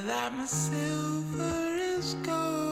that 0.00 0.34
my 0.36 0.44
silver 0.44 1.76
is 1.78 2.14
gold, 2.22 2.65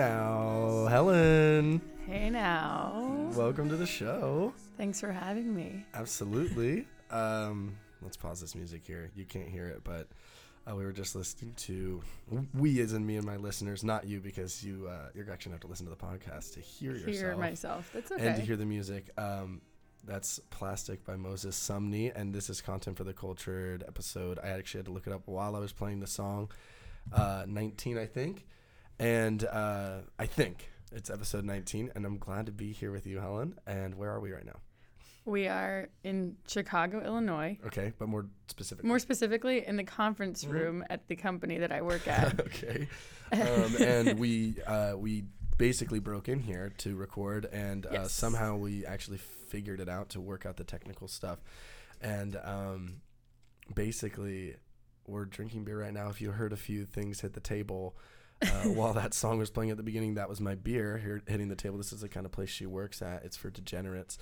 now, 0.00 0.86
Helen. 0.86 1.78
Hey 2.06 2.30
now. 2.30 3.28
Welcome 3.34 3.68
to 3.68 3.76
the 3.76 3.84
show. 3.84 4.54
Thanks 4.78 4.98
for 4.98 5.12
having 5.12 5.54
me. 5.54 5.84
Absolutely. 5.92 6.86
Um, 7.10 7.76
let's 8.00 8.16
pause 8.16 8.40
this 8.40 8.54
music 8.54 8.80
here. 8.86 9.10
You 9.14 9.26
can't 9.26 9.46
hear 9.46 9.66
it, 9.66 9.82
but 9.84 10.08
uh, 10.66 10.74
we 10.74 10.86
were 10.86 10.92
just 10.92 11.14
listening 11.14 11.52
to 11.58 12.00
we, 12.54 12.80
as 12.80 12.94
in 12.94 13.04
me 13.04 13.16
and 13.16 13.26
my 13.26 13.36
listeners, 13.36 13.84
not 13.84 14.06
you, 14.06 14.20
because 14.20 14.64
you 14.64 14.88
uh, 14.88 15.10
you're 15.14 15.30
actually 15.30 15.50
gonna 15.50 15.56
have 15.56 15.60
to 15.60 15.66
listen 15.66 15.84
to 15.84 15.90
the 15.90 15.96
podcast 15.96 16.54
to 16.54 16.60
hear, 16.60 16.94
Hear 16.94 17.08
yourself 17.10 17.38
myself. 17.38 17.90
That's 17.92 18.10
okay. 18.10 18.26
and 18.26 18.36
to 18.36 18.42
hear 18.42 18.56
the 18.56 18.64
music. 18.64 19.10
Um, 19.18 19.60
that's 20.06 20.40
Plastic 20.48 21.04
by 21.04 21.16
Moses 21.16 21.58
Sumney, 21.58 22.10
and 22.16 22.32
this 22.32 22.48
is 22.48 22.62
content 22.62 22.96
for 22.96 23.04
the 23.04 23.12
cultured 23.12 23.84
episode. 23.86 24.38
I 24.42 24.48
actually 24.48 24.78
had 24.78 24.86
to 24.86 24.92
look 24.92 25.06
it 25.06 25.12
up 25.12 25.24
while 25.26 25.54
I 25.54 25.58
was 25.58 25.74
playing 25.74 26.00
the 26.00 26.06
song. 26.06 26.50
Uh, 27.12 27.44
19, 27.46 27.98
I 27.98 28.06
think, 28.06 28.46
and 29.00 29.44
uh, 29.44 29.98
I 30.18 30.26
think 30.26 30.70
it's 30.92 31.10
episode 31.10 31.44
19, 31.44 31.90
and 31.94 32.04
I'm 32.04 32.18
glad 32.18 32.46
to 32.46 32.52
be 32.52 32.72
here 32.72 32.92
with 32.92 33.06
you, 33.06 33.18
Helen. 33.18 33.58
And 33.66 33.94
where 33.96 34.10
are 34.10 34.20
we 34.20 34.30
right 34.32 34.44
now? 34.46 34.60
we 35.26 35.46
are 35.46 35.88
in 36.02 36.34
Chicago, 36.48 37.00
Illinois. 37.04 37.56
Okay, 37.66 37.92
but 37.98 38.08
more 38.08 38.26
specifically. 38.48 38.88
More 38.88 38.98
specifically, 38.98 39.64
in 39.66 39.76
the 39.76 39.84
conference 39.84 40.44
Mhm. 40.44 40.50
room 40.50 40.84
at 40.90 41.06
the 41.08 41.14
company 41.14 41.58
that 41.58 41.70
I 41.70 41.82
work 41.82 42.08
at. 42.08 42.40
okay. 42.46 42.88
Um, 43.30 43.76
and 43.80 44.18
we 44.18 44.56
uh, 44.66 44.94
we 44.96 45.24
basically 45.58 46.00
broke 46.00 46.28
in 46.28 46.40
here 46.40 46.72
to 46.78 46.96
record, 46.96 47.44
and 47.52 47.86
uh, 47.86 48.08
somehow 48.08 48.56
we 48.56 48.84
actually 48.86 49.18
figured 49.18 49.78
it 49.78 49.88
out 49.88 50.08
to 50.10 50.20
work 50.20 50.46
out 50.46 50.56
the 50.56 50.64
technical 50.64 51.06
stuff. 51.06 51.38
And 52.00 52.36
um, 52.42 53.02
basically, 53.74 54.56
we're 55.06 55.26
drinking 55.26 55.64
beer 55.64 55.80
right 55.82 55.92
now. 55.92 56.08
If 56.08 56.20
you 56.20 56.32
heard 56.32 56.52
a 56.52 56.56
few 56.56 56.84
things 56.86 57.20
hit 57.20 57.34
the 57.34 57.40
table. 57.40 57.94
Uh, 58.42 58.46
while 58.70 58.92
that 58.94 59.12
song 59.14 59.38
was 59.38 59.50
playing 59.50 59.70
at 59.70 59.76
the 59.76 59.82
beginning, 59.82 60.14
that 60.14 60.28
was 60.28 60.40
my 60.40 60.54
beer 60.54 60.96
here 60.98 61.20
hitting 61.26 61.48
the 61.48 61.56
table. 61.56 61.76
This 61.78 61.92
is 61.92 62.00
the 62.00 62.08
kind 62.08 62.24
of 62.26 62.32
place 62.32 62.48
she 62.48 62.66
works 62.66 63.02
at. 63.02 63.24
It's 63.24 63.36
for 63.36 63.50
degenerates. 63.50 64.18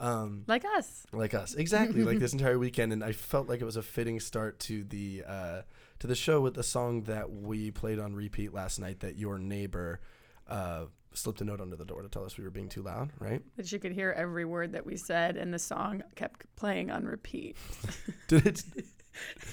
Um, 0.00 0.44
like 0.46 0.64
us. 0.64 1.06
like 1.12 1.34
us 1.34 1.54
exactly 1.54 2.02
like 2.02 2.18
this 2.18 2.32
entire 2.38 2.58
weekend 2.58 2.92
and 2.94 3.04
i 3.04 3.12
felt 3.12 3.46
like 3.46 3.60
it 3.60 3.64
was 3.64 3.76
a 3.76 3.82
fitting 3.82 4.18
start 4.20 4.58
to 4.60 4.82
the 4.84 5.22
uh 5.28 5.62
to 6.00 6.06
the 6.06 6.14
show 6.14 6.40
with 6.40 6.54
the 6.54 6.62
song 6.62 7.02
that 7.02 7.30
we 7.30 7.70
played 7.70 7.98
on 7.98 8.14
repeat 8.14 8.54
last 8.54 8.80
night 8.80 9.00
that 9.00 9.16
your 9.16 9.38
neighbor 9.38 10.00
uh 10.48 10.86
slipped 11.12 11.42
a 11.42 11.44
note 11.44 11.60
under 11.60 11.76
the 11.76 11.84
door 11.84 12.00
to 12.02 12.08
tell 12.08 12.24
us 12.24 12.38
we 12.38 12.42
were 12.42 12.50
being 12.50 12.70
too 12.70 12.82
loud 12.82 13.10
right 13.20 13.42
That 13.56 13.70
you 13.70 13.78
could 13.78 13.92
hear 13.92 14.10
every 14.16 14.46
word 14.46 14.72
that 14.72 14.86
we 14.86 14.96
said, 14.96 15.36
and 15.36 15.52
the 15.52 15.58
song 15.58 16.02
kept 16.16 16.46
playing 16.56 16.90
on 16.90 17.04
repeat. 17.04 17.56
did 18.28 18.46
it 18.46 18.64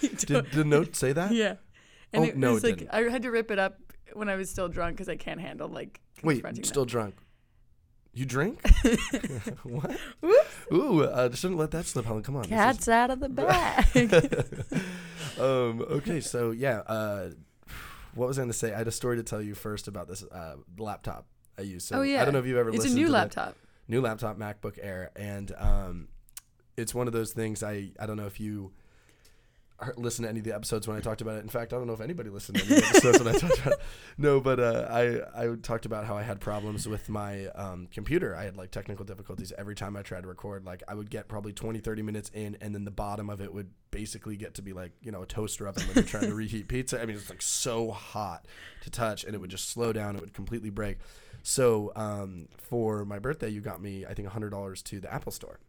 did 0.25 0.51
the 0.53 0.63
note 0.63 0.95
say 0.95 1.11
that 1.11 1.33
yeah. 1.33 1.55
And 2.13 2.23
Oh, 2.23 2.27
it 2.27 2.37
no, 2.37 2.53
was 2.53 2.63
it 2.63 2.67
like 2.67 2.77
didn't. 2.79 2.93
I 2.93 3.01
had 3.11 3.21
to 3.23 3.29
rip 3.29 3.51
it 3.51 3.59
up 3.59 3.77
when 4.13 4.29
I 4.29 4.35
was 4.35 4.49
still 4.49 4.67
drunk 4.67 4.95
because 4.97 5.09
I 5.09 5.15
can't 5.15 5.39
handle 5.39 5.67
like 5.69 5.99
wait 6.23 6.43
still 6.65 6.85
drunk 6.85 7.15
you 8.13 8.25
drink 8.25 8.59
what 9.63 9.97
Whoops. 10.21 10.55
ooh 10.73 11.03
uh 11.03 11.33
shouldn't 11.33 11.59
let 11.59 11.71
that 11.71 11.85
slip 11.85 12.05
helen 12.05 12.23
come 12.23 12.35
on 12.35 12.41
this 12.43 12.51
is- 12.51 12.55
Cats 12.55 12.87
out 12.89 13.11
of 13.11 13.19
the 13.19 13.29
bag. 13.29 14.73
um, 15.39 15.81
okay, 15.81 16.19
so 16.19 16.51
yeah, 16.51 16.79
uh, 16.79 17.29
what 18.15 18.27
was 18.27 18.37
I 18.37 18.41
going 18.41 18.51
to 18.51 18.57
say? 18.57 18.73
I 18.73 18.77
had 18.79 18.87
a 18.87 18.91
story 18.91 19.17
to 19.17 19.23
tell 19.23 19.41
you 19.41 19.53
first 19.55 19.87
about 19.87 20.07
this 20.07 20.23
uh, 20.23 20.55
laptop 20.77 21.27
I 21.57 21.61
use. 21.61 21.85
So 21.85 21.99
oh 21.99 22.01
yeah. 22.01 22.21
I 22.21 22.25
don't 22.25 22.33
know 22.33 22.39
if 22.39 22.45
you've 22.45 22.57
ever 22.57 22.69
It's 22.69 22.79
a 22.79 22.81
listened 22.81 22.95
new 22.95 23.05
to 23.05 23.11
the 23.11 23.17
laptop. 23.17 23.55
new 23.87 24.01
laptop 24.01 24.37
MacBook 24.37 24.77
Air, 24.81 25.11
and 25.15 25.53
um, 25.57 26.07
it's 26.77 26.93
one 26.95 27.07
of 27.07 27.13
those 27.13 27.31
things. 27.33 27.63
I 27.63 27.91
I 27.99 28.05
don't 28.05 28.17
know 28.17 28.25
if 28.25 28.39
you 28.39 28.71
listen 29.97 30.23
to 30.23 30.29
any 30.29 30.39
of 30.39 30.45
the 30.45 30.53
episodes 30.53 30.87
when 30.87 30.97
I 30.97 30.99
talked 30.99 31.21
about 31.21 31.35
it. 31.37 31.43
In 31.43 31.49
fact, 31.49 31.73
I 31.73 31.77
don't 31.77 31.87
know 31.87 31.93
if 31.93 32.01
anybody 32.01 32.29
listened 32.29 32.57
to 32.57 32.65
any 32.65 32.75
of 32.75 32.81
the 32.81 32.87
episodes 32.87 33.19
when 33.19 33.35
I 33.35 33.37
talked 33.37 33.59
about 33.59 33.73
it. 33.73 33.79
No, 34.17 34.41
but 34.41 34.59
uh, 34.59 34.85
I 34.89 35.43
I 35.45 35.55
talked 35.55 35.85
about 35.85 36.05
how 36.05 36.17
I 36.17 36.23
had 36.23 36.41
problems 36.41 36.87
with 36.87 37.07
my 37.07 37.45
um, 37.47 37.87
computer. 37.89 38.35
I 38.35 38.43
had 38.43 38.57
like 38.57 38.69
technical 38.69 39.05
difficulties 39.05 39.53
every 39.57 39.75
time 39.75 39.95
I 39.95 40.01
tried 40.01 40.23
to 40.23 40.27
record. 40.27 40.65
Like 40.65 40.83
I 40.89 40.93
would 40.93 41.09
get 41.09 41.29
probably 41.29 41.53
20, 41.53 41.79
30 41.79 42.01
minutes 42.01 42.29
in, 42.33 42.57
and 42.59 42.75
then 42.75 42.83
the 42.83 42.91
bottom 42.91 43.29
of 43.29 43.39
it 43.39 43.53
would 43.53 43.69
basically 43.91 44.35
get 44.35 44.55
to 44.55 44.61
be 44.61 44.73
like 44.73 44.91
you 45.01 45.11
know 45.11 45.21
a 45.21 45.25
toaster 45.25 45.67
oven 45.67 45.87
when 45.87 45.95
you're 45.95 46.03
trying 46.03 46.27
to 46.27 46.35
reheat 46.35 46.67
pizza. 46.67 47.01
I 47.01 47.05
mean, 47.05 47.15
it's 47.15 47.29
like 47.29 47.41
so 47.41 47.91
hot 47.91 48.45
to 48.81 48.89
touch, 48.89 49.23
and 49.23 49.33
it 49.33 49.37
would 49.37 49.51
just 49.51 49.69
slow 49.69 49.93
down. 49.93 50.15
It 50.15 50.21
would 50.21 50.33
completely 50.33 50.69
break. 50.69 50.97
So 51.43 51.93
um, 51.95 52.49
for 52.57 53.05
my 53.05 53.19
birthday, 53.19 53.49
you 53.49 53.61
got 53.61 53.81
me 53.81 54.05
I 54.05 54.13
think 54.13 54.27
hundred 54.27 54.49
dollars 54.49 54.81
to 54.83 54.99
the 54.99 55.13
Apple 55.13 55.31
Store. 55.31 55.59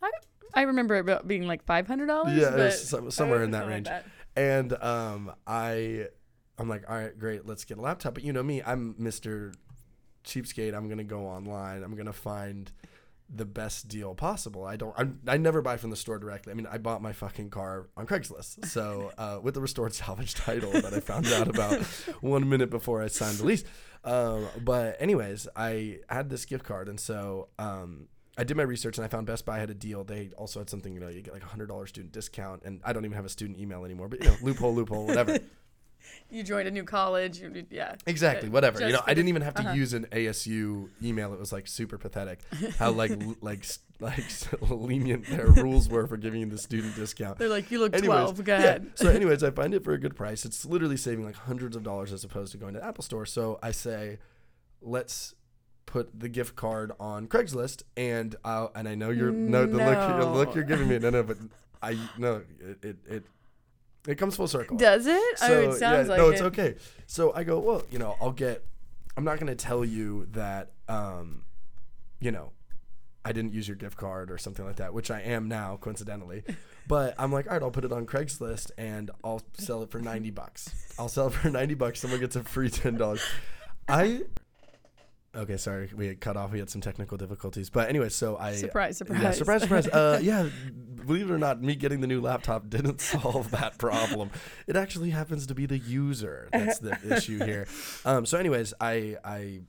I 0.00 0.10
remember 0.62 0.96
it 0.96 1.00
about 1.00 1.26
being 1.26 1.46
like 1.46 1.64
five 1.64 1.86
hundred 1.86 2.06
dollars. 2.06 2.36
Yeah, 2.36 2.54
was 2.54 3.14
somewhere 3.14 3.42
in 3.42 3.52
that 3.52 3.66
like 3.66 3.70
range. 3.70 3.88
And 4.36 4.72
um, 4.82 5.32
I, 5.46 6.06
I'm 6.58 6.68
like, 6.68 6.88
all 6.88 6.96
right, 6.96 7.18
great, 7.18 7.46
let's 7.46 7.64
get 7.64 7.78
a 7.78 7.80
laptop. 7.80 8.14
But 8.14 8.24
you 8.24 8.32
know 8.32 8.42
me, 8.42 8.62
I'm 8.64 8.94
Mr. 8.94 9.54
Cheapskate. 10.24 10.74
I'm 10.74 10.88
gonna 10.88 11.04
go 11.04 11.26
online. 11.26 11.82
I'm 11.82 11.96
gonna 11.96 12.12
find 12.12 12.70
the 13.32 13.44
best 13.44 13.88
deal 13.88 14.14
possible. 14.14 14.64
I 14.64 14.76
don't. 14.76 14.94
I'm, 14.96 15.20
I 15.26 15.36
never 15.36 15.62
buy 15.62 15.76
from 15.76 15.90
the 15.90 15.96
store 15.96 16.18
directly. 16.18 16.52
I 16.52 16.54
mean, 16.54 16.66
I 16.70 16.78
bought 16.78 17.02
my 17.02 17.12
fucking 17.12 17.50
car 17.50 17.88
on 17.96 18.06
Craigslist. 18.06 18.66
So 18.66 19.12
uh, 19.18 19.38
with 19.42 19.54
the 19.54 19.60
restored 19.60 19.94
salvage 19.94 20.34
title 20.34 20.72
that 20.72 20.92
I 20.92 21.00
found 21.00 21.26
out 21.28 21.48
about 21.48 21.80
one 22.20 22.48
minute 22.48 22.70
before 22.70 23.02
I 23.02 23.08
signed 23.08 23.38
the 23.38 23.44
lease. 23.44 23.64
Um, 24.04 24.48
but 24.62 24.96
anyways, 25.00 25.46
I 25.54 25.98
had 26.08 26.30
this 26.30 26.44
gift 26.44 26.64
card, 26.64 26.88
and 26.88 26.98
so 26.98 27.48
um, 27.58 28.08
I 28.40 28.44
did 28.44 28.56
my 28.56 28.62
research 28.62 28.96
and 28.96 29.04
I 29.04 29.08
found 29.08 29.26
Best 29.26 29.44
Buy 29.44 29.58
had 29.58 29.68
a 29.68 29.74
deal. 29.74 30.02
They 30.02 30.30
also 30.38 30.60
had 30.60 30.70
something, 30.70 30.94
you 30.94 30.98
know, 30.98 31.08
you 31.08 31.20
get 31.20 31.34
like 31.34 31.42
a 31.42 31.46
hundred 31.46 31.68
dollar 31.68 31.86
student 31.86 32.10
discount, 32.10 32.62
and 32.64 32.80
I 32.82 32.94
don't 32.94 33.04
even 33.04 33.14
have 33.14 33.26
a 33.26 33.28
student 33.28 33.58
email 33.58 33.84
anymore. 33.84 34.08
But 34.08 34.24
you 34.24 34.30
know, 34.30 34.36
loophole, 34.40 34.74
loophole, 34.74 35.06
whatever. 35.06 35.38
You 36.30 36.42
joined 36.42 36.66
a 36.66 36.70
new 36.70 36.84
college. 36.84 37.40
You, 37.40 37.66
yeah. 37.70 37.94
Exactly, 38.06 38.48
whatever. 38.48 38.80
You 38.80 38.94
know, 38.94 39.02
I 39.06 39.12
didn't 39.12 39.28
even 39.28 39.42
have 39.42 39.52
to 39.54 39.62
uh-huh. 39.62 39.74
use 39.74 39.92
an 39.92 40.06
ASU 40.12 40.88
email. 41.02 41.34
It 41.34 41.38
was 41.38 41.52
like 41.52 41.66
super 41.66 41.98
pathetic 41.98 42.40
how 42.78 42.90
like 42.92 43.10
l- 43.10 43.36
like 43.42 43.66
like 44.00 44.24
lenient 44.62 45.26
their 45.26 45.48
rules 45.48 45.90
were 45.90 46.06
for 46.06 46.16
giving 46.16 46.40
you 46.40 46.46
the 46.46 46.56
student 46.56 46.96
discount. 46.96 47.38
They're 47.38 47.50
like, 47.50 47.70
you 47.70 47.78
look 47.78 47.94
Anyways, 47.94 48.06
twelve. 48.06 48.44
Go 48.44 48.54
yeah. 48.54 48.58
ahead. 48.58 48.92
So, 48.94 49.10
anyways, 49.10 49.42
I 49.42 49.50
find 49.50 49.74
it 49.74 49.84
for 49.84 49.92
a 49.92 49.98
good 49.98 50.16
price. 50.16 50.46
It's 50.46 50.64
literally 50.64 50.96
saving 50.96 51.26
like 51.26 51.36
hundreds 51.36 51.76
of 51.76 51.82
dollars 51.82 52.14
as 52.14 52.24
opposed 52.24 52.52
to 52.52 52.58
going 52.58 52.72
to 52.72 52.82
Apple 52.84 53.04
Store. 53.04 53.26
So 53.26 53.58
I 53.62 53.72
say, 53.72 54.18
let's 54.80 55.34
put 55.86 56.18
the 56.18 56.28
gift 56.28 56.56
card 56.56 56.92
on 57.00 57.26
Craigslist, 57.26 57.82
and 57.96 58.36
I'll, 58.44 58.70
and 58.74 58.88
I 58.88 58.94
know 58.94 59.10
you're 59.10 59.32
no 59.32 59.66
the 59.66 59.76
look 59.76 60.20
the 60.20 60.26
look 60.26 60.54
you're 60.54 60.64
giving 60.64 60.88
me 60.88 60.98
no 60.98 61.10
no 61.10 61.22
but 61.22 61.38
I 61.82 61.98
no 62.16 62.42
it 62.60 62.84
it, 62.84 62.96
it 63.08 63.24
It 64.08 64.14
comes 64.16 64.36
full 64.36 64.48
circle. 64.48 64.76
Does 64.76 65.06
it? 65.06 65.38
So, 65.38 65.46
oh, 65.46 65.70
it 65.70 65.78
sounds 65.78 66.08
yeah, 66.08 66.14
like 66.14 66.18
no, 66.18 66.28
it. 66.28 66.32
it's 66.32 66.42
okay. 66.42 66.76
So 67.06 67.34
I 67.34 67.44
go, 67.44 67.58
well, 67.58 67.82
you 67.90 67.98
know, 67.98 68.16
I'll 68.20 68.32
get. 68.32 68.64
I'm 69.16 69.24
not 69.24 69.38
going 69.38 69.48
to 69.48 69.54
tell 69.56 69.84
you 69.84 70.26
that, 70.32 70.70
um, 70.88 71.42
you 72.20 72.30
know, 72.30 72.52
I 73.24 73.32
didn't 73.32 73.52
use 73.52 73.68
your 73.68 73.76
gift 73.76 73.98
card 73.98 74.30
or 74.30 74.38
something 74.38 74.64
like 74.64 74.76
that, 74.76 74.94
which 74.94 75.10
I 75.10 75.20
am 75.20 75.48
now, 75.48 75.76
coincidentally. 75.80 76.44
But 76.88 77.14
I'm 77.18 77.30
like, 77.30 77.46
all 77.46 77.52
right, 77.52 77.62
I'll 77.62 77.70
put 77.70 77.84
it 77.84 77.92
on 77.92 78.04
Craigslist 78.04 78.72
and 78.76 79.12
I'll 79.22 79.42
sell 79.52 79.82
it 79.84 79.90
for 79.92 80.00
ninety 80.00 80.30
bucks. 80.30 80.92
I'll 80.98 81.08
sell 81.08 81.28
it 81.28 81.34
for 81.34 81.48
ninety 81.48 81.74
bucks. 81.74 82.00
Someone 82.00 82.18
gets 82.18 82.34
a 82.34 82.42
free 82.42 82.68
ten 82.70 82.96
dollars. 82.96 83.22
I. 83.86 84.22
Okay, 85.34 85.56
sorry, 85.58 85.88
we 85.94 86.08
had 86.08 86.20
cut 86.20 86.36
off. 86.36 86.50
We 86.50 86.58
had 86.58 86.68
some 86.68 86.80
technical 86.80 87.16
difficulties, 87.16 87.70
but 87.70 87.88
anyway, 87.88 88.08
so 88.08 88.36
I 88.36 88.54
Surprise, 88.54 88.96
surprise. 88.96 89.22
yeah, 89.22 89.30
surprise, 89.30 89.62
surprise. 89.62 89.86
Uh, 89.92 90.18
yeah, 90.20 90.48
believe 91.06 91.30
it 91.30 91.32
or 91.32 91.38
not, 91.38 91.62
me 91.62 91.76
getting 91.76 92.00
the 92.00 92.06
new 92.08 92.20
laptop 92.20 92.68
didn't 92.68 93.00
solve 93.12 93.50
that 93.52 93.78
problem. 93.78 94.30
It 94.66 94.74
actually 94.74 95.10
happens 95.10 95.46
to 95.46 95.54
be 95.54 95.66
the 95.66 95.78
user 95.78 96.48
that's 96.52 96.80
the 96.80 96.98
issue 97.04 97.44
here. 97.44 97.68
Um, 98.04 98.26
so, 98.26 98.38
anyways, 98.38 98.74
I 98.80 99.16
I 99.24 99.60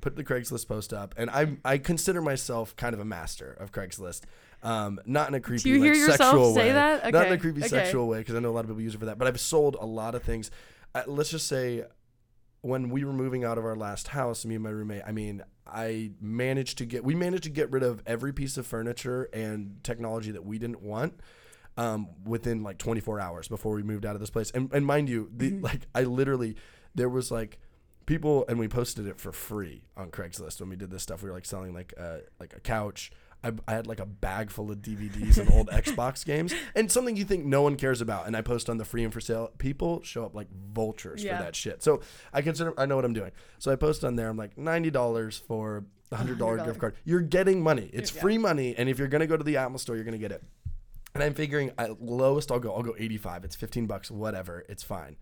put 0.00 0.14
the 0.14 0.22
Craigslist 0.22 0.68
post 0.68 0.92
up, 0.92 1.14
and 1.16 1.30
I 1.30 1.56
I 1.64 1.78
consider 1.78 2.22
myself 2.22 2.76
kind 2.76 2.94
of 2.94 3.00
a 3.00 3.04
master 3.04 3.52
of 3.52 3.72
Craigslist. 3.72 4.22
Um, 4.62 5.00
not 5.04 5.28
in 5.28 5.34
a 5.34 5.40
creepy, 5.40 5.70
you 5.70 5.82
hear 5.82 5.92
like, 5.92 5.98
yourself 5.98 6.18
sexual 6.18 6.54
say 6.54 6.68
way. 6.68 6.72
that? 6.72 7.12
Not 7.12 7.26
in 7.26 7.32
a 7.32 7.38
creepy 7.38 7.60
okay. 7.60 7.68
sexual 7.68 8.06
way, 8.06 8.18
because 8.18 8.36
I 8.36 8.38
know 8.38 8.50
a 8.50 8.52
lot 8.52 8.60
of 8.60 8.68
people 8.68 8.82
use 8.82 8.94
it 8.94 8.98
for 8.98 9.06
that. 9.06 9.18
But 9.18 9.26
I've 9.26 9.40
sold 9.40 9.76
a 9.80 9.86
lot 9.86 10.14
of 10.14 10.22
things. 10.22 10.52
Uh, 10.94 11.02
let's 11.06 11.30
just 11.30 11.48
say 11.48 11.84
when 12.62 12.88
we 12.88 13.04
were 13.04 13.12
moving 13.12 13.44
out 13.44 13.58
of 13.58 13.64
our 13.64 13.76
last 13.76 14.08
house, 14.08 14.44
me 14.44 14.54
and 14.54 14.64
my 14.64 14.70
roommate, 14.70 15.02
I 15.06 15.12
mean, 15.12 15.42
I 15.66 16.12
managed 16.20 16.78
to 16.78 16.86
get 16.86 17.04
we 17.04 17.14
managed 17.14 17.44
to 17.44 17.50
get 17.50 17.70
rid 17.70 17.82
of 17.82 18.02
every 18.06 18.32
piece 18.32 18.56
of 18.56 18.66
furniture 18.66 19.28
and 19.32 19.78
technology 19.82 20.30
that 20.30 20.44
we 20.44 20.58
didn't 20.58 20.80
want 20.80 21.14
um, 21.76 22.08
within 22.24 22.62
like 22.62 22.78
24 22.78 23.20
hours 23.20 23.48
before 23.48 23.72
we 23.72 23.82
moved 23.82 24.06
out 24.06 24.14
of 24.14 24.20
this 24.20 24.30
place. 24.30 24.50
And, 24.52 24.70
and 24.72 24.86
mind 24.86 25.08
you, 25.08 25.30
the, 25.34 25.50
like 25.60 25.82
I 25.94 26.04
literally 26.04 26.56
there 26.94 27.08
was 27.08 27.30
like 27.30 27.58
people 28.06 28.44
and 28.48 28.58
we 28.58 28.68
posted 28.68 29.06
it 29.06 29.18
for 29.18 29.32
free 29.32 29.82
on 29.96 30.10
Craigslist 30.10 30.60
when 30.60 30.68
we 30.68 30.76
did 30.76 30.90
this 30.90 31.02
stuff. 31.02 31.22
We 31.22 31.28
were 31.28 31.34
like 31.34 31.46
selling 31.46 31.74
like 31.74 31.92
a 31.98 32.20
like 32.38 32.54
a 32.54 32.60
couch. 32.60 33.10
I, 33.44 33.52
I 33.66 33.72
had 33.72 33.86
like 33.86 34.00
a 34.00 34.06
bag 34.06 34.50
full 34.50 34.70
of 34.70 34.78
DVDs 34.78 35.38
of 35.38 35.50
old 35.50 35.68
Xbox 35.72 36.24
games 36.24 36.54
and 36.74 36.90
something 36.90 37.16
you 37.16 37.24
think 37.24 37.44
no 37.44 37.62
one 37.62 37.76
cares 37.76 38.00
about. 38.00 38.26
And 38.26 38.36
I 38.36 38.40
post 38.42 38.70
on 38.70 38.78
the 38.78 38.84
free 38.84 39.02
and 39.04 39.12
for 39.12 39.20
sale. 39.20 39.50
People 39.58 40.02
show 40.02 40.24
up 40.24 40.34
like 40.34 40.48
vultures 40.72 41.22
Yeah. 41.24 41.38
for 41.38 41.42
that 41.44 41.56
shit. 41.56 41.82
So 41.82 42.00
I 42.32 42.42
consider 42.42 42.72
I 42.78 42.86
know 42.86 42.96
what 42.96 43.04
I'm 43.04 43.12
doing. 43.14 43.32
So 43.58 43.72
I 43.72 43.76
post 43.76 44.04
on 44.04 44.16
there. 44.16 44.28
I'm 44.28 44.36
like 44.36 44.56
ninety 44.56 44.90
dollars 44.90 45.38
for 45.48 45.84
a 46.10 46.16
hundred 46.16 46.38
dollar 46.38 46.58
$100. 46.58 46.64
gift 46.66 46.78
card. 46.78 46.94
You're 47.04 47.20
getting 47.20 47.62
money. 47.62 47.90
It's 47.92 48.14
Yeah. 48.14 48.20
free 48.20 48.38
money. 48.38 48.74
And 48.76 48.88
if 48.88 48.98
you're 48.98 49.08
gonna 49.08 49.26
go 49.26 49.36
to 49.36 49.44
the 49.44 49.56
Apple 49.56 49.78
store, 49.78 49.96
you're 49.96 50.04
gonna 50.04 50.18
get 50.18 50.32
it. 50.32 50.44
And 51.14 51.22
I'm 51.22 51.34
figuring 51.34 51.72
at 51.78 52.00
lowest 52.02 52.50
I'll 52.52 52.60
go 52.60 52.72
I'll 52.74 52.82
go 52.82 52.94
85. 52.98 53.44
It's 53.44 53.56
15 53.56 53.86
bucks, 53.86 54.10
whatever. 54.10 54.64
It's 54.68 54.82
fine. 54.82 55.16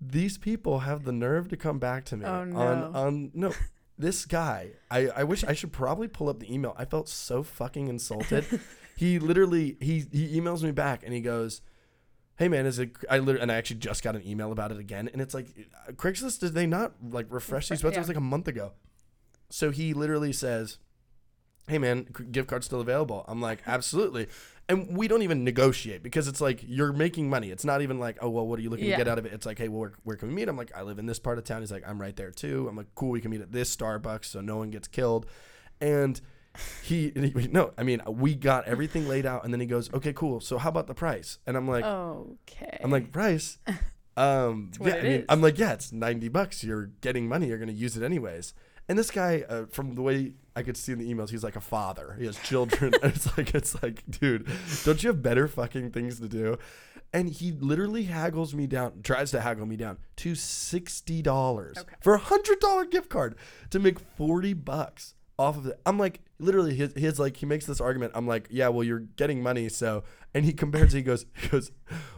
These 0.00 0.38
people 0.38 0.80
have 0.80 1.04
the 1.04 1.12
nerve 1.12 1.48
to 1.48 1.56
come 1.56 1.78
back 1.78 2.04
to 2.06 2.16
me 2.16 2.24
Oh, 2.24 2.32
on 2.32 2.54
on 2.54 3.30
no. 3.34 3.52
This 3.98 4.24
guy, 4.26 4.70
I, 4.90 5.08
I 5.08 5.24
wish 5.24 5.42
I 5.42 5.54
should 5.54 5.72
probably 5.72 6.06
pull 6.06 6.28
up 6.28 6.38
the 6.38 6.52
email. 6.52 6.74
I 6.78 6.84
felt 6.84 7.08
so 7.08 7.42
fucking 7.42 7.88
insulted. 7.88 8.44
he 8.96 9.18
literally 9.18 9.76
he 9.80 10.04
he 10.12 10.40
emails 10.40 10.62
me 10.62 10.70
back 10.70 11.02
and 11.04 11.12
he 11.12 11.20
goes, 11.20 11.60
"Hey 12.36 12.48
man, 12.48 12.64
is 12.64 12.78
it?" 12.78 12.92
I 13.10 13.18
literally 13.18 13.42
and 13.42 13.50
I 13.50 13.56
actually 13.56 13.80
just 13.80 14.04
got 14.04 14.14
an 14.14 14.26
email 14.26 14.52
about 14.52 14.70
it 14.70 14.78
again, 14.78 15.10
and 15.12 15.20
it's 15.20 15.34
like 15.34 15.48
uh, 15.88 15.92
Craigslist. 15.92 16.40
Did 16.40 16.54
they 16.54 16.66
not 16.66 16.92
like 17.10 17.26
refresh 17.28 17.68
these 17.68 17.82
Refre- 17.82 17.90
websites 17.90 18.02
yeah. 18.02 18.08
like 18.08 18.16
a 18.16 18.20
month 18.20 18.46
ago? 18.46 18.72
So 19.50 19.70
he 19.70 19.94
literally 19.94 20.32
says, 20.32 20.78
"Hey 21.66 21.78
man, 21.78 22.06
gift 22.30 22.48
card 22.48 22.62
still 22.62 22.80
available?" 22.80 23.24
I'm 23.26 23.40
like, 23.40 23.60
"Absolutely." 23.66 24.28
And 24.70 24.96
we 24.96 25.08
don't 25.08 25.22
even 25.22 25.44
negotiate 25.44 26.02
because 26.02 26.28
it's 26.28 26.40
like 26.42 26.60
you're 26.66 26.92
making 26.92 27.30
money. 27.30 27.50
It's 27.50 27.64
not 27.64 27.80
even 27.80 27.98
like, 27.98 28.18
"Oh, 28.20 28.28
well, 28.28 28.46
what 28.46 28.58
are 28.58 28.62
you 28.62 28.68
looking 28.68 28.84
Yeah. 28.86 28.96
to 28.98 29.04
get 29.04 29.08
out 29.08 29.18
of 29.18 29.24
it?" 29.24 29.32
It's 29.32 29.46
like, 29.46 29.56
"Hey, 29.58 29.68
well, 29.68 29.80
where, 29.80 29.92
where 30.04 30.16
can 30.16 30.28
we 30.28 30.34
meet?" 30.34 30.48
I'm 30.48 30.58
like, 30.58 30.76
"I 30.76 30.82
live 30.82 30.98
in 30.98 31.06
this 31.06 31.18
part 31.18 31.38
of 31.38 31.44
town." 31.44 31.62
He's 31.62 31.72
like, 31.72 31.88
"I'm 31.88 31.98
right 32.00 32.14
there 32.14 32.30
too." 32.30 32.68
I'm 32.68 32.76
like, 32.76 32.88
"Cool, 32.94 33.10
we 33.10 33.20
can 33.22 33.30
meet 33.30 33.40
at 33.40 33.50
this 33.52 33.74
Starbucks 33.74 34.26
so 34.26 34.40
no 34.42 34.58
one 34.58 34.70
gets 34.70 34.86
killed." 34.86 35.24
And 35.80 36.20
he, 36.82 37.12
he 37.14 37.48
no, 37.50 37.72
I 37.78 37.82
mean, 37.82 38.02
we 38.06 38.34
got 38.34 38.66
everything 38.66 39.08
laid 39.08 39.24
out 39.24 39.44
and 39.44 39.54
then 39.54 39.60
he 39.60 39.66
goes, 39.66 39.92
"Okay, 39.94 40.12
cool. 40.12 40.40
So 40.40 40.58
how 40.58 40.68
about 40.68 40.86
the 40.86 40.94
price?" 40.94 41.38
And 41.46 41.56
I'm 41.56 41.66
like, 41.68 41.84
okay. 41.84 42.78
I'm 42.82 42.90
like, 42.90 43.10
"Price?" 43.12 43.58
Um, 44.18 44.72
yeah, 44.80 44.96
I 44.96 45.02
mean, 45.02 45.24
I'm 45.28 45.40
like, 45.40 45.58
yeah, 45.58 45.74
it's 45.74 45.92
90 45.92 46.26
bucks. 46.30 46.64
You're 46.64 46.86
getting 47.02 47.28
money. 47.28 47.46
You're 47.46 47.58
going 47.58 47.68
to 47.68 47.72
use 47.72 47.96
it 47.96 48.02
anyways. 48.02 48.52
And 48.88 48.98
this 48.98 49.12
guy, 49.12 49.44
uh, 49.48 49.66
from 49.66 49.94
the 49.94 50.02
way 50.02 50.32
I 50.58 50.62
could 50.62 50.76
see 50.76 50.92
in 50.92 50.98
the 50.98 51.12
emails, 51.12 51.30
he's 51.30 51.44
like 51.44 51.56
a 51.56 51.60
father. 51.60 52.16
He 52.18 52.26
has 52.26 52.36
children. 52.38 52.92
and 53.02 53.14
it's 53.16 53.36
like, 53.38 53.54
it's 53.54 53.82
like, 53.82 54.02
dude, 54.10 54.46
don't 54.84 55.02
you 55.02 55.08
have 55.10 55.22
better 55.22 55.48
fucking 55.48 55.92
things 55.92 56.20
to 56.20 56.28
do? 56.28 56.58
And 57.12 57.30
he 57.30 57.52
literally 57.52 58.02
haggles 58.04 58.54
me 58.54 58.66
down, 58.66 59.00
tries 59.02 59.30
to 59.30 59.40
haggle 59.40 59.64
me 59.66 59.76
down 59.76 59.96
to 60.16 60.34
sixty 60.34 61.22
dollars 61.22 61.78
Okay. 61.78 61.94
for 62.00 62.14
a 62.14 62.18
hundred 62.18 62.60
dollar 62.60 62.84
gift 62.84 63.08
card 63.08 63.34
to 63.70 63.78
make 63.78 63.98
forty 63.98 64.52
bucks 64.52 65.14
off 65.38 65.56
of 65.56 65.66
it. 65.68 65.80
I'm 65.86 65.98
like, 65.98 66.20
literally, 66.38 66.74
his, 66.74 66.92
his 66.94 67.18
like, 67.18 67.36
he 67.38 67.46
makes 67.46 67.64
this 67.64 67.80
argument. 67.80 68.12
I'm 68.14 68.26
like, 68.26 68.48
yeah, 68.50 68.68
well, 68.68 68.82
you're 68.84 68.98
getting 69.16 69.42
money, 69.42 69.68
so. 69.70 70.02
And 70.34 70.44
he 70.44 70.52
compares. 70.52 70.92
He 70.92 71.00
goes, 71.02 71.24
he 71.34 71.48
goes, 71.48 71.72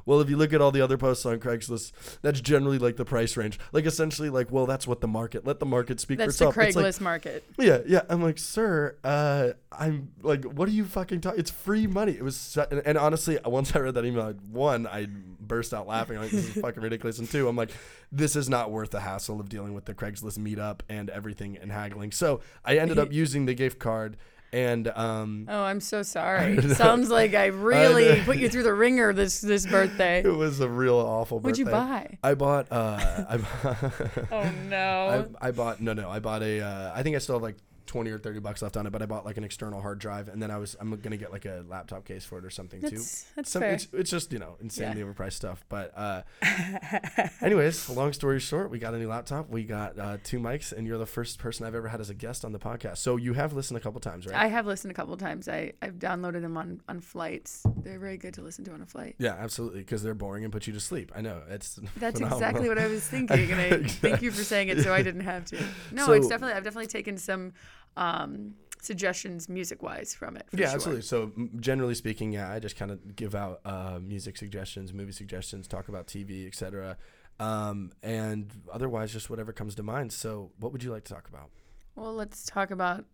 well, 0.04 0.20
if 0.20 0.28
you 0.28 0.36
look 0.36 0.52
at 0.52 0.60
all 0.60 0.72
the 0.72 0.80
other 0.80 0.98
posts 0.98 1.24
on 1.24 1.38
Craigslist, 1.38 1.92
that's 2.22 2.40
generally 2.40 2.78
like 2.78 2.96
the 2.96 3.04
price 3.04 3.36
range. 3.36 3.58
Like 3.72 3.86
essentially, 3.86 4.30
like, 4.30 4.50
well, 4.50 4.66
that's 4.66 4.86
what 4.86 5.00
the 5.00 5.06
market. 5.06 5.46
Let 5.46 5.60
the 5.60 5.66
market 5.66 6.00
speak 6.00 6.18
That's 6.18 6.36
for 6.36 6.44
the 6.44 6.50
itself. 6.50 6.66
It's 6.66 6.76
like, 6.76 6.84
Craigslist 6.84 7.00
market. 7.00 7.44
yeah, 7.58 7.78
yeah. 7.86 8.02
I'm 8.08 8.20
like, 8.22 8.38
sir, 8.38 8.96
uh, 9.04 9.50
I'm 9.70 10.10
like, 10.22 10.44
what 10.44 10.68
are 10.68 10.72
you 10.72 10.84
fucking 10.84 11.20
talking? 11.20 11.38
It's 11.38 11.52
free 11.52 11.86
money. 11.86 12.12
It 12.12 12.24
was, 12.24 12.36
su- 12.36 12.64
and, 12.70 12.82
and 12.84 12.98
honestly, 12.98 13.38
once 13.44 13.74
I 13.76 13.78
read 13.78 13.94
that 13.94 14.04
email, 14.04 14.32
one, 14.50 14.88
I 14.88 15.06
burst 15.38 15.72
out 15.72 15.86
laughing. 15.86 16.16
I'm 16.16 16.24
like, 16.24 16.32
this 16.32 16.48
is 16.48 16.54
fucking 16.62 16.82
ridiculous. 16.82 17.20
And 17.20 17.30
two, 17.30 17.46
I'm 17.48 17.56
like, 17.56 17.70
this 18.10 18.34
is 18.34 18.48
not 18.48 18.72
worth 18.72 18.90
the 18.90 19.00
hassle 19.00 19.38
of 19.40 19.48
dealing 19.48 19.72
with 19.74 19.84
the 19.84 19.94
Craigslist 19.94 20.38
meetup 20.38 20.80
and 20.88 21.10
everything 21.10 21.56
and 21.56 21.70
haggling. 21.70 22.10
So 22.10 22.40
I 22.64 22.76
ended 22.78 22.98
up 23.02 23.12
using 23.12 23.46
the 23.46 23.54
gift 23.54 23.78
card, 23.78 24.16
and 24.52 24.88
um, 24.88 25.46
Oh, 25.48 25.62
I'm 25.62 25.80
so 25.80 26.02
sorry. 26.02 26.60
Sounds 26.74 27.08
like 27.10 27.34
I 27.44 27.46
really 27.46 28.04
know. 28.18 28.22
put 28.24 28.38
you 28.38 28.48
through 28.48 28.64
the 28.64 28.74
ringer 28.74 29.12
this 29.12 29.40
this 29.40 29.66
birthday. 29.66 30.20
it 30.24 30.26
was 30.28 30.60
a 30.60 30.68
real 30.68 30.96
awful. 30.96 31.38
Birthday. 31.38 31.46
What'd 31.46 31.58
you 31.58 31.64
buy? 31.66 32.18
I 32.22 32.34
bought. 32.34 32.66
Uh, 32.70 33.24
I, 33.28 33.36
Oh 34.32 34.50
no. 34.68 35.28
I, 35.40 35.48
I 35.48 35.50
bought 35.52 35.80
no 35.80 35.92
no 35.92 36.08
I 36.10 36.18
bought 36.20 36.42
a 36.42 36.60
uh, 36.60 36.92
I 36.94 37.02
think 37.02 37.16
I 37.16 37.18
still 37.20 37.36
have 37.36 37.42
like 37.42 37.56
20 37.90 38.08
or 38.12 38.18
30 38.20 38.38
bucks 38.38 38.62
left 38.62 38.76
on 38.76 38.86
it 38.86 38.90
but 38.90 39.02
I 39.02 39.06
bought 39.06 39.24
like 39.24 39.36
an 39.36 39.42
external 39.42 39.80
hard 39.80 39.98
drive 39.98 40.28
and 40.28 40.40
then 40.40 40.48
I 40.48 40.58
was 40.58 40.76
I'm 40.80 40.94
gonna 41.00 41.16
get 41.16 41.32
like 41.32 41.44
a 41.44 41.64
laptop 41.68 42.04
case 42.04 42.24
for 42.24 42.38
it 42.38 42.44
or 42.44 42.50
something 42.50 42.80
too 42.80 42.90
that's 42.90 43.26
that's 43.34 43.50
Some, 43.50 43.62
fair. 43.62 43.72
it's, 43.72 43.88
it's 43.92 44.10
just 44.10 44.32
you 44.32 44.38
know 44.38 44.54
insanely 44.60 45.00
Yeah. 45.00 45.06
overpriced 45.06 45.32
stuff 45.32 45.64
but 45.68 45.92
uh 45.96 46.22
anyways 47.42 47.88
long 47.90 48.12
story 48.12 48.38
short 48.38 48.70
we 48.70 48.78
got 48.78 48.94
a 48.94 48.98
new 48.98 49.08
laptop 49.08 49.48
we 49.50 49.64
got 49.64 49.98
uh, 49.98 50.18
two 50.22 50.38
mics 50.38 50.72
and 50.72 50.86
you're 50.86 50.98
the 50.98 51.06
first 51.06 51.38
person 51.38 51.66
I've 51.66 51.74
ever 51.74 51.88
had 51.88 52.00
as 52.00 52.10
a 52.10 52.14
guest 52.14 52.44
on 52.44 52.52
the 52.52 52.58
podcast 52.58 52.98
so 52.98 53.16
you 53.16 53.32
have 53.34 53.52
listened 53.52 53.76
a 53.76 53.80
couple 53.80 54.00
times 54.00 54.26
right 54.26 54.36
I 54.36 54.46
have 54.46 54.66
listened 54.66 54.90
a 54.90 54.94
couple 54.94 55.16
times. 55.16 55.48
I 55.48 55.72
I've 55.82 55.94
downloaded 55.94 56.42
them 56.42 56.56
on 56.56 56.80
on 56.88 57.00
flights. 57.00 57.64
They're 57.82 57.98
very 57.98 58.16
good 58.16 58.34
to 58.34 58.42
listen 58.42 58.64
to 58.66 58.72
on 58.72 58.82
a 58.82 58.86
flight. 58.86 59.16
yeah 59.18 59.34
absolutely 59.38 59.80
because 59.80 60.02
they're 60.02 60.14
boring 60.14 60.44
and 60.44 60.52
put 60.52 60.66
you 60.66 60.72
to 60.72 60.80
sleep 60.80 61.10
I 61.14 61.20
know 61.20 61.42
it's 61.50 61.74
That's 61.96 62.14
phenomenal. 62.20 62.38
exactly 62.38 62.68
what 62.68 62.78
I 62.78 62.86
was 62.86 63.06
thinking, 63.06 63.50
and 63.50 63.60
I 63.60 63.82
thank 63.88 64.22
you 64.22 64.30
for 64.30 64.42
saying 64.44 64.68
it, 64.68 64.82
so 64.82 64.92
I 64.92 65.02
didn't 65.02 65.22
have 65.22 65.44
to. 65.46 65.58
No, 65.92 66.12
it's 66.12 66.28
definitely 66.28 66.54
I've 66.56 66.64
definitely 66.64 66.86
taken 66.86 67.16
some 67.18 67.52
um, 67.96 68.54
suggestions 68.80 69.48
music 69.48 69.82
wise 69.82 70.14
from 70.14 70.36
it. 70.36 70.46
For 70.50 70.56
yeah, 70.56 70.66
sure. 70.66 70.74
absolutely. 70.74 71.02
So 71.02 71.32
generally 71.58 71.94
speaking, 71.94 72.32
yeah, 72.32 72.50
I 72.50 72.58
just 72.58 72.76
kind 72.76 72.90
of 72.90 73.16
give 73.16 73.34
out 73.34 73.60
uh, 73.64 73.98
music 74.02 74.36
suggestions, 74.36 74.92
movie 74.92 75.12
suggestions, 75.12 75.66
talk 75.68 75.88
about 75.88 76.06
TV, 76.06 76.46
etc. 76.46 76.96
Um, 77.38 77.92
and 78.02 78.52
otherwise, 78.72 79.12
just 79.12 79.30
whatever 79.30 79.52
comes 79.52 79.74
to 79.76 79.82
mind. 79.82 80.12
So, 80.12 80.52
what 80.58 80.72
would 80.72 80.82
you 80.84 80.90
like 80.90 81.04
to 81.04 81.14
talk 81.14 81.26
about? 81.26 81.50
Well, 81.94 82.14
let's 82.14 82.44
talk 82.44 82.70
about 82.70 83.06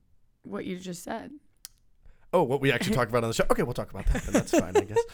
what 0.42 0.64
you 0.64 0.78
just 0.78 1.04
said. 1.04 1.30
Oh, 2.32 2.42
what 2.42 2.60
we 2.60 2.72
actually 2.72 2.96
talked 2.96 3.10
about 3.10 3.22
on 3.22 3.30
the 3.30 3.34
show? 3.34 3.44
Okay, 3.50 3.62
we'll 3.62 3.72
talk 3.72 3.90
about 3.90 4.06
that. 4.06 4.24
Then. 4.24 4.32
That's 4.32 4.50
fine, 4.50 4.76
I 4.76 4.82
guess. 4.82 4.98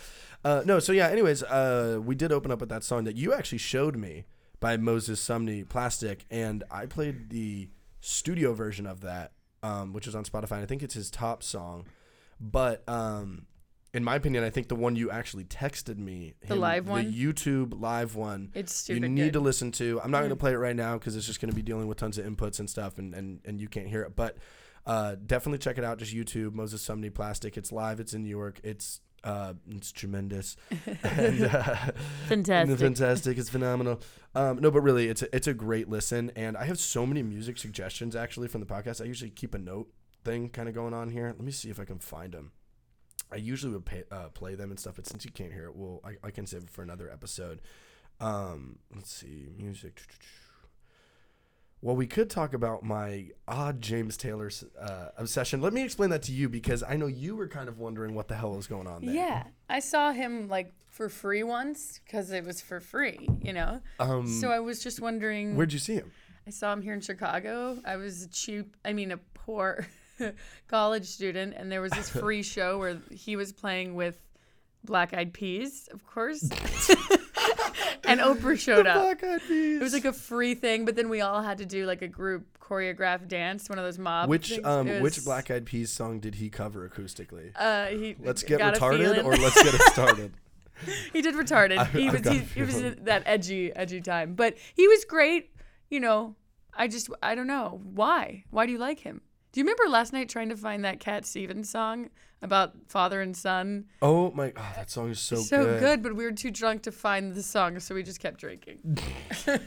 Uh, 0.45 0.61
no, 0.67 0.81
so 0.81 0.91
yeah. 0.91 1.07
Anyways, 1.07 1.45
uh, 1.45 2.01
we 2.05 2.17
did 2.17 2.33
open 2.33 2.51
up 2.51 2.59
with 2.59 2.69
that 2.69 2.83
song 2.83 3.05
that 3.05 3.15
you 3.15 3.33
actually 3.33 3.59
showed 3.59 3.95
me 3.95 4.25
by 4.59 4.77
Moses 4.77 5.25
Sumney, 5.25 5.63
Plastic, 5.69 6.25
and 6.33 6.65
I 6.69 6.87
played 6.87 7.31
the 7.31 7.69
studio 8.01 8.53
version 8.53 8.85
of 8.85 9.03
that, 9.03 9.31
um, 9.63 9.93
which 9.93 10.07
is 10.07 10.15
on 10.15 10.25
Spotify. 10.25 10.53
And 10.53 10.63
I 10.63 10.67
think 10.67 10.83
it's 10.83 10.95
his 10.95 11.11
top 11.11 11.43
song, 11.43 11.87
but 12.41 12.83
um, 12.89 13.47
in 13.95 14.03
my 14.05 14.17
opinion, 14.17 14.43
I 14.43 14.51
think 14.51 14.69
the 14.69 14.75
one 14.75 14.97
you 14.97 15.11
actually 15.11 15.45
texted 15.45 15.99
me, 15.99 16.35
The 16.47 16.57
live 16.57 16.89
one? 16.89 17.05
the 17.11 17.13
YouTube 17.25 17.81
live 17.81 18.17
one, 18.17 18.51
It's 18.55 18.89
you 18.89 19.01
need 19.01 19.17
good. 19.25 19.33
to 19.35 19.41
listen 19.41 19.71
to. 19.73 20.01
I'm 20.03 20.11
not 20.11 20.19
going 20.21 20.31
to 20.31 20.37
play 20.37 20.53
it 20.53 20.57
right 20.57 20.75
now 20.77 20.95
because 20.99 21.15
it's 21.17 21.27
just 21.27 21.41
going 21.41 21.51
to 21.51 21.57
be 21.57 21.63
dealing 21.63 21.87
with 21.89 21.99
tons 21.99 22.17
of 22.19 22.25
inputs 22.27 22.59
and 22.59 22.69
stuff, 22.71 22.99
and 22.99 23.15
and, 23.15 23.41
and 23.45 23.61
you 23.61 23.69
can't 23.69 23.87
hear 23.89 24.03
it. 24.03 24.17
But 24.17 24.39
uh, 24.87 25.17
definitely 25.27 25.59
check 25.59 25.79
it 25.79 25.85
out. 25.85 25.99
Just 25.99 26.15
YouTube 26.15 26.55
Moses 26.55 26.85
Sumney 26.87 27.13
Plastic. 27.13 27.57
It's 27.57 27.71
live. 27.71 28.01
It's 28.01 28.15
in 28.15 28.23
New 28.23 28.31
York. 28.31 28.61
It's 28.65 29.01
uh, 29.25 29.55
it's 29.71 29.93
tremendous. 29.93 30.57
and, 31.03 31.43
uh, 31.45 31.75
Fantastic. 32.29 32.79
fantastic. 32.79 33.39
It's 33.39 33.51
phenomenal. 33.51 34.01
Um, 34.35 34.61
no, 34.61 34.71
but 34.71 34.81
really, 34.81 35.09
it's 35.09 35.23
a, 35.23 35.35
it's 35.35 35.47
a 35.47 35.55
great 35.55 35.89
listen. 35.89 36.33
And 36.37 36.57
I 36.57 36.65
have 36.65 36.79
so 36.79 37.07
many 37.07 37.23
music 37.23 37.59
suggestions 37.59 38.17
actually 38.17 38.49
from 38.49 38.61
the 38.61 38.67
podcast. 38.67 39.01
I 39.01 39.05
usually 39.05 39.31
keep 39.31 39.55
a 39.55 39.59
note 39.59 39.89
thing 40.25 40.49
kind 40.49 40.69
of 40.69 40.75
going 40.75 40.95
on 40.95 41.11
here. 41.11 41.27
Let 41.27 41.41
me 41.41 41.53
see 41.53 41.71
if 41.71 41.79
I 41.79 41.85
can 41.85 41.99
find 41.99 42.33
them. 42.33 42.53
I 43.31 43.37
usually 43.37 43.73
would 43.73 43.87
pay, 43.87 44.05
uh, 44.11 44.29
play 44.29 44.55
them 44.55 44.71
and 44.71 44.79
stuff, 44.79 44.97
but 44.97 45.07
since 45.07 45.25
you 45.25 45.31
can't 45.31 45.53
hear 45.53 45.65
it, 45.67 45.75
well, 45.77 46.01
I, 46.05 46.17
I 46.27 46.31
can 46.31 46.47
save 46.47 46.65
it 46.65 46.71
for 46.71 46.83
another 46.83 47.11
episode. 47.11 47.63
Um, 48.21 48.79
let's 48.95 49.11
see, 49.13 49.49
music. 49.57 50.03
Well, 51.83 51.97
we 51.97 52.07
could 52.07 52.31
talk 52.31 52.55
about 52.55 52.85
my 52.85 53.31
odd 53.49 53.83
James 53.83 54.17
Taylor 54.17 54.51
uh, 54.81 55.09
obsession. 55.17 55.61
Let 55.61 55.73
me 55.73 55.83
explain 55.83 56.11
that 56.11 56.23
to 56.23 56.33
you 56.33 56.49
because 56.49 56.85
I 56.85 56.97
know 56.97 57.09
you 57.09 57.35
were 57.35 57.49
kind 57.49 57.69
of 57.69 57.81
wondering 57.81 58.15
what 58.15 58.29
the 58.29 58.37
hell 58.37 58.55
was 58.55 58.69
going 58.69 58.87
on 58.87 59.05
there. 59.05 59.13
Yeah, 59.15 59.43
I 59.69 59.81
saw 59.81 60.13
him 60.13 60.49
like 60.49 60.73
for 60.89 61.09
free 61.09 61.43
once 61.43 62.01
because 62.05 62.31
it 62.31 62.45
was 62.45 62.61
for 62.61 62.79
free, 62.79 63.29
you 63.43 63.53
know. 63.53 63.81
Um, 63.99 64.29
so 64.29 64.51
I 64.51 64.61
was 64.61 64.81
just 64.81 65.01
wondering. 65.01 65.57
where'd 65.57 65.73
you 65.73 65.81
see 65.81 65.95
him? 65.95 66.13
I 66.47 66.51
saw 66.51 66.73
him 66.73 66.83
here 66.83 66.95
in 66.95 67.01
Chicago. 67.01 67.79
I 67.85 67.97
was 67.97 68.23
a 68.23 68.29
cheap, 68.29 68.77
I 68.85 68.93
mean, 68.93 69.11
a 69.11 69.19
poor 69.35 69.87
college 70.69 71.07
student, 71.07 71.55
and 71.57 71.71
there 71.71 71.81
was 71.81 71.91
this 71.93 72.09
free 72.21 72.45
show 72.45 72.79
where 72.79 72.99
he 73.11 73.35
was 73.35 73.53
playing 73.53 73.97
with 73.97 74.21
Black 74.85 75.15
Eyed 75.15 75.33
Peas, 75.33 75.89
of 75.93 76.07
course. 76.07 76.49
and 78.05 78.21
Oprah 78.21 78.59
showed 78.67 78.87
up. 78.87 79.03
Black 79.03 79.23
Eyed 79.25 79.41
Peas. 79.47 79.77
It 79.81 79.83
was 79.83 79.93
like 79.93 80.05
a 80.05 80.13
free 80.13 80.55
thing, 80.55 80.85
but 80.85 80.97
then 80.97 81.09
we 81.09 81.21
all 81.21 81.43
had 81.43 81.59
to 81.59 81.67
do 81.67 81.87
like 81.87 82.03
a 82.03 82.09
group 82.09 82.47
choreographed 82.61 83.29
dance, 83.29 83.69
one 83.69 83.79
of 83.79 83.85
those 83.85 83.99
mob. 83.99 84.29
which 84.29 84.51
things. 84.51 84.65
um 84.65 84.89
It 84.89 85.03
which 85.03 85.25
Black 85.25 85.51
Eyed 85.51 85.67
Peas 85.67 85.91
song 85.91 86.21
did 86.21 86.37
he 86.37 86.49
cover 86.49 86.89
acoustically? 86.89 87.53
Uh, 87.57 87.87
he 87.87 88.17
Let's 88.19 88.43
get 88.43 88.61
retarded 88.61 89.25
or 89.25 89.37
let's 89.37 89.63
get 89.63 89.75
it 89.75 89.83
started. 89.93 90.33
he 91.13 91.23
did 91.23 91.35
retarded. 91.35 91.79
I- 91.79 91.85
he 91.85 92.11
was 92.11 92.27
he, 92.27 92.39
he 92.39 92.63
was 92.63 92.81
that 93.03 93.23
edgy 93.27 93.75
edgy 93.75 94.01
time, 94.01 94.35
but 94.35 94.57
he 94.75 94.89
was 94.89 95.05
great. 95.05 95.51
You 95.91 96.01
know, 96.01 96.37
I 96.75 96.89
just 96.89 97.11
I 97.23 97.35
don't 97.35 97.47
know 97.47 97.81
why. 97.85 98.45
Why 98.51 98.67
do 98.67 98.73
you 98.73 98.79
like 98.79 99.01
him? 99.01 99.21
Do 99.53 99.61
you 99.61 99.65
remember 99.65 99.85
last 99.91 100.15
night 100.15 100.31
trying 100.31 100.49
to 100.49 100.57
find 100.57 100.83
that 100.85 100.99
Cat 100.99 101.27
Stevens 101.27 101.69
song 101.69 102.09
about 102.43 102.73
father 102.89 103.21
and 103.21 103.37
son? 103.37 103.85
Oh 104.03 104.31
my! 104.33 104.53
Oh, 104.57 104.73
that 104.77 104.91
song 104.91 105.11
is 105.11 105.19
so, 105.21 105.37
So 105.37 105.65
good. 105.65 105.81
good. 105.81 106.03
but 106.03 106.15
we 106.17 106.25
were 106.25 106.33
too 106.33 106.51
drunk 106.51 106.83
to 106.83 106.93
find 106.93 107.35
the 107.35 107.43
song, 107.43 107.79
so 107.81 107.95
we 107.95 108.03
just 108.03 108.21
kept 108.21 108.39
drinking. 108.41 108.79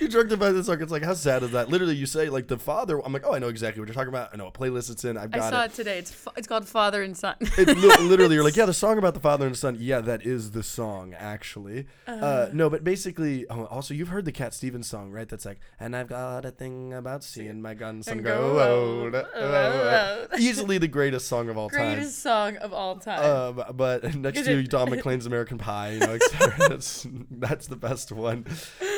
You 0.00 0.08
drunk 0.08 0.28
to 0.30 0.36
find 0.36 0.56
the 0.56 0.64
song. 0.64 0.82
It's 0.82 0.90
like, 0.92 1.04
how 1.04 1.14
sad 1.14 1.42
is 1.44 1.52
that? 1.52 1.68
Literally, 1.68 1.94
you 1.94 2.06
say 2.06 2.28
like 2.28 2.48
the 2.48 2.58
father. 2.58 3.00
I'm 3.04 3.12
like, 3.12 3.24
oh, 3.24 3.32
I 3.34 3.38
know 3.38 3.48
exactly 3.48 3.80
what 3.80 3.88
you're 3.88 3.94
talking 3.94 4.08
about. 4.08 4.30
I 4.32 4.36
know 4.36 4.44
what 4.46 4.54
playlist 4.54 4.90
it's 4.90 5.04
in. 5.04 5.16
I've 5.16 5.30
got. 5.30 5.42
I 5.42 5.50
saw 5.50 5.62
it. 5.62 5.66
it 5.66 5.74
today. 5.74 5.98
It's 5.98 6.10
fa- 6.10 6.32
it's 6.36 6.46
called 6.48 6.66
Father 6.66 7.02
and 7.02 7.16
Son. 7.16 7.36
Li- 7.58 7.64
literally, 8.00 8.34
you're 8.34 8.44
like, 8.44 8.56
yeah, 8.56 8.66
the 8.66 8.74
song 8.74 8.98
about 8.98 9.14
the 9.14 9.20
father 9.20 9.46
and 9.46 9.56
son. 9.56 9.76
Yeah, 9.78 10.00
that 10.00 10.26
is 10.26 10.50
the 10.50 10.62
song, 10.62 11.14
actually. 11.14 11.86
Uh, 12.06 12.48
no, 12.52 12.68
but 12.68 12.82
basically, 12.84 13.46
oh, 13.48 13.64
also, 13.66 13.94
you've 13.94 14.08
heard 14.08 14.24
the 14.24 14.32
Cat 14.32 14.52
Stevens 14.54 14.88
song, 14.88 15.10
right? 15.10 15.28
That's 15.28 15.44
like, 15.46 15.60
and 15.78 15.94
I've 15.96 16.08
got 16.08 16.44
a 16.44 16.50
thing 16.50 16.92
about 16.92 17.22
seeing 17.24 17.62
my 17.62 17.74
grandson 17.74 18.14
And 18.18 18.22
grow 18.26 18.54
grow 18.54 19.02
old. 19.04 19.14
old. 19.14 19.24
Uh, 19.34 20.26
Easily 20.38 20.78
the 20.78 20.88
greatest 20.88 21.28
song 21.28 21.43
of 21.48 21.58
all 21.58 21.70
time. 21.70 21.94
Greatest 21.94 22.18
song 22.20 22.56
of 22.56 22.72
all 22.72 22.96
time. 22.96 23.58
Um, 23.58 23.76
but 23.76 24.14
next 24.16 24.44
to 24.44 24.62
Don 24.62 24.90
McLean's 24.90 25.26
American 25.26 25.58
Pie, 25.58 25.92
you 25.92 26.00
know, 26.00 26.18
that's 26.58 27.06
that's 27.30 27.66
the 27.66 27.76
best 27.76 28.12
one. 28.12 28.46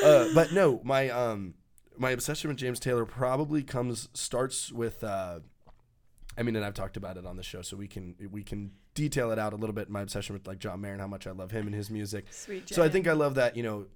Uh, 0.03 0.29
but 0.33 0.51
no, 0.53 0.81
my 0.83 1.09
um 1.09 1.55
my 1.97 2.11
obsession 2.11 2.49
with 2.49 2.57
James 2.57 2.79
Taylor 2.79 3.05
probably 3.05 3.63
comes 3.63 4.09
starts 4.13 4.71
with. 4.71 5.03
Uh, 5.03 5.39
I 6.37 6.43
mean, 6.43 6.55
and 6.55 6.63
I've 6.63 6.75
talked 6.75 6.97
about 6.97 7.17
it 7.17 7.25
on 7.25 7.35
the 7.35 7.43
show, 7.43 7.61
so 7.61 7.75
we 7.75 7.87
can 7.87 8.15
we 8.31 8.43
can 8.43 8.71
detail 8.93 9.31
it 9.31 9.39
out 9.39 9.53
a 9.53 9.55
little 9.55 9.73
bit. 9.73 9.89
My 9.89 10.01
obsession 10.01 10.33
with 10.33 10.47
like 10.47 10.59
John 10.59 10.81
Mayer 10.81 10.91
and 10.91 11.01
how 11.01 11.07
much 11.07 11.25
I 11.25 11.31
love 11.31 11.51
him 11.51 11.65
and 11.65 11.75
his 11.75 11.89
music. 11.89 12.25
Sweet. 12.31 12.69
So 12.69 12.83
I 12.83 12.89
think 12.89 13.07
I 13.07 13.13
love 13.13 13.35
that 13.35 13.57
you 13.57 13.63
know 13.63 13.87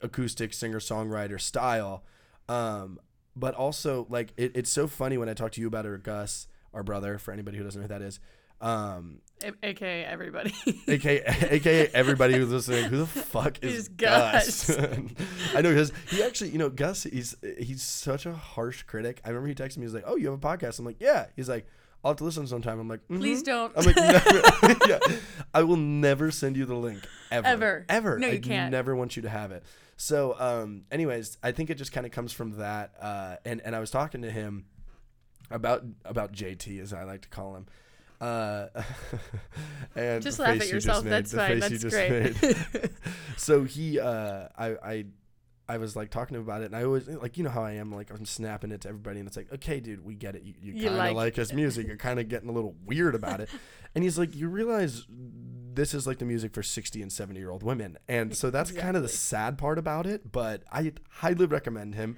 acoustic 0.00 0.52
singer 0.52 0.78
songwriter 0.78 1.40
style, 1.40 2.04
um, 2.48 3.00
but 3.34 3.54
also 3.54 4.06
like 4.08 4.32
it, 4.36 4.52
it's 4.54 4.70
so 4.70 4.86
funny 4.86 5.18
when 5.18 5.28
I 5.28 5.34
talk 5.34 5.52
to 5.52 5.60
you 5.60 5.66
about 5.66 5.86
it 5.86 5.88
or 5.88 5.98
Gus, 5.98 6.46
our 6.74 6.82
brother, 6.82 7.18
for 7.18 7.32
anybody 7.32 7.58
who 7.58 7.64
doesn't 7.64 7.80
know 7.80 7.86
who 7.86 7.94
that 7.94 8.02
is. 8.02 8.20
Um, 8.60 9.20
AKA 9.62 10.04
everybody. 10.04 10.52
aka, 10.88 11.22
aka 11.50 11.88
everybody 11.94 12.34
who's 12.34 12.50
listening, 12.50 12.84
who 12.90 12.98
the 12.98 13.06
fuck 13.06 13.62
is 13.62 13.74
Is 13.74 13.88
Gus? 13.88 14.66
Gus. 14.66 14.78
I 15.54 15.60
know 15.60 15.70
because 15.70 15.92
he 16.08 16.22
actually, 16.24 16.50
you 16.50 16.58
know, 16.58 16.68
Gus, 16.68 17.04
he's 17.04 17.36
he's 17.58 17.82
such 17.82 18.26
a 18.26 18.32
harsh 18.34 18.82
critic. 18.82 19.20
I 19.24 19.28
remember 19.28 19.48
he 19.48 19.54
texted 19.54 19.76
me, 19.76 19.84
he's 19.84 19.94
like, 19.94 20.02
"Oh, 20.06 20.16
you 20.16 20.28
have 20.28 20.34
a 20.34 20.44
podcast?" 20.44 20.80
I'm 20.80 20.84
like, 20.84 20.96
"Yeah." 21.00 21.26
He's 21.36 21.48
like, 21.48 21.66
"I'll 22.02 22.10
have 22.10 22.16
to 22.18 22.24
listen 22.24 22.48
sometime." 22.48 22.80
I'm 22.80 22.88
like, 22.88 23.06
Please 23.06 23.42
"Mhm." 23.42 23.46
don't. 23.46 23.72
I'm 23.76 23.84
like, 23.84 23.94
never, 23.96 24.76
yeah, 24.88 24.98
I 25.54 25.62
will 25.62 25.76
never 25.76 26.32
send 26.32 26.56
you 26.56 26.64
the 26.64 26.74
link 26.74 27.06
ever, 27.30 27.46
Ever. 27.46 27.86
ever. 27.88 28.18
No, 28.18 28.26
you 28.26 28.34
I 28.34 28.38
can't. 28.38 28.72
never 28.72 28.96
want 28.96 29.14
you 29.14 29.22
to 29.22 29.28
have 29.28 29.52
it. 29.52 29.62
So, 29.96 30.34
um, 30.38 30.82
anyways, 30.90 31.38
I 31.44 31.52
think 31.52 31.70
it 31.70 31.74
just 31.76 31.92
kind 31.92 32.06
of 32.06 32.10
comes 32.12 32.32
from 32.32 32.58
that. 32.58 32.92
Uh, 33.00 33.36
and 33.44 33.60
and 33.64 33.76
I 33.76 33.78
was 33.78 33.92
talking 33.92 34.22
to 34.22 34.30
him 34.32 34.64
about 35.50 35.84
about 36.04 36.32
JT 36.32 36.80
as 36.80 36.92
I 36.92 37.04
like 37.04 37.22
to 37.22 37.28
call 37.28 37.56
him. 37.56 37.66
Uh, 38.20 38.66
and 39.94 40.22
Just 40.22 40.38
laugh 40.38 40.60
at 40.60 40.68
yourself. 40.68 41.04
That's 41.04 41.32
fine. 41.32 41.60
That's 41.60 41.84
great. 41.84 42.34
so 43.36 43.62
he, 43.64 44.00
uh, 44.00 44.48
I, 44.58 44.66
I, 44.84 45.04
I 45.68 45.76
was 45.78 45.94
like 45.94 46.10
talking 46.10 46.34
to 46.34 46.40
him 46.40 46.44
about 46.44 46.62
it, 46.62 46.66
and 46.66 46.76
I 46.76 46.84
always 46.84 47.06
like 47.08 47.38
you 47.38 47.44
know 47.44 47.50
how 47.50 47.62
I 47.62 47.72
am, 47.72 47.92
like 47.94 48.10
I'm 48.10 48.24
snapping 48.24 48.72
it 48.72 48.80
to 48.82 48.88
everybody, 48.88 49.20
and 49.20 49.28
it's 49.28 49.36
like, 49.36 49.52
okay, 49.52 49.80
dude, 49.80 50.04
we 50.04 50.14
get 50.14 50.34
it. 50.34 50.42
You, 50.42 50.54
you, 50.60 50.72
You 50.72 50.82
kind 50.84 50.94
of 50.94 50.98
like- 50.98 51.14
like, 51.16 51.36
his 51.36 51.52
music. 51.52 51.86
You're 51.86 51.96
kind 51.96 52.18
of 52.18 52.28
getting 52.28 52.48
a 52.48 52.52
little 52.52 52.74
weird 52.84 53.14
about 53.14 53.40
it, 53.40 53.48
and 53.94 54.02
he's 54.02 54.18
like, 54.18 54.34
you 54.34 54.48
realize 54.48 55.06
this 55.08 55.94
is 55.94 56.06
like 56.08 56.18
the 56.18 56.24
music 56.24 56.52
for 56.54 56.62
60 56.62 57.00
and 57.02 57.12
70 57.12 57.38
year 57.38 57.50
old 57.50 57.62
women, 57.62 57.98
and 58.08 58.36
so 58.36 58.50
that's 58.50 58.72
kind 58.72 58.96
of 58.96 59.02
the 59.02 59.08
sad 59.08 59.58
part 59.58 59.78
about 59.78 60.06
it. 60.06 60.32
But 60.32 60.62
I 60.72 60.92
highly 61.10 61.46
recommend 61.46 61.94
him, 61.94 62.16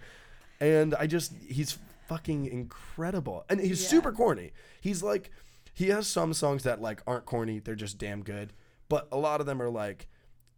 and 0.60 0.94
I 0.94 1.06
just 1.06 1.34
he's 1.46 1.76
fucking 2.10 2.44
incredible, 2.46 3.44
and 3.48 3.60
he's 3.60 3.80
Yeah. 3.84 3.88
super 3.88 4.10
corny. 4.12 4.50
He's 4.80 5.00
like, 5.00 5.30
he 5.72 5.90
has 5.90 6.08
some 6.08 6.34
songs 6.34 6.64
that 6.64 6.82
like 6.82 7.00
aren't 7.06 7.24
corny; 7.24 7.60
they're 7.60 7.76
just 7.76 7.98
damn 7.98 8.22
good. 8.24 8.52
But 8.88 9.06
a 9.12 9.16
lot 9.16 9.40
of 9.40 9.46
them 9.46 9.62
are 9.62 9.70
like, 9.70 10.08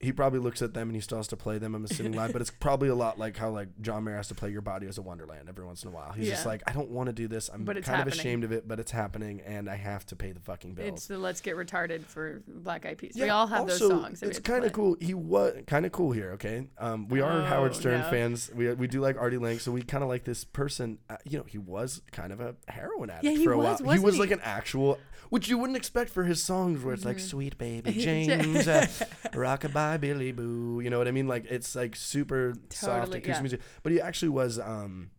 he 0.03 0.13
probably 0.13 0.41
looks 0.41 0.61
at 0.63 0.75
them 0.75 0.89
and 0.89 0.95
he 0.97 1.01
still 1.01 1.19
has 1.19 1.29
to 1.29 1.37
play 1.37 1.59
them. 1.59 1.75
I'm 1.75 1.85
assuming 1.85 2.13
live, 2.13 2.33
but 2.33 2.43
it's 2.43 2.51
probably 2.51 2.89
a 2.89 2.95
lot 2.95 3.19
like 3.19 3.37
how 3.37 3.51
like 3.51 3.69
John 3.81 4.05
Mayer 4.05 4.17
has 4.17 4.29
to 4.29 4.35
play 4.35 4.51
"Your 4.51 4.61
Body 4.61 4.87
Is 4.87 4.99
a 4.99 5.03
Wonderland" 5.03 5.49
every 5.49 5.65
once 5.65 5.83
in 5.85 5.89
a 5.89 5.93
while. 5.93 6.13
He's 6.13 6.29
just 6.29 6.45
like, 6.47 6.63
I 6.67 6.73
don't 6.73 6.91
want 6.91 7.07
to 7.07 7.13
do 7.13 7.29
this. 7.29 7.49
I'm 7.53 7.65
kind 7.65 8.03
of 8.03 8.09
ashamed 8.09 8.45
of 8.45 8.53
it, 8.53 8.67
but 8.69 8.81
it's 8.81 8.91
happening, 8.91 9.41
and 9.47 9.69
I 9.71 9.77
have 9.77 10.05
to 10.07 10.17
pay 10.17 10.33
the 10.33 10.41
fucking 10.41 10.75
bills. 10.75 10.89
it's 10.93 11.07
the 11.07 11.19
Let's 11.19 11.41
Get 11.41 11.57
Retarded 11.57 12.03
for 12.05 12.43
Black 12.47 12.85
Eyed 12.85 12.99
Peas. 12.99 13.13
Yeah, 13.15 13.25
we 13.25 13.31
all 13.31 13.47
have 13.47 13.61
also, 13.63 13.89
those 13.89 14.01
songs. 14.03 14.23
It's 14.23 14.39
kind 14.39 14.65
of 14.65 14.73
cool. 14.73 14.97
He 15.01 15.15
was 15.15 15.55
kind 15.67 15.87
of 15.87 15.93
cool 15.93 16.13
here. 16.13 16.33
Okay, 16.33 16.67
um, 16.79 17.09
we 17.09 17.21
are 17.21 17.43
Oh, 17.43 17.45
Howard 17.45 17.75
Stern 17.75 18.01
no. 18.01 18.11
fans. 18.11 18.51
We 18.55 18.73
we 18.75 18.87
do 18.87 19.01
like 19.01 19.17
Artie 19.19 19.39
Lange, 19.39 19.59
so 19.61 19.71
we 19.73 19.83
kind 19.83 20.03
of 20.03 20.09
like 20.09 20.25
this 20.25 20.45
person. 20.45 20.99
Uh, 21.09 21.17
you 21.25 21.39
know, 21.39 21.45
he 21.47 21.59
was 21.59 22.03
kind 22.13 22.33
of 22.33 22.41
a 22.41 22.55
heroin 22.69 23.11
addict 23.11 23.25
Yeah, 23.25 23.39
he 23.39 23.45
for 23.45 23.53
a 23.53 23.59
was, 23.59 23.81
while. 23.81 23.93
he 23.95 24.01
was 24.01 24.15
he? 24.15 24.21
like 24.21 24.31
an 24.31 24.41
actual, 24.43 24.99
which 25.31 25.49
you 25.49 25.59
wouldn't 25.59 25.77
expect 25.77 26.11
for 26.11 26.25
his 26.25 26.43
songs, 26.43 26.83
where 26.83 26.93
it's 26.95 27.05
like 27.05 27.19
Mhm. 27.19 27.29
"Sweet 27.29 27.59
Baby 27.59 27.93
James," 27.99 28.67
uh, 28.69 28.87
"Rockabye 29.33 29.92
Billy 29.97 30.33
Boo." 30.33 30.81
You 30.81 30.91
know 30.91 30.99
what 30.99 31.09
I 31.09 31.13
mean? 31.13 31.29
Like 31.29 31.47
it's 31.51 31.75
like 31.75 31.97
super 31.97 32.55
soft 32.71 33.09
acoustic 33.09 33.27
yeah. 33.27 33.41
music. 33.41 33.61
But 33.83 33.93
he 33.93 34.01
actually 34.01 34.31
was. 34.31 34.59
Um, 34.59 35.11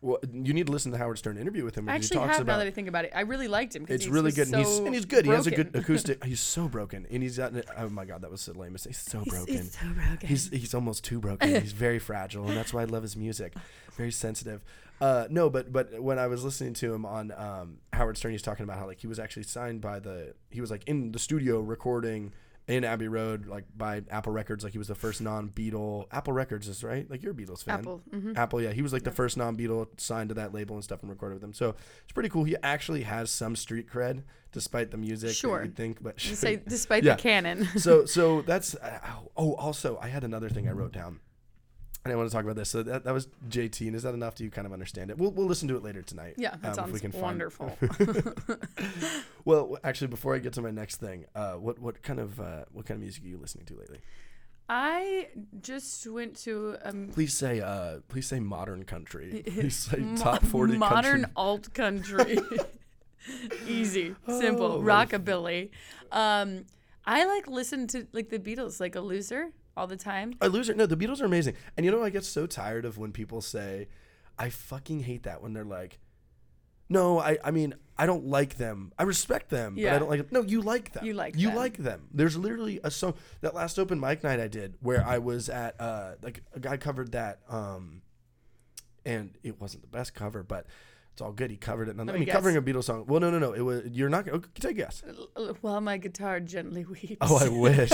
well, 0.00 0.18
you 0.32 0.54
need 0.54 0.66
to 0.66 0.72
listen 0.72 0.92
to 0.92 0.96
the 0.96 1.02
Howard 1.02 1.18
Stern 1.18 1.38
interview 1.38 1.64
with 1.64 1.76
him. 1.76 1.88
I 1.88 1.92
Where 1.92 1.94
he 1.94 2.04
actually 2.04 2.18
talks 2.18 2.36
have 2.36 2.46
now 2.46 2.58
that 2.58 2.66
I 2.66 2.70
think 2.70 2.86
about 2.86 3.04
it. 3.04 3.12
I 3.14 3.22
really 3.22 3.48
liked 3.48 3.74
him. 3.74 3.84
it's 3.88 4.04
he's 4.04 4.12
really 4.12 4.30
good, 4.30 4.46
and 4.48 4.56
he's 4.56 4.78
and 4.78 4.94
he's 4.94 5.06
good. 5.06 5.24
He 5.24 5.32
has 5.32 5.46
a 5.46 5.50
good 5.50 5.74
acoustic. 5.74 6.22
He's 6.28 6.40
so 6.40 6.68
broken, 6.68 7.06
and 7.10 7.22
he's 7.22 7.38
got. 7.38 7.52
Oh 7.76 7.88
my 7.88 8.04
god, 8.04 8.22
that 8.22 8.30
was 8.30 8.40
so 8.40 8.52
lame. 8.52 8.72
He's 8.72 8.96
so 8.96 9.20
He's- 9.20 9.36
broken. 9.36 9.54
He's, 9.54 9.72
so 9.72 9.86
broken. 9.94 10.28
He's 10.28 10.50
he's 10.50 10.74
almost 10.74 11.04
too 11.04 11.18
broken. 11.20 11.60
He's 11.60 11.72
very 11.72 11.98
fragile, 11.98 12.46
and 12.46 12.56
that's 12.56 12.72
why 12.72 12.82
I 12.82 12.84
love 12.84 13.02
his 13.02 13.16
music. 13.16 13.54
Very 13.96 14.12
sensitive. 14.12 14.62
Uh, 15.00 15.26
no, 15.30 15.50
but 15.50 15.72
but 15.72 16.00
when 16.00 16.18
I 16.18 16.26
was 16.26 16.44
listening 16.44 16.74
to 16.74 16.94
him 16.94 17.04
on 17.04 17.32
um, 17.32 17.78
Howard 17.92 18.16
Stern, 18.16 18.32
he's 18.32 18.42
talking 18.42 18.64
about 18.64 18.78
how 18.78 18.86
like 18.86 19.00
he 19.00 19.06
was 19.06 19.18
actually 19.18 19.44
signed 19.44 19.80
by 19.80 19.98
the 19.98 20.34
he 20.50 20.60
was 20.60 20.70
like 20.70 20.84
in 20.86 21.12
the 21.12 21.18
studio 21.18 21.60
recording 21.60 22.32
in 22.68 22.84
Abbey 22.84 23.08
Road 23.08 23.46
like 23.46 23.64
by 23.76 24.02
Apple 24.10 24.32
Records. 24.32 24.62
Like 24.62 24.72
he 24.72 24.78
was 24.78 24.88
the 24.88 24.94
first 24.94 25.20
non-Beatle. 25.20 26.06
Apple 26.12 26.32
Records 26.34 26.68
is 26.68 26.84
right. 26.84 27.10
Like 27.10 27.22
you're 27.22 27.32
a 27.32 27.34
Beatles 27.34 27.64
fan. 27.64 27.80
Apple. 27.80 28.02
hmm 28.10 28.34
Apple, 28.36 28.60
yeah, 28.60 28.72
he 28.72 28.82
was 28.82 28.92
like 28.92 29.02
the 29.04 29.10
first 29.10 29.36
non-Beatle 29.36 29.88
signed 29.98 30.28
to 30.28 30.34
that 30.34 30.52
label 30.54 30.74
and 30.76 30.84
stuff 30.84 31.00
and 31.02 31.10
recorded 31.10 31.34
with 31.36 31.42
them. 31.42 31.52
So 31.54 31.74
it's 32.04 32.12
pretty 32.12 32.28
cool. 32.28 32.44
He 32.44 32.56
actually 32.62 33.02
has 33.02 33.30
some 33.30 33.56
street 33.56 33.88
cred 33.90 34.22
despite 34.52 34.90
the 34.90 34.96
music. 34.98 35.34
Sure. 35.34 35.62
you'd 35.62 35.76
think, 35.76 36.02
but 36.02 36.20
Say, 36.20 36.60
despite 36.68 37.04
Yeah. 37.04 37.14
the 37.16 37.22
canon. 37.22 37.64
so 37.78 38.04
so 38.04 38.42
that's 38.46 38.74
uh, 38.76 38.98
oh 39.36 39.54
also 39.54 39.98
I 40.00 40.08
had 40.08 40.22
another 40.24 40.48
thing 40.50 40.68
I 40.68 40.72
wrote 40.72 40.92
down. 40.92 41.20
I 42.10 42.16
want 42.16 42.28
to 42.30 42.34
talk 42.34 42.44
about 42.44 42.56
this. 42.56 42.70
So 42.70 42.82
that, 42.82 43.04
that 43.04 43.12
was 43.14 43.28
JT, 43.48 43.86
and 43.86 43.96
is 43.96 44.02
that 44.02 44.14
enough? 44.14 44.34
Do 44.34 44.44
you 44.44 44.50
kind 44.50 44.66
of 44.66 44.72
understand 44.72 45.10
it? 45.10 45.18
We'll, 45.18 45.30
we'll 45.30 45.46
listen 45.46 45.68
to 45.68 45.76
it 45.76 45.82
later 45.82 46.02
tonight. 46.02 46.34
yeah, 46.36 46.56
that 46.62 46.78
um, 46.78 46.88
if 46.88 46.92
we 46.94 46.98
sounds 47.00 47.12
can 47.14 47.20
wonderful. 47.22 47.76
Well, 49.44 49.78
actually, 49.82 50.08
before 50.08 50.34
I 50.34 50.38
get 50.40 50.52
to 50.54 50.62
my 50.62 50.70
next 50.70 50.96
thing, 50.96 51.24
uh, 51.34 51.54
what 51.54 51.78
what 51.78 52.02
kind 52.02 52.18
of 52.20 52.38
uh, 52.38 52.64
what 52.72 52.84
kind 52.86 52.96
of 52.98 53.02
music 53.02 53.24
are 53.24 53.28
you 53.28 53.38
listening 53.38 53.64
to 53.66 53.76
lately? 53.76 54.00
I 54.68 55.28
just 55.62 56.06
went 56.06 56.36
to 56.40 56.76
um, 56.84 57.08
Please 57.14 57.32
say 57.34 57.60
uh, 57.60 58.00
please 58.08 58.26
say 58.26 58.40
modern 58.40 58.84
country. 58.84 59.42
Please 59.46 59.76
say 59.76 59.98
mo- 60.00 60.16
top 60.16 60.44
forty 60.44 60.76
modern 60.76 61.22
country. 61.22 61.32
alt 61.36 61.72
country. 61.72 62.38
Easy, 63.66 64.14
simple, 64.26 64.72
Oh, 64.72 64.80
rockabilly. 64.82 65.70
Um, 66.12 66.64
I 67.06 67.24
like 67.24 67.46
listen 67.46 67.86
to 67.88 68.06
like 68.12 68.28
the 68.28 68.38
Beatles, 68.38 68.80
like 68.80 68.94
a 68.94 69.00
loser, 69.00 69.52
all 69.78 69.86
the 69.86 69.96
time. 69.96 70.34
I 70.40 70.48
lose 70.48 70.68
it. 70.68 70.76
No, 70.76 70.86
the 70.86 70.96
Beatles 70.96 71.20
are 71.20 71.24
amazing. 71.24 71.54
And 71.76 71.86
you 71.86 71.92
know, 71.92 72.02
I 72.02 72.10
get 72.10 72.24
so 72.24 72.46
tired 72.46 72.84
of 72.84 72.98
when 72.98 73.12
people 73.12 73.40
say, 73.40 73.88
I 74.38 74.50
fucking 74.50 75.00
hate 75.00 75.22
that 75.22 75.42
when 75.42 75.52
they're 75.52 75.64
like, 75.64 75.98
No, 76.88 77.18
I 77.18 77.38
I 77.44 77.50
mean 77.50 77.74
I 77.96 78.06
don't 78.06 78.26
like 78.26 78.56
them. 78.56 78.92
I 78.98 79.02
respect 79.02 79.50
them, 79.50 79.74
but 79.74 79.84
I 79.84 79.98
don't 79.98 80.08
like 80.08 80.20
them. 80.20 80.28
No, 80.30 80.42
you 80.42 80.60
like 80.60 80.92
them. 80.92 81.04
You 81.04 81.14
like 81.14 81.36
you 81.36 81.48
them. 81.48 81.56
like 81.56 81.76
them. 81.78 82.08
There's 82.12 82.36
literally 82.36 82.80
a 82.84 82.90
song 82.90 83.14
that 83.40 83.54
last 83.54 83.78
open 83.78 83.98
mic 83.98 84.22
night 84.22 84.40
I 84.40 84.48
did 84.48 84.76
where 84.80 85.04
I 85.04 85.18
was 85.18 85.48
at 85.48 85.80
uh 85.80 86.12
like 86.22 86.42
a 86.54 86.60
guy 86.60 86.76
covered 86.76 87.12
that 87.12 87.40
um 87.48 88.02
and 89.04 89.36
it 89.42 89.60
wasn't 89.60 89.82
the 89.82 89.88
best 89.88 90.14
cover, 90.14 90.42
but 90.42 90.66
it's 91.18 91.22
all 91.24 91.32
good. 91.32 91.50
He 91.50 91.56
covered 91.56 91.88
it. 91.88 91.96
I 91.98 92.04
mean, 92.04 92.22
guess. 92.22 92.32
covering 92.32 92.56
a 92.56 92.62
Beatles 92.62 92.84
song. 92.84 93.04
Well, 93.08 93.18
no, 93.18 93.28
no, 93.28 93.40
no. 93.40 93.52
It 93.52 93.62
was 93.62 93.82
you're 93.90 94.08
not. 94.08 94.24
gonna 94.24 94.40
Take 94.54 94.70
a 94.70 94.74
guess. 94.74 95.02
While 95.62 95.80
my 95.80 95.96
guitar 95.96 96.38
gently 96.38 96.84
weeps. 96.84 97.16
Oh, 97.20 97.38
I 97.44 97.48
wish. 97.58 97.90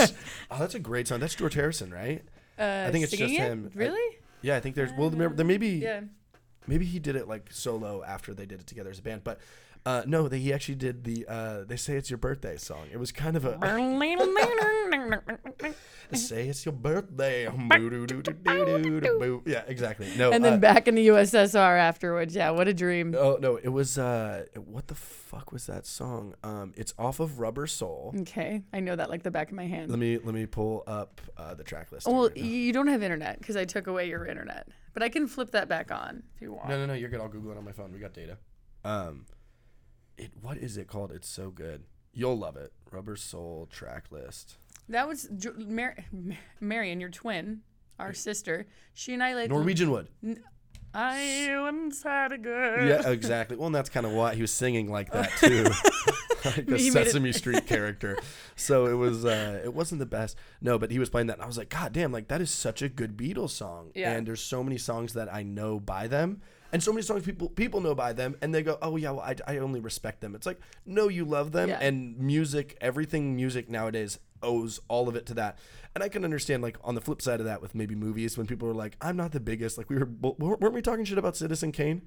oh, 0.51 0.59
that's 0.59 0.75
a 0.75 0.79
great 0.79 1.07
song. 1.07 1.21
That's 1.21 1.33
George 1.33 1.55
Harrison, 1.55 1.91
right? 1.91 2.21
uh, 2.59 2.85
I 2.87 2.91
think 2.91 3.03
it's 3.03 3.11
just 3.11 3.21
singing 3.21 3.41
it? 3.41 3.45
him. 3.47 3.71
I- 3.73 3.77
Really? 3.79 4.17
Yeah, 4.43 4.57
I 4.57 4.59
think 4.59 4.75
there's. 4.75 4.91
Well, 4.95 5.09
there, 5.09 5.29
there 5.29 5.45
may 5.45 5.57
be. 5.57 5.69
yeah. 5.79 6.01
Maybe 6.67 6.85
he 6.85 6.99
did 6.99 7.15
it 7.15 7.27
like 7.27 7.49
solo 7.51 8.03
after 8.03 8.31
they 8.35 8.45
did 8.45 8.59
it 8.59 8.67
together 8.67 8.91
as 8.91 8.99
a 8.99 9.01
band, 9.01 9.23
but 9.23 9.39
uh, 9.87 10.03
no, 10.05 10.27
they, 10.27 10.37
he 10.37 10.53
actually 10.53 10.75
did 10.75 11.03
the 11.03 11.25
uh, 11.27 11.63
"They 11.63 11.77
Say 11.77 11.95
It's 11.95 12.11
Your 12.11 12.19
Birthday" 12.19 12.57
song. 12.57 12.85
It 12.93 12.99
was 12.99 13.11
kind 13.11 13.35
of 13.35 13.45
a 13.45 13.57
"Say 16.13 16.47
It's 16.47 16.65
Your 16.65 16.73
Birthday." 16.73 17.47
Yeah, 19.45 19.63
exactly. 19.67 20.07
No, 20.17 20.31
and 20.31 20.43
then 20.43 20.53
uh, 20.53 20.57
back 20.57 20.87
in 20.87 20.95
the 20.95 21.07
USSR 21.07 21.77
afterwards. 21.79 22.35
Yeah, 22.35 22.51
what 22.51 22.67
a 22.67 22.73
dream. 22.73 23.15
oh 23.17 23.37
no, 23.39 23.57
it 23.57 23.69
was 23.69 23.97
uh, 23.97 24.45
what 24.55 24.87
the 24.87 24.95
fuck 24.95 25.51
was 25.51 25.65
that 25.67 25.85
song? 25.85 26.35
Um, 26.43 26.73
it's 26.75 26.93
off 26.97 27.19
of 27.19 27.39
Rubber 27.39 27.67
Soul. 27.67 28.13
Okay, 28.21 28.63
I 28.73 28.79
know 28.79 28.95
that 28.95 29.09
like 29.09 29.23
the 29.23 29.31
back 29.31 29.49
of 29.49 29.55
my 29.55 29.67
hand. 29.67 29.89
Let 29.89 29.99
me 29.99 30.17
let 30.17 30.33
me 30.33 30.45
pull 30.45 30.83
up 30.87 31.21
uh, 31.37 31.53
the 31.53 31.63
track 31.63 31.91
list. 31.91 32.07
well, 32.07 32.27
right 32.29 32.37
you 32.37 32.73
don't 32.73 32.87
have 32.87 33.03
internet 33.03 33.39
because 33.39 33.55
I 33.55 33.65
took 33.65 33.87
away 33.87 34.07
your 34.09 34.25
internet, 34.25 34.67
but 34.93 35.03
I 35.03 35.09
can 35.09 35.27
flip 35.27 35.51
that 35.51 35.67
back 35.67 35.91
on 35.91 36.23
if 36.35 36.41
you 36.41 36.53
want. 36.53 36.69
No, 36.69 36.77
no, 36.77 36.85
no. 36.87 36.93
You're 36.93 37.09
good. 37.09 37.21
I'll 37.21 37.27
Google 37.29 37.51
it 37.51 37.57
on 37.57 37.65
my 37.65 37.71
phone. 37.71 37.91
We 37.93 37.99
got 37.99 38.13
data. 38.13 38.37
Um, 38.83 39.25
it. 40.17 40.31
What 40.41 40.57
is 40.57 40.77
it 40.77 40.87
called? 40.87 41.11
It's 41.11 41.29
so 41.29 41.49
good. 41.49 41.83
You'll 42.13 42.37
love 42.37 42.55
it. 42.55 42.71
Rubber 42.91 43.15
Soul 43.15 43.67
track 43.69 44.05
list. 44.09 44.57
That 44.89 45.07
was 45.07 45.27
Ju- 45.35 45.55
Mar- 45.57 45.97
Marion, 46.59 46.99
your 46.99 47.09
twin, 47.09 47.61
our 47.99 48.13
sister. 48.13 48.67
She 48.93 49.13
and 49.13 49.23
I 49.23 49.33
like 49.35 49.49
Norwegian 49.49 49.91
Wood. 49.91 50.09
I 50.93 51.47
once 51.59 52.03
had 52.03 52.31
a 52.31 52.37
girl. 52.37 52.87
Yeah, 52.87 53.09
exactly. 53.09 53.57
Well, 53.57 53.65
and 53.67 53.75
that's 53.75 53.89
kind 53.89 54.05
of 54.05 54.13
why 54.13 54.33
he 54.35 54.41
was 54.41 54.51
singing 54.51 54.89
like 54.89 55.11
that 55.11 55.29
too, 55.39 55.63
like 56.45 56.57
a 56.69 56.77
He 56.77 56.89
made 56.89 57.01
it- 57.01 57.05
Sesame 57.07 57.33
Street 57.33 57.65
character. 57.67 58.17
So 58.55 58.85
it 58.85 58.93
was. 58.93 59.25
Uh, 59.25 59.61
it 59.63 59.73
wasn't 59.73 59.99
the 59.99 60.05
best. 60.05 60.37
No, 60.61 60.77
but 60.79 60.91
he 60.91 60.99
was 60.99 61.09
playing 61.09 61.27
that, 61.27 61.33
and 61.33 61.43
I 61.43 61.47
was 61.47 61.57
like, 61.57 61.69
God 61.69 61.91
damn! 61.91 62.13
Like 62.13 62.29
that 62.29 62.39
is 62.39 62.49
such 62.49 62.81
a 62.81 62.87
good 62.87 63.17
Beatles 63.17 63.49
song. 63.49 63.91
Yeah. 63.93 64.11
And 64.11 64.25
there's 64.25 64.41
so 64.41 64.63
many 64.63 64.77
songs 64.77 65.13
that 65.13 65.33
I 65.33 65.43
know 65.43 65.79
by 65.79 66.07
them. 66.07 66.41
And 66.71 66.81
so 66.83 66.91
many 66.91 67.03
songs 67.03 67.23
people 67.23 67.49
people 67.49 67.81
know 67.81 67.95
by 67.95 68.13
them, 68.13 68.35
and 68.41 68.53
they 68.55 68.63
go, 68.63 68.77
"Oh 68.81 68.95
yeah, 68.95 69.11
well 69.11 69.21
I, 69.21 69.35
I 69.47 69.57
only 69.57 69.79
respect 69.81 70.21
them." 70.21 70.33
It's 70.35 70.45
like, 70.45 70.59
no, 70.85 71.09
you 71.09 71.25
love 71.25 71.51
them, 71.51 71.69
Yeah. 71.69 71.79
and 71.81 72.17
music, 72.19 72.77
everything 72.81 73.35
music 73.35 73.69
nowadays 73.69 74.19
owes 74.45 74.79
all 74.87 75.09
of 75.09 75.15
it 75.15 75.25
to 75.27 75.33
that. 75.33 75.59
And 75.95 76.03
I 76.03 76.09
can 76.09 76.23
understand, 76.23 76.61
like 76.61 76.77
on 76.83 76.95
the 76.95 77.01
flip 77.01 77.21
side 77.21 77.39
of 77.39 77.45
that, 77.45 77.61
with 77.61 77.73
maybe 77.73 77.95
movies, 77.95 78.37
when 78.37 78.47
people 78.47 78.67
are 78.69 78.73
like, 78.73 78.95
"I'm 79.01 79.17
not 79.17 79.31
the 79.31 79.39
biggest," 79.39 79.77
like 79.77 79.89
we 79.89 79.97
were, 79.97 80.07
weren't 80.37 80.73
we 80.73 80.81
talking 80.81 81.05
shit 81.05 81.17
about 81.17 81.35
Citizen 81.35 81.71
Kane? 81.71 82.03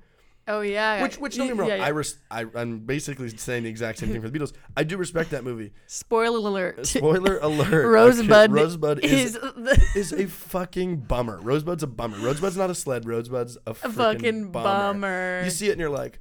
Oh 0.49 0.63
yeah. 0.63 1.03
Which, 1.03 1.19
which 1.19 1.37
don't 1.37 1.47
get 1.47 1.57
me 1.57 1.61
wrong, 1.61 1.69
Yeah, 1.69 1.77
yeah. 1.77 1.85
I, 1.85 1.89
res- 1.89 2.19
I 2.31 2.47
I'm 2.55 2.79
basically 2.81 3.29
saying 3.29 3.65
the 3.65 3.69
exact 3.69 3.99
same 3.99 4.11
thing 4.11 4.23
for 4.23 4.31
the 4.31 4.39
Beatles. 4.39 4.55
I 4.77 4.83
do 4.83 4.97
respect 4.97 5.31
that 5.31 5.45
movie. 5.45 5.73
Spoiler 5.87 6.39
alert. 6.39 6.87
Spoiler 6.87 7.39
alert: 7.39 7.87
Rosebud, 7.93 8.31
okay, 8.31 8.53
Rosebud 8.53 9.05
is 9.05 9.37
is 9.37 9.95
is 9.95 10.13
a 10.13 10.27
fucking 10.27 11.01
bummer. 11.01 11.39
Rosebud's 11.41 11.83
a 11.83 11.87
bummer. 11.87 12.17
Rosebud's 12.19 12.57
not 12.57 12.71
a 12.71 12.75
sled. 12.75 13.07
Rosebud's 13.07 13.59
a, 13.67 13.75
freaking 13.75 13.93
fucking 13.93 14.51
bummer. 14.51 14.65
bummer. 14.65 15.43
You 15.45 15.51
see 15.51 15.69
it 15.69 15.73
and 15.73 15.81
you're 15.81 15.91
like, 15.91 16.19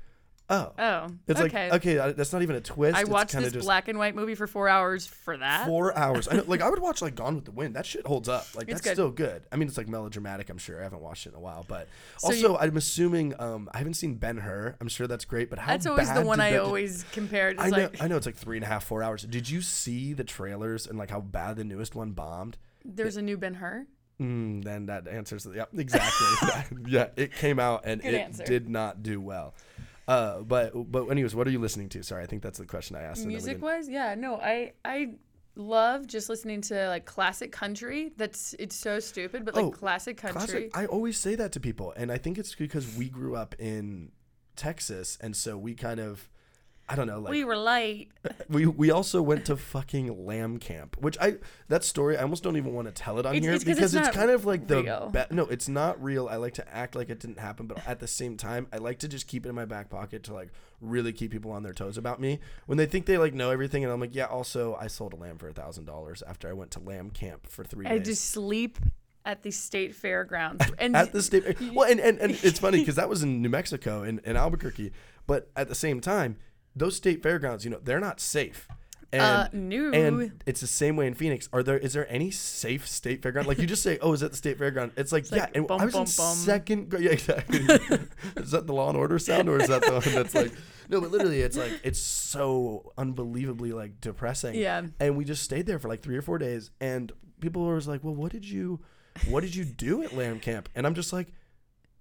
oh, 0.49 0.71
oh. 0.77 1.07
it's 1.27 1.39
okay. 1.41 1.69
like 1.69 1.85
okay, 1.85 2.13
that's 2.13 2.31
not 2.33 2.41
even 2.41 2.55
a 2.55 2.61
twist. 2.61 2.97
I 2.97 3.01
It's 3.01 3.09
watched 3.09 3.33
this 3.33 3.53
just 3.53 3.65
black 3.65 3.87
and 3.87 3.97
white 3.99 4.15
movie 4.15 4.35
for 4.35 4.47
four 4.47 4.67
hours 4.69 5.05
for 5.05 5.37
that. 5.37 5.65
four 5.65 5.95
hours. 5.97 6.27
I 6.29 6.37
know, 6.37 6.43
like 6.47 6.61
I 6.61 6.69
would 6.69 6.79
watch 6.79 7.01
like 7.01 7.15
Gone 7.15 7.35
with 7.35 7.45
the 7.45 7.51
Wind. 7.51 7.75
That 7.75 7.85
shit 7.85 8.05
holds 8.07 8.29
up. 8.29 8.47
Like 8.55 8.67
It's 8.69 8.75
that's 8.75 8.81
good. 8.81 8.93
still 8.93 9.11
good. 9.11 9.43
I 9.51 9.55
mean, 9.55 9.67
it's 9.67 9.77
like 9.77 9.87
melodramatic. 9.87 10.49
I'm 10.49 10.57
sure. 10.57 10.79
I 10.79 10.83
haven't 10.83 11.01
watched 11.01 11.25
it 11.25 11.29
in 11.29 11.35
a 11.35 11.39
while, 11.39 11.65
but 11.67 11.87
So 12.17 12.27
also 12.29 12.51
you- 12.53 12.57
I'm 12.57 12.77
assuming 12.77 13.33
um 13.39 13.69
I 13.73 13.77
haven't 13.79 13.95
seen 13.95 14.15
Ben 14.15 14.37
Hur. 14.37 14.75
I'm 14.79 14.87
sure 14.87 15.07
that's 15.07 15.25
great, 15.25 15.49
but 15.49 15.59
how 15.59 15.71
That's 15.73 15.85
always 15.85 16.11
the 16.13 16.21
one 16.21 16.39
I 16.39 16.51
that- 16.51 16.61
always 16.61 17.03
compared. 17.11 17.59
I 17.59 17.69
know, 17.69 17.77
like 17.77 18.01
I 18.01 18.07
know 18.07 18.17
it's 18.17 18.25
like 18.25 18.35
three 18.35 18.57
and 18.57 18.63
a 18.63 18.67
half, 18.67 18.83
four 18.85 19.03
hours. 19.03 19.23
Did 19.23 19.49
you 19.49 19.61
see 19.61 20.13
the 20.13 20.23
trailers 20.23 20.87
and 20.87 20.97
like 20.97 21.09
how 21.11 21.21
bad 21.21 21.57
the 21.57 21.63
newest 21.63 21.95
one 21.95 22.11
bombed? 22.11 22.57
there's 22.89 23.17
a 23.17 23.21
new 23.21 23.35
Ben 23.37 23.55
Hur. 23.55 23.85
Mm, 24.21 24.63
then 24.63 24.85
that 24.87 25.07
answers. 25.07 25.45
Yeah, 25.53 25.65
exactly. 25.77 26.77
yeah, 26.87 27.07
it 27.15 27.33
came 27.33 27.59
out 27.59 27.81
and 27.85 28.01
Good 28.01 28.13
it 28.13 28.17
answer. 28.17 28.43
did 28.45 28.67
not 28.69 29.03
do 29.03 29.21
well. 29.21 29.53
Uh, 30.07 30.41
but 30.41 30.71
but 30.91 31.07
anyways, 31.07 31.35
what 31.35 31.47
are 31.47 31.51
you 31.51 31.59
listening 31.59 31.89
to? 31.89 32.03
Sorry, 32.03 32.23
I 32.23 32.27
think 32.27 32.41
that's 32.41 32.59
the 32.59 32.65
question 32.65 32.95
I 32.95 33.01
asked. 33.01 33.25
Music 33.25 33.61
wise, 33.61 33.89
yeah, 33.89 34.15
no, 34.15 34.35
I 34.35 34.73
I 34.85 35.13
love 35.55 36.07
just 36.07 36.29
listening 36.29 36.61
to 36.61 36.87
like 36.87 37.05
classic 37.05 37.51
country. 37.51 38.11
That's 38.15 38.55
it's 38.59 38.75
so 38.75 38.99
stupid, 38.99 39.43
but 39.43 39.55
like 39.55 39.65
Oh, 39.65 39.71
classic 39.71 40.15
country. 40.17 40.69
Classic. 40.69 40.77
I 40.77 40.85
always 40.85 41.17
say 41.17 41.35
that 41.35 41.51
to 41.53 41.59
people, 41.59 41.93
and 41.97 42.11
I 42.11 42.17
think 42.17 42.37
it's 42.37 42.55
because 42.55 42.95
we 42.95 43.09
grew 43.09 43.35
up 43.35 43.55
in 43.59 44.11
Texas, 44.55 45.17
and 45.19 45.35
so 45.35 45.57
we 45.57 45.75
kind 45.75 45.99
of, 45.99 46.29
I 46.89 46.95
don't 46.95 47.07
know, 47.07 47.19
like 47.19 47.31
we 47.31 47.43
were 47.43 47.57
late. 47.57 48.11
we 48.49 48.65
we 48.65 48.91
also 48.91 49.21
went 49.21 49.43
to 49.47 49.57
fucking 49.57 50.25
lamb 50.25 50.57
camp, 50.57 50.95
which 51.01 51.17
I 51.19 51.35
that 51.67 51.83
story 51.83 52.17
I 52.17 52.21
almost 52.21 52.43
don't 52.43 52.55
even 52.55 52.73
want 52.73 52.87
to 52.87 52.93
tell 52.93 53.19
it 53.19 53.25
on 53.25 53.35
It's- 53.35 53.43
here 53.43 53.53
it's 53.53 53.63
'cause 53.65 53.75
because 53.75 53.93
it's 53.95 54.07
it's, 54.07 54.15
kind 54.15 54.31
of 54.31 54.45
like 54.45 54.67
the 54.67 55.09
be- 55.11 55.35
no, 55.35 55.43
it's 55.47 55.67
not 55.67 56.01
real. 56.01 56.27
I 56.29 56.37
like 56.37 56.53
to 56.55 56.73
act 56.73 56.95
like 56.95 57.09
it 57.09 57.19
didn't 57.19 57.39
happen, 57.39 57.67
but 57.67 57.85
at 57.85 57.99
the 57.99 58.07
same 58.07 58.37
time, 58.37 58.67
I 58.71 58.77
like 58.77 58.99
to 58.99 59.07
just 59.09 59.27
keep 59.27 59.45
it 59.45 59.49
in 59.49 59.55
my 59.55 59.65
back 59.65 59.89
pocket 59.89 60.23
to 60.23 60.33
like 60.33 60.49
really 60.79 61.11
keep 61.11 61.31
people 61.31 61.51
on 61.51 61.63
their 61.63 61.73
toes 61.73 61.97
about 61.97 62.21
me 62.21 62.39
when 62.67 62.77
they 62.77 62.85
think 62.85 63.05
they 63.05 63.17
like 63.17 63.33
know 63.33 63.51
everything, 63.51 63.83
and 63.83 63.91
I'm 63.91 63.99
like, 63.99 64.15
yeah. 64.15 64.25
Also, 64.25 64.75
I 64.75 64.87
sold 64.87 65.11
a 65.13 65.17
lamb 65.17 65.37
for 65.39 65.49
a 65.49 65.53
thousand 65.53 65.85
dollars 65.85 66.23
after 66.25 66.47
I 66.47 66.53
went 66.53 66.71
to 66.71 66.79
lamb 66.79 67.09
camp 67.09 67.47
for 67.47 67.63
three 67.65 67.85
I 67.85 67.97
days. 67.97 68.07
just 68.07 68.25
sleep 68.29 68.77
at 69.25 69.43
the 69.43 69.51
state 69.51 69.93
fairgrounds. 69.93 70.63
And 70.79 70.95
at 70.95 71.11
the 71.11 71.21
state 71.21 71.59
well 71.73 71.89
and, 71.91 71.99
and, 71.99 72.17
and 72.19 72.39
it's 72.43 72.59
funny 72.59 72.77
because 72.81 72.95
that 72.95 73.09
was 73.09 73.23
in 73.23 73.41
new 73.41 73.49
mexico 73.49 74.03
in, 74.03 74.19
in 74.23 74.37
albuquerque 74.37 74.93
but 75.25 75.49
at 75.57 75.67
the 75.67 75.75
same 75.75 75.99
time 75.99 76.37
those 76.77 76.95
state 76.95 77.21
fairgrounds 77.23 77.63
you 77.65 77.71
know 77.71 77.79
they're 77.83 77.99
not 77.99 78.19
safe. 78.19 78.67
And 79.13 79.21
Uh, 79.21 79.47
no. 79.53 79.91
and 79.93 80.41
it's 80.45 80.59
the 80.59 80.67
same 80.67 80.97
way 80.97 81.07
in 81.07 81.13
phoenix. 81.13 81.47
Are 81.53 81.63
there 81.63 81.77
is 81.77 81.93
there 81.93 82.11
any 82.11 82.29
safe 82.29 82.85
state 82.85 83.21
fairground? 83.21 83.45
Like 83.45 83.57
you 83.57 83.65
just 83.65 83.81
say 83.81 83.97
oh 84.01 84.11
is 84.11 84.19
that 84.19 84.31
the 84.31 84.37
state 84.37 84.59
fairground? 84.59 84.91
It's 84.97 85.13
like 85.13 85.31
yeah 85.31 85.43
like 85.43 85.55
and 85.55 85.65
bum, 85.65 85.79
i 85.79 85.85
was 85.85 85.93
in 85.95 85.99
bum, 86.03 86.07
bum. 86.17 86.35
second 86.35 86.89
grade 86.89 87.03
yeah 87.03 87.11
exactly. 87.11 87.59
Is 88.35 88.51
that 88.51 88.67
the 88.67 88.73
law 88.73 88.89
and 88.89 88.97
order 88.97 89.17
sound 89.17 89.47
or 89.47 89.61
is 89.61 89.69
that 89.69 89.81
the 89.81 89.93
one 89.93 90.13
that's 90.13 90.35
like 90.35 90.51
no 90.89 90.99
but 90.99 91.11
literally 91.11 91.39
it's 91.41 91.55
like 91.57 91.71
it's 91.85 91.99
so 92.01 92.91
unbelievably 92.97 93.71
like 93.71 94.01
depressing. 94.01 94.55
Yeah. 94.55 94.81
and 94.99 95.15
we 95.15 95.23
just 95.23 95.41
stayed 95.43 95.65
there 95.67 95.79
for 95.79 95.87
like 95.87 96.01
three 96.01 96.17
or 96.17 96.21
four 96.21 96.37
days 96.37 96.71
and 96.81 97.11
people 97.39 97.61
were 97.63 97.69
always 97.69 97.87
like 97.87 98.03
well 98.03 98.13
what 98.15 98.33
did 98.33 98.43
you 98.43 98.81
what 99.29 99.39
did 99.41 99.55
you 99.55 99.63
do 99.63 100.03
at 100.03 100.13
lamb 100.17 100.39
camp? 100.41 100.67
And 100.75 100.85
i'm 100.85 100.95
just 100.95 101.13
like 101.13 101.27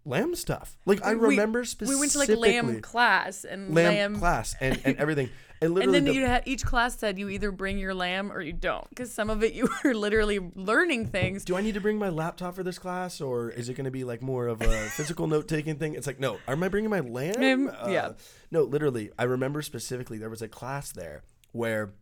lamb 0.07 0.35
stuff 0.35 0.77
like 0.87 1.03
i 1.03 1.15
We- 1.15 1.29
remember 1.31 1.65
specifically. 1.65 1.97
we 1.97 2.01
went 2.01 2.13
to 2.13 2.19
like 2.19 2.29
lamb 2.31 2.81
class 2.81 3.45
and 3.45 3.75
lamb, 3.75 3.95
lamb, 3.95 4.17
class 4.19 4.55
and, 4.61 4.81
and 4.85 4.97
everything 4.99 5.29
and 5.61 5.77
and 5.79 5.93
then 5.95 6.05
the- 6.05 6.13
you 6.15 6.27
had 6.27 6.43
each 6.47 6.65
class 6.65 6.99
said 6.99 7.19
you 7.19 7.29
either 7.31 7.51
bring 7.51 7.79
your 7.79 7.95
lamb 7.95 8.31
or 8.31 8.41
you 8.43 8.53
don't 8.53 8.89
because 8.91 9.11
some 9.13 9.31
of 9.31 9.43
it 9.43 9.55
you 9.55 9.67
were 9.85 9.95
literally 9.95 10.39
learning 10.55 11.07
things. 11.07 11.45
do 11.47 11.57
I 11.57 11.63
need 11.63 11.73
to 11.75 11.81
bring 11.81 11.99
my 11.99 12.11
laptop 12.11 12.55
for 12.57 12.63
this 12.63 12.79
class, 12.79 13.23
or 13.23 13.49
is 13.51 13.71
it 13.71 13.75
going 13.75 13.87
to 13.87 13.91
be 13.91 14.05
like 14.05 14.21
more 14.21 14.49
of 14.49 14.61
a 14.61 14.67
physical 14.91 15.27
note 15.27 15.49
taking 15.49 15.77
thing? 15.77 15.95
It's 15.95 16.07
like, 16.07 16.21
no, 16.21 16.37
am 16.47 16.63
I 16.63 16.69
bringing 16.69 16.91
my 16.91 17.01
lamb? 17.01 17.71
Um, 17.81 17.91
yeah. 17.91 18.13
No, 18.51 18.65
literally, 18.65 19.11
I 19.19 19.23
remember 19.25 19.63
specifically 19.63 20.19
there 20.19 20.29
was 20.29 20.43
a 20.43 20.49
class 20.49 20.93
there 20.93 21.23
where 21.53 21.95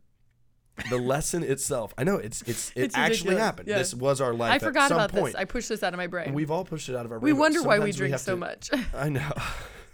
the 0.90 0.98
lesson 0.98 1.42
itself. 1.42 1.94
I 1.96 2.04
know 2.04 2.16
it's 2.16 2.42
it's 2.42 2.70
it 2.74 2.84
It's 2.84 2.96
actually 2.96 3.36
happened. 3.36 3.68
Yeah. 3.68 3.78
This 3.78 3.94
was 3.94 4.20
our 4.20 4.34
life. 4.34 4.52
I 4.52 4.58
forgot 4.58 4.90
about 4.90 5.12
point. 5.12 5.26
this. 5.26 5.34
I 5.34 5.44
pushed 5.44 5.68
this 5.68 5.82
out 5.82 5.92
of 5.94 5.98
my 5.98 6.06
brain. 6.06 6.26
And 6.26 6.34
we've 6.34 6.50
all 6.50 6.64
pushed 6.64 6.88
it 6.88 6.96
out 6.96 7.06
of 7.06 7.12
our. 7.12 7.18
we 7.18 7.30
brain, 7.30 7.36
but 7.36 7.40
wonder 7.40 7.62
why 7.62 7.78
we 7.78 7.92
drink 7.92 8.12
have 8.12 8.20
so 8.20 8.32
to- 8.32 8.36
much. 8.36 8.70
I 8.94 9.08
know. 9.08 9.32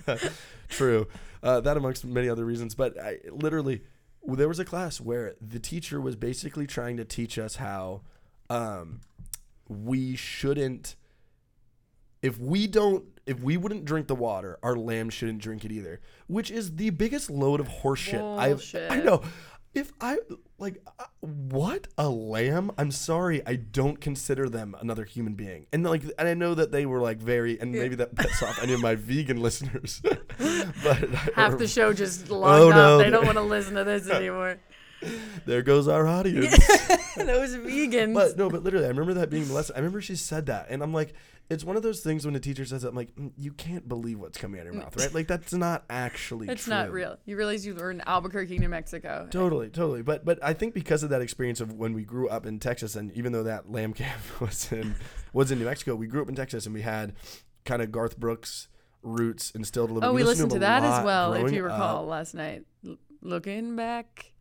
True. 0.68 1.06
Uh, 1.42 1.60
that 1.60 1.76
amongst 1.76 2.04
many 2.04 2.28
other 2.28 2.44
reasons, 2.44 2.74
but 2.74 3.00
I 3.00 3.18
literally 3.30 3.82
there 4.26 4.48
was 4.48 4.58
a 4.58 4.64
class 4.64 5.00
where 5.00 5.34
the 5.40 5.58
teacher 5.58 6.00
was 6.00 6.16
basically 6.16 6.66
trying 6.66 6.96
to 6.98 7.04
teach 7.04 7.38
us 7.38 7.56
how 7.56 8.02
um, 8.50 9.00
we 9.68 10.16
shouldn't 10.16 10.96
if 12.22 12.38
we 12.38 12.66
don't 12.66 13.04
if 13.26 13.40
we 13.40 13.56
wouldn't 13.56 13.84
drink 13.84 14.08
the 14.08 14.14
water, 14.14 14.58
our 14.62 14.74
lamb 14.76 15.08
shouldn't 15.08 15.38
drink 15.38 15.64
it 15.64 15.72
either, 15.72 16.00
which 16.26 16.50
is 16.50 16.76
the 16.76 16.90
biggest 16.90 17.30
load 17.30 17.60
of 17.60 17.68
horseshit 17.68 18.38
I've 18.38 18.90
I 18.90 19.02
know. 19.02 19.22
If 19.72 19.92
I 20.00 20.18
like 20.58 20.82
uh, 20.98 21.04
what 21.20 21.86
a 21.96 22.08
lamb, 22.08 22.72
I'm 22.76 22.90
sorry, 22.90 23.40
I 23.46 23.54
don't 23.54 24.00
consider 24.00 24.48
them 24.48 24.74
another 24.80 25.04
human 25.04 25.34
being. 25.34 25.66
And 25.72 25.84
like 25.84 26.02
and 26.18 26.26
I 26.28 26.34
know 26.34 26.54
that 26.54 26.72
they 26.72 26.86
were 26.86 26.98
like 27.00 27.18
very 27.18 27.60
and 27.60 27.70
maybe 27.70 27.94
that 27.96 28.16
pissed 28.16 28.42
off 28.42 28.60
any 28.62 28.72
of 28.72 28.80
my 28.80 28.94
vegan 28.96 29.40
listeners. 29.40 30.02
but 30.82 30.98
Half 31.36 31.58
the 31.58 31.68
show 31.68 31.92
just 31.92 32.30
logged 32.30 32.62
Oh, 32.62 32.68
off. 32.70 32.74
no. 32.74 32.98
They 32.98 33.10
don't 33.10 33.24
want 33.24 33.38
to 33.38 33.42
listen 33.44 33.74
to 33.76 33.84
this 33.84 34.08
anymore. 34.10 34.58
There 35.46 35.62
goes 35.62 35.88
our 35.88 36.06
audience. 36.06 36.50
Those 37.16 37.56
vegans. 37.56 38.14
But 38.14 38.36
no, 38.36 38.48
but 38.48 38.62
literally, 38.62 38.86
I 38.86 38.88
remember 38.88 39.14
that 39.14 39.30
being 39.30 39.46
the 39.46 39.54
lesson. 39.54 39.74
I 39.76 39.78
remember 39.78 40.00
she 40.00 40.16
said 40.16 40.46
that, 40.46 40.66
and 40.70 40.82
I'm 40.82 40.92
like, 40.92 41.14
it's 41.50 41.64
one 41.64 41.76
of 41.76 41.82
those 41.82 42.00
things 42.00 42.24
when 42.24 42.36
a 42.36 42.40
teacher 42.40 42.64
says 42.64 42.84
it, 42.84 42.88
I'm 42.88 42.94
like, 42.94 43.12
"Mm, 43.16 43.32
you 43.36 43.52
can't 43.52 43.88
believe 43.88 44.20
what's 44.20 44.38
coming 44.38 44.60
out 44.60 44.68
of 44.68 44.72
your 44.72 44.82
mouth, 44.82 44.96
right? 44.96 45.12
Like 45.12 45.26
that's 45.26 45.52
not 45.52 45.84
actually. 45.90 46.48
it's 46.48 46.64
true. 46.64 46.72
not 46.72 46.92
real. 46.92 47.18
You 47.24 47.36
realize 47.36 47.66
you 47.66 47.74
were 47.74 47.90
in 47.90 48.00
Albuquerque, 48.06 48.58
New 48.58 48.68
Mexico. 48.68 49.26
Totally, 49.30 49.68
totally. 49.68 50.02
But 50.02 50.24
but 50.24 50.38
I 50.42 50.54
think 50.54 50.74
because 50.74 51.02
of 51.02 51.10
that 51.10 51.20
experience 51.20 51.60
of 51.60 51.74
when 51.74 51.92
we 51.92 52.04
grew 52.04 52.28
up 52.28 52.46
in 52.46 52.60
Texas, 52.60 52.94
and 52.94 53.10
even 53.12 53.32
though 53.32 53.42
that 53.42 53.70
lamb 53.70 53.92
camp 53.92 54.20
was 54.40 54.70
in 54.72 54.94
was 55.32 55.50
in 55.50 55.58
New 55.58 55.64
Mexico, 55.64 55.96
we 55.96 56.06
grew 56.06 56.22
up 56.22 56.28
in 56.28 56.36
Texas, 56.36 56.66
and 56.66 56.74
we 56.74 56.82
had 56.82 57.14
kind 57.64 57.82
of 57.82 57.90
Garth 57.90 58.16
Brooks 58.16 58.68
roots 59.02 59.50
instilled 59.50 59.90
a 59.90 59.94
little. 59.94 60.08
Oh, 60.08 60.12
bit. 60.12 60.16
we 60.16 60.22
listened 60.22 60.50
to 60.50 60.56
him 60.56 60.60
that 60.60 60.84
as 60.84 61.04
well, 61.04 61.32
if 61.34 61.52
you 61.52 61.64
recall, 61.64 62.04
up. 62.04 62.10
last 62.10 62.34
night. 62.34 62.62
Looking 63.22 63.76
back 63.76 64.32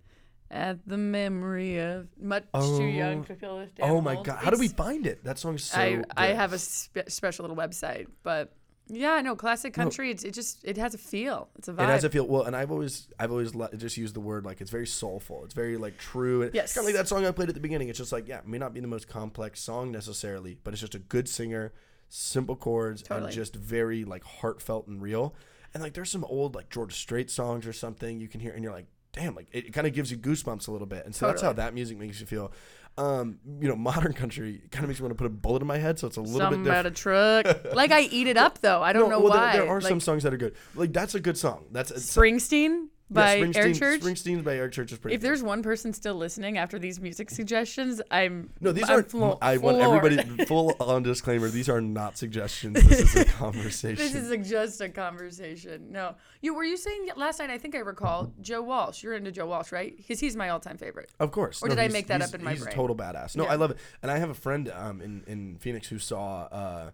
at 0.51 0.79
the 0.87 0.97
memory 0.97 1.79
of 1.79 2.07
much 2.19 2.43
too 2.53 2.83
young 2.85 3.19
oh. 3.19 3.23
to 3.23 3.35
feel 3.35 3.57
this 3.59 3.71
damn 3.75 3.89
Oh 3.91 4.01
my 4.01 4.15
old. 4.15 4.25
god! 4.25 4.39
How 4.43 4.49
do 4.51 4.57
we 4.57 4.65
It's- 4.65 4.77
find 4.77 5.05
it? 5.05 5.23
That 5.23 5.37
song's 5.39 5.63
so. 5.63 5.79
I 5.79 6.03
I 6.17 6.27
have 6.27 6.53
a 6.53 6.59
spe- 6.59 7.07
special 7.09 7.43
little 7.43 7.57
website, 7.57 8.07
but 8.23 8.53
yeah, 8.91 9.21
no, 9.21 9.35
classic 9.35 9.73
country. 9.75 10.09
It's 10.09 10.23
it 10.23 10.33
just 10.33 10.63
it 10.63 10.77
has 10.77 10.95
a 10.95 10.97
feel. 10.97 11.49
It's 11.59 11.67
a 11.67 11.73
vibe. 11.73 11.83
It 11.83 11.89
has 11.89 12.03
a 12.03 12.09
feel 12.09 12.25
well, 12.27 12.43
and 12.43 12.55
I've 12.55 12.71
always 12.71 13.07
I've 13.19 13.29
always 13.31 13.53
le- 13.53 13.75
just 13.75 13.97
used 13.97 14.15
the 14.15 14.19
word 14.19 14.45
like 14.45 14.61
it's 14.61 14.71
very 14.71 14.87
soulful. 14.87 15.43
It's 15.45 15.53
very 15.53 15.77
like 15.77 15.97
true. 15.99 16.41
It's 16.41 16.55
Yes. 16.55 16.73
kind 16.73 16.83
of 16.83 16.93
like 16.93 16.95
that 16.95 17.07
song 17.07 17.23
I 17.25 17.31
played 17.31 17.49
at 17.49 17.55
the 17.55 17.61
beginning. 17.61 17.89
It's 17.89 17.99
just 17.99 18.11
like 18.11 18.27
yeah, 18.27 18.39
it 18.39 18.47
may 18.47 18.57
not 18.57 18.73
be 18.73 18.79
the 18.79 18.87
most 18.87 19.07
complex 19.07 19.61
song 19.61 19.91
necessarily, 19.91 20.57
but 20.63 20.73
it's 20.73 20.81
just 20.81 20.95
a 20.95 20.99
good 20.99 21.29
singer, 21.29 21.71
simple 22.07 22.55
chords, 22.55 23.03
Totally. 23.03 23.27
and 23.27 23.33
just 23.35 23.55
very 23.55 24.03
like 24.05 24.23
heartfelt 24.23 24.87
and 24.87 24.99
real. 24.99 25.35
And 25.75 25.83
like 25.83 25.93
there's 25.93 26.09
some 26.09 26.23
old 26.25 26.55
like 26.55 26.71
George 26.71 26.95
Strait 26.95 27.29
songs 27.29 27.67
or 27.67 27.73
something 27.73 28.19
you 28.19 28.27
can 28.27 28.39
hear, 28.39 28.53
and 28.53 28.63
you're 28.63 28.73
like, 28.73 28.87
damn, 29.13 29.35
like 29.35 29.47
it, 29.51 29.73
kind 29.73 29.87
of 29.87 29.93
gives 29.93 30.11
you 30.11 30.17
goosebumps 30.17 30.67
a 30.67 30.71
little 30.71 30.87
bit. 30.87 31.05
And 31.05 31.15
so 31.15 31.27
that's 31.27 31.41
how 31.41 31.53
that 31.53 31.73
music 31.73 31.97
makes 31.97 32.19
you 32.19 32.25
feel. 32.25 32.51
Um, 32.97 33.39
you 33.59 33.67
know, 33.67 33.75
modern 33.91 34.13
country 34.13 34.61
kind 34.71 34.83
of 34.83 34.89
makes 34.89 34.99
me 34.99 35.05
want 35.05 35.17
to 35.17 35.21
put 35.21 35.27
a 35.27 35.29
bullet 35.29 35.61
in 35.61 35.67
my 35.67 35.77
head, 35.77 35.99
so 35.99 36.07
it's 36.07 36.17
a 36.17 36.21
little 36.21 36.39
Something 36.39 36.63
bit 36.63 36.69
about 36.69 36.93
different. 36.93 37.47
a 37.47 37.51
truck. 37.53 37.73
like 37.75 37.91
I 37.91 38.01
eat 38.01 38.27
it 38.27 38.37
up 38.37 38.59
though. 38.59 38.81
I 38.81 38.93
don't 38.93 39.09
No, 39.09 39.17
know 39.17 39.23
well, 39.23 39.33
why. 39.33 39.53
There, 39.53 39.61
there 39.63 39.71
are 39.71 39.81
like, 39.81 39.89
some 39.89 39.99
songs 39.99 40.23
that 40.23 40.33
are 40.33 40.37
good. 40.37 40.55
Like 40.75 40.93
that's 40.93 41.15
a 41.15 41.19
good 41.19 41.37
song. 41.37 41.65
That's 41.71 41.91
it's, 41.91 42.15
Springsteen 42.15 42.87
by 43.11 43.35
yeah, 43.35 43.51
Eric 43.55 43.75
Church. 43.75 44.01
Springsteen 44.01 44.43
by 44.43 44.55
Eric 44.57 44.71
Church 44.73 44.91
is 44.91 44.97
pretty. 44.99 45.15
If 45.15 45.21
good. 45.21 45.27
there's 45.27 45.41
one 45.43 45.63
person 45.63 45.93
still 45.93 46.15
listening 46.15 46.57
after 46.57 46.77
these 46.77 46.99
music 46.99 47.29
suggestions, 47.31 48.01
I'm 48.11 48.51
No, 48.59 48.71
these 48.71 48.89
aren't. 48.89 49.09
flo- 49.09 49.37
I 49.41 49.57
want 49.57 49.77
floored. 49.77 50.13
everybody 50.13 50.45
full 50.45 50.75
on 50.79 51.03
disclaimer. 51.03 51.49
These 51.49 51.69
are 51.69 51.81
not 51.81 52.17
suggestions. 52.17 52.77
This 52.89 53.15
is 53.15 53.15
a 53.15 53.25
conversation. 53.25 53.95
This 53.97 54.15
is 54.15 54.29
a, 54.31 54.37
just 54.37 54.81
a 54.81 54.89
conversation. 54.89 55.91
No, 55.91 56.15
you 56.41 56.53
were 56.53 56.63
you 56.63 56.77
saying 56.77 57.09
last 57.15 57.39
night? 57.39 57.49
I 57.49 57.57
think 57.57 57.75
I 57.75 57.79
recall 57.79 58.31
Joe 58.41 58.61
Walsh. 58.61 59.03
You're 59.03 59.13
into 59.15 59.31
Joe 59.31 59.45
Walsh, 59.47 59.71
right? 59.71 59.95
Because 59.95 60.19
he's 60.19 60.35
my 60.35 60.49
all-time 60.49 60.77
favorite. 60.77 61.11
of 61.19 61.31
course. 61.31 61.61
or 61.63 61.69
No, 61.69 61.75
did 61.75 61.81
I 61.81 61.87
make 61.87 62.07
that 62.07 62.21
up 62.21 62.33
in 62.35 62.43
my 62.43 62.51
he's 62.51 62.61
brain? 62.61 62.73
a 62.73 62.75
total 62.75 62.95
badass. 62.95 63.35
No, 63.35 63.43
Yeah. 63.45 63.51
I 63.51 63.55
love 63.55 63.71
it. 63.71 63.77
And 64.01 64.11
I 64.11 64.17
have 64.17 64.29
a 64.29 64.33
friend 64.35 64.71
um, 64.75 65.01
in 65.01 65.23
in 65.27 65.57
Phoenix 65.59 65.87
who 65.87 65.99
saw 65.99 66.43
uh, 66.51 66.91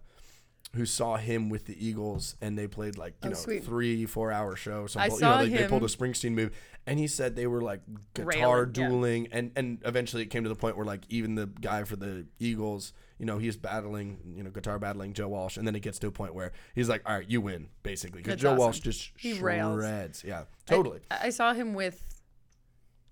who 0.74 0.84
saw 0.84 1.16
him 1.16 1.48
with 1.48 1.66
the 1.66 1.86
Eagles, 1.86 2.36
and 2.40 2.58
they 2.58 2.66
played 2.66 2.98
like 2.98 3.14
you 3.22 3.28
Oh, 3.28 3.30
know 3.30 3.34
sweet. 3.36 3.64
three 3.64 4.04
four 4.06 4.30
hour 4.32 4.56
show. 4.56 4.86
Some 4.86 5.02
I 5.02 5.08
saw 5.08 5.40
you 5.40 5.48
know, 5.50 5.56
they, 5.56 5.62
they 5.62 5.68
pulled 5.68 5.82
a 5.82 5.86
him- 5.86 5.90
Springsteen 5.90 6.32
move, 6.32 6.50
and 6.86 6.98
he 6.98 7.06
said 7.06 7.34
they 7.36 7.46
were 7.46 7.62
like 7.62 7.80
guitar 8.14 8.26
Railing, 8.26 8.66
yeah. 8.74 8.88
dueling, 8.88 9.28
and 9.32 9.52
and 9.56 9.78
eventually 9.84 10.22
it 10.22 10.26
came 10.26 10.42
to 10.42 10.48
the 10.48 10.54
point 10.56 10.76
where 10.76 10.84
like 10.86 11.02
even 11.08 11.34
the 11.34 11.46
guy 11.46 11.84
for 11.84 11.96
the 11.96 12.26
Eagles. 12.38 12.92
You 13.18 13.24
know, 13.24 13.38
he's 13.38 13.56
battling, 13.56 14.34
you 14.36 14.42
know, 14.44 14.50
guitar 14.50 14.78
battling 14.78 15.14
Joe 15.14 15.28
Walsh, 15.28 15.56
and 15.56 15.66
then 15.66 15.74
it 15.74 15.80
gets 15.80 15.98
to 16.00 16.06
a 16.06 16.10
point 16.10 16.34
where 16.34 16.52
he's 16.74 16.90
like, 16.90 17.00
"All 17.06 17.16
right, 17.16 17.24
you 17.26 17.40
win," 17.40 17.68
basically, 17.82 18.18
because 18.20 18.32
That's 18.32 18.42
Joe 18.42 18.48
awesome. 18.50 18.58
Walsh 18.58 18.80
just 18.80 19.10
He 19.16 19.38
rails. 19.40 19.80
shreds. 19.82 20.22
Yeah, 20.22 20.40
I- 20.40 20.44
totally. 20.70 21.00
I, 21.10 21.30
saw 21.30 21.54
him 21.54 21.72
with 21.72 22.20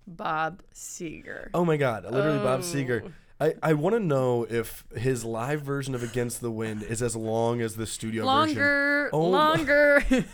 Bob 0.05 0.61
Seger. 0.75 1.49
Oh 1.55 1.65
my 1.65 1.77
God! 1.77 2.03
Literally, 2.05 2.37
Bob 2.37 2.59
Seger. 2.61 3.01
Oh. 3.07 3.11
Oh. 3.39 3.45
I, 3.45 3.53
I 3.61 3.73
want 3.73 3.95
to 3.95 3.99
know 3.99 4.45
if 4.49 4.85
his 4.95 5.25
live 5.25 5.61
version 5.61 5.93
of 5.95 6.03
Against 6.03 6.41
the 6.41 6.51
Wind 6.51 6.83
is 6.83 7.01
as 7.01 7.15
long 7.15 7.61
as 7.61 7.75
the 7.75 7.85
studio 7.85 8.23
version. 8.23 8.57
longer, 8.57 9.09
Oh 9.13 9.31
my- 9.31 9.37
longer. 9.55 10.03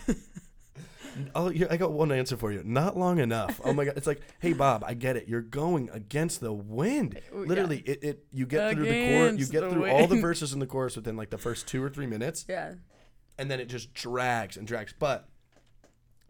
Oh, 1.35 1.51
I 1.69 1.75
got 1.75 1.91
one 1.91 2.09
answer 2.11 2.37
for 2.37 2.53
you. 2.53 2.61
Not 2.63 2.97
long 2.97 3.19
enough. 3.19 3.59
Oh 3.65 3.73
my 3.73 3.83
God! 3.83 3.95
It's 3.97 4.07
like, 4.07 4.21
hey 4.39 4.53
Bob, 4.53 4.83
I 4.87 4.93
get 4.93 5.17
it. 5.17 5.27
You're 5.27 5.41
going 5.41 5.89
against 5.91 6.39
the 6.39 6.53
wind. 6.53 7.19
Oh, 7.33 7.41
yeah. 7.41 7.47
Literally, 7.47 7.79
it, 7.79 8.01
it 8.03 8.25
you 8.31 8.45
get 8.45 8.73
through 8.73 8.85
the 8.85 9.07
chorus. 9.09 9.39
You 9.39 9.45
get 9.47 9.69
through 9.69 9.89
all 9.89 10.07
the 10.07 10.15
verses 10.21 10.53
in 10.53 10.59
the 10.59 10.65
chorus 10.65 10.95
within 10.95 11.17
like 11.17 11.29
the 11.29 11.37
first 11.37 11.67
two 11.67 11.83
or 11.83 11.89
three 11.89 12.07
minutes, 12.07 12.45
yeah. 12.47 12.75
and 13.37 13.51
then 13.51 13.59
it 13.59 13.65
just 13.65 13.93
drags 13.93 14.55
and 14.55 14.65
drags. 14.65 14.93
But 14.97 15.27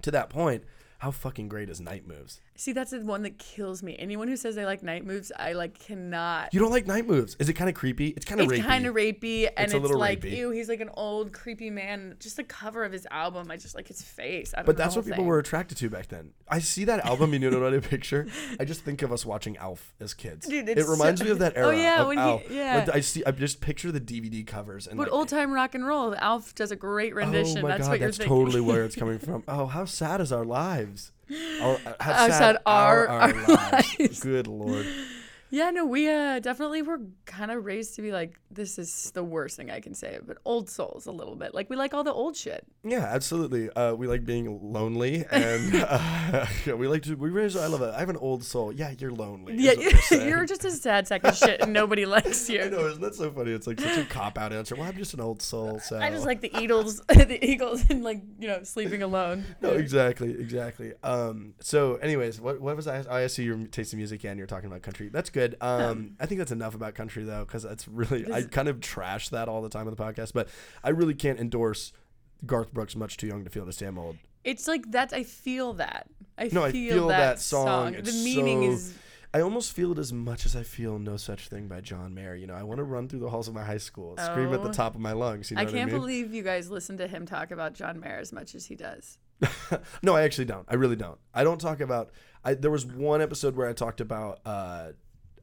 to 0.01 0.10
that 0.12 0.31
point, 0.31 0.63
how 0.97 1.12
fucking 1.12 1.47
great 1.47 1.69
is 1.69 1.79
Night 1.79 2.07
Moves? 2.07 2.41
See, 2.62 2.74
that's 2.74 2.91
the 2.91 3.00
one 3.00 3.24
that 3.24 3.39
kills 3.39 3.82
me. 3.82 3.95
Anyone 3.97 4.28
who 4.28 4.36
says 4.38 4.54
they 4.54 4.65
like 4.65 4.84
night 4.84 5.04
moves, 5.04 5.32
I 5.36 5.54
like 5.54 5.80
cannot. 5.80 6.54
You 6.54 6.60
don't 6.60 6.69
like 6.69 6.86
Night 6.86 7.08
Moves? 7.08 7.36
Is 7.39 7.50
it 7.50 7.54
kind 7.54 7.67
of 7.67 7.74
creepy? 7.76 8.10
It's 8.10 8.24
kind 8.24 8.39
of 8.39 8.50
rapey. 8.50 8.58
it's 8.60 8.67
kind 8.67 8.86
of 8.86 8.93
rapey, 8.93 9.50
and 9.58 9.65
It's 9.65 9.74
a 9.74 9.78
it's, 9.78 9.89
like, 9.89 10.21
rapey. 10.21 10.38
ew, 10.38 10.52
he's 10.52 10.69
like 10.69 10.80
an 10.80 10.91
old 10.93 11.34
creepy 11.34 11.71
man. 11.71 12.17
Just 12.19 12.38
the 12.38 12.43
cover 12.43 12.84
of 12.84 12.91
his 12.91 13.08
album, 13.10 13.50
I 13.50 13.58
just 13.58 13.74
like 13.74 13.88
his 13.88 14.04
face. 14.04 14.54
I 14.54 14.58
don't 14.58 14.67
But 14.67 14.78
that's 14.78 14.95
what 14.95 15.06
people 15.06 15.17
thing. 15.24 15.26
were 15.26 15.39
attracted 15.39 15.80
to 15.80 15.89
back 15.89 16.10
then. 16.10 16.34
I 16.47 16.60
see 16.60 16.86
that 16.86 17.04
album, 17.04 17.34
you 17.34 17.39
know 17.39 17.60
what 17.60 17.74
I 17.74 17.80
picture? 17.80 18.28
I 18.60 18.65
just 18.65 18.82
think 18.86 19.02
of 19.02 19.12
us 19.12 19.26
watching 19.26 19.58
Alf 19.58 19.95
as 20.00 20.13
kids. 20.13 20.45
Dude, 20.45 20.69
it 20.69 20.86
reminds 20.88 21.19
so- 21.21 21.26
me 21.26 21.32
of 21.32 21.39
that 21.39 21.54
era. 21.58 21.65
Oh, 21.65 21.69
era. 21.71 21.80
yeah, 21.82 22.02
of 22.04 22.08
when 22.10 22.17
he- 22.19 22.24
Alf. 22.24 22.43
yeah. 22.52 22.76
Like, 22.86 22.95
I 22.95 23.00
see. 23.00 23.24
I 23.26 23.32
just 23.32 23.60
picture 23.60 23.91
the 23.91 24.00
DVD 24.00 24.45
covers 24.45 24.86
and 24.86 24.97
But 24.97 25.08
like, 25.08 25.13
old 25.13 25.30
time 25.30 25.52
rock 25.52 25.74
and 25.74 25.84
roll, 25.84 26.15
Alf 26.15 26.54
does 26.54 26.71
a 26.71 26.76
great 26.76 27.13
oh 27.13 27.15
rendition. 27.15 27.58
Oh 27.58 27.62
my 27.63 27.69
that's 27.69 27.82
god, 27.86 27.89
what 27.89 28.00
you're 28.02 28.08
that's 28.10 28.17
thinking. 28.19 28.38
totally 28.38 28.62
where 28.62 28.84
it's 28.86 28.95
coming 29.04 29.17
from. 29.17 29.43
Oh, 29.47 29.65
how 29.65 29.86
sad 29.86 30.21
is 30.21 30.32
our 30.32 30.45
lives? 30.45 31.12
Our, 31.62 31.76
uh, 31.76 31.94
how 32.00 32.13
How 32.13 32.28
sad, 32.30 32.58
are 32.65 33.08
our, 33.08 33.08
our 33.08 33.34
lives? 33.34 34.00
lives. 34.00 34.20
Good 34.24 34.48
lord. 34.48 34.86
Yeah, 35.52 35.70
no, 35.70 35.86
we 35.86 36.08
uh, 36.08 36.40
definitely 36.40 36.82
were 36.82 37.02
kind 37.26 37.52
of 37.52 37.66
raised 37.66 37.96
to 37.96 38.02
be 38.02 38.14
like, 38.14 38.40
this 38.50 38.80
is 38.80 39.12
the 39.12 39.24
worst 39.24 39.58
thing 39.58 39.70
I 39.70 39.82
can 39.82 39.94
say, 39.94 40.18
but 40.26 40.38
old 40.46 40.70
souls 40.70 41.08
a 41.08 41.12
little 41.12 41.36
bit. 41.36 41.54
Like 41.54 41.70
we 41.70 41.76
like 41.76 41.94
all 41.94 42.06
the 42.06 42.14
old 42.14 42.38
shit. 42.38 42.66
Yeah, 42.86 43.04
absolutely. 43.04 43.70
Uh, 43.70 43.94
we 43.94 44.08
like 44.08 44.26
being 44.26 44.74
lonely, 44.74 45.26
and 45.30 45.76
uh, 45.88 46.46
we 46.78 46.88
like 46.88 47.04
to. 47.04 47.16
We 47.16 47.30
raise. 47.30 47.58
I 47.58 47.68
love 47.68 47.82
it. 47.82 47.94
I 47.94 48.00
have 48.00 48.10
an 48.10 48.16
old 48.16 48.46
soul. 48.46 48.72
Yeah, 48.72 48.94
you're 48.98 49.12
lonely. 49.12 49.56
Yeah, 49.58 49.74
you're 50.12 50.46
just 50.46 50.64
a 50.64 50.72
sad 50.72 51.08
sack 51.08 51.26
of 51.26 51.36
shit, 51.36 51.60
and 51.60 51.74
nobody 51.74 52.06
likes 52.06 52.50
you. 52.50 52.62
I 52.62 52.70
know, 52.70 52.88
isn't 52.88 53.02
that 53.02 53.16
so 53.16 53.30
funny? 53.32 53.52
It's 53.52 53.68
like 53.68 53.82
such 53.82 53.98
a 53.98 54.06
cop 54.06 54.38
out 54.38 54.54
answer. 54.54 54.76
Well, 54.76 54.88
I'm 54.88 54.96
just 54.96 55.14
an 55.14 55.20
old 55.20 55.42
soul. 55.42 55.80
So 55.80 56.00
I 56.00 56.10
just 56.12 56.26
like 56.26 56.40
the 56.40 56.58
Eagles, 56.62 57.02
the 57.10 57.46
Eagles, 57.46 57.84
and 57.90 58.06
like 58.06 58.22
you 58.40 58.48
know 58.48 58.64
sleeping 58.64 59.04
alone. 59.04 59.44
No, 59.60 59.72
exactly, 59.72 60.32
exactly. 60.32 60.94
Um, 61.04 61.56
so, 61.60 61.96
anyways, 61.96 62.40
what 62.40 62.62
what 62.62 62.78
was 62.78 62.88
I? 62.88 63.04
I 63.10 63.28
see 63.28 63.44
your 63.44 63.58
taste 63.68 63.92
in 63.92 63.98
music, 63.98 64.24
and 64.24 64.38
you're 64.38 64.48
talking 64.48 64.68
about 64.68 64.82
country. 64.82 65.10
That's 65.10 65.30
good. 65.30 65.40
Um, 65.62 66.15
I 66.19 66.25
think 66.25 66.39
that's 66.39 66.51
enough 66.51 66.75
about 66.75 66.95
country 66.95 67.23
though, 67.23 67.45
because 67.45 67.63
that's 67.63 67.88
really 67.88 68.32
I 68.32 68.43
kind 68.43 68.67
of 68.67 68.80
trash 68.80 69.30
that 69.30 69.47
all 69.49 69.62
the 69.62 69.69
time 69.69 69.88
on 69.88 69.95
the 69.95 70.01
podcast, 70.01 70.34
but 70.34 70.47
I 70.84 70.89
really 70.89 71.13
can't 71.13 71.39
endorse 71.39 71.93
Garth 72.45 72.73
Brooks. 72.73 72.95
Much 72.95 73.17
too 73.17 73.27
young 73.27 73.43
to 73.43 73.49
feel 73.49 73.65
this 73.65 73.77
damn 73.77 73.97
old. 73.97 74.17
It's 74.43 74.67
like 74.67 74.91
that. 74.91 75.13
I 75.13 75.23
feel 75.23 75.73
that. 75.73 76.08
I 76.38 76.49
No, 76.51 76.63
I 76.63 76.71
feel, 76.71 76.93
feel 76.93 77.08
that, 77.10 77.17
that 77.36 77.39
song. 77.39 77.93
song. 77.93 78.04
The 78.04 78.12
meaning 78.23 78.63
so- 78.63 78.73
is 78.73 78.97
I 79.34 79.39
almost 79.41 79.71
feel 79.73 79.93
it 79.93 79.97
as 79.97 80.12
much 80.12 80.45
as 80.45 80.58
I 80.58 80.63
feel 80.63 80.99
"No 80.99 81.15
Such 81.15 81.47
Thing" 81.47 81.67
by 81.69 81.80
John 81.80 82.13
Mayer. 82.13 82.36
You 82.36 82.47
know, 82.47 82.54
I 82.56 82.63
want 82.63 82.80
to 82.80 82.84
run 82.84 83.08
through 83.08 83.19
the 83.19 83.30
halls 83.30 83.47
of 83.47 83.54
my 83.54 83.63
high 83.63 83.77
school, 83.77 84.17
scream 84.17 84.54
at 84.54 84.62
the 84.62 84.69
Oh. 84.69 84.73
top 84.73 84.93
of 84.95 84.99
my 84.99 85.13
lungs. 85.13 85.49
You 85.51 85.56
know 85.56 85.62
I 85.62 85.65
can't 85.65 85.77
I 85.77 85.86
mean? 85.86 85.95
believe 85.95 86.34
you 86.34 86.43
guys 86.43 86.69
listen 86.69 86.97
to 86.97 87.08
him 87.08 87.25
talk 87.25 87.51
about 87.51 87.73
John 87.73 87.99
Mayer 88.01 88.17
as 88.19 88.34
much 88.34 88.56
as 88.56 88.65
he 88.65 88.75
does. 88.75 89.19
no, 90.04 90.15
I 90.15 90.23
actually 90.23 90.45
don't. 90.45 90.65
I 90.67 90.75
really 90.75 90.95
don't. 90.97 91.17
I 91.34 91.43
don't 91.45 91.62
talk 91.62 91.80
about. 91.80 92.10
I 92.43 92.56
there 92.56 92.71
was 92.71 92.86
one 92.86 93.21
episode 93.21 93.56
where 93.56 93.69
I 93.69 93.73
talked 93.73 94.01
about. 94.01 94.39
Uh, 94.45 94.91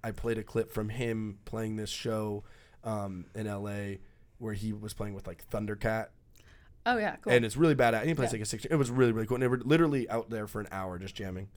I 0.09 0.12
played 0.12 0.38
a 0.38 0.42
clip 0.42 0.73
from 0.73 0.88
him 0.88 1.38
playing 1.44 1.77
this 1.77 1.90
show 1.90 2.44
um, 2.83 3.27
in 3.35 3.47
L.A. 3.47 4.01
where 4.38 4.55
he 4.55 4.73
was 4.73 4.94
playing 4.94 5.14
with 5.14 5.27
like 5.27 5.49
Thundercat, 5.51 6.07
Oh 6.87 6.97
yeah, 6.97 7.16
cool. 7.16 7.33
and 7.33 7.44
it's 7.44 7.57
really 7.57 7.75
bad. 7.75 7.92
At, 7.94 8.01
and 8.01 8.09
he 8.09 8.14
plays 8.14 8.29
Yeah. 8.31 8.37
like 8.37 8.42
a 8.42 8.47
six. 8.47 8.64
It 8.64 8.77
was 8.77 8.90
really 8.90 9.12
really 9.12 9.27
cool. 9.27 9.35
And 9.37 9.42
they 9.42 9.49
were 9.49 9.61
literally 9.62 10.09
out 10.09 10.31
there 10.31 10.47
for 10.47 10.61
an 10.61 10.68
hour 10.73 10.99
just 10.99 11.14
jamming. 11.14 11.49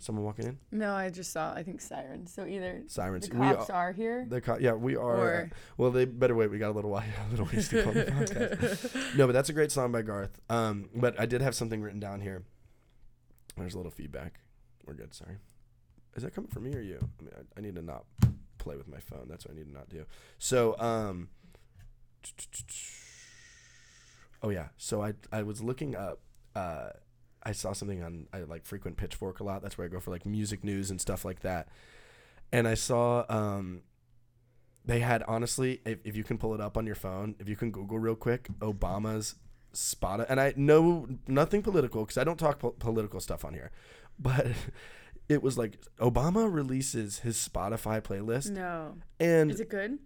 Someone 0.00 0.24
walking 0.24 0.46
in. 0.46 0.58
no, 0.70 0.94
I 0.94 1.10
just 1.10 1.32
saw. 1.32 1.52
I 1.52 1.64
think 1.64 1.80
sirens. 1.80 2.32
So 2.32 2.46
either 2.46 2.84
Sirens. 2.86 3.28
the 3.28 3.34
We 3.36 3.40
cops 3.48 3.68
are- 3.68 3.88
are 3.88 3.92
here. 3.92 4.26
The 4.28 4.40
co- 4.40 4.58
yeah, 4.60 4.74
we 4.74 4.94
are. 4.96 5.42
uh, 5.52 5.56
well, 5.76 5.90
they 5.90 6.04
better 6.04 6.36
wait. 6.36 6.52
We 6.52 6.58
got 6.58 6.70
a 6.70 6.76
little 6.78 6.90
while, 6.90 7.02
a 7.26 7.30
little 7.32 7.46
ways 7.46 7.68
to 7.70 7.82
go. 7.82 9.00
No, 9.16 9.26
but 9.26 9.32
that's 9.32 9.48
a 9.48 9.52
great 9.52 9.72
song 9.72 9.90
by 9.90 10.02
Garth. 10.02 10.38
Um, 10.48 10.88
but 10.94 11.18
I 11.20 11.26
did 11.26 11.42
have 11.42 11.54
something 11.56 11.82
written 11.82 11.98
down 12.00 12.20
here. 12.20 12.44
There's 13.56 13.74
a 13.74 13.76
little 13.76 13.90
feedback. 13.90 14.38
We're 14.86 14.94
good. 14.94 15.12
Sorry. 15.14 15.38
Is 16.18 16.24
that 16.24 16.34
coming 16.34 16.50
from 16.50 16.64
me 16.64 16.74
or 16.74 16.80
you? 16.80 16.98
I 17.00 17.22
mean, 17.22 17.32
I, 17.36 17.58
I 17.58 17.62
need 17.62 17.76
to 17.76 17.82
not 17.82 18.04
play 18.58 18.76
with 18.76 18.88
my 18.88 18.98
phone. 18.98 19.26
That's 19.28 19.46
what 19.46 19.54
I 19.54 19.56
need 19.56 19.66
to 19.66 19.72
not 19.72 19.88
do. 19.88 20.04
So, 20.38 20.76
um, 20.80 21.28
oh 24.42 24.50
yeah. 24.50 24.68
So 24.76 25.00
I 25.00 25.14
I 25.30 25.44
was 25.44 25.62
looking 25.62 25.94
up. 25.94 26.18
Uh, 26.56 26.88
I 27.44 27.52
saw 27.52 27.72
something 27.72 28.02
on 28.02 28.26
I 28.32 28.40
like 28.40 28.66
frequent 28.66 28.96
Pitchfork 28.96 29.38
a 29.38 29.44
lot. 29.44 29.62
That's 29.62 29.78
where 29.78 29.84
I 29.84 29.88
go 29.88 30.00
for 30.00 30.10
like 30.10 30.26
music 30.26 30.64
news 30.64 30.90
and 30.90 31.00
stuff 31.00 31.24
like 31.24 31.40
that. 31.42 31.68
And 32.50 32.66
I 32.66 32.74
saw 32.74 33.24
um, 33.28 33.82
they 34.84 34.98
had 34.98 35.22
honestly, 35.28 35.80
if, 35.84 36.00
if 36.02 36.16
you 36.16 36.24
can 36.24 36.36
pull 36.36 36.52
it 36.52 36.60
up 36.60 36.76
on 36.76 36.84
your 36.84 36.96
phone, 36.96 37.36
if 37.38 37.48
you 37.48 37.54
can 37.54 37.70
Google 37.70 38.00
real 38.00 38.16
quick, 38.16 38.48
Obama's 38.58 39.36
spot. 39.72 40.26
And 40.28 40.40
I 40.40 40.52
know 40.56 41.06
nothing 41.28 41.62
political 41.62 42.04
because 42.04 42.18
I 42.18 42.24
don't 42.24 42.38
talk 42.38 42.58
po- 42.58 42.72
political 42.72 43.20
stuff 43.20 43.44
on 43.44 43.54
here, 43.54 43.70
but 44.18 44.48
it 45.28 45.42
was 45.42 45.58
like 45.58 45.78
Obama 46.00 46.52
releases 46.52 47.20
his 47.20 47.36
Spotify 47.36 48.00
playlist, 48.00 48.50
No. 48.50 48.94
and 49.20 49.50
Is 49.50 49.60
it 49.60 49.68
good? 49.68 49.98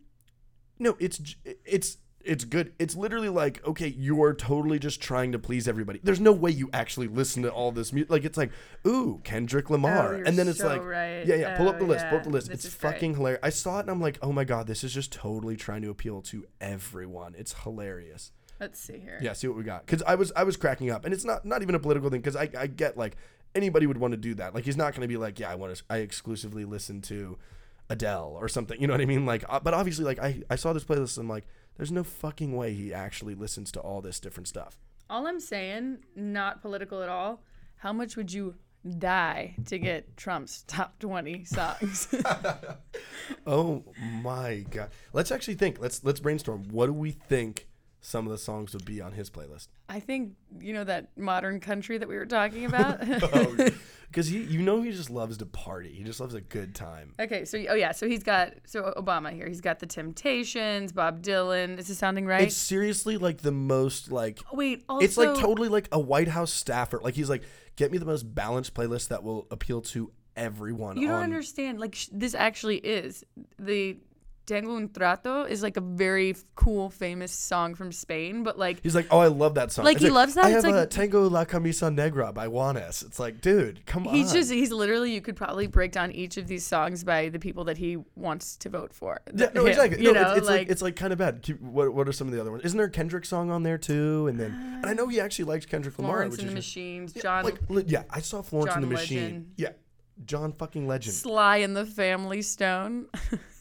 no, 0.78 0.96
it's 0.98 1.20
it's 1.64 1.98
it's 2.24 2.44
good. 2.44 2.72
It's 2.78 2.94
literally 2.94 3.28
like 3.28 3.64
okay, 3.66 3.88
you're 3.88 4.32
totally 4.34 4.78
just 4.78 5.00
trying 5.00 5.32
to 5.32 5.38
please 5.38 5.66
everybody. 5.66 6.00
There's 6.02 6.20
no 6.20 6.32
way 6.32 6.50
you 6.52 6.70
actually 6.72 7.08
listen 7.08 7.42
to 7.42 7.50
all 7.50 7.72
this 7.72 7.92
music. 7.92 8.10
Like 8.10 8.24
it's 8.24 8.36
like 8.38 8.52
ooh 8.86 9.20
Kendrick 9.24 9.70
Lamar, 9.70 10.14
Oh, 10.16 10.22
and 10.24 10.38
then 10.38 10.46
it's 10.48 10.58
so 10.60 10.68
like 10.68 10.84
right. 10.84 11.26
yeah 11.26 11.34
yeah 11.34 11.56
pull 11.56 11.68
up 11.68 11.76
Oh, 11.76 11.78
the 11.80 11.84
list, 11.86 12.06
pull 12.08 12.18
up 12.18 12.24
the 12.24 12.30
list. 12.30 12.48
This 12.48 12.56
it's 12.58 12.64
is 12.66 12.74
great. 12.74 12.92
fucking 12.94 13.14
hilarious. 13.14 13.40
I 13.42 13.50
saw 13.50 13.78
it 13.78 13.82
and 13.82 13.90
I'm 13.90 14.00
like 14.00 14.18
oh 14.22 14.32
my 14.32 14.44
god, 14.44 14.66
this 14.68 14.84
is 14.84 14.92
just 14.94 15.12
totally 15.12 15.56
trying 15.56 15.82
to 15.82 15.90
appeal 15.90 16.22
to 16.22 16.46
everyone. 16.60 17.34
It's 17.36 17.54
hilarious. 17.64 18.30
Let's 18.60 18.78
see 18.78 18.98
here. 19.00 19.18
Yeah, 19.20 19.32
see 19.32 19.48
what 19.48 19.56
we 19.56 19.64
got. 19.64 19.84
Because 19.86 20.02
I 20.04 20.14
was 20.14 20.30
I 20.36 20.44
was 20.44 20.56
cracking 20.56 20.90
up, 20.90 21.04
and 21.04 21.12
it's 21.12 21.24
not 21.24 21.44
not 21.44 21.62
even 21.62 21.74
a 21.74 21.80
political 21.80 22.08
thing. 22.10 22.20
Because 22.20 22.36
I 22.36 22.48
I 22.56 22.68
get 22.68 22.96
like 22.96 23.16
anybody 23.54 23.86
would 23.86 23.98
want 23.98 24.12
to 24.12 24.18
do 24.18 24.34
that. 24.34 24.54
Like 24.54 24.64
he's 24.64 24.76
not 24.76 24.92
going 24.92 25.02
to 25.02 25.08
be 25.08 25.16
like, 25.16 25.38
yeah, 25.38 25.50
I 25.50 25.54
want 25.54 25.74
to 25.74 25.82
I 25.90 25.98
exclusively 25.98 26.64
listen 26.64 27.00
to 27.02 27.38
Adele 27.90 28.36
or 28.40 28.48
something. 28.48 28.80
You 28.80 28.86
know 28.86 28.94
what 28.94 29.00
I 29.00 29.06
mean? 29.06 29.26
Like, 29.26 29.44
uh, 29.48 29.60
but 29.60 29.74
obviously, 29.74 30.04
like 30.04 30.18
I 30.18 30.42
I 30.50 30.56
saw 30.56 30.72
this 30.72 30.84
playlist 30.84 31.16
and 31.16 31.24
I'm 31.24 31.28
like, 31.28 31.46
there's 31.76 31.92
no 31.92 32.04
fucking 32.04 32.56
way 32.56 32.74
he 32.74 32.92
actually 32.92 33.34
listens 33.34 33.72
to 33.72 33.80
all 33.80 34.00
this 34.00 34.20
different 34.20 34.48
stuff. 34.48 34.78
All 35.10 35.26
I'm 35.26 35.40
saying, 35.40 35.98
not 36.16 36.62
political 36.62 37.02
at 37.02 37.08
all. 37.08 37.42
How 37.76 37.92
much 37.92 38.16
would 38.16 38.32
you 38.32 38.54
die 38.98 39.54
to 39.66 39.78
get 39.78 40.16
Trump's 40.16 40.64
top 40.66 40.98
20 40.98 41.44
songs? 41.44 42.14
Oh 43.46 43.84
my 44.22 44.64
god. 44.70 44.90
Let's 45.12 45.32
actually 45.32 45.54
think. 45.54 45.80
Let's 45.80 46.04
let's 46.04 46.20
brainstorm. 46.20 46.64
What 46.70 46.86
do 46.86 46.92
we 46.92 47.10
think 47.10 47.66
some 48.02 48.26
of 48.26 48.32
the 48.32 48.38
songs 48.38 48.74
would 48.74 48.84
be 48.84 49.00
on 49.00 49.12
his 49.12 49.30
playlist? 49.30 49.68
I 49.88 50.00
think, 50.00 50.32
you 50.60 50.74
know, 50.74 50.84
that 50.84 51.16
modern 51.16 51.60
country 51.60 51.98
that 51.98 52.08
we 52.08 52.16
were 52.16 52.26
talking 52.26 52.64
about. 52.64 53.00
Oh, 53.34 53.70
because 54.08 54.26
he, 54.28 54.42
you 54.42 54.60
know, 54.60 54.82
he 54.82 54.90
just 54.90 55.08
loves 55.08 55.38
to 55.38 55.46
party. 55.46 55.94
He 55.94 56.02
just 56.02 56.18
loves 56.20 56.34
a 56.34 56.40
good 56.40 56.74
time. 56.74 57.14
okay, 57.20 57.44
so, 57.44 57.62
oh 57.70 57.74
yeah, 57.74 57.92
so 57.92 58.06
he's 58.08 58.22
got, 58.22 58.54
so 58.66 58.92
Obama 58.96 59.32
here, 59.32 59.46
he's 59.46 59.60
got 59.60 59.78
the 59.78 59.86
Temptations, 59.86 60.92
Bob 60.92 61.22
Dylan. 61.22 61.78
Is 61.78 61.88
this 61.88 61.98
sounding 61.98 62.26
right? 62.26 62.42
It's 62.42 62.56
seriously 62.56 63.16
like 63.16 63.38
the 63.38 63.52
most 63.52 64.10
like 64.10 64.40
oh, 64.52 64.56
Wait, 64.56 64.84
also. 64.88 65.04
it's 65.04 65.16
like 65.16 65.34
totally 65.38 65.68
like 65.68 65.88
a 65.92 66.00
White 66.00 66.28
House 66.28 66.52
staffer. 66.52 66.98
Like 67.00 67.14
he's 67.14 67.30
like, 67.30 67.44
get 67.76 67.92
me 67.92 67.98
the 67.98 68.04
most 68.04 68.22
balanced 68.34 68.74
playlist 68.74 69.08
that 69.08 69.22
will 69.22 69.46
appeal 69.50 69.80
to 69.82 70.10
everyone. 70.36 70.96
You 70.96 71.06
don't 71.06 71.16
on- 71.18 71.22
understand. 71.24 71.78
Like 71.78 71.94
sh- 71.94 72.08
this 72.12 72.34
actually 72.34 72.78
is 72.78 73.24
the 73.58 73.96
Tengo 74.52 74.76
un 74.76 74.88
trato 74.90 75.44
is 75.44 75.62
like 75.62 75.78
a 75.78 75.80
very 75.80 76.36
cool, 76.56 76.90
famous 76.90 77.32
song 77.32 77.74
from 77.74 77.90
Spain, 77.90 78.42
but 78.42 78.58
like 78.58 78.82
He's 78.82 78.94
like, 78.94 79.06
oh, 79.10 79.18
I 79.18 79.28
love 79.28 79.54
that 79.54 79.72
song. 79.72 79.86
Like, 79.86 79.96
It's 79.96 80.04
he 80.04 80.10
loves 80.10 80.34
that? 80.34 80.44
I 80.44 80.50
have 80.50 80.64
a 80.66 80.70
like- 80.70 80.90
Tango 80.90 81.26
La 81.30 81.46
Camisa 81.46 81.90
Negra 81.90 82.34
by 82.34 82.48
Juanes. 82.48 83.02
It's 83.02 83.18
like, 83.18 83.40
dude, 83.40 83.86
come 83.86 84.06
on. 84.06 84.14
he's 84.14 84.30
just 84.30 84.52
he's 84.52 84.70
literally 84.70 85.14
you 85.14 85.22
could 85.22 85.36
probably 85.36 85.66
break 85.66 85.92
down 85.92 86.12
each 86.12 86.36
of 86.36 86.48
these 86.48 86.64
songs 86.64 87.02
by 87.02 87.30
the 87.30 87.38
people 87.38 87.64
that 87.64 87.78
he 87.78 87.96
wants 88.14 88.56
to 88.58 88.68
vote 88.68 88.92
for. 88.92 89.20
Yeah, 89.34 89.48
no, 89.54 89.64
exactly. 89.64 90.02
You 90.02 90.12
no, 90.12 90.20
know, 90.20 90.28
it's, 90.32 90.38
it's 90.40 90.46
like, 90.46 90.58
like, 90.58 90.68
it's 90.68 90.82
like 90.82 90.96
kind 90.96 91.12
of 91.14 91.18
bad. 91.18 91.46
What 91.60 91.94
what 91.94 92.06
are 92.06 92.12
some 92.12 92.26
of 92.28 92.34
the 92.34 92.40
other 92.40 92.50
ones? 92.50 92.62
Isn't 92.64 92.76
there 92.76 92.88
a 92.88 92.90
Kendrick 92.90 93.24
song 93.24 93.50
on 93.50 93.62
there 93.62 93.78
too? 93.78 94.26
And 94.26 94.38
then 94.38 94.52
and 94.82 94.86
I 94.86 94.92
know 94.92 95.08
he 95.08 95.18
actually 95.18 95.46
likes 95.46 95.64
Kendrick 95.64 95.98
Lamar, 95.98 96.16
Florence 96.16 96.32
which 96.32 96.42
and 96.42 96.50
the 96.50 96.54
Machines, 96.54 97.12
yeah, 97.16 97.22
John 97.22 97.44
like 97.44 97.58
li- 97.70 97.84
yeah, 97.86 98.02
I 98.10 98.20
saw 98.20 98.42
Florence 98.42 98.74
and 98.74 98.82
John 98.82 98.90
the 98.90 98.94
Machine. 98.94 99.18
Legend. 99.22 99.52
Yeah, 99.56 99.68
John 100.26 100.52
fucking 100.52 100.86
Legend. 100.86 101.14
Sly 101.14 101.58
and 101.58 101.74
the 101.74 101.86
Family 101.86 102.42
Stone. 102.42 103.06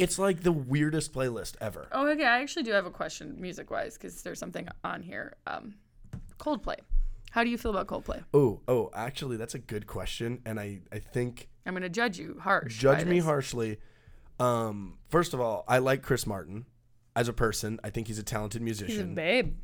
It's 0.00 0.18
like 0.18 0.42
the 0.42 0.52
weirdest 0.52 1.12
playlist 1.12 1.56
ever. 1.60 1.88
oh, 1.92 2.06
okay. 2.08 2.24
I 2.24 2.40
actually 2.40 2.62
do 2.62 2.72
have 2.72 2.86
a 2.86 2.90
question, 2.90 3.40
music 3.40 3.70
wise, 3.70 3.94
because 3.98 4.22
there's 4.22 4.38
something 4.38 4.68
on 4.82 5.02
here. 5.02 5.34
Um, 5.46 5.74
Coldplay. 6.38 6.76
How 7.30 7.44
do 7.44 7.50
you 7.50 7.58
feel 7.58 7.70
about 7.70 7.86
Coldplay? 7.86 8.24
Oh, 8.34 8.60
oh, 8.66 8.90
actually, 8.94 9.36
that's 9.36 9.54
a 9.54 9.58
good 9.58 9.86
question, 9.86 10.40
and 10.44 10.58
I 10.58 10.80
I 10.90 10.98
think 10.98 11.48
I'm 11.64 11.74
gonna 11.74 11.88
judge 11.88 12.18
you 12.18 12.38
harsh. 12.40 12.76
judge 12.76 13.04
me 13.04 13.16
this. 13.16 13.24
harshly. 13.24 13.78
Um, 14.40 14.98
first 15.10 15.34
of 15.34 15.40
all, 15.40 15.64
I 15.68 15.78
like 15.78 16.02
Chris 16.02 16.26
Martin 16.26 16.64
as 17.14 17.28
a 17.28 17.32
person. 17.32 17.78
I 17.84 17.90
think 17.90 18.06
he's 18.08 18.18
a 18.18 18.22
talented 18.22 18.62
musician. 18.62 18.96
He's 18.96 19.00
a 19.00 19.04
babe. 19.04 19.54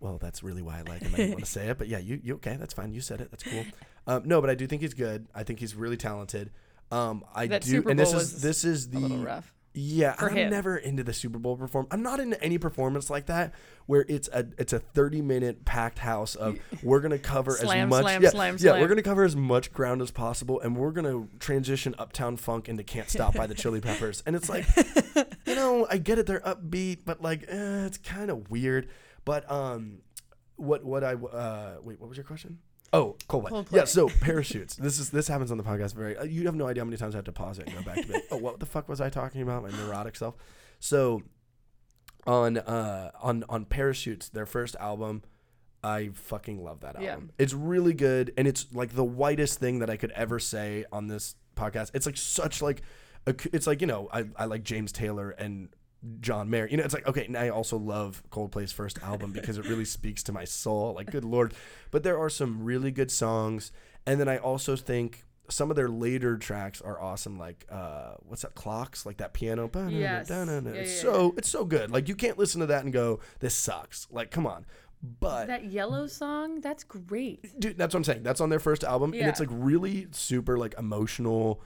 well, 0.00 0.18
that's 0.18 0.42
really 0.42 0.62
why 0.62 0.78
I 0.78 0.82
like 0.82 1.02
him. 1.02 1.12
I 1.14 1.18
didn't 1.18 1.32
want 1.32 1.44
to 1.44 1.50
say 1.50 1.68
it, 1.68 1.78
but 1.78 1.86
yeah, 1.88 1.98
you, 1.98 2.18
you 2.22 2.34
okay? 2.36 2.56
That's 2.56 2.74
fine. 2.74 2.92
You 2.92 3.00
said 3.00 3.20
it. 3.20 3.30
That's 3.30 3.44
cool. 3.44 3.64
Um, 4.06 4.22
no, 4.26 4.40
but 4.40 4.50
I 4.50 4.54
do 4.54 4.66
think 4.66 4.82
he's 4.82 4.94
good. 4.94 5.28
I 5.34 5.44
think 5.44 5.60
he's 5.60 5.74
really 5.74 5.96
talented. 5.96 6.50
Um, 6.94 7.24
I 7.34 7.46
That 7.48 7.62
do, 7.62 7.70
Super 7.70 7.90
and 7.90 7.98
this 7.98 8.12
is 8.12 8.40
this 8.40 8.64
is 8.64 8.90
the 8.90 9.00
rough. 9.18 9.52
yeah. 9.72 10.14
I'm 10.18 10.34
him. 10.36 10.50
never 10.50 10.76
into 10.76 11.02
the 11.02 11.12
Super 11.12 11.38
Bowl 11.40 11.56
perform. 11.56 11.88
I'm 11.90 12.02
not 12.02 12.20
into 12.20 12.40
any 12.42 12.58
performance 12.58 13.10
like 13.10 13.26
that 13.26 13.52
where 13.86 14.04
it's 14.08 14.28
a 14.28 14.46
it's 14.58 14.72
a 14.72 14.78
30 14.78 15.20
minute 15.20 15.64
packed 15.64 15.98
house 15.98 16.36
of 16.36 16.58
we're 16.82 17.00
gonna 17.00 17.18
cover 17.18 17.50
Slam, 17.52 17.88
as 17.88 17.90
much 17.90 18.02
slam, 18.02 18.22
yeah, 18.22 18.30
slam, 18.30 18.56
yeah 18.60 18.80
we're 18.80 18.88
gonna 18.88 19.02
cover 19.02 19.24
as 19.24 19.34
much 19.36 19.72
ground 19.72 20.00
as 20.00 20.10
possible 20.10 20.60
and 20.60 20.76
we're 20.76 20.92
gonna 20.92 21.26
transition 21.38 21.94
Uptown 21.98 22.36
Funk 22.36 22.68
into 22.68 22.82
Can't 22.84 23.10
Stop 23.10 23.34
by 23.34 23.46
the 23.46 23.54
Chili 23.54 23.80
Peppers 23.80 24.22
and 24.24 24.36
it's 24.36 24.48
like 24.48 24.64
you 25.46 25.54
know 25.54 25.86
I 25.90 25.98
get 25.98 26.18
it 26.18 26.26
they're 26.26 26.40
upbeat 26.40 27.00
but 27.04 27.20
like 27.20 27.42
eh, 27.48 27.84
it's 27.86 27.98
kind 27.98 28.30
of 28.30 28.50
weird 28.50 28.88
but 29.24 29.50
um 29.50 29.98
what 30.56 30.84
what 30.84 31.02
I 31.04 31.14
uh 31.14 31.78
wait 31.82 32.00
what 32.00 32.08
was 32.08 32.16
your 32.16 32.24
question 32.24 32.58
Oh. 32.94 33.16
Coldplay. 33.28 33.66
Yeah, 33.70 33.84
so 33.84 34.08
parachutes. 34.08 34.76
this 34.76 34.98
is 34.98 35.10
this 35.10 35.28
happens 35.28 35.50
on 35.50 35.58
the 35.58 35.64
podcast 35.64 35.94
very. 35.94 36.16
uh, 36.16 36.24
You 36.24 36.46
have 36.46 36.54
no 36.54 36.66
idea 36.68 36.82
how 36.82 36.86
many 36.86 36.96
times 36.96 37.14
I 37.14 37.18
have 37.18 37.24
to 37.26 37.32
pause 37.32 37.58
it 37.58 37.66
and 37.66 37.74
go 37.76 37.82
back 37.82 38.04
to 38.06 38.12
like, 38.12 38.24
oh, 38.30 38.36
what 38.38 38.60
the 38.60 38.66
fuck 38.66 38.88
was 38.88 39.00
I 39.00 39.10
talking 39.10 39.42
about? 39.42 39.62
My 39.62 39.70
neurotic 39.70 40.16
self. 40.16 40.34
So, 40.80 41.22
on 42.26 42.56
uh 42.58 43.10
on 43.20 43.44
on 43.48 43.64
parachutes, 43.66 44.28
their 44.30 44.46
first 44.46 44.76
album, 44.80 45.22
I 45.82 46.10
fucking 46.14 46.62
love 46.62 46.80
that 46.80 47.00
Yeah. 47.00 47.12
album. 47.12 47.30
It's 47.38 47.52
really 47.52 47.92
good, 47.94 48.32
and 48.38 48.48
it's 48.48 48.66
like 48.72 48.94
the 48.94 49.04
whitest 49.04 49.58
thing 49.58 49.80
that 49.80 49.90
I 49.90 49.96
could 49.96 50.10
ever 50.12 50.38
say 50.38 50.84
on 50.92 51.08
this 51.08 51.34
podcast. 51.56 51.90
It's 51.94 52.06
like 52.06 52.16
such 52.16 52.62
like, 52.62 52.82
it's 53.26 53.66
like 53.66 53.80
you 53.80 53.86
know 53.86 54.08
I 54.12 54.24
I 54.36 54.44
like 54.46 54.62
James 54.64 54.92
Taylor 54.92 55.30
and 55.30 55.68
John 56.20 56.50
Mayer. 56.50 56.66
You 56.66 56.76
know, 56.76 56.84
it's 56.84 56.94
like 56.94 57.06
okay, 57.06 57.24
and 57.26 57.36
I 57.36 57.48
also 57.48 57.76
love 57.76 58.22
Coldplay's 58.30 58.72
first 58.72 59.02
album 59.02 59.32
because 59.32 59.58
it 59.58 59.66
really 59.68 59.84
speaks 59.84 60.22
to 60.24 60.32
my 60.32 60.44
soul. 60.44 60.94
Like, 60.94 61.10
good 61.10 61.24
lord! 61.24 61.54
But 61.90 62.02
there 62.02 62.18
are 62.18 62.30
some 62.30 62.64
really 62.64 62.90
good 62.90 63.10
songs, 63.10 63.72
and 64.06 64.20
then 64.20 64.28
I 64.28 64.38
also 64.38 64.76
think 64.76 65.24
some 65.50 65.70
of 65.70 65.76
their 65.76 65.88
later 65.88 66.36
tracks 66.36 66.80
are 66.80 67.00
awesome. 67.00 67.38
Like, 67.38 67.66
uh, 67.70 68.14
what's 68.20 68.42
that? 68.42 68.54
Clocks, 68.54 69.04
like 69.04 69.18
that 69.18 69.32
piano. 69.34 69.68
Yes. 69.90 70.22
It's 70.22 70.30
Yeah, 70.74 70.82
yeah, 70.82 71.00
so 71.02 71.34
it's 71.36 71.48
so 71.48 71.64
good. 71.64 71.90
Like, 71.90 72.08
you 72.08 72.14
can't 72.14 72.38
listen 72.38 72.60
to 72.60 72.66
that 72.66 72.84
and 72.84 72.92
go, 72.92 73.20
"This 73.40 73.54
sucks." 73.54 74.06
Like, 74.10 74.30
come 74.30 74.46
on. 74.46 74.66
But 75.20 75.48
That 75.48 75.66
yellow 75.66 76.06
song, 76.06 76.62
that's 76.62 76.82
great. 76.82 77.60
dude, 77.60 77.76
that's 77.76 77.92
what 77.92 78.00
I'm 78.00 78.04
saying. 78.04 78.22
That's 78.22 78.40
on 78.40 78.48
their 78.48 78.58
first 78.58 78.84
album, 78.84 79.12
and 79.12 79.28
it's 79.28 79.40
like 79.40 79.50
really 79.52 80.06
super 80.12 80.56
like 80.56 80.74
emotional 80.78 81.60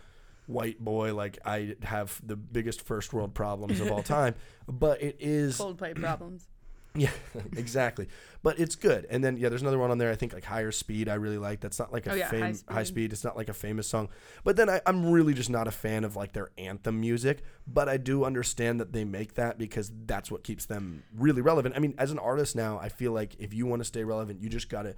white 0.48 0.80
boy. 0.80 1.14
Like 1.14 1.38
I 1.44 1.76
have 1.84 2.20
the 2.26 2.34
biggest 2.34 2.82
first 2.82 3.12
world 3.12 3.34
problems 3.34 3.78
of 3.80 3.92
all 3.92 4.02
time, 4.18 4.34
but 4.66 5.00
it 5.00 5.16
is 5.20 5.56
cold 5.56 5.78
Coldplay 5.78 5.94
problems. 6.00 6.48
yeah, 6.96 7.10
exactly. 7.56 8.08
But 8.42 8.58
it's 8.58 8.74
good. 8.74 9.06
And 9.10 9.22
then 9.22 9.36
yeah, 9.36 9.48
there's 9.50 9.62
another 9.62 9.78
one 9.78 9.90
on 9.90 9.98
there. 9.98 10.10
I 10.10 10.14
think 10.16 10.32
like 10.32 10.44
Higher 10.44 10.72
Speed. 10.72 11.08
I 11.08 11.14
really 11.14 11.38
like. 11.38 11.60
That's 11.60 11.78
not 11.78 11.92
like 11.92 12.06
a 12.06 12.12
Oh, 12.12 12.14
yeah, 12.14 12.28
fam- 12.30 12.40
High 12.68 12.74
high, 12.74 12.82
Speed. 12.82 12.86
speed. 12.86 13.12
It's 13.12 13.22
not 13.24 13.36
like 13.36 13.48
a 13.48 13.52
famous 13.54 13.86
song. 13.86 14.08
But 14.42 14.56
then 14.56 14.68
I, 14.70 14.80
I'm 14.86 15.06
really 15.12 15.34
just 15.34 15.50
not 15.50 15.68
a 15.68 15.70
fan 15.70 16.02
of 16.02 16.16
like 16.16 16.32
their 16.32 16.50
anthem 16.58 17.00
music. 17.00 17.42
But 17.66 17.88
I 17.88 17.96
do 17.98 18.24
understand 18.24 18.80
that 18.80 18.92
they 18.92 19.04
make 19.04 19.34
that 19.34 19.58
because 19.58 19.92
that's 20.06 20.30
what 20.30 20.42
keeps 20.44 20.64
them 20.66 21.02
really 21.16 21.42
relevant. 21.42 21.76
I 21.76 21.78
mean, 21.78 21.94
as 21.98 22.10
an 22.10 22.18
artist 22.18 22.56
now, 22.56 22.78
I 22.80 22.88
feel 22.88 23.12
like 23.12 23.36
if 23.38 23.52
you 23.52 23.66
want 23.66 23.80
to 23.80 23.84
stay 23.84 24.02
relevant, 24.04 24.40
you 24.42 24.48
just 24.48 24.68
gotta. 24.70 24.94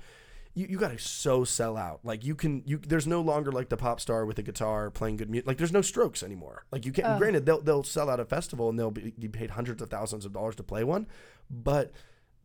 You, 0.54 0.66
you 0.70 0.78
gotta 0.78 0.98
so 0.98 1.44
sell 1.44 1.76
out 1.76 2.00
like 2.02 2.24
you 2.24 2.34
can 2.34 2.62
you 2.66 2.78
there's 2.78 3.06
no 3.06 3.20
longer 3.20 3.52
like 3.52 3.68
the 3.68 3.76
pop 3.76 4.00
star 4.00 4.26
with 4.26 4.38
a 4.38 4.42
guitar 4.42 4.90
playing 4.90 5.16
good 5.16 5.30
music 5.30 5.46
like 5.46 5.58
there's 5.58 5.72
no 5.72 5.80
strokes 5.80 6.22
anymore 6.24 6.64
like 6.72 6.84
you 6.84 6.92
can't 6.92 7.06
oh. 7.06 7.18
granted 7.18 7.46
they'll 7.46 7.60
they'll 7.60 7.84
sell 7.84 8.10
out 8.10 8.18
a 8.18 8.24
festival 8.24 8.68
and 8.68 8.78
they'll 8.78 8.90
be, 8.90 9.14
be 9.16 9.28
paid 9.28 9.50
hundreds 9.50 9.80
of 9.80 9.88
thousands 9.88 10.24
of 10.24 10.32
dollars 10.32 10.56
to 10.56 10.64
play 10.64 10.82
one 10.82 11.06
but 11.48 11.92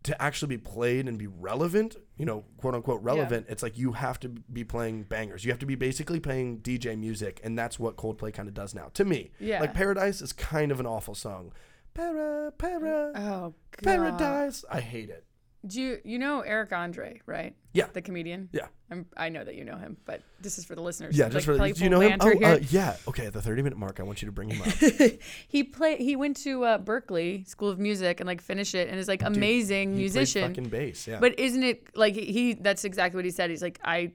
to 0.05 0.21
actually 0.21 0.49
be 0.49 0.57
played 0.59 1.07
and 1.07 1.17
be 1.17 1.25
relevant, 1.25 1.95
you 2.15 2.25
know, 2.25 2.45
quote 2.57 2.75
unquote 2.75 3.01
relevant, 3.01 3.47
it's 3.49 3.63
like 3.63 3.75
you 3.75 3.93
have 3.93 4.19
to 4.19 4.29
be 4.29 4.63
playing 4.63 5.01
bangers. 5.01 5.43
You 5.43 5.51
have 5.51 5.57
to 5.59 5.65
be 5.65 5.73
basically 5.73 6.19
playing 6.19 6.59
DJ 6.59 6.95
music, 6.97 7.41
and 7.43 7.57
that's 7.57 7.79
what 7.79 7.97
Coldplay 7.97 8.31
kind 8.31 8.47
of 8.47 8.53
does 8.53 8.75
now. 8.75 8.91
To 8.93 9.03
me, 9.03 9.31
Yeah. 9.39 9.61
like 9.61 9.73
Paradise 9.73 10.21
is 10.21 10.31
kind 10.31 10.71
of 10.71 10.79
an 10.79 10.85
awful 10.85 11.15
song. 11.15 11.53
Para, 11.95 12.51
para, 12.55 13.13
Oh, 13.15 13.55
God. 13.71 13.83
paradise. 13.83 14.63
I 14.69 14.79
hate 14.79 15.09
it. 15.09 15.25
Do 15.67 15.81
you 15.81 15.99
you 16.03 16.19
know 16.19 16.41
Eric 16.41 16.71
Andre, 16.71 17.21
right? 17.25 17.55
Yeah. 17.73 17.87
The 17.91 18.01
comedian. 18.01 18.49
Yeah. 18.51 18.67
I'm, 18.91 19.05
I 19.17 19.29
know 19.29 19.43
that 19.43 19.55
you 19.55 19.65
know 19.65 19.77
him, 19.77 19.97
but 20.05 20.21
this 20.39 20.59
is 20.59 20.65
for 20.65 20.75
the 20.75 20.81
listeners. 20.81 21.17
Yeah, 21.17 21.25
Like 21.25 21.33
just 21.33 21.45
for 21.45 21.57
the. 21.57 21.73
do 21.73 21.83
you 21.83 21.89
know 21.89 22.01
him? 22.01 22.17
Oh, 22.21 22.31
uh, 22.43 22.59
yeah. 22.69 22.97
Okay, 23.07 23.25
at 23.25 23.33
the 23.33 23.41
thirty 23.41 23.61
minute 23.63 23.77
mark, 23.79 23.99
I 23.99 24.03
want 24.03 24.21
you 24.21 24.27
to 24.27 24.31
bring 24.31 24.49
him 24.51 24.61
up. 24.61 24.67
he 25.47 25.63
play 25.63 25.97
he 25.97 26.15
went 26.15 26.37
to 26.37 26.63
uh, 26.63 26.77
Berklee 26.77 27.47
School 27.47 27.69
of 27.69 27.79
Music 27.79 28.19
and 28.19 28.27
like 28.27 28.41
finished 28.41 28.75
it 28.75 28.89
and 28.89 28.99
is 28.99 29.07
like 29.07 29.23
amazing 29.23 29.93
He 29.93 29.99
musician. 29.99 30.49
fucking 30.49 30.69
bass. 30.69 31.07
Yeah. 31.07 31.19
But 31.19 31.39
isn't 31.39 31.63
it 31.63 31.95
like 31.97 32.15
he? 32.15 32.53
That's 32.53 32.85
exactly 32.85 33.17
what 33.17 33.25
he 33.25 33.31
said. 33.31 33.49
He's 33.49 33.61
like, 33.63 33.79
I. 33.83 34.11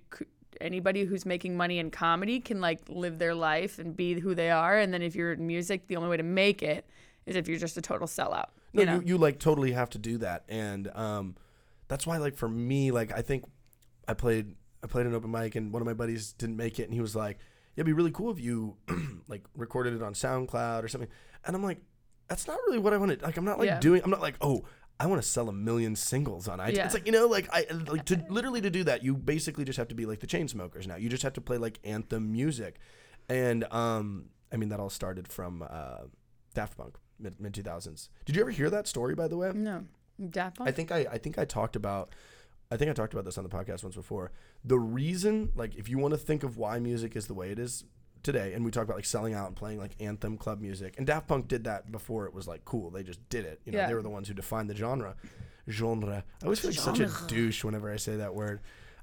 Anybody 0.61 1.05
who's 1.05 1.25
making 1.25 1.57
money 1.57 1.79
in 1.79 1.91
comedy 1.91 2.39
can 2.39 2.61
like 2.61 2.81
live 2.89 3.19
their 3.19 3.35
life 3.35 3.79
and 3.79 3.97
be 3.97 4.21
who 4.21 4.35
they 4.35 4.51
are, 4.51 4.77
and 4.77 4.93
then 4.93 5.01
if 5.01 5.17
you're 5.17 5.33
in 5.33 5.47
music, 5.47 5.87
the 5.87 5.97
only 5.97 6.11
way 6.11 6.19
to 6.19 6.23
make 6.23 6.63
it 6.63 6.87
is 7.25 7.35
if 7.35 7.49
you're 7.49 7.59
just 7.59 7.79
a 7.79 7.81
total 7.81 8.07
sellout. 8.07 8.49
No, 8.73 8.83
you 8.83 8.87
know? 8.87 8.95
you, 8.97 9.03
you 9.07 9.19
like 9.19 9.39
totally 9.39 9.73
have 9.73 9.91
to 9.91 9.99
do 9.99 10.19
that, 10.19 10.45
and 10.49 10.89
um, 10.95 11.37
that's 11.89 12.07
why 12.07 12.19
like 12.19 12.37
for 12.37 12.49
me, 12.49 12.91
like 12.91 13.13
I 13.13 13.23
think 13.23 13.45
I 14.07 14.15
played 14.15 14.55
I 14.83 14.87
played 14.87 15.07
an 15.07 15.15
open 15.15 15.31
mic 15.31 15.57
and 15.57 15.73
one 15.73 15.83
of 15.83 15.87
my 15.87 15.95
buddies 15.95 16.33
didn't 16.33 16.57
make 16.57 16.79
it 16.79 16.85
and 16.85 16.95
he 16.95 17.01
was 17.01 17.15
like, 17.17 17.39
"Yeah, 17.75 17.81
it'd 17.83 17.87
be 17.87 17.93
really 17.93 18.11
cool 18.13 18.31
if 18.31 18.41
you 18.41 18.77
like 19.29 19.45
recorded 19.57 19.95
it 19.95 20.03
on 20.03 20.15
SoundCloud 20.15 20.83
or 20.85 20.89
something." 20.89 21.11
And 21.45 21.55
I'm 21.57 21.63
like, 21.65 21.81
"That's 22.29 22.47
not 22.47 22.59
really 22.67 22.79
what 22.79 22.93
I 22.93 22.97
wanted. 22.97 23.23
like 23.23 23.37
I'm 23.37 23.45
not 23.45 23.59
like 23.59 23.67
Yeah. 23.67 23.81
doing 23.81 24.03
I'm 24.05 24.11
not 24.11 24.21
like, 24.23 24.37
"Oh, 24.41 24.65
I 24.99 25.07
want 25.07 25.21
to 25.23 25.27
sell 25.29 25.49
a 25.49 25.53
million 25.53 25.97
singles 25.97 26.47
on 26.49 26.59
iTunes." 26.61 26.77
Yeah. 26.77 26.85
It's 26.87 26.95
like, 26.95 27.07
you 27.07 27.13
know, 27.13 27.27
like 27.27 27.49
I 27.53 27.67
like 27.89 28.05
to 28.07 28.25
literally 28.31 28.61
to 28.63 28.71
do 28.71 28.85
that, 28.85 29.03
you 29.03 29.17
basically 29.17 29.65
just 29.65 29.77
have 29.79 29.89
to 29.89 29.95
be 29.95 30.07
like 30.07 30.21
the 30.21 30.27
Chainsmokers 30.27 30.87
now. 30.87 30.97
You 30.97 31.09
just 31.09 31.23
have 31.25 31.33
to 31.35 31.41
play 31.41 31.59
like 31.59 31.79
anthem 31.85 32.31
music. 32.33 32.79
And 33.29 33.65
um 33.73 34.27
I 34.53 34.57
mean 34.57 34.69
that 34.71 34.81
all 34.81 34.91
started 34.91 35.29
from 35.29 35.63
uh 35.69 36.05
Daft 36.55 36.77
Punk 36.77 36.97
mid 37.21 37.41
mid 37.41 37.53
2000s. 37.55 38.09
Did 38.25 38.37
you 38.37 38.43
ever 38.43 38.51
hear 38.51 38.71
that 38.71 38.87
story 38.87 39.15
by 39.15 39.29
the 39.29 39.37
way? 39.37 39.53
No. 39.55 39.85
Daft 40.31 40.59
Punk? 40.59 40.69
I 40.69 40.73
think 40.73 40.93
I, 40.93 41.07
I 41.11 41.19
think 41.19 41.39
I 41.39 41.45
talked 41.45 41.77
about 41.77 42.11
I 42.71 42.77
think 42.77 42.91
I 42.91 42.95
talked 42.95 43.13
about 43.13 43.25
this 43.25 43.37
on 43.39 43.45
the 43.45 43.51
podcast 43.51 43.83
once 43.83 43.97
before. 43.97 44.31
The 44.65 44.79
reason, 44.79 45.51
like, 45.57 45.75
if 45.75 45.89
you 45.89 45.99
want 45.99 46.13
to 46.15 46.19
think 46.19 46.45
of 46.45 46.57
why 46.57 46.79
music 46.79 47.17
is 47.17 47.27
the 47.27 47.35
way 47.35 47.51
it 47.51 47.59
is 47.59 47.83
today, 48.23 48.53
and 48.53 48.65
we 48.65 48.71
talk 48.71 48.85
about 48.85 48.97
like 48.97 49.05
selling 49.07 49.35
out 49.35 49.49
and 49.49 49.57
playing 49.57 49.79
like 49.79 49.93
anthem 49.99 50.37
club 50.39 50.61
music, 50.61 50.95
and 50.99 51.05
Daft 51.07 51.27
Punk 51.27 51.49
did 51.49 51.65
that 51.65 51.91
before 51.91 52.27
it 52.27 52.35
was 52.35 52.47
like 52.47 52.65
cool. 52.65 52.91
They 52.91 53.03
just 53.03 53.27
did 53.29 53.45
it. 53.45 53.61
You 53.65 53.73
know, 53.73 53.79
Yeah. 53.79 53.87
they 53.89 53.95
were 53.95 54.03
the 54.03 54.11
ones 54.11 54.29
who 54.29 54.35
defined 54.35 54.71
the 54.71 54.77
genre. 54.77 55.17
Genre. 55.69 56.25
I 56.43 56.45
always 56.45 56.61
feel 56.61 56.71
like 56.71 56.79
such 56.79 57.01
a 57.01 57.11
douche 57.27 57.65
whenever 57.65 57.91
I 57.93 57.97
say 57.97 58.17
that 58.17 58.35
word. 58.35 58.61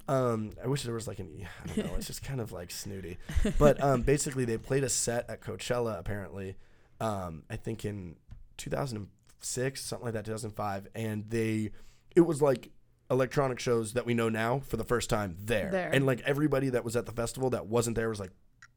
Um, 0.07 0.51
I 0.63 0.67
wish 0.67 0.83
there 0.83 0.93
was 0.93 1.07
like 1.07 1.19
an 1.19 1.45
I 1.63 1.67
don't 1.67 1.87
know. 1.87 1.95
It's 1.97 2.07
just 2.07 2.23
kind 2.23 2.39
of 2.39 2.51
like 2.53 2.71
snooty. 2.71 3.17
But 3.59 3.83
um, 3.83 4.01
basically, 4.03 4.45
they 4.45 4.57
played 4.57 4.83
a 4.85 4.89
set 4.89 5.29
at 5.29 5.41
Coachella. 5.41 5.99
Apparently, 5.99 6.55
um, 6.99 7.43
I 7.49 7.55
think 7.55 7.85
in 7.85 8.15
2006, 8.57 9.81
something 9.83 10.05
like 10.05 10.13
that, 10.13 10.25
2005, 10.25 10.87
and 10.95 11.29
they 11.29 11.71
it 12.15 12.21
was 12.21 12.41
like 12.41 12.71
electronic 13.09 13.59
shows 13.59 13.93
that 13.93 14.05
we 14.05 14.13
know 14.13 14.29
now 14.29 14.59
for 14.59 14.77
the 14.77 14.83
first 14.83 15.09
time 15.09 15.35
there. 15.39 15.69
There. 15.71 15.89
And 15.93 16.05
like 16.05 16.21
everybody 16.21 16.69
that 16.69 16.83
was 16.83 16.95
at 16.95 17.05
the 17.05 17.11
festival 17.11 17.49
that 17.51 17.67
wasn't 17.67 17.95
there 17.95 18.09
was 18.09 18.19
like, 18.19 18.31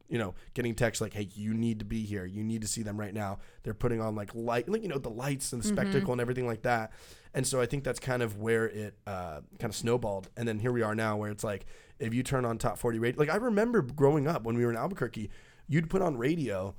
you 0.07 0.17
know, 0.17 0.35
getting 0.53 0.75
texts 0.75 1.01
like, 1.01 1.13
"Hey, 1.13 1.29
you 1.33 1.53
need 1.53 1.79
to 1.79 1.85
be 1.85 2.03
here. 2.03 2.25
You 2.25 2.43
need 2.43 2.61
to 2.61 2.67
see 2.67 2.83
them 2.83 2.99
right 2.99 3.13
now." 3.13 3.39
They're 3.63 3.73
putting 3.73 4.01
on 4.01 4.13
like 4.13 4.35
light, 4.35 4.67
like 4.67 4.83
you 4.83 4.89
know, 4.89 4.97
the 4.97 5.09
lights 5.09 5.53
and 5.53 5.63
the 5.63 5.67
spectacle 5.67 6.11
and 6.11 6.19
everything 6.19 6.45
like 6.45 6.63
that. 6.63 6.91
And 7.33 7.47
so 7.47 7.61
I 7.61 7.65
think 7.65 7.85
that's 7.85 7.99
kind 7.99 8.21
of 8.21 8.37
where 8.37 8.67
it 8.67 8.97
uh, 9.07 9.39
kind 9.57 9.69
of 9.69 9.75
snowballed. 9.75 10.29
And 10.35 10.45
then 10.45 10.59
here 10.59 10.73
we 10.73 10.81
are 10.81 10.93
now, 10.93 11.15
where 11.15 11.31
it's 11.31 11.45
like, 11.45 11.65
if 11.97 12.13
you 12.13 12.23
turn 12.23 12.43
on 12.43 12.57
top 12.57 12.77
forty 12.77 12.99
radio, 12.99 13.17
like 13.17 13.29
I 13.29 13.37
remember 13.37 13.81
growing 13.81 14.27
up 14.27 14.43
when 14.43 14.57
we 14.57 14.65
were 14.65 14.71
in 14.71 14.77
Albuquerque, 14.77 15.29
you'd 15.69 15.89
put 15.89 16.01
on 16.01 16.17
radio 16.17 16.75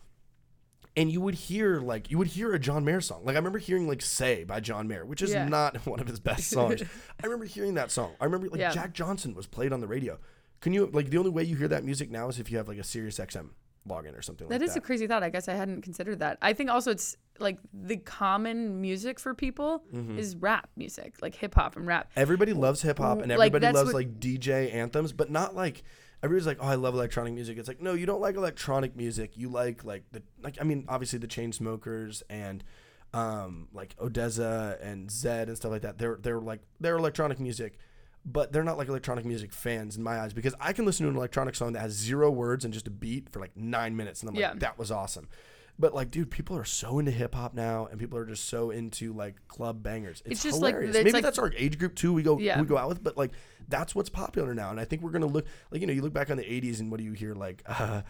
and 0.96 1.10
you 1.10 1.20
would 1.20 1.34
hear 1.34 1.80
like 1.80 2.10
you 2.10 2.18
would 2.18 2.26
hear 2.28 2.52
a 2.52 2.58
John 2.58 2.84
Mayer 2.84 3.00
song. 3.00 3.22
Like 3.24 3.34
I 3.34 3.38
remember 3.38 3.58
hearing 3.58 3.88
like 3.88 4.02
"Say" 4.02 4.44
by 4.44 4.60
John 4.60 4.86
Mayer, 4.88 5.04
which 5.06 5.22
is 5.22 5.30
Yeah. 5.32 5.48
not 5.48 5.76
one 5.86 6.00
of 6.00 6.06
his 6.06 6.20
best 6.20 6.48
songs. 6.50 6.82
I 7.22 7.26
remember 7.26 7.44
hearing 7.46 7.74
that 7.74 7.90
song. 7.90 8.12
I 8.20 8.24
remember 8.26 8.48
like 8.48 8.60
Yeah. 8.60 8.70
Jack 8.72 8.92
Johnson 8.92 9.34
was 9.34 9.46
played 9.46 9.72
on 9.72 9.80
the 9.80 9.86
radio. 9.86 10.18
Can 10.60 10.72
you 10.72 10.86
like 10.92 11.10
the 11.10 11.18
only 11.18 11.30
way 11.30 11.42
you 11.44 11.56
hear 11.56 11.68
that 11.68 11.84
music 11.84 12.10
now 12.10 12.28
is 12.28 12.38
if 12.38 12.50
you 12.50 12.56
have 12.58 12.68
like 12.68 12.78
a 12.78 12.84
Sirius 12.84 13.18
XM 13.18 13.50
login 13.88 14.16
or 14.16 14.22
something 14.22 14.46
That 14.48 14.60
like 14.60 14.68
is 14.68 14.74
that. 14.74 14.78
a 14.78 14.86
crazy 14.86 15.08
thought. 15.08 15.24
I 15.24 15.28
guess 15.30 15.48
I 15.48 15.54
hadn't 15.54 15.82
considered 15.82 16.20
that. 16.20 16.38
I 16.40 16.52
think 16.52 16.70
also 16.70 16.92
it's 16.92 17.16
like 17.40 17.58
the 17.74 17.96
common 17.96 18.80
music 18.80 19.18
for 19.18 19.34
people 19.34 19.82
Mm-hmm. 19.92 20.18
is 20.18 20.36
rap 20.36 20.68
music, 20.76 21.14
like 21.20 21.34
hip 21.34 21.54
hop 21.56 21.74
and 21.76 21.84
rap. 21.86 22.10
everybody 22.14 22.52
loves 22.52 22.82
hip 22.82 22.98
hop 22.98 23.22
and 23.22 23.32
everybody 23.32 23.60
that's 23.60 23.74
loves 23.74 23.88
what- 23.88 23.94
like 23.96 24.20
DJ 24.20 24.72
anthems, 24.72 25.12
but 25.12 25.30
not 25.32 25.56
like 25.56 25.82
everybody's 26.22 26.46
like, 26.46 26.58
"Oh, 26.60 26.66
I 26.66 26.74
love 26.76 26.94
electronic 26.94 27.34
music." 27.34 27.58
It's 27.58 27.68
like, 27.68 27.80
"No, 27.80 27.94
you 27.94 28.06
don't 28.06 28.20
like 28.20 28.36
electronic 28.36 28.96
music. 28.96 29.36
You 29.36 29.48
like 29.48 29.84
like 29.84 30.04
the 30.12 30.22
like 30.42 30.56
I 30.60 30.64
mean, 30.64 30.84
obviously 30.88 31.18
the 31.18 31.26
Chainsmokers 31.28 32.22
and 32.30 32.62
um 33.14 33.68
like 33.72 33.96
Odesza 33.98 34.78
and 34.82 35.08
Zedd 35.10 35.44
and 35.48 35.56
stuff 35.56 35.70
like 35.70 35.82
that. 35.82 35.98
They're 35.98 36.18
they're 36.20 36.40
like 36.40 36.60
they're 36.80 36.96
electronic 36.96 37.38
music, 37.40 37.78
but 38.24 38.52
they're 38.52 38.64
not 38.64 38.78
like 38.78 38.88
electronic 38.88 39.24
music 39.24 39.52
fans 39.52 39.96
in 39.96 40.02
my 40.02 40.18
eyes 40.20 40.32
because 40.32 40.54
I 40.60 40.72
can 40.72 40.84
listen 40.86 41.04
to 41.04 41.10
an 41.10 41.16
electronic 41.16 41.54
song 41.54 41.72
that 41.74 41.80
has 41.80 41.92
zero 41.92 42.30
words 42.30 42.64
and 42.64 42.72
just 42.72 42.86
a 42.86 42.90
beat 42.90 43.28
for 43.28 43.40
like 43.40 43.56
9 43.56 43.96
minutes 43.96 44.20
and 44.20 44.28
I'm 44.30 44.34
like, 44.34 44.40
Yeah. 44.40 44.54
"That 44.56 44.78
was 44.78 44.90
awesome." 44.90 45.28
But 45.78 45.94
like, 45.94 46.10
dude, 46.10 46.30
people 46.30 46.56
are 46.56 46.64
so 46.64 46.98
into 46.98 47.10
hip 47.10 47.34
hop 47.34 47.54
now, 47.54 47.86
and 47.86 47.98
people 47.98 48.18
are 48.18 48.26
just 48.26 48.44
so 48.48 48.70
into 48.70 49.12
like 49.12 49.36
club 49.48 49.82
bangers. 49.82 50.20
It's, 50.26 50.32
It's 50.32 50.42
just, 50.42 50.60
like, 50.60 50.74
hilarious. 50.74 50.96
it's 50.96 51.04
Maybe 51.04 51.12
like- 51.14 51.22
that's 51.24 51.38
our 51.38 51.52
age 51.56 51.78
group 51.78 51.94
too. 51.94 52.12
We 52.12 52.22
go 52.22 52.38
Yeah. 52.38 52.60
we 52.60 52.66
go 52.66 52.76
out 52.76 52.88
with, 52.88 53.02
but 53.02 53.16
like 53.16 53.32
that's 53.68 53.94
what's 53.94 54.10
popular 54.10 54.54
now. 54.54 54.70
And 54.70 54.78
I 54.78 54.84
think 54.84 55.02
we're 55.02 55.10
gonna 55.10 55.26
look 55.26 55.46
like 55.70 55.80
you 55.80 55.86
know 55.86 55.92
you 55.92 56.02
look 56.02 56.12
back 56.12 56.30
on 56.30 56.36
the 56.36 56.44
'80s 56.44 56.78
and 56.80 56.90
what 56.90 56.98
do 56.98 57.04
you 57.04 57.12
hear 57.12 57.34
like, 57.34 57.62
uh, 57.66 58.02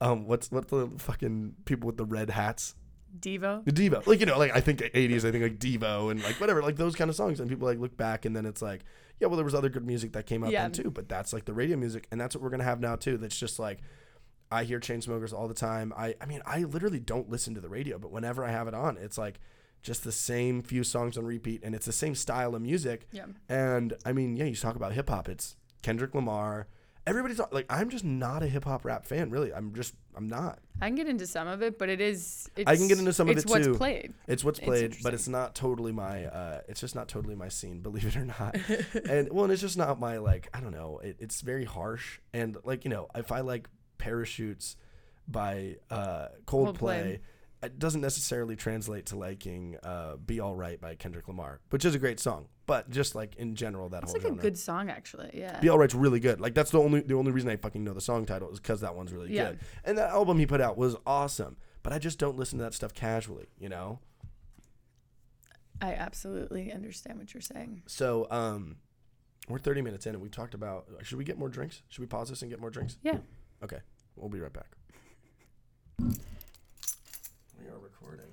um, 0.00 0.26
what's 0.26 0.50
what's 0.50 0.70
the 0.70 0.90
fucking 0.98 1.54
people 1.64 1.86
with 1.86 1.96
the 1.96 2.04
red 2.04 2.30
hats? 2.30 2.74
Devo. 3.18 3.64
The 3.64 3.70
Devo, 3.72 4.04
like 4.08 4.18
you 4.18 4.26
know, 4.26 4.36
like 4.36 4.54
I 4.54 4.60
think 4.60 4.80
'80s, 4.80 5.24
I 5.24 5.30
think 5.30 5.44
like 5.44 5.58
Devo 5.60 6.10
and 6.10 6.20
like 6.24 6.40
whatever, 6.40 6.62
like 6.62 6.76
those 6.76 6.96
kind 6.96 7.08
of 7.08 7.14
songs. 7.14 7.38
And 7.38 7.48
people 7.48 7.68
like 7.68 7.78
look 7.78 7.96
back 7.96 8.24
and 8.24 8.34
then 8.34 8.44
it's 8.44 8.60
like, 8.60 8.82
yeah, 9.20 9.28
well 9.28 9.36
there 9.36 9.44
was 9.44 9.54
other 9.54 9.68
good 9.68 9.86
music 9.86 10.12
that 10.14 10.26
came 10.26 10.42
out 10.42 10.50
Yeah. 10.50 10.62
then 10.62 10.72
too, 10.72 10.90
but 10.90 11.08
that's 11.08 11.32
like 11.32 11.44
the 11.44 11.54
radio 11.54 11.76
music, 11.76 12.08
and 12.10 12.20
that's 12.20 12.34
what 12.34 12.42
we're 12.42 12.50
gonna 12.50 12.64
have 12.64 12.80
now 12.80 12.96
too. 12.96 13.16
That's 13.16 13.38
just 13.38 13.58
like. 13.60 13.78
I 14.50 14.64
hear 14.64 14.80
Chainsmokers 14.80 15.32
all 15.32 15.48
the 15.48 15.54
time. 15.54 15.92
I, 15.96 16.14
I 16.20 16.26
mean, 16.26 16.42
I 16.46 16.64
literally 16.64 17.00
don't 17.00 17.28
listen 17.28 17.54
to 17.54 17.60
the 17.60 17.68
radio, 17.68 17.98
but 17.98 18.12
whenever 18.12 18.44
I 18.44 18.50
have 18.50 18.68
it 18.68 18.74
on, 18.74 18.96
it's 18.96 19.18
like 19.18 19.40
just 19.82 20.02
the 20.02 20.12
same 20.12 20.62
few 20.62 20.82
songs 20.82 21.18
on 21.18 21.26
repeat, 21.26 21.62
and 21.62 21.74
it's 21.74 21.86
the 21.86 21.92
same 21.92 22.14
style 22.14 22.54
of 22.54 22.62
music. 22.62 23.06
Yeah. 23.12 23.26
And 23.48 23.94
I 24.04 24.12
mean, 24.12 24.36
yeah, 24.36 24.46
you 24.46 24.56
talk 24.56 24.76
about 24.76 24.92
hip 24.92 25.08
hop. 25.08 25.28
It's 25.28 25.56
Kendrick 25.82 26.14
Lamar. 26.14 26.66
Everybody's 27.06 27.38
like, 27.52 27.66
I'm 27.68 27.90
just 27.90 28.02
not 28.02 28.42
a 28.42 28.46
hip 28.46 28.64
hop 28.64 28.86
rap 28.86 29.04
fan, 29.04 29.28
really. 29.28 29.52
I'm 29.52 29.74
just, 29.74 29.94
I'm 30.16 30.26
not. 30.26 30.60
I 30.80 30.86
can 30.86 30.94
get 30.94 31.06
into 31.06 31.26
some 31.26 31.46
of 31.46 31.62
it, 31.62 31.78
but 31.78 31.90
it 31.90 32.00
is. 32.00 32.48
It's, 32.56 32.66
I 32.66 32.76
can 32.76 32.88
get 32.88 32.98
into 32.98 33.12
some 33.12 33.28
of 33.28 33.36
it 33.36 33.46
too. 33.46 33.54
it's 33.54 33.66
what's 33.66 33.78
played. 33.78 34.14
It's 34.26 34.42
what's 34.42 34.58
It's 34.58 34.66
played, 34.66 34.96
but 35.02 35.12
it's 35.12 35.28
not 35.28 35.54
totally 35.54 35.92
my. 35.92 36.24
Uh, 36.24 36.60
it's 36.66 36.80
just 36.80 36.94
not 36.94 37.08
totally 37.08 37.34
my 37.34 37.48
scene, 37.48 37.80
believe 37.82 38.06
it 38.06 38.16
or 38.16 38.24
not. 38.24 38.56
and 39.08 39.30
well, 39.30 39.44
and 39.44 39.52
it's 39.52 39.60
just 39.60 39.76
not 39.76 40.00
my 40.00 40.16
like. 40.16 40.48
I 40.54 40.60
don't 40.60 40.72
know. 40.72 41.00
It, 41.04 41.16
it's 41.18 41.42
very 41.42 41.66
harsh, 41.66 42.20
and 42.32 42.56
like 42.64 42.86
you 42.86 42.90
know, 42.90 43.08
if 43.14 43.30
I 43.32 43.40
like 43.40 43.68
parachutes 43.98 44.76
by 45.28 45.76
uh, 45.90 46.28
Coldplay. 46.46 46.74
Coldplay. 46.78 47.18
It 47.62 47.78
doesn't 47.78 48.02
necessarily 48.02 48.56
translate 48.56 49.06
to 49.06 49.16
liking 49.16 49.76
uh, 49.82 50.16
"Be 50.16 50.38
All 50.38 50.54
Right" 50.54 50.78
by 50.78 50.96
Kendrick 50.96 51.26
Lamar, 51.28 51.60
which 51.70 51.86
is 51.86 51.94
a 51.94 51.98
great 51.98 52.20
song. 52.20 52.48
But 52.66 52.90
just 52.90 53.14
like 53.14 53.36
in 53.36 53.54
general, 53.54 53.88
that 53.90 54.02
It's 54.02 54.12
whole 54.12 54.20
like 54.22 54.32
a 54.38 54.42
good 54.42 54.58
song, 54.58 54.90
actually. 54.90 55.30
Yeah. 55.32 55.58
Be 55.60 55.70
All 55.70 55.78
Right's 55.78 55.94
really 55.94 56.20
good. 56.20 56.40
Like 56.40 56.52
that's 56.54 56.70
the 56.70 56.78
only 56.78 57.00
the 57.00 57.14
only 57.14 57.32
reason 57.32 57.48
I 57.48 57.56
fucking 57.56 57.82
know 57.82 57.94
the 57.94 58.00
song 58.02 58.26
title 58.26 58.50
is 58.50 58.60
because 58.60 58.82
that 58.82 58.94
one's 58.94 59.12
really 59.12 59.32
Yeah. 59.34 59.50
good. 59.50 59.60
And 59.84 59.96
that 59.98 60.10
album 60.10 60.38
he 60.38 60.44
put 60.46 60.60
out 60.60 60.76
was 60.76 60.94
awesome. 61.06 61.56
But 61.82 61.92
I 61.94 61.98
just 61.98 62.18
don't 62.18 62.36
listen 62.36 62.58
to 62.58 62.64
that 62.64 62.74
stuff 62.74 62.92
casually, 62.94 63.46
you 63.58 63.68
know. 63.70 63.98
I 65.80 65.92
absolutely 65.94 66.72
understand 66.72 67.18
what 67.18 67.34
you're 67.34 67.40
saying. 67.40 67.82
So 67.86 68.26
um, 68.30 68.76
we're 69.48 69.58
30 69.58 69.82
minutes 69.82 70.06
in 70.06 70.14
and 70.14 70.22
we've 70.22 70.30
talked 70.30 70.54
about. 70.54 70.86
Should 71.02 71.18
we 71.18 71.24
get 71.24 71.38
more 71.38 71.48
drinks? 71.48 71.82
Should 71.88 72.00
we 72.00 72.06
pause 72.06 72.30
this 72.30 72.42
and 72.42 72.50
get 72.50 72.60
more 72.60 72.70
drinks? 72.70 72.96
Yeah. 73.02 73.18
Okay, 73.64 73.78
we'll 74.16 74.28
be 74.28 74.40
right 74.40 74.52
back. 74.52 74.76
We 77.60 77.70
are 77.70 77.78
recording. 77.78 78.26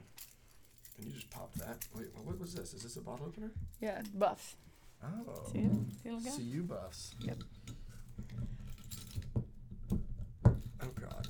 Can 0.97 1.05
you 1.07 1.13
just 1.13 1.29
pop 1.29 1.53
that? 1.53 1.77
Wait, 1.95 2.07
what 2.25 2.37
was 2.37 2.53
this? 2.53 2.73
Is 2.73 2.83
this 2.83 2.97
a 2.97 3.01
bottle 3.01 3.27
opener? 3.27 3.51
Yeah. 3.79 4.01
Buffs. 4.13 4.55
Oh, 5.01 5.43
See 5.53 5.59
it? 5.59 5.71
See 6.03 6.09
it? 6.09 6.21
see 6.33 6.41
you 6.43 6.63
buffs. 6.63 7.13
Yep. 7.21 7.37
Oh 10.83 10.89
God. 10.99 11.27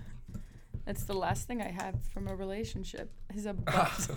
That's 0.84 1.04
the 1.04 1.12
last 1.14 1.46
thing 1.46 1.62
I 1.62 1.70
have 1.70 1.94
from 2.12 2.26
a 2.26 2.34
relationship 2.34 3.12
is 3.34 3.46
a 3.46 3.52
Buffs. 3.54 4.08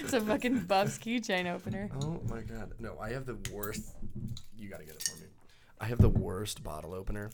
it's 0.00 0.12
a 0.14 0.20
fucking 0.20 0.60
Buffs 0.60 0.98
keychain 0.98 1.46
opener. 1.46 1.90
Oh 2.02 2.20
my 2.28 2.40
god. 2.40 2.72
No, 2.80 2.98
I 2.98 3.10
have 3.10 3.24
the 3.26 3.36
worst. 3.52 3.94
You 4.56 4.68
gotta 4.68 4.84
get 4.84 4.96
it 4.96 5.02
for 5.04 5.16
me. 5.20 5.28
I 5.80 5.84
have 5.84 5.98
the 6.00 6.08
worst 6.08 6.64
bottle 6.64 6.92
opener. 6.92 7.30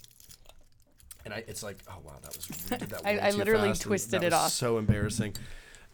And 1.24 1.32
I, 1.34 1.44
it's 1.48 1.62
like, 1.62 1.78
oh 1.88 1.98
wow, 2.04 2.14
that 2.22 2.36
was. 2.36 2.48
We 2.70 2.76
did 2.76 2.90
that 2.90 3.02
I- 3.06 3.18
I 3.18 3.30
literally 3.30 3.68
fast, 3.68 3.82
twisted 3.82 4.22
it 4.22 4.32
off. 4.32 4.50
So 4.50 4.78
embarrassing. 4.78 5.34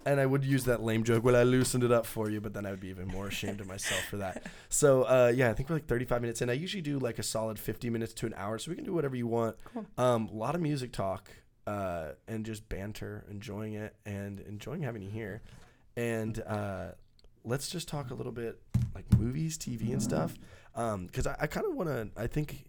And 0.06 0.18
I 0.18 0.24
would 0.24 0.44
use 0.44 0.64
that 0.64 0.82
lame 0.82 1.04
joke. 1.04 1.22
Well, 1.24 1.36
I 1.36 1.42
loosened 1.42 1.84
it 1.84 1.92
up 1.92 2.06
for 2.06 2.30
you, 2.30 2.40
but 2.40 2.54
then 2.54 2.64
I 2.64 2.70
would 2.70 2.80
be 2.80 2.88
even 2.88 3.06
more 3.08 3.26
ashamed 3.26 3.60
of 3.60 3.66
myself 3.66 4.02
for 4.08 4.16
that. 4.16 4.44
So 4.70 5.02
uh, 5.02 5.30
yeah, 5.34 5.50
I 5.50 5.52
think 5.52 5.68
we're 5.68 5.76
like 5.76 5.86
35 5.86 6.22
minutes 6.22 6.40
in. 6.40 6.48
I 6.48 6.54
usually 6.54 6.80
do 6.80 6.98
like 6.98 7.18
a 7.18 7.22
solid 7.22 7.58
50 7.58 7.90
minutes 7.90 8.14
to 8.14 8.26
an 8.26 8.34
hour, 8.36 8.56
so 8.58 8.70
we 8.70 8.76
can 8.76 8.84
do 8.84 8.94
whatever 8.94 9.14
you 9.16 9.26
want. 9.26 9.56
Cool. 9.64 9.84
Um, 9.98 10.28
a 10.32 10.34
lot 10.36 10.54
of 10.54 10.60
music 10.62 10.92
talk 10.92 11.28
uh, 11.66 12.12
and 12.28 12.46
just 12.46 12.66
banter, 12.68 13.24
enjoying 13.30 13.74
it, 13.74 13.94
and 14.06 14.40
enjoying 14.40 14.82
having 14.82 15.02
you 15.02 15.10
here. 15.10 15.42
And 15.96 16.42
uh, 16.46 16.92
let's 17.44 17.68
just 17.68 17.86
talk 17.88 18.10
a 18.10 18.14
little 18.14 18.32
bit 18.32 18.58
like 18.94 19.04
movies, 19.18 19.58
TV, 19.58 19.92
and 19.92 20.02
stuff. 20.02 20.34
Because 20.74 21.26
I, 21.26 21.36
I 21.40 21.46
kind 21.46 21.66
of 21.66 21.74
want 21.74 21.88
to. 21.90 22.08
I 22.16 22.26
think 22.26 22.64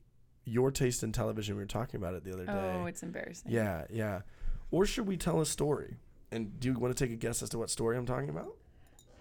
your 0.46 0.72
taste 0.72 1.04
in 1.04 1.12
television. 1.12 1.56
We 1.56 1.64
were 1.64 1.68
talking 1.68 2.00
about 2.00 2.14
it 2.14 2.24
the 2.24 2.34
other 2.34 2.46
day. 2.46 2.52
Oh, 2.52 2.86
it's 2.86 3.04
embarrassing. 3.04 3.52
yeah, 3.52 3.86
yeah. 3.90 4.22
Or 4.72 4.86
should 4.86 5.08
we 5.08 5.18
tell 5.18 5.42
a 5.42 5.46
story? 5.46 5.98
And 6.32 6.60
do 6.60 6.70
you 6.70 6.80
want 6.80 6.96
to 6.96 7.04
take 7.04 7.12
a 7.14 7.18
guess 7.18 7.44
as 7.44 7.50
to 7.50 7.58
what 7.58 7.70
story 7.70 7.98
I'm 7.98 8.06
talking 8.06 8.30
about? 8.30 8.56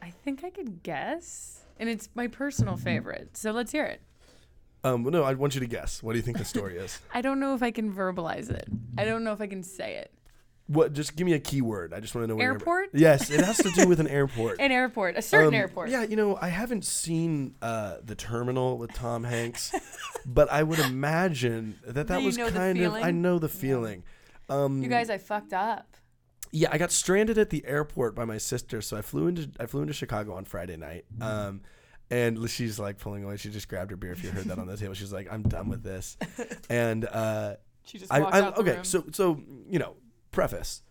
I 0.01 0.11
think 0.11 0.45
I 0.45 0.51
could 0.51 0.83
guess. 0.83 1.61
And 1.79 1.89
it's 1.89 2.09
my 2.15 2.29
personal 2.29 2.77
favorite. 2.77 3.37
So 3.37 3.51
let's 3.51 3.73
hear 3.73 3.85
it. 3.85 4.01
Um, 4.85 5.03
well, 5.03 5.13
no, 5.13 5.25
I 5.25 5.35
want 5.35 5.55
you 5.55 5.61
to 5.61 5.67
guess. 5.67 6.03
What 6.03 6.13
do 6.13 6.19
you 6.19 6.23
think 6.23 6.39
the 6.39 6.45
story 6.45 6.79
is? 6.79 6.99
I 7.15 7.21
don't 7.21 7.41
know 7.41 7.55
if 7.55 7.63
I 7.63 7.71
can 7.71 7.93
verbalize 7.93 8.51
it. 8.51 8.69
I 8.97 9.05
don't 9.05 9.25
know 9.25 9.33
if 9.33 9.41
I 9.41 9.47
can 9.47 9.63
say 9.63 9.97
it. 9.97 10.13
What? 10.71 10.93
Just 10.93 11.17
give 11.17 11.25
me 11.25 11.33
a 11.33 11.41
keyword. 11.41 11.93
I 11.93 11.99
just 11.99 12.15
want 12.15 12.25
to 12.25 12.29
know 12.29 12.37
where. 12.37 12.53
Airport? 12.53 12.91
Yes, 12.93 13.29
it 13.29 13.45
has 13.45 13.57
to 13.59 13.71
do 13.73 13.89
with 13.89 13.99
an 13.99 14.07
airport. 14.19 14.61
An 14.61 14.71
airport, 14.71 15.17
a 15.17 15.23
certain 15.23 15.49
Um, 15.49 15.55
airport. 15.55 15.91
Yeah, 15.91 16.05
you 16.05 16.15
know, 16.15 16.39
I 16.41 16.49
haven't 16.49 16.85
seen 16.85 17.57
uh, 17.61 17.97
the 18.05 18.15
terminal 18.15 18.79
with 18.79 18.93
Tom 18.95 19.25
Hanks, 19.25 19.73
but 20.25 20.51
I 20.51 20.63
would 20.63 20.79
imagine 20.79 21.79
that 21.85 22.07
that 22.07 22.21
you 22.21 22.27
was 22.27 22.37
kind 22.37 22.79
of. 22.81 22.93
I 22.95 23.11
know 23.11 23.39
the 23.41 23.49
feeling. 23.49 24.05
Um, 24.49 24.81
You 24.83 24.89
guys, 24.89 25.11
I 25.11 25.19
fucked 25.19 25.53
up. 25.53 25.97
yeah, 26.53 26.69
I 26.73 26.79
got 26.79 26.93
stranded 26.93 27.37
at 27.39 27.51
the 27.51 27.65
airport 27.67 28.15
by 28.15 28.25
my 28.25 28.39
sister, 28.39 28.81
so 28.81 28.97
I 28.97 29.03
flew 29.03 29.27
into 29.27 29.51
I 29.59 29.67
flew 29.67 29.83
into 29.83 29.93
Chicago 29.93 30.35
on 30.35 30.45
Friday 30.45 30.77
night. 30.77 31.05
Um, 31.21 31.63
and 32.13 32.49
she's 32.51 32.79
like 32.79 32.99
pulling 32.99 33.25
away. 33.25 33.37
She 33.39 33.51
just 33.51 33.69
grabbed 33.69 33.91
her 33.91 33.97
beer. 33.97 34.13
If 34.13 34.23
you 34.25 34.31
heard 34.31 34.45
that 34.47 34.59
on 34.59 34.67
the 34.67 34.77
table, 34.77 34.95
she's 34.95 35.13
like, 35.13 35.27
"I'm 35.33 35.43
done 35.43 35.69
with 35.69 35.83
this." 35.83 36.17
And 36.71 37.05
uh, 37.07 37.57
She 37.85 37.99
just 37.99 38.13
I, 38.13 38.21
walked 38.21 38.35
I 38.35 38.41
okay, 38.51 38.75
room. 38.77 38.85
so 38.85 39.05
so 39.13 39.41
you 39.69 39.79
know, 39.79 39.95
preface. 40.31 40.83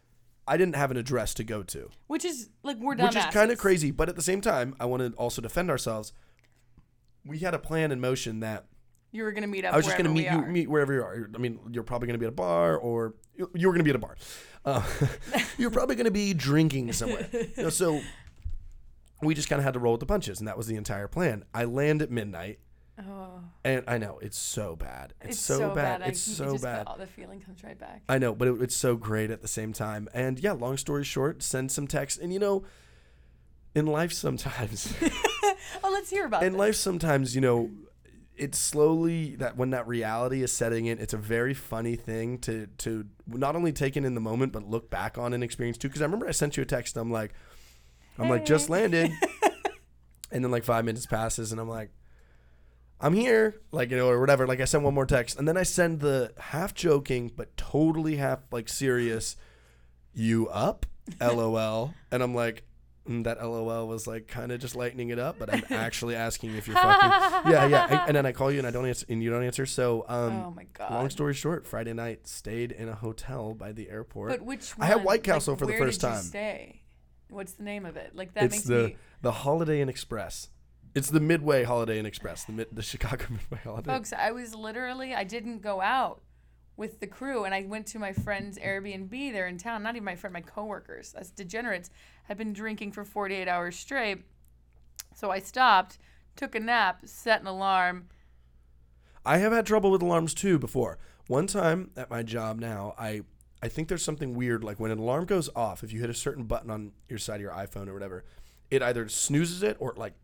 I 0.48 0.58
didn't 0.58 0.76
have 0.76 0.90
an 0.90 0.98
address 0.98 1.34
to 1.36 1.44
go 1.44 1.62
to, 1.64 1.90
which 2.08 2.26
is 2.26 2.50
like 2.64 2.78
we're 2.80 2.96
dumbasses. 2.96 3.04
which 3.04 3.16
is 3.18 3.26
kind 3.26 3.52
of 3.52 3.58
crazy. 3.60 3.92
But 3.92 4.10
at 4.10 4.16
the 4.16 4.22
same 4.24 4.42
time, 4.42 4.76
I 4.80 4.86
want 4.86 5.04
to 5.04 5.12
also 5.18 5.42
defend 5.42 5.70
ourselves. 5.70 6.12
We 7.24 7.40
had 7.40 7.54
a 7.54 7.60
plan 7.60 7.92
in 7.92 8.00
motion 8.00 8.40
that 8.40 8.66
You 9.12 9.24
were 9.24 9.32
gonna 9.32 9.46
meet 9.48 9.64
up. 9.66 9.74
I 9.74 9.78
was 9.78 9.86
just 9.86 9.98
going 9.98 10.08
to 10.08 10.14
meet 10.14 10.32
you 10.32 10.42
meet 10.42 10.70
wherever 10.70 10.94
you 10.94 11.02
are. 11.02 11.30
I 11.36 11.38
mean, 11.38 11.60
you're 11.72 11.84
probably 11.84 12.08
going 12.08 12.16
to 12.16 12.20
be 12.20 12.26
at 12.26 12.30
a 12.30 12.36
bar, 12.36 12.78
or 12.78 13.14
you 13.36 13.50
you 13.54 13.68
were 13.68 13.74
going 13.74 13.84
to 13.84 13.84
be 13.84 13.92
at 13.92 13.96
a 13.96 14.00
bar. 14.00 14.16
Uh, 14.66 14.84
you're 15.60 15.70
probably 15.70 15.96
going 15.96 16.06
to 16.06 16.12
be 16.12 16.34
drinking 16.34 16.94
somewhere. 16.94 17.28
You 17.32 17.52
know, 17.64 17.70
so 17.70 18.02
we 19.22 19.36
just 19.36 19.50
kind 19.50 19.60
of 19.60 19.64
had 19.66 19.74
to 19.76 19.80
roll 19.80 19.94
with 19.94 20.00
the 20.00 20.06
punches, 20.08 20.40
and 20.40 20.48
that 20.48 20.58
was 20.58 20.66
the 20.66 20.76
entire 20.78 21.08
plan. 21.08 21.44
I 21.54 21.66
land 21.66 22.02
at 22.02 22.10
midnight, 22.10 22.60
Oh, 23.00 23.40
and 23.64 23.84
I 23.88 23.98
know 23.98 24.20
it's 24.22 24.38
so 24.38 24.76
bad. 24.76 25.14
It's, 25.22 25.32
it's, 25.32 25.40
so, 25.40 25.74
bad. 25.74 26.02
I 26.02 26.08
It's 26.08 26.26
can- 26.26 26.34
so 26.34 26.58
bad. 26.58 26.86
All 26.88 26.98
the 26.98 27.08
feeling 27.08 27.40
comes 27.40 27.64
right 27.64 27.80
back. 27.80 28.02
I 28.10 28.18
know, 28.18 28.36
but 28.36 28.48
it, 28.50 28.62
it's 28.62 28.76
so 28.76 28.96
great 28.98 29.32
at 29.32 29.42
the 29.42 29.48
same 29.48 29.72
time. 29.72 30.10
And 30.14 30.38
yeah, 30.40 30.52
long 30.52 30.76
story 30.76 31.06
short, 31.06 31.42
send 31.42 31.72
some 31.72 31.88
text. 31.88 32.20
And 32.20 32.34
you 32.34 32.40
know, 32.40 32.66
in 33.74 33.86
life 33.86 34.12
sometimes, 34.12 34.94
Oh, 35.84 35.90
let's 35.92 36.10
hear 36.10 36.26
about 36.26 36.44
in 36.44 36.54
this. 36.54 36.60
life 36.60 36.76
sometimes, 36.76 37.36
you 37.36 37.42
know, 37.42 37.70
it's 38.36 38.58
slowly 38.58 39.36
that 39.36 39.56
when 39.56 39.70
that 39.70 39.88
reality 39.88 40.42
is 40.44 40.52
setting 40.52 40.86
in, 40.86 41.00
it's 41.00 41.14
a 41.14 41.18
very 41.18 41.54
funny 41.54 41.96
thing 41.96 42.38
to 42.40 42.68
to 42.80 43.06
not 43.28 43.56
only 43.56 43.72
take 43.72 43.96
in 43.96 44.04
in 44.04 44.16
the 44.16 44.22
moment, 44.22 44.52
but 44.52 44.64
look 44.70 44.90
back 44.90 45.18
on 45.18 45.34
and 45.34 45.44
experience 45.44 45.78
too. 45.78 45.88
Because 45.88 46.02
I 46.02 46.06
remember 46.06 46.28
I 46.28 46.32
sent 46.32 46.58
you 46.58 46.64
a 46.64 46.66
text. 46.66 46.98
I'm 46.98 47.12
like, 47.12 47.34
I'm 48.18 48.30
like 48.30 48.46
just 48.46 48.70
landed, 48.70 49.12
and 50.32 50.44
then 50.44 50.52
like 50.52 50.64
five 50.66 50.84
minutes 50.84 51.06
passes, 51.06 51.54
and 51.54 51.62
I'm 51.62 51.70
like. 51.70 51.92
I'm 53.02 53.14
here, 53.14 53.62
like 53.72 53.92
you 53.92 53.98
know, 53.98 54.10
or 54.10 54.20
whatever. 54.20 54.46
Like 54.48 54.60
I 54.62 54.66
send 54.66 54.84
one 54.84 54.94
more 54.94 55.06
text, 55.06 55.38
and 55.40 55.48
then 55.48 55.56
I 55.58 55.64
send 55.64 56.00
the 56.02 56.34
half 56.38 56.74
joking 56.74 57.32
but 57.36 57.56
totally 57.58 58.18
half 58.18 58.40
like 58.52 58.68
serious, 58.70 59.36
"You 60.14 60.48
up?" 60.50 60.86
LOL, 61.22 61.94
and 62.12 62.22
I'm 62.22 62.36
like, 62.36 62.64
mm, 63.08 63.24
that 63.24 63.42
LOL 63.44 63.88
was 63.88 64.06
like 64.06 64.28
kind 64.28 64.52
of 64.52 64.60
just 64.60 64.76
lightening 64.76 65.10
it 65.10 65.18
up, 65.20 65.38
but 65.40 65.52
I'm 65.52 65.64
actually 65.72 66.16
asking 66.16 66.56
if 66.56 66.68
you're 66.68 66.76
fucking. 66.76 67.10
Yeah, 67.52 67.66
yeah. 67.68 67.88
I- 67.90 68.08
and 68.08 68.16
then 68.16 68.26
I 68.26 68.32
call 68.34 68.52
you 68.52 68.58
and 68.60 68.68
I 68.68 68.72
don't 68.72 68.86
answer, 68.86 69.06
and 69.10 69.24
you 69.24 69.30
don't 69.32 69.44
answer. 69.44 69.66
So, 69.66 70.06
um, 70.10 70.44
oh 70.48 70.52
my 70.52 70.66
god. 70.74 70.92
long 70.92 71.10
story 71.10 71.34
short, 71.34 71.66
Friday 71.66 71.94
night 71.94 72.28
stayed 72.28 72.72
in 72.74 72.90
a 72.90 72.96
hotel 72.96 73.54
by 73.54 73.72
the 73.72 73.90
airport. 73.90 74.30
But 74.32 74.42
which 74.42 74.78
one? 74.78 74.86
I 74.86 74.92
had? 74.92 75.04
White 75.04 75.24
Castle 75.24 75.54
Like, 75.54 75.60
for 75.60 75.66
the 75.68 75.78
first 75.78 76.02
did 76.02 76.08
you 76.08 76.14
time. 76.14 76.22
stay? 76.24 76.82
What's 77.30 77.54
the 77.54 77.64
name 77.64 77.86
of 77.86 77.96
it? 77.96 78.16
Like 78.16 78.34
that 78.34 78.44
it's 78.44 78.56
makes 78.56 78.66
the 78.66 78.84
me. 78.90 78.98
the 79.22 79.32
Holiday 79.32 79.82
Inn 79.82 79.88
Express. 79.90 80.50
It's 81.00 81.10
the 81.10 81.22
Midway 81.22 81.64
Holiday 81.64 81.98
Inn 81.98 82.06
Express, 82.06 82.44
the 82.44 82.52
mid, 82.52 82.68
the 82.74 82.82
Chicago 82.82 83.24
Midway 83.30 83.60
Holiday. 83.64 83.90
Folks, 83.90 84.12
I 84.12 84.32
was 84.32 84.54
literally 84.54 85.16
I 85.16 85.24
didn't 85.24 85.62
go 85.62 85.80
out 85.80 86.22
with 86.76 87.00
the 87.00 87.08
crew 87.08 87.46
and 87.46 87.56
I 87.56 87.64
went 87.64 87.88
to 87.88 88.00
my 88.00 88.12
friend's 88.12 88.60
Airbnb 88.60 89.32
there 89.32 89.48
in 89.48 89.58
town. 89.58 89.82
Not 89.82 89.96
even 89.96 90.04
my 90.04 90.18
friend, 90.18 90.34
my 90.34 90.42
coworkers, 90.42 91.14
as 91.14 91.32
degenerates, 91.32 91.90
had 92.24 92.38
been 92.38 92.52
drinking 92.52 92.92
for 92.92 93.06
48 93.06 93.48
hours 93.48 93.78
straight. 93.78 94.26
So 95.16 95.32
I 95.32 95.40
stopped, 95.40 96.00
took 96.36 96.54
a 96.54 96.60
nap, 96.60 97.00
set 97.06 97.40
an 97.40 97.48
alarm. 97.48 98.10
I 99.26 99.38
have 99.38 99.54
had 99.54 99.66
trouble 99.66 99.92
with 99.92 100.02
alarms 100.02 100.34
too 100.34 100.60
before. 100.60 101.00
One 101.28 101.48
time 101.48 101.92
at 101.96 102.10
my 102.10 102.24
job 102.24 102.60
now, 102.60 102.94
I 103.00 103.22
I 103.64 103.70
think 103.70 103.88
there's 103.88 104.04
something 104.04 104.34
weird 104.34 104.66
like 104.66 104.82
when 104.82 104.92
an 104.92 105.00
alarm 105.00 105.28
goes 105.28 105.50
off, 105.56 105.82
if 105.82 105.94
you 105.94 106.02
hit 106.02 106.10
a 106.10 106.14
certain 106.14 106.44
button 106.44 106.70
on 106.70 106.92
your 107.08 107.20
side 107.20 107.36
of 107.36 107.42
your 107.42 107.54
iPhone 107.54 107.88
or 107.88 107.94
whatever, 107.94 108.26
it 108.70 108.84
either 108.84 109.08
snoozes 109.08 109.64
it 109.64 109.78
or 109.80 109.94
like 109.96 110.16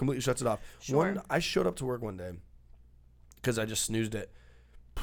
completely 0.00 0.20
shuts 0.22 0.40
it 0.40 0.46
off. 0.48 0.58
One 0.88 1.20
I 1.30 1.38
showed 1.38 1.66
up 1.68 1.76
to 1.76 1.84
work 1.84 2.02
one 2.02 2.16
day 2.16 2.32
cuz 3.42 3.58
I 3.58 3.64
just 3.66 3.84
snoozed 3.84 4.14
it. 4.16 4.32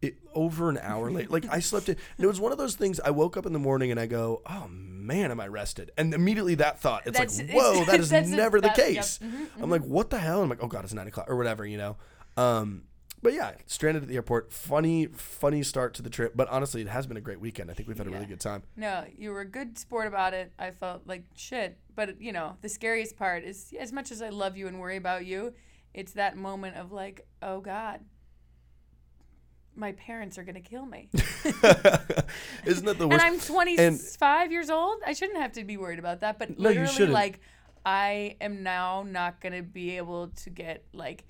It 0.00 0.14
over 0.32 0.70
an 0.70 0.78
hour 0.80 1.10
late. 1.10 1.28
Like 1.28 1.44
I 1.50 1.58
slept 1.58 1.88
in. 1.88 1.96
And 2.16 2.24
it 2.24 2.28
was 2.28 2.38
one 2.40 2.52
of 2.52 2.58
those 2.58 2.76
things 2.76 3.00
I 3.00 3.10
woke 3.10 3.36
up 3.36 3.46
in 3.46 3.52
the 3.52 3.58
morning 3.58 3.90
and 3.90 3.98
I 3.98 4.06
go, 4.06 4.42
"Oh 4.46 4.68
man, 4.70 5.32
am 5.32 5.40
I 5.40 5.48
rested?" 5.48 5.90
And 5.98 6.14
immediately 6.14 6.54
that 6.54 6.78
thought, 6.78 7.02
it's 7.04 7.18
That's- 7.18 7.38
like, 7.40 7.50
"Whoa, 7.50 7.84
that 7.84 7.98
is 8.04 8.12
it. 8.12 8.28
never 8.28 8.60
the 8.60 8.68
That- 8.68 8.78
yep. 8.78 8.86
case." 8.86 9.18
Mhm, 9.18 9.48
I'm 9.60 9.70
like, 9.70 9.82
"What 9.82 10.10
the 10.10 10.20
hell?" 10.20 10.40
I'm 10.40 10.48
like, 10.48 10.62
"Oh 10.62 10.68
god, 10.68 10.84
it's 10.84 10.94
nine 10.94 11.08
o'clock 11.08 11.28
or 11.28 11.34
whatever," 11.36 11.66
you 11.66 11.78
know. 11.78 11.96
Um, 12.36 12.84
but 13.22 13.32
yeah, 13.32 13.52
stranded 13.66 14.02
at 14.02 14.08
the 14.08 14.14
airport. 14.16 14.52
Funny, 14.52 15.06
funny 15.06 15.62
start 15.62 15.94
to 15.94 16.02
the 16.02 16.10
trip. 16.10 16.32
But 16.36 16.48
honestly, 16.48 16.80
it 16.82 16.88
has 16.88 17.06
been 17.06 17.16
a 17.16 17.20
great 17.20 17.40
weekend. 17.40 17.70
I 17.70 17.74
think 17.74 17.88
we've 17.88 17.98
had 17.98 18.06
a 18.06 18.10
really 18.10 18.26
good 18.26 18.40
time. 18.40 18.62
No, 18.76 19.04
you 19.16 19.30
were 19.30 19.40
a 19.40 19.44
good 19.48 19.78
sport 19.78 20.06
about 20.06 20.34
it. 20.34 20.52
I 20.58 20.70
felt 20.70 21.02
like 21.06 21.24
shit. 21.34 21.78
But, 21.94 22.20
you 22.20 22.32
know, 22.32 22.56
the 22.62 22.68
scariest 22.68 23.16
part 23.16 23.44
is 23.44 23.72
as 23.78 23.92
much 23.92 24.10
as 24.12 24.22
I 24.22 24.28
love 24.28 24.56
you 24.56 24.68
and 24.68 24.78
worry 24.78 24.96
about 24.96 25.26
you, 25.26 25.52
it's 25.94 26.12
that 26.12 26.36
moment 26.36 26.76
of 26.76 26.92
like, 26.92 27.26
oh 27.42 27.60
God, 27.60 28.00
my 29.74 29.92
parents 29.92 30.38
are 30.38 30.42
going 30.44 30.54
to 30.54 30.60
kill 30.60 30.86
me. 30.86 31.08
Isn't 31.14 32.84
that 32.84 32.98
the 32.98 33.08
worst? 33.08 33.24
and? 33.24 33.34
I'm 33.34 33.40
25 33.40 34.52
years 34.52 34.70
old. 34.70 35.02
I 35.06 35.12
shouldn't 35.12 35.38
have 35.38 35.52
to 35.52 35.64
be 35.64 35.76
worried 35.76 35.98
about 35.98 36.20
that. 36.20 36.38
But 36.38 36.58
No, 36.58 36.70
literally, 36.70 37.12
like, 37.12 37.40
I 37.86 38.36
am 38.40 38.62
now 38.62 39.04
not 39.08 39.40
going 39.40 39.54
to 39.54 39.62
be 39.62 39.96
able 39.96 40.28
to 40.28 40.50
get, 40.50 40.84
like, 40.92 41.24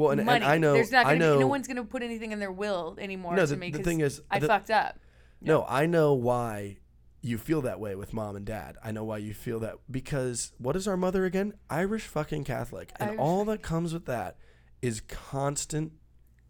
well, 0.00 0.10
and, 0.10 0.20
and 0.20 0.26
money. 0.26 0.44
I 0.44 0.58
know, 0.58 0.72
There's 0.74 0.90
not 0.92 1.06
I 1.06 1.14
gonna 1.14 1.18
know. 1.18 1.34
be, 1.36 1.40
no 1.40 1.46
one's 1.46 1.66
going 1.66 1.76
to 1.76 1.84
put 1.84 2.02
anything 2.02 2.32
in 2.32 2.38
their 2.38 2.52
will 2.52 2.96
anymore 2.98 3.34
No, 3.36 3.42
to 3.42 3.46
the- 3.50 3.56
me 3.56 3.70
the 3.70 3.82
thing 3.82 4.00
is, 4.00 4.20
I 4.30 4.38
the- 4.38 4.46
fucked 4.46 4.70
up. 4.70 4.98
No, 5.40 5.64
I 5.68 5.86
know 5.86 6.12
why 6.14 6.78
you 7.22 7.38
feel 7.38 7.62
that 7.62 7.80
way 7.80 7.94
with 7.94 8.12
mom 8.12 8.36
and 8.36 8.44
dad. 8.46 8.76
I 8.82 8.92
know 8.92 9.04
why 9.04 9.18
you 9.18 9.32
feel 9.34 9.58
that 9.60 9.76
because 9.90 10.52
what 10.58 10.76
is 10.76 10.86
our 10.88 10.96
mother 10.96 11.24
again? 11.24 11.54
Irish 11.68 12.04
fucking 12.06 12.44
Catholic. 12.44 12.92
And 12.98 13.10
Irish 13.10 13.20
all 13.20 13.44
that 13.46 13.62
comes 13.62 13.92
with 13.94 14.06
that 14.06 14.36
is 14.82 15.00
constant 15.02 15.92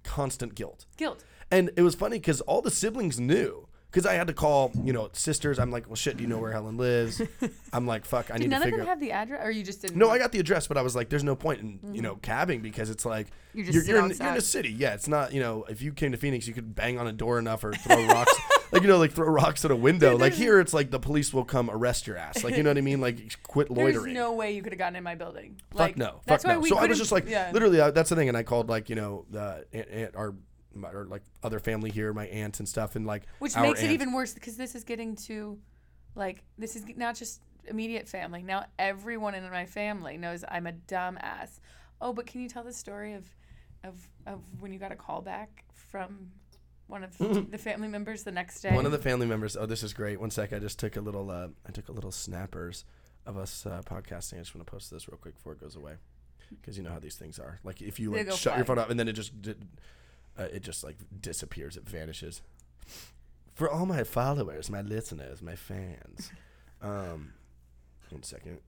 constant 0.03 0.55
guilt. 0.55 0.87
Guilt. 0.97 1.25
And 1.51 1.71
it 1.77 1.83
was 1.83 1.95
funny 1.95 2.19
cuz 2.21 2.41
all 2.43 2.63
the 2.63 2.71
siblings 2.71 3.19
knew 3.21 3.69
cuz 3.93 4.07
I 4.07 4.15
had 4.15 4.27
to 4.27 4.33
call, 4.33 4.73
you 4.85 4.93
know, 4.93 5.09
sisters. 5.13 5.59
I'm 5.59 5.71
like, 5.71 5.87
"Well, 5.87 5.97
shit, 5.97 6.17
do 6.17 6.23
you 6.23 6.29
know 6.29 6.39
where 6.39 6.53
Helen 6.53 6.77
lives?" 6.77 7.21
I'm 7.73 7.87
like, 7.87 8.05
"Fuck, 8.05 8.31
I 8.31 8.35
Did 8.35 8.43
need 8.43 8.51
none 8.51 8.61
to 8.61 8.67
of 8.69 8.71
figure 8.71 8.79
them 8.79 8.87
out 8.87 8.91
have 8.91 9.01
the 9.01 9.13
address, 9.13 9.41
or 9.45 9.51
you 9.51 9.63
just 9.63 9.83
didn't? 9.83 9.97
no. 9.97 10.11
I 10.11 10.19
got 10.19 10.33
the 10.33 10.39
address, 10.41 10.67
but 10.67 10.77
I 10.77 10.83
was 10.83 10.95
like, 10.97 11.09
"There's 11.09 11.25
no 11.25 11.37
point 11.37 11.61
in 11.61 11.95
you 11.95 12.03
know 12.03 12.13
mm-hmm. 12.13 12.21
cabbing 12.21 12.61
because 12.61 12.91
it's 12.91 13.05
like 13.05 13.29
You 13.55 13.65
just 13.65 13.75
you're, 13.75 13.83
sit 13.85 13.91
you're, 13.91 14.05
in, 14.05 14.17
you're 14.17 14.29
in 14.29 14.37
a 14.37 14.41
city. 14.41 14.71
Yeah, 14.71 14.95
it's 14.95 15.09
not 15.09 15.33
you 15.33 15.41
know 15.41 15.65
if 15.69 15.83
you 15.83 15.93
came 15.93 16.13
to 16.13 16.19
Phoenix, 16.19 16.47
you 16.47 16.55
could 16.55 16.75
bang 16.75 16.99
on 16.99 17.07
a 17.07 17.13
door 17.13 17.39
enough 17.39 17.65
or 17.65 17.73
throw 17.73 18.07
rocks, 18.07 18.33
like 18.73 18.83
you 18.83 18.89
know, 18.89 18.99
like 18.99 19.13
throw 19.13 19.29
rocks 19.29 19.65
at 19.65 19.71
a 19.71 19.77
window. 19.77 20.17
like 20.17 20.33
here, 20.35 20.61
it's 20.61 20.73
like 20.73 20.91
the 20.91 21.01
police 21.01 21.33
will 21.33 21.45
come 21.45 21.69
arrest 21.71 22.07
your 22.07 22.17
ass. 22.17 22.45
Like 22.45 22.57
you 22.57 22.63
know 22.63 22.71
what 22.71 22.79
I 22.79 22.83
mean? 22.83 23.01
Like 23.01 23.39
quit 23.43 23.71
loitering. 23.71 23.85
There's 23.85 23.97
loitering. 23.97 24.15
no 24.15 24.33
way 24.35 24.53
you 24.53 24.63
could 24.63 24.73
have 24.73 24.79
gotten 24.79 24.97
in 24.97 25.05
my 25.05 25.15
building. 25.15 25.61
Fuck 25.71 25.81
Like, 25.81 25.97
no. 25.97 26.21
That's 26.27 26.45
Fuck 26.45 26.49
why 26.51 26.55
no. 26.55 26.61
we 26.61 26.69
So 26.69 26.77
I 26.77 26.81
was 26.81 26.85
couldn't- 26.85 26.99
just 26.99 27.13
like, 27.13 27.29
yeah. 27.29 27.51
literally, 27.53 27.81
I, 27.81 27.91
that's 27.91 28.11
the 28.11 28.17
thing. 28.17 28.29
And 28.29 28.37
I 28.37 28.43
called 28.43 28.69
like 28.69 28.89
you 28.89 28.97
know 28.97 29.25
the 29.31 29.65
aunt, 29.73 29.89
aunt, 29.91 30.17
our 30.17 30.35
my, 30.75 30.91
or 30.91 31.05
like 31.07 31.23
other 31.43 31.59
family 31.59 31.91
here, 31.91 32.13
my 32.13 32.27
aunts 32.27 32.59
and 32.61 32.69
stuff, 32.69 32.97
and 32.97 33.07
like 33.07 33.25
Which 33.39 33.57
makes 33.57 33.81
it 33.81 33.85
aunt- 33.85 33.93
even 33.93 34.13
worse 34.13 34.35
because 34.35 34.57
this 34.57 34.75
is 34.75 34.85
getting 34.85 35.17
to, 35.17 35.59
like, 36.15 36.43
this 36.59 36.77
is 36.77 36.85
not 36.97 37.17
just 37.17 37.41
immediate 37.67 38.09
family. 38.09 38.43
Now 38.43 38.67
everyone 38.79 39.35
in 39.35 39.43
my 39.51 39.67
family 39.67 40.17
knows 40.17 40.45
I'm 40.49 40.67
a 40.67 40.73
dumbass. 40.73 41.61
Oh, 42.01 42.13
but 42.13 42.27
can 42.27 42.41
you 42.41 42.49
tell 42.49 42.65
the 42.65 42.73
story 42.73 43.15
of, 43.15 43.27
of, 43.85 44.09
of 44.27 44.41
when 44.61 44.73
you 44.73 44.79
got 44.79 44.93
a 44.93 44.97
call 44.97 45.21
back 45.21 45.65
from 45.75 46.31
one 46.87 47.05
of 47.05 47.17
the 47.51 47.59
family 47.59 47.89
members 47.89 48.23
the 48.23 48.33
next 48.33 48.61
day? 48.63 48.75
One 48.75 48.87
of 48.87 48.93
the 48.93 48.99
family 48.99 49.27
members. 49.27 49.57
Oh, 49.57 49.67
this 49.67 49.83
is 49.83 49.93
great. 49.93 50.21
One 50.21 50.31
sec. 50.31 50.53
I 50.53 50.59
just 50.59 50.79
took 50.79 50.97
a 50.97 51.01
little. 51.01 51.31
Uh, 51.31 51.49
I 51.69 51.73
took 51.73 51.89
a 51.89 51.93
little 51.93 52.11
snappers 52.13 52.85
of 53.27 53.37
us 53.37 53.67
uh, 53.67 53.83
podcasting. 53.85 54.35
I 54.37 54.39
just 54.39 54.55
want 54.55 54.67
to 54.67 54.71
post 54.71 54.91
this 54.91 55.07
real 55.09 55.19
quick 55.19 55.35
before 55.35 55.53
it 55.53 55.61
goes 55.61 55.77
away, 55.77 55.95
because 56.61 56.79
you 56.79 56.83
know 56.83 56.91
how 56.91 56.99
these 56.99 57.17
things 57.17 57.39
are. 57.39 57.59
Like 57.63 57.83
if 57.83 58.01
you 58.01 58.13
like 58.13 58.33
shut 58.33 58.57
your 58.57 58.65
phone 58.65 58.79
off 58.79 58.89
and 58.91 58.99
then 58.99 59.09
it 59.09 59.13
just 59.13 59.41
di- 59.43 59.55
uh, 60.39 60.45
it 60.45 60.63
just 60.63 60.83
like 60.85 60.97
disappears. 61.21 61.77
It 61.77 61.89
vanishes. 61.89 62.43
For 63.55 63.69
all 63.69 63.87
my 63.87 64.05
followers, 64.05 64.71
my 64.71 64.81
listeners, 64.83 65.43
my 65.43 65.57
fans. 65.57 66.31
Um, 66.83 67.35
one 68.09 68.23
second. 68.23 68.61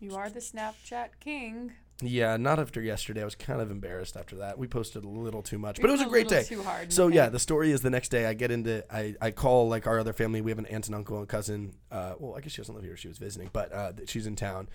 you 0.00 0.16
are 0.16 0.28
the 0.28 0.40
Snapchat 0.40 1.10
king. 1.20 1.72
Yeah, 2.00 2.36
not 2.36 2.60
after 2.60 2.80
yesterday. 2.80 3.22
I 3.22 3.24
was 3.24 3.34
kind 3.34 3.60
of 3.60 3.70
embarrassed 3.72 4.16
after 4.16 4.36
that. 4.36 4.56
We 4.56 4.68
posted 4.68 5.04
a 5.04 5.08
little 5.08 5.42
too 5.42 5.58
much, 5.58 5.80
but 5.80 5.90
it 5.90 5.92
was 5.92 6.00
a 6.00 6.04
went 6.04 6.12
great 6.12 6.28
day. 6.28 6.44
Too 6.44 6.62
hard. 6.62 6.92
So 6.92 7.08
yeah, 7.08 7.28
the 7.28 7.40
story 7.40 7.72
is 7.72 7.80
the 7.80 7.90
next 7.90 8.10
day 8.10 8.26
I 8.26 8.34
get 8.34 8.52
into 8.52 8.84
I, 8.94 9.16
I 9.20 9.32
call 9.32 9.68
like 9.68 9.86
our 9.88 9.98
other 9.98 10.12
family. 10.12 10.40
We 10.40 10.52
have 10.52 10.58
an 10.58 10.66
aunt 10.66 10.86
and 10.86 10.94
uncle 10.94 11.18
and 11.18 11.28
cousin. 11.28 11.74
Uh, 11.90 12.14
well, 12.18 12.36
I 12.36 12.40
guess 12.40 12.52
she 12.52 12.60
doesn't 12.60 12.74
live 12.74 12.84
here. 12.84 12.96
She 12.96 13.08
was 13.08 13.18
visiting, 13.18 13.50
but 13.52 13.72
uh, 13.72 13.92
she's 14.06 14.26
in 14.28 14.36
town. 14.36 14.68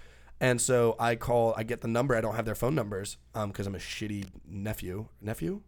And 0.43 0.59
so 0.59 0.95
I 0.99 1.15
call. 1.15 1.53
I 1.55 1.63
get 1.63 1.79
the 1.81 1.87
number. 1.87 2.15
I 2.15 2.21
don't 2.21 2.35
have 2.35 2.43
their 2.45 2.53
phone 2.63 2.75
numbers 2.75 3.17
um 3.33 3.49
because 3.51 3.65
I'm 3.65 3.75
a 3.75 3.79
shitty 3.79 4.25
nephew. 4.45 5.07
Nephew. 5.21 5.61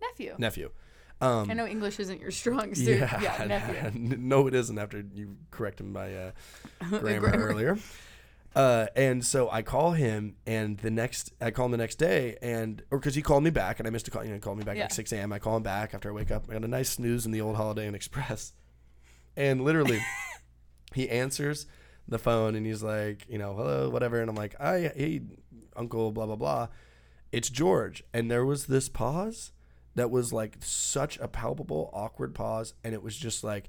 nephew. 0.00 0.34
Nephew. 0.38 0.70
Um, 1.20 1.50
I 1.50 1.54
know 1.54 1.66
English 1.66 2.00
isn't 2.00 2.20
your 2.20 2.30
strong 2.32 2.74
suit. 2.74 2.98
yeah, 2.98 3.20
Yeah, 3.20 3.44
nephew. 3.46 4.16
no, 4.18 4.46
it 4.48 4.54
isn't. 4.54 4.76
After 4.78 5.04
you 5.14 5.36
corrected 5.50 5.86
my 5.86 6.08
uh, 6.16 6.30
grammar, 6.88 7.20
Grammar. 7.20 7.46
earlier. 7.46 7.78
Uh, 8.56 8.86
and 8.96 9.24
so 9.24 9.48
I 9.50 9.62
call 9.62 9.92
him, 9.92 10.36
and 10.46 10.78
the 10.78 10.90
next 10.90 11.32
I 11.40 11.50
call 11.50 11.66
him 11.66 11.72
the 11.72 11.78
next 11.78 11.96
day, 11.96 12.36
and 12.42 12.82
or 12.90 12.98
because 12.98 13.14
he 13.14 13.22
called 13.22 13.44
me 13.44 13.50
back, 13.50 13.78
and 13.78 13.86
I 13.86 13.90
missed 13.90 14.08
a 14.08 14.10
call. 14.10 14.22
You 14.24 14.30
know, 14.30 14.34
he 14.36 14.40
called 14.40 14.58
me 14.58 14.64
back 14.64 14.76
Yeah. 14.76 14.84
at 14.84 14.90
like 14.90 14.94
six 14.96 15.12
a.m. 15.12 15.32
I 15.32 15.38
call 15.38 15.56
him 15.56 15.62
back 15.62 15.94
after 15.94 16.08
I 16.08 16.12
wake 16.12 16.30
up. 16.30 16.46
I 16.48 16.54
got 16.54 16.64
a 16.64 16.68
nice 16.68 16.88
snooze 16.90 17.24
in 17.26 17.30
the 17.32 17.40
old 17.40 17.56
Holiday 17.56 17.86
Inn 17.86 17.94
Express, 17.94 18.52
and 19.36 19.62
literally, 19.62 20.00
he 20.94 21.08
answers 21.08 21.66
the 22.08 22.18
phone, 22.18 22.54
and 22.54 22.66
he's 22.66 22.82
like, 22.82 23.26
you 23.28 23.38
know, 23.38 23.54
hello, 23.54 23.88
whatever, 23.90 24.20
and 24.20 24.28
I'm 24.28 24.36
like, 24.36 24.54
I 24.60 24.92
hey, 24.94 25.22
uncle, 25.76 26.12
blah 26.12 26.26
blah 26.26 26.36
blah. 26.36 26.68
It's 27.30 27.48
George, 27.48 28.04
and 28.12 28.30
there 28.30 28.44
was 28.44 28.66
this 28.66 28.88
pause 28.88 29.52
that 29.94 30.10
was 30.10 30.32
like 30.32 30.56
such 30.60 31.18
a 31.18 31.28
palpable, 31.28 31.90
awkward 31.92 32.34
pause, 32.34 32.74
and 32.84 32.94
it 32.94 33.02
was 33.02 33.16
just 33.16 33.42
like. 33.44 33.68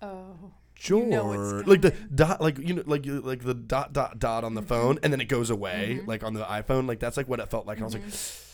Oh. 0.00 0.52
George, 0.74 1.04
You 1.04 1.10
know 1.10 1.62
like 1.64 1.80
the 1.82 1.92
dot, 2.12 2.40
like 2.40 2.58
you 2.58 2.74
know, 2.74 2.82
like 2.86 3.04
like 3.06 3.44
the 3.44 3.54
dot 3.54 3.92
dot 3.92 4.18
dot 4.18 4.42
on 4.42 4.54
the 4.54 4.62
phone, 4.62 4.96
Mm-hmm. 4.96 5.04
and 5.04 5.12
then 5.12 5.20
it 5.20 5.26
goes 5.28 5.48
away, 5.48 6.00
like 6.06 6.24
on 6.24 6.34
the 6.34 6.42
iPhone. 6.42 6.88
Like 6.88 6.98
that's 6.98 7.16
like 7.16 7.28
what 7.28 7.38
it 7.38 7.50
felt 7.50 7.66
like. 7.68 7.76
And 7.76 7.84
I 7.84 7.86
was 7.86 7.94
like, 7.94 8.02
Mm-hmm. 8.02 8.51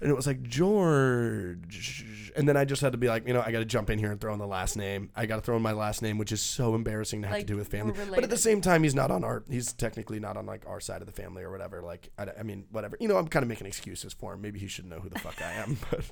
And 0.00 0.10
it 0.10 0.14
was 0.14 0.26
like 0.26 0.42
George, 0.42 2.30
and 2.36 2.48
then 2.48 2.56
I 2.56 2.64
just 2.64 2.82
had 2.82 2.92
to 2.92 2.98
be 2.98 3.08
like, 3.08 3.26
you 3.26 3.32
know, 3.34 3.42
I 3.44 3.50
got 3.50 3.58
to 3.58 3.64
jump 3.64 3.90
in 3.90 3.98
here 3.98 4.10
and 4.12 4.20
throw 4.20 4.32
in 4.32 4.38
the 4.38 4.46
last 4.46 4.76
name. 4.76 5.10
I 5.16 5.26
got 5.26 5.36
to 5.36 5.42
throw 5.42 5.56
in 5.56 5.62
my 5.62 5.72
last 5.72 6.02
name, 6.02 6.18
which 6.18 6.30
is 6.32 6.40
so 6.40 6.74
embarrassing 6.74 7.22
to 7.22 7.28
have 7.28 7.36
Like, 7.38 7.46
to 7.46 7.52
do 7.52 7.56
with 7.56 7.68
family. 7.68 7.94
But 8.10 8.22
at 8.22 8.30
the 8.30 8.36
same 8.36 8.60
time, 8.60 8.82
he's 8.84 8.94
not 8.94 9.10
on 9.10 9.24
our. 9.24 9.44
He's 9.50 9.72
technically 9.72 10.20
not 10.20 10.36
on 10.36 10.46
like 10.46 10.64
our 10.66 10.80
side 10.80 11.00
of 11.00 11.06
the 11.06 11.12
family 11.12 11.42
or 11.42 11.50
whatever. 11.50 11.82
Like 11.82 12.10
I, 12.18 12.26
I 12.38 12.42
mean, 12.42 12.64
whatever. 12.70 12.96
You 13.00 13.08
know, 13.08 13.16
I'm 13.16 13.28
kind 13.28 13.42
of 13.42 13.48
making 13.48 13.66
excuses 13.66 14.12
for 14.12 14.34
him. 14.34 14.40
Maybe 14.40 14.58
he 14.58 14.68
should 14.68 14.86
know 14.86 15.00
who 15.00 15.08
the 15.08 15.18
fuck 15.18 15.40
I 15.42 15.52
am. 15.52 15.76
But 15.90 16.04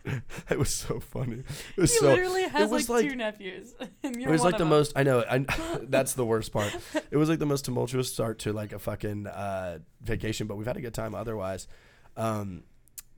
it 0.51 0.59
was 0.59 0.71
so 0.71 1.01
funny. 1.01 1.45
It 1.77 1.81
was 1.81 1.93
He 1.93 1.99
so. 1.99 2.07
literally 2.07 2.45
has 2.49 2.71
it 2.71 2.73
was 2.73 2.89
like, 2.89 3.03
like 3.03 3.11
two 3.11 3.17
nephews. 3.17 3.75
It 4.03 4.29
was 4.29 4.43
like 4.43 4.59
the 4.59 4.65
most. 4.65 4.93
I 4.97 5.03
know. 5.03 5.25
I, 5.29 5.39
that's 5.83 6.15
the 6.15 6.25
worst 6.25 6.53
part. 6.53 6.75
It 7.11 7.17
was 7.17 7.29
like 7.29 7.39
the 7.39 7.47
most 7.47 7.65
tumultuous 7.67 8.13
start 8.13 8.39
to 8.41 8.53
like 8.53 8.73
a 8.73 8.79
fucking 8.79 9.27
uh, 9.27 9.79
vacation, 10.01 10.47
but 10.47 10.57
we've 10.57 10.67
had 10.67 10.77
a 10.77 10.81
good 10.81 10.95
time 10.95 11.15
otherwise. 11.15 11.69
Um, 12.17 12.63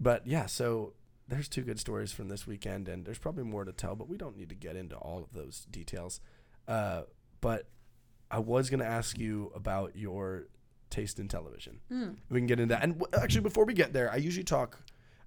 but 0.01 0.26
yeah, 0.26 0.46
so 0.46 0.94
there's 1.26 1.49
two 1.49 1.62
good 1.62 1.78
stories 1.78 2.12
from 2.12 2.28
this 2.28 2.46
weekend, 2.46 2.88
and 2.88 3.05
there's 3.05 3.18
probably 3.18 3.44
more 3.44 3.64
to 3.64 3.72
tell, 3.72 3.94
but 3.94 4.09
we 4.09 4.16
don't 4.16 4.36
need 4.36 4.49
to 4.49 4.55
get 4.55 4.76
into 4.76 4.96
all 4.96 5.22
of 5.22 5.32
those 5.32 5.66
details. 5.70 6.20
Uh, 6.66 7.03
but 7.40 7.68
I 8.30 8.38
was 8.38 8.70
gonna 8.70 8.84
ask 8.84 9.18
you 9.18 9.53
about 9.55 9.96
your 9.96 10.49
taste 10.90 11.18
in 11.18 11.28
television. 11.28 11.80
Hmm. 11.88 12.11
We 12.30 12.40
can 12.40 12.46
get 12.46 12.61
into 12.61 12.74
that. 12.74 12.82
And 12.82 12.99
w- 12.99 13.22
actually, 13.22 13.42
before 13.42 13.64
we 13.64 13.74
get 13.74 13.92
there, 13.92 14.11
I 14.11 14.16
usually 14.16 14.44
talk. 14.44 14.78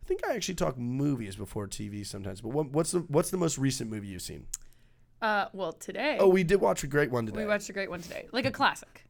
I 0.03 0.07
think 0.07 0.25
I 0.27 0.33
actually 0.35 0.55
talk 0.55 0.77
movies 0.77 1.35
before 1.35 1.67
TV 1.67 2.05
sometimes. 2.05 2.41
But 2.41 2.49
what, 2.49 2.71
what's 2.71 2.91
the 2.91 2.99
what's 3.01 3.29
the 3.29 3.37
most 3.37 3.57
recent 3.59 3.89
movie 3.89 4.07
you've 4.07 4.21
seen? 4.23 4.47
Uh, 5.21 5.45
well, 5.53 5.71
today 5.73 6.17
Oh, 6.19 6.27
we 6.27 6.43
did 6.43 6.59
watch 6.59 6.83
a 6.83 6.87
great 6.87 7.11
one 7.11 7.27
today. 7.27 7.37
we 7.37 7.45
watched 7.45 7.69
a 7.69 7.73
great 7.73 7.91
one 7.91 8.01
today, 8.01 8.27
like 8.31 8.45
a 8.47 8.51
classic, 8.51 9.05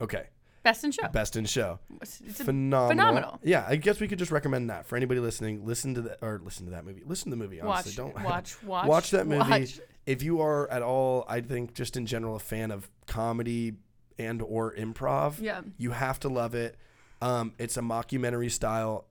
Okay. 0.00 0.28
Best 0.64 0.82
in 0.82 0.90
Show. 0.90 1.06
Best 1.08 1.36
in 1.36 1.44
show. 1.44 1.78
It's 2.02 2.16
Phenomenal. 2.42 2.88
phenomenal. 2.88 3.40
Yeah, 3.44 3.64
I 3.68 3.76
guess 3.76 4.00
we 4.00 4.08
could 4.08 4.18
just 4.18 4.32
recommend 4.32 4.70
that 4.70 4.86
for 4.86 4.96
anybody 4.96 5.20
listening. 5.20 5.64
Listen 5.64 5.94
to 5.94 6.00
that 6.02 6.18
or 6.22 6.40
listen 6.42 6.64
to 6.66 6.72
that 6.72 6.84
movie. 6.84 7.02
Listen 7.06 7.30
to 7.30 7.36
the 7.36 7.42
movie. 7.42 7.60
Honestly, 7.60 7.90
watch, 7.90 7.96
don't 8.14 8.24
watch, 8.24 8.62
watch, 8.64 8.86
watch 8.88 9.10
that 9.12 9.26
movie. 9.26 9.48
watch. 9.50 9.80
If 10.06 10.22
you 10.22 10.40
are 10.40 10.68
at 10.70 10.82
all, 10.82 11.24
I 11.28 11.40
think 11.42 11.74
just 11.74 11.96
in 11.96 12.06
general 12.06 12.34
a 12.36 12.40
fan 12.40 12.70
of 12.70 12.90
comedy 13.06 13.74
and 14.18 14.40
or 14.42 14.74
improv, 14.74 15.40
Yeah. 15.40 15.60
you 15.76 15.90
have 15.92 16.18
to 16.20 16.28
love 16.28 16.54
it. 16.54 16.76
Um, 17.22 17.52
it's 17.58 17.76
a 17.76 17.80
mockumentary 17.80 18.50
style, 18.50 19.06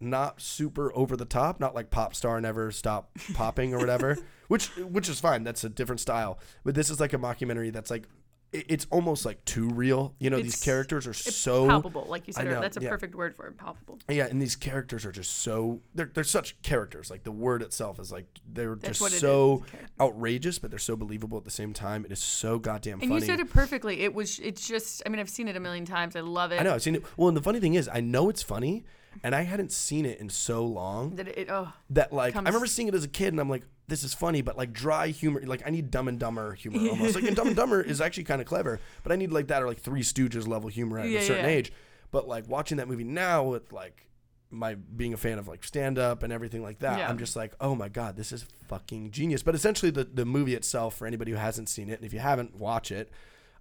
not 0.00 0.40
super 0.40 0.94
over 0.96 1.16
the 1.16 1.24
top, 1.24 1.60
not 1.60 1.74
like 1.74 1.90
pop 1.90 2.14
star 2.14 2.40
never 2.40 2.70
stop 2.70 3.10
popping 3.34 3.72
or 3.74 3.78
whatever, 3.78 4.18
which 4.48 4.68
which 4.76 5.08
is 5.08 5.20
fine. 5.20 5.44
That's 5.44 5.64
a 5.64 5.68
different 5.68 6.00
style. 6.00 6.38
But 6.64 6.74
this 6.74 6.88
is 6.90 7.00
like 7.00 7.12
a 7.12 7.18
mockumentary 7.18 7.72
that's 7.72 7.90
like 7.90 8.06
it's 8.54 8.86
almost 8.90 9.26
like 9.26 9.44
too 9.44 9.68
real. 9.68 10.14
You 10.18 10.30
know, 10.30 10.40
these 10.40 10.62
characters 10.62 11.06
are 11.06 11.10
It's 11.10 11.34
so 11.34 11.66
palpable, 11.66 12.06
like 12.08 12.26
you 12.26 12.32
said. 12.32 12.46
Know, 12.46 12.60
that's 12.60 12.76
a 12.76 12.80
yeah. 12.80 12.88
perfect 12.88 13.14
word 13.14 13.34
for 13.34 13.48
it. 13.48 13.58
Palpable. 13.58 13.98
yeah, 14.08 14.26
and 14.26 14.40
these 14.40 14.54
characters 14.56 15.04
are 15.04 15.12
just 15.12 15.38
so 15.38 15.80
they're 15.94 16.10
they're 16.12 16.24
such 16.24 16.60
characters. 16.62 17.10
Like 17.10 17.24
the 17.24 17.32
word 17.32 17.62
itself 17.62 17.98
is 17.98 18.12
like 18.12 18.26
they're 18.50 18.76
That's 18.76 18.98
just 18.98 19.00
what 19.00 19.12
it 19.12 19.16
is, 19.16 19.20
so 19.20 19.64
it's 19.72 19.90
outrageous, 20.00 20.58
but 20.58 20.70
they're 20.70 20.78
so 20.78 20.96
believable 20.96 21.36
at 21.36 21.44
the 21.44 21.50
same 21.50 21.72
time. 21.72 22.04
It 22.04 22.12
is 22.12 22.20
so 22.20 22.58
goddamn 22.58 23.00
And 23.00 23.10
funny. 23.10 23.14
you 23.16 23.26
said 23.26 23.40
it 23.40 23.50
perfectly. 23.50 24.00
It 24.02 24.14
was. 24.14 24.38
It's 24.38 24.66
just. 24.68 25.02
I 25.04 25.08
mean, 25.08 25.18
I've 25.20 25.30
seen 25.30 25.48
it 25.48 25.56
a 25.56 25.60
million 25.60 25.84
times. 25.84 26.14
I 26.16 26.20
love 26.20 26.52
it. 26.52 26.60
I 26.60 26.62
know 26.64 26.74
I've 26.74 26.82
seen 26.82 26.94
it. 26.94 27.04
Well, 27.16 27.28
and 27.28 27.36
the 27.36 27.42
funny 27.42 27.60
thing 27.60 27.74
is, 27.74 27.88
I 27.92 28.00
know 28.00 28.28
it's 28.28 28.42
funny, 28.42 28.84
and 29.22 29.34
I 29.34 29.42
hadn't 29.42 29.72
seen 29.72 30.06
it 30.06 30.18
in 30.20 30.28
so 30.30 30.64
long 30.64 31.16
that 31.16 31.28
it. 31.28 31.48
Oh, 31.50 31.72
that 31.90 32.12
like 32.12 32.36
I 32.36 32.38
remember 32.40 32.66
seeing 32.66 32.88
it 32.88 32.94
as 32.94 33.04
a 33.04 33.08
kid, 33.08 33.32
and 33.32 33.40
I'm 33.40 33.50
like, 33.50 33.64
this 33.88 34.02
is 34.04 34.14
funny, 34.14 34.40
but 34.42 34.56
like 34.56 34.72
dry 34.72 35.08
humor. 35.08 35.42
Like 35.44 35.62
I 35.66 35.70
need 35.70 35.90
Dumb 35.90 36.08
and 36.08 36.18
Dumber 36.18 36.54
humor 36.54 36.78
almost. 36.90 37.14
like 37.14 37.24
and 37.24 37.36
Dumb 37.36 37.48
and 37.48 37.56
Dumber 37.56 37.80
is 37.82 38.00
actually 38.00 38.24
kind 38.24 38.40
of 38.40 38.46
clever, 38.46 38.80
but 39.02 39.12
I 39.12 39.16
need 39.16 39.32
like 39.32 39.48
that 39.48 39.62
or 39.62 39.66
like 39.66 39.80
Three 39.80 40.02
Stooges 40.02 40.46
level 40.48 40.68
humor 40.70 40.98
at 40.98 41.08
Yeah, 41.08 41.20
a 41.20 41.22
certain 41.22 41.44
yeah. 41.44 41.50
age. 41.50 41.72
But 42.10 42.26
like 42.28 42.48
watching 42.48 42.78
that 42.78 42.88
movie 42.88 43.04
now 43.04 43.42
with 43.44 43.72
like 43.72 44.08
my 44.50 44.74
being 44.76 45.12
a 45.12 45.16
fan 45.16 45.38
of 45.38 45.48
like 45.48 45.64
stand 45.64 45.98
up 45.98 46.22
and 46.22 46.32
everything 46.32 46.62
like 46.62 46.78
that, 46.78 46.98
Yeah. 46.98 47.08
I'm 47.08 47.18
just 47.18 47.34
like, 47.36 47.54
oh 47.60 47.74
my 47.74 47.88
god, 47.88 48.16
this 48.16 48.30
is 48.32 48.44
fucking 48.68 49.10
genius. 49.10 49.42
But 49.42 49.54
essentially, 49.54 49.90
the 49.90 50.04
the 50.04 50.24
movie 50.24 50.54
itself, 50.54 50.96
for 50.96 51.06
anybody 51.06 51.32
who 51.32 51.36
hasn't 51.36 51.68
seen 51.68 51.90
it, 51.90 51.94
and 51.94 52.04
if 52.04 52.12
you 52.12 52.20
haven't, 52.20 52.54
watch 52.56 52.90
it. 52.92 53.10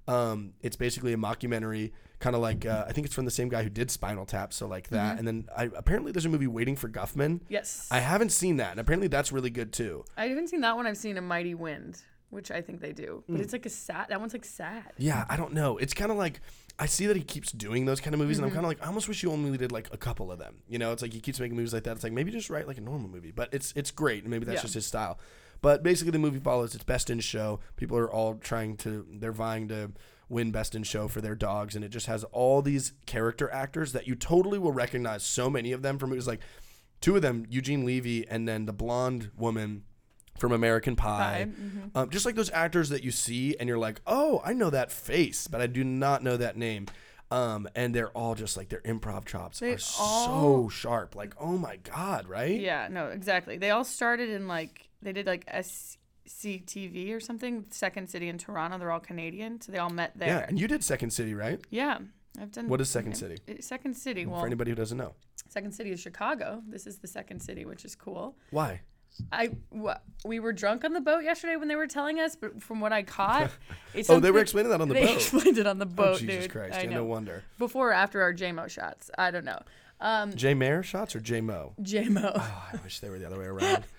Um, 0.08 0.54
it's 0.62 0.76
basically 0.76 1.14
a 1.14 1.18
mockumentary, 1.18 1.92
kind 2.20 2.36
of 2.36 2.42
like 2.42 2.66
uh, 2.66 2.86
I 2.88 2.92
think 2.92 3.06
it's 3.06 3.16
from 3.16 3.26
the 3.26 3.32
same 3.32 3.48
guy 3.50 3.64
who 3.64 3.70
did 3.70 3.90
Spinal 3.90 4.26
Tap, 4.26 4.52
so 4.54 4.68
like 4.68 4.86
Mm-hmm. 4.88 4.96
that. 4.96 5.18
And 5.20 5.28
then 5.28 5.48
I, 5.56 5.70
apparently 5.76 6.12
there's 6.12 6.26
a 6.26 6.30
movie 6.30 6.48
Waiting 6.48 6.76
for 6.76 6.90
Guffman. 6.90 7.42
yes. 7.50 7.88
I 7.90 8.00
haven't 8.00 8.32
seen 8.32 8.58
that, 8.58 8.72
and 8.72 8.80
apparently 8.80 9.08
that's 9.08 9.32
really 9.32 9.50
good 9.50 9.72
too. 9.72 10.04
I 10.18 10.28
haven't 10.28 10.48
seen 10.50 10.62
that 10.62 10.76
one. 10.76 10.86
I've 10.88 10.98
seen 10.98 11.18
A 11.18 11.22
Mighty 11.22 11.56
Wind, 11.56 12.02
which 12.32 12.52
I 12.52 12.62
think 12.62 12.82
they 12.82 12.92
do, 12.92 13.24
but 13.30 13.40
it's 13.40 13.54
like 13.54 13.66
a 13.66 13.70
sad. 13.70 14.08
That 14.10 14.20
one's 14.20 14.34
like 14.34 14.44
sad. 14.46 14.92
Yeah, 14.98 15.26
I 15.30 15.38
don't 15.38 15.54
know. 15.54 15.78
It's 15.78 15.94
kind 15.94 16.12
of 16.12 16.18
like 16.18 16.42
I 16.80 16.86
see 16.88 17.06
that 17.06 17.16
he 17.16 17.24
keeps 17.24 17.52
doing 17.52 17.86
those 17.86 18.02
kind 18.02 18.14
of 18.14 18.20
movies, 18.20 18.38
Mm-hmm. 18.38 18.46
and 18.46 18.52
I'm 18.52 18.56
kind 18.56 18.66
of 18.66 18.70
like, 18.72 18.84
I 18.84 18.88
almost 18.88 19.08
wish 19.08 19.24
you 19.24 19.32
only 19.32 19.58
did 19.58 19.72
like 19.72 19.88
a 19.94 19.98
couple 19.98 20.32
of 20.32 20.40
them. 20.40 20.56
You 20.68 20.80
know, 20.80 20.92
it's 20.92 21.02
like 21.02 21.14
he 21.14 21.22
keeps 21.22 21.40
making 21.40 21.56
movies 21.56 21.74
like 21.74 21.84
that. 21.84 21.92
It's 21.92 22.04
like 22.04 22.12
maybe 22.14 22.32
just 22.32 22.50
write 22.50 22.68
like 22.68 22.78
a 22.78 22.82
normal 22.82 23.08
movie, 23.10 23.32
but 23.32 23.54
it's 23.54 23.72
it's 23.76 23.92
great, 23.92 24.24
and 24.24 24.32
maybe 24.32 24.44
that's 24.46 24.58
Yeah. 24.58 24.62
just 24.64 24.74
his 24.74 24.86
style. 24.86 25.18
But 25.64 25.82
basically, 25.82 26.12
the 26.12 26.20
movie 26.20 26.40
follows 26.40 26.76
its 26.76 26.84
best 26.84 27.10
in 27.10 27.22
show. 27.22 27.62
People 27.78 27.98
are 27.98 28.12
all 28.12 28.36
trying 28.36 28.76
to, 28.78 29.08
they're 29.10 29.32
vying 29.32 29.70
to 29.70 29.94
win 30.28 30.52
best 30.52 30.76
in 30.76 30.84
show 30.84 31.08
for 31.08 31.22
their 31.22 31.36
dogs, 31.36 31.74
and 31.76 31.86
it 31.86 31.90
just 31.90 32.06
has 32.08 32.24
all 32.26 32.62
these 32.62 32.92
character 33.06 33.50
actors 33.52 33.94
that 33.94 34.06
you 34.06 34.14
totally 34.14 34.60
will 34.60 34.74
recognize. 34.74 35.24
So 35.24 35.50
many 35.50 35.72
of 35.72 35.82
them 35.82 35.98
from 35.98 36.10
movies 36.10 36.28
like 36.28 36.42
two 37.00 37.16
of 37.16 37.22
them, 37.22 37.46
Eugene 37.50 37.86
Levy, 37.86 38.28
and 38.28 38.46
then 38.48 38.66
the 38.66 38.74
blonde 38.74 39.32
woman 39.38 39.84
from 40.38 40.52
American 40.52 40.96
Pie. 40.98 41.48
Mhm. 41.50 41.92
Um, 41.96 42.10
just 42.10 42.26
like 42.26 42.36
those 42.36 42.52
actors 42.52 42.90
that 42.90 43.04
you 43.04 43.12
see 43.12 43.56
and 43.58 43.70
you're 43.70 43.78
like, 43.78 44.02
oh, 44.06 44.42
I 44.44 44.52
know 44.52 44.70
that 44.70 44.92
face, 44.92 45.48
but 45.48 45.62
I 45.62 45.68
do 45.68 45.84
not 45.86 46.24
know 46.24 46.36
that 46.36 46.58
name. 46.58 46.88
Um, 47.32 47.70
and 47.74 47.96
they're 47.96 48.10
all 48.12 48.36
just 48.36 48.58
like 48.58 48.68
their 48.70 48.82
improv 48.82 49.26
chops 49.26 49.60
They 49.60 49.74
are 49.74 49.78
so 49.78 50.70
sharp. 50.70 51.16
Like, 51.16 51.36
oh 51.40 51.58
my 51.58 51.78
god, 51.78 52.28
right? 52.28 52.60
Yeah, 52.60 52.90
no, 52.92 53.08
exactly. 53.08 53.58
They 53.58 53.70
all 53.70 53.84
started 53.86 54.30
in 54.30 54.48
like 54.48 54.90
they 55.04 55.14
did 55.14 55.26
like 55.28 55.46
SCTV 55.46 57.14
or 57.16 57.20
something, 57.20 57.66
Second 57.70 58.10
City 58.10 58.30
in 58.30 58.38
Toronto. 58.38 58.78
They're 58.78 58.92
all 58.92 59.00
Canadian, 59.00 59.62
so 59.62 59.72
they 59.72 59.78
all 59.78 59.90
met 59.90 60.12
there. 60.16 60.28
Yeah, 60.28 60.46
and 60.48 60.60
you 60.60 60.68
did 60.68 60.84
Second 60.84 61.12
City, 61.12 61.34
right? 61.34 61.60
Yeah, 61.70 62.00
I've 62.40 62.52
done. 62.52 62.68
What 62.68 62.82
is 62.82 62.90
Second 62.90 63.16
City? 63.16 63.38
Uh, 63.50 63.54
Second 63.60 63.96
City. 63.96 64.24
For 64.26 64.32
Well, 64.32 64.46
anybody 64.46 64.72
who 64.72 64.76
doesn't 64.76 64.98
know, 64.98 65.14
Second 65.50 65.74
City 65.74 65.92
is 65.92 66.00
Chicago. 66.00 66.62
This 66.68 66.88
is 66.88 66.98
the 66.98 67.08
Second 67.08 67.42
City, 67.42 67.66
which 67.66 67.86
is 67.86 67.96
cool. 67.96 68.36
why? 68.52 68.82
I 69.32 69.52
wha- 69.70 70.00
we 70.26 70.40
were 70.40 70.54
drunk 70.54 70.84
on 70.84 70.94
the 70.94 71.00
boat 71.02 71.24
yesterday 71.24 71.56
when 71.56 71.68
they 71.68 71.76
were 71.76 71.86
telling 71.86 72.20
us, 72.20 72.36
but 72.36 72.64
from 72.64 72.80
what 72.80 72.92
I 72.92 73.04
caught, 73.04 73.52
it's 73.94 74.10
Oh, 74.10 74.20
they 74.20 74.32
were 74.32 74.40
explaining 74.40 74.72
that 74.72 74.82
on 74.82 74.88
the 74.88 74.96
they 74.96 75.02
boat. 75.02 75.08
They 75.10 75.14
explained 75.16 75.58
it 75.60 75.68
on 75.68 75.78
the 75.78 75.86
oh, 75.86 75.90
boat, 75.90 76.20
Jesus 76.20 76.46
dude. 76.46 76.52
Christ! 76.52 76.80
I 76.80 76.86
know. 76.86 76.96
no 76.96 77.04
wonder. 77.06 77.44
Before 77.60 77.90
or 77.90 77.94
after 77.94 78.24
our 78.24 78.34
JMO 78.34 78.68
shots, 78.70 79.12
I 79.18 79.30
don't 79.30 79.46
know. 79.46 79.62
Um, 80.02 80.34
J 80.36 80.56
Mayer 80.56 80.82
shots 80.82 81.16
or 81.16 81.20
J 81.20 81.42
Mo? 81.42 81.74
JMO. 81.80 82.32
Oh, 82.36 82.70
I 82.74 82.76
wish 82.84 83.00
they 83.02 83.10
were 83.10 83.20
the 83.20 83.28
other 83.28 83.38
way 83.38 83.46
around. 83.46 83.84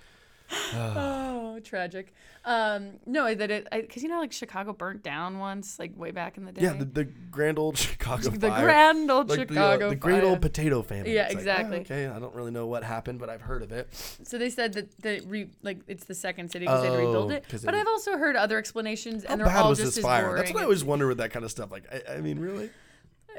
Oh, 0.74 1.60
tragic. 1.62 2.12
Um, 2.44 2.94
no, 3.06 3.32
that 3.32 3.50
it 3.50 3.68
because 3.70 4.02
you 4.02 4.08
know 4.08 4.18
like 4.18 4.32
Chicago 4.32 4.72
burnt 4.72 5.02
down 5.04 5.38
once, 5.38 5.78
like 5.78 5.96
way 5.96 6.10
back 6.10 6.36
in 6.36 6.44
the 6.44 6.52
day. 6.52 6.62
yeah, 6.62 6.72
the, 6.72 6.84
the 6.84 7.04
grand 7.04 7.58
old 7.58 7.78
Chicago 7.78 8.28
the 8.30 8.48
fire. 8.48 8.64
grand 8.64 9.08
old 9.10 9.30
like 9.30 9.48
the, 9.48 9.54
uh, 9.54 9.72
Chicago. 9.74 9.88
the 9.90 9.96
great 9.96 10.24
old 10.24 10.42
potato 10.42 10.82
famine. 10.82 11.12
Yeah, 11.12 11.26
It's 11.26 11.34
like, 11.34 11.36
oh, 11.36 11.50
exactly. 11.50 11.78
okay, 11.80 12.06
I 12.08 12.18
don't 12.18 12.34
really 12.34 12.50
know 12.50 12.66
what 12.66 12.82
happened, 12.82 13.20
but 13.20 13.30
I've 13.30 13.40
heard 13.42 13.62
of 13.62 13.70
it. 13.72 13.88
So 14.24 14.36
they 14.36 14.50
said 14.50 14.72
that 14.74 15.00
the 15.00 15.20
re, 15.26 15.48
like 15.62 15.78
it's 15.86 16.04
the 16.04 16.14
second 16.14 16.50
city 16.50 16.66
because 16.66 16.82
they 16.82 16.88
had 16.88 16.94
to 16.94 16.98
rebuild 16.98 17.30
Oh, 17.30 17.34
it. 17.36 17.48
'cause 17.48 17.62
they 17.62 17.66
But 17.66 17.74
re- 17.74 17.80
I've 17.80 17.86
also 17.88 18.16
heard 18.18 18.34
other 18.36 18.58
explanations, 18.58 19.24
and 19.24 19.40
they're 19.40 19.46
bad 19.46 19.62
all 19.62 19.68
was 19.70 19.78
just 19.78 19.90
this 19.92 19.98
as 19.98 20.04
fire? 20.04 20.24
boring. 20.26 20.36
That's 20.42 20.52
what 20.54 20.60
I 20.60 20.64
always 20.64 20.84
wonder 20.84 21.06
with 21.06 21.18
that 21.18 21.30
kind 21.30 21.44
of 21.44 21.50
stuff. 21.52 21.70
Like, 21.70 21.84
I, 21.92 22.14
I 22.14 22.20
mean, 22.20 22.38
really, 22.40 22.70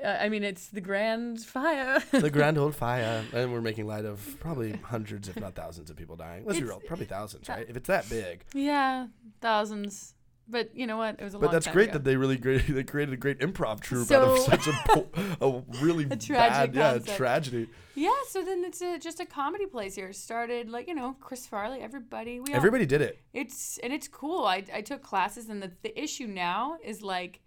Uh, 0.05 0.17
I 0.21 0.29
mean, 0.29 0.43
it's 0.43 0.67
the 0.67 0.81
grand 0.81 1.41
fire. 1.43 1.99
the 2.11 2.29
grand 2.29 2.57
old 2.57 2.75
fire, 2.85 3.23
and 3.33 3.51
we're 3.51 3.61
making 3.61 3.87
light 3.87 4.05
of 4.05 4.37
probably 4.39 4.73
hundreds, 4.83 5.27
if 5.27 5.39
not 5.39 5.55
thousands, 5.55 5.89
of 5.89 5.95
people 5.95 6.15
dying. 6.15 6.45
Let's 6.45 6.59
be 6.59 6.65
real, 6.65 6.79
probably 6.85 7.07
thousands, 7.07 7.49
right? 7.49 7.65
If 7.67 7.75
it's 7.75 7.87
that 7.87 8.07
big, 8.09 8.43
yeah, 8.53 9.07
thousands. 9.41 10.13
But 10.47 10.75
you 10.75 10.85
know 10.85 10.97
what? 10.97 11.15
It 11.19 11.23
was 11.23 11.33
a 11.33 11.37
lot 11.37 11.45
But 11.47 11.51
that's 11.53 11.67
great 11.67 11.85
ago. 11.85 11.93
that 11.93 12.03
they 12.03 12.17
really 12.17 12.37
great 12.37 12.67
they 12.69 12.83
created 12.83 13.13
a 13.13 13.17
great 13.17 13.39
improv 13.39 13.79
troupe 13.79 14.11
out 14.11 14.27
of 14.27 14.39
such 14.39 14.67
a, 14.67 15.05
a 15.41 15.63
really 15.81 16.03
A 16.03 16.15
bad 16.15 16.75
yeah 16.75 16.99
tragedy. 16.99 17.67
Yeah, 17.95 18.11
so 18.29 18.43
then 18.43 18.63
it's 18.63 18.81
a, 18.81 18.99
just 18.99 19.19
a 19.19 19.25
comedy 19.25 19.65
place 19.65 19.95
here. 19.95 20.13
Started 20.13 20.69
like 20.69 20.87
you 20.87 20.93
know 20.93 21.15
Chris 21.19 21.47
Farley, 21.47 21.81
everybody. 21.81 22.39
We 22.39 22.51
all, 22.51 22.57
Everybody 22.57 22.85
did 22.85 23.01
it. 23.01 23.19
It's 23.33 23.79
and 23.79 23.91
it's 23.91 24.07
cool. 24.07 24.45
I 24.45 24.63
I 24.71 24.81
took 24.81 25.01
classes, 25.01 25.49
and 25.49 25.63
the 25.63 25.71
the 25.81 25.99
issue 25.99 26.27
now 26.27 26.77
is 26.83 27.01
like, 27.01 27.41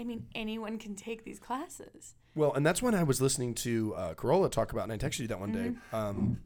I 0.00 0.04
mean, 0.04 0.26
anyone 0.34 0.78
can 0.78 0.94
take 0.96 1.24
these 1.24 1.38
classes. 1.38 2.14
Well, 2.34 2.54
and 2.54 2.64
that's 2.64 2.80
when 2.80 2.94
I 2.94 3.02
was 3.02 3.20
listening 3.20 3.54
to 3.56 3.94
uh, 3.94 4.14
Carolla 4.14 4.50
talk 4.50 4.72
about, 4.72 4.84
and 4.88 4.92
I 4.92 4.96
texted 4.96 5.20
you 5.20 5.26
that 5.28 5.38
one 5.40 5.52
day. 5.52 5.72
Mm-hmm. 5.92 5.94
Um, 5.96 6.40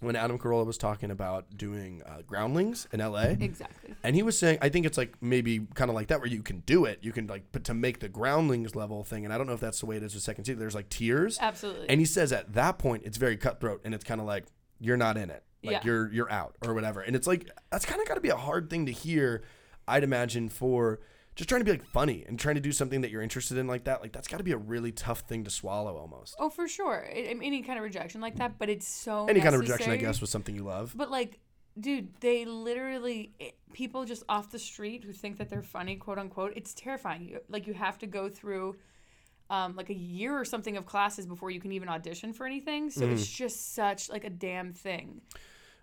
when 0.00 0.14
Adam 0.14 0.38
Carolla 0.38 0.66
was 0.66 0.76
talking 0.76 1.10
about 1.10 1.56
doing 1.56 2.02
uh, 2.04 2.18
groundlings 2.26 2.86
in 2.92 3.00
LA. 3.00 3.34
Exactly. 3.40 3.94
And 4.02 4.14
he 4.14 4.22
was 4.22 4.38
saying, 4.38 4.58
I 4.60 4.68
think 4.68 4.84
it's 4.84 4.98
like 4.98 5.14
maybe 5.22 5.66
kind 5.74 5.88
of 5.88 5.94
like 5.94 6.08
that 6.08 6.20
where 6.20 6.28
you 6.28 6.42
can 6.42 6.58
do 6.60 6.84
it. 6.84 6.98
You 7.00 7.12
can 7.12 7.26
like, 7.28 7.44
but 7.50 7.64
to 7.64 7.72
make 7.74 8.00
the 8.00 8.08
groundlings 8.10 8.76
level 8.76 9.04
thing, 9.04 9.24
and 9.24 9.32
I 9.32 9.38
don't 9.38 9.46
know 9.46 9.54
if 9.54 9.60
that's 9.60 9.80
the 9.80 9.86
way 9.86 9.96
it 9.96 10.02
is 10.02 10.12
with 10.12 10.22
second 10.22 10.44
season. 10.44 10.58
There's 10.58 10.74
like 10.74 10.90
tiers, 10.90 11.38
Absolutely. 11.40 11.88
and 11.88 11.98
he 11.98 12.04
says 12.04 12.30
at 12.30 12.52
that 12.52 12.78
point 12.78 13.04
it's 13.06 13.16
very 13.16 13.38
cutthroat, 13.38 13.80
and 13.86 13.94
it's 13.94 14.04
kind 14.04 14.20
of 14.20 14.26
like 14.26 14.44
you're 14.78 14.98
not 14.98 15.16
in 15.16 15.30
it, 15.30 15.42
like 15.64 15.72
Yeah. 15.72 15.80
you're 15.82 16.12
you're 16.12 16.30
out 16.30 16.56
or 16.62 16.74
whatever. 16.74 17.00
And 17.00 17.16
it's 17.16 17.26
like 17.26 17.48
that's 17.72 17.86
kind 17.86 18.00
of 18.00 18.06
got 18.06 18.14
to 18.16 18.20
be 18.20 18.28
a 18.28 18.36
hard 18.36 18.68
thing 18.68 18.84
to 18.86 18.92
hear. 18.92 19.44
I'd 19.88 20.04
imagine 20.04 20.50
for 20.50 21.00
just 21.36 21.48
trying 21.48 21.60
to 21.60 21.64
be 21.64 21.70
like 21.70 21.84
funny 21.84 22.24
and 22.26 22.38
trying 22.38 22.56
to 22.56 22.60
do 22.60 22.72
something 22.72 23.02
that 23.02 23.10
you're 23.12 23.22
interested 23.22 23.56
in 23.58 23.66
like 23.68 23.84
that. 23.84 24.00
Like 24.02 24.12
that's 24.12 24.26
got 24.26 24.38
to 24.38 24.44
be 24.44 24.52
a 24.52 24.56
really 24.56 24.90
tough 24.90 25.20
thing 25.20 25.44
to 25.44 25.50
swallow 25.50 25.96
almost. 25.96 26.34
oh, 26.40 26.50
for 26.50 26.66
sure. 26.66 27.06
I- 27.08 27.28
I 27.30 27.34
mean, 27.34 27.44
any 27.44 27.62
kind 27.62 27.78
of 27.78 27.84
rejection 27.84 28.20
like 28.20 28.36
that, 28.36 28.58
but 28.58 28.68
it's 28.68 28.88
so 28.88 29.26
Any 29.26 29.40
kind 29.40 29.54
of 29.54 29.60
rejection, 29.60 29.90
I 29.90 29.94
necessary. 29.94 30.12
guess, 30.12 30.20
was 30.20 30.30
something 30.30 30.54
you 30.56 30.64
love. 30.64 30.92
But 30.96 31.10
like, 31.10 31.38
dude, 31.78 32.08
they 32.20 32.44
literally 32.46 33.32
it, 33.38 33.54
people 33.74 34.04
just 34.06 34.22
off 34.28 34.50
the 34.50 34.58
street 34.58 35.04
who 35.04 35.12
think 35.12 35.36
that 35.38 35.48
they're 35.50 35.62
funny, 35.62 35.96
quote 35.96 36.18
unquote. 36.18 36.54
It's 36.56 36.72
terrifying. 36.74 37.28
You, 37.28 37.40
like 37.48 37.66
you 37.66 37.74
have 37.74 37.98
to 37.98 38.06
go 38.06 38.28
through. 38.28 38.76
Um, 39.48 39.76
like 39.76 39.90
a 39.90 39.94
year 39.94 40.36
or 40.36 40.44
something 40.44 40.76
of 40.76 40.86
classes 40.86 41.24
before 41.24 41.52
you 41.52 41.60
can 41.60 41.70
even 41.70 41.88
audition 41.88 42.32
for 42.32 42.46
anything. 42.46 42.90
So 42.90 43.06
it's 43.08 43.24
just 43.28 43.76
such 43.76 44.10
like 44.10 44.24
a 44.24 44.30
damn 44.30 44.72
thing. 44.72 45.20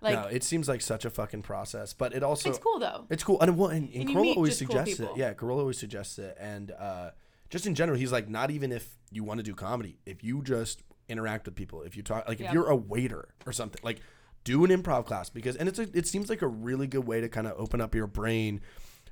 Like 0.04 0.16
no, 0.16 0.28
it 0.28 0.43
seems 0.43 0.68
like 0.68 0.82
such 0.82 1.06
a 1.06 1.10
fucking 1.10 1.43
process, 1.43 1.93
but 1.93 2.14
it 2.14 2.24
also 2.24 2.49
it's 2.49 2.60
cool 2.60 2.78
though. 2.78 3.06
It's 3.10 3.24
cool. 3.24 3.39
And, 3.41 3.58
well, 3.58 3.70
and, 3.70 3.89
and, 3.89 4.10
And 4.10 4.10
Carolla 4.10 4.36
always 4.36 4.60
just 4.60 4.70
cool 4.70 4.78
suggests 4.78 4.99
it. 4.99 5.10
Yeah, 5.16 5.34
Carolla 5.34 5.60
always 5.60 5.80
suggests 5.80 6.20
it. 6.20 6.36
And 6.39 6.72
uh, 6.72 7.12
just 7.49 7.66
in 7.66 7.74
general, 7.74 7.97
he's 7.97 8.12
like, 8.12 8.28
not 8.30 8.51
even 8.51 8.72
if 8.72 8.97
you 9.12 9.24
want 9.24 9.39
to 9.39 9.43
do 9.43 9.56
comedy, 9.56 9.99
if 10.06 10.24
you 10.24 10.41
just 10.41 10.84
interact 11.08 11.45
with 11.45 11.56
people, 11.56 11.84
if 11.84 11.95
you 11.95 12.04
talk, 12.04 12.28
like 12.28 12.41
if 12.41 12.51
you're 12.51 12.68
a 12.68 12.76
waiter 12.76 13.30
or 13.45 13.54
something, 13.54 13.80
like 13.84 14.01
do 14.43 14.66
an 14.66 14.72
improv 14.72 15.06
class 15.06 15.30
because, 15.30 15.56
and 15.56 15.70
it's 15.70 15.80
a, 15.80 15.88
it 15.93 16.06
seems 16.06 16.30
like 16.30 16.41
a 16.41 16.47
really 16.47 16.88
good 16.88 17.08
way 17.08 17.22
to 17.22 17.30
kind 17.30 17.47
of 17.47 17.54
open 17.58 17.80
up 17.80 17.95
your 17.95 18.08
brain 18.08 18.60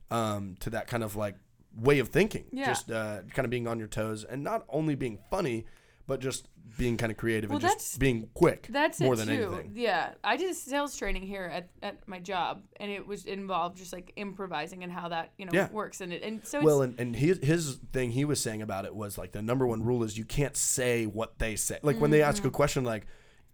um, 0.10 0.56
to 0.60 0.70
that 0.72 0.88
kind 0.88 1.04
of 1.04 1.16
like 1.16 1.36
way 1.76 2.00
of 2.00 2.10
thinking. 2.10 2.46
Yeah. 2.52 2.66
Just 2.66 2.92
uh, 2.92 3.22
kind 3.34 3.46
of 3.46 3.50
being 3.50 3.68
on 3.68 3.80
your 3.80 3.88
toes 3.88 4.26
and 4.26 4.44
not 4.44 4.66
only 4.68 4.96
being 4.96 5.20
funny, 5.30 5.66
but 6.12 6.20
just 6.20 6.48
being 6.78 6.98
kind 6.98 7.12
of 7.12 7.18
creative 7.18 7.50
Well, 7.50 7.60
and 7.60 7.70
just 7.70 8.00
being 8.00 8.28
quick 8.34 8.68
That's 8.70 9.00
more 9.00 9.14
it 9.14 9.18
than 9.18 9.28
too. 9.28 9.34
anything. 9.54 9.72
Yeah, 9.76 10.10
I 10.24 10.36
did 10.36 10.54
sales 10.56 10.98
training 10.98 11.24
here 11.24 11.46
at, 11.46 11.70
at 11.82 12.06
my 12.08 12.20
job, 12.20 12.64
and 12.82 12.92
it 12.92 13.08
was 13.08 13.26
involved 13.26 13.78
just 13.78 13.94
like 13.94 14.12
improvising 14.18 14.84
and 14.84 14.92
how 14.92 15.08
that 15.10 15.32
you 15.38 15.46
know 15.46 15.52
Yeah. 15.54 15.70
works, 15.72 16.02
and 16.02 16.12
it 16.12 16.22
and 16.24 16.46
so 16.46 16.58
it's, 16.60 16.66
Well, 16.66 16.82
and, 16.82 17.00
and 17.00 17.16
his, 17.16 17.40
his 17.42 17.76
thing 17.94 18.12
he 18.12 18.26
was 18.26 18.42
saying 18.42 18.62
about 18.62 18.84
it 18.86 18.94
was 18.94 19.18
like 19.18 19.32
the 19.32 19.42
number 19.42 19.66
one 19.66 19.84
rule 19.84 20.04
is 20.04 20.18
you 20.18 20.26
can't 20.26 20.58
say 20.58 21.06
what 21.06 21.40
they 21.40 21.56
say. 21.56 21.80
Like 21.82 22.00
when 22.02 22.12
they 22.12 22.22
ask 22.22 22.44
a 22.44 22.48
Mm-hmm. 22.48 22.56
question, 22.56 22.84
like 22.84 23.06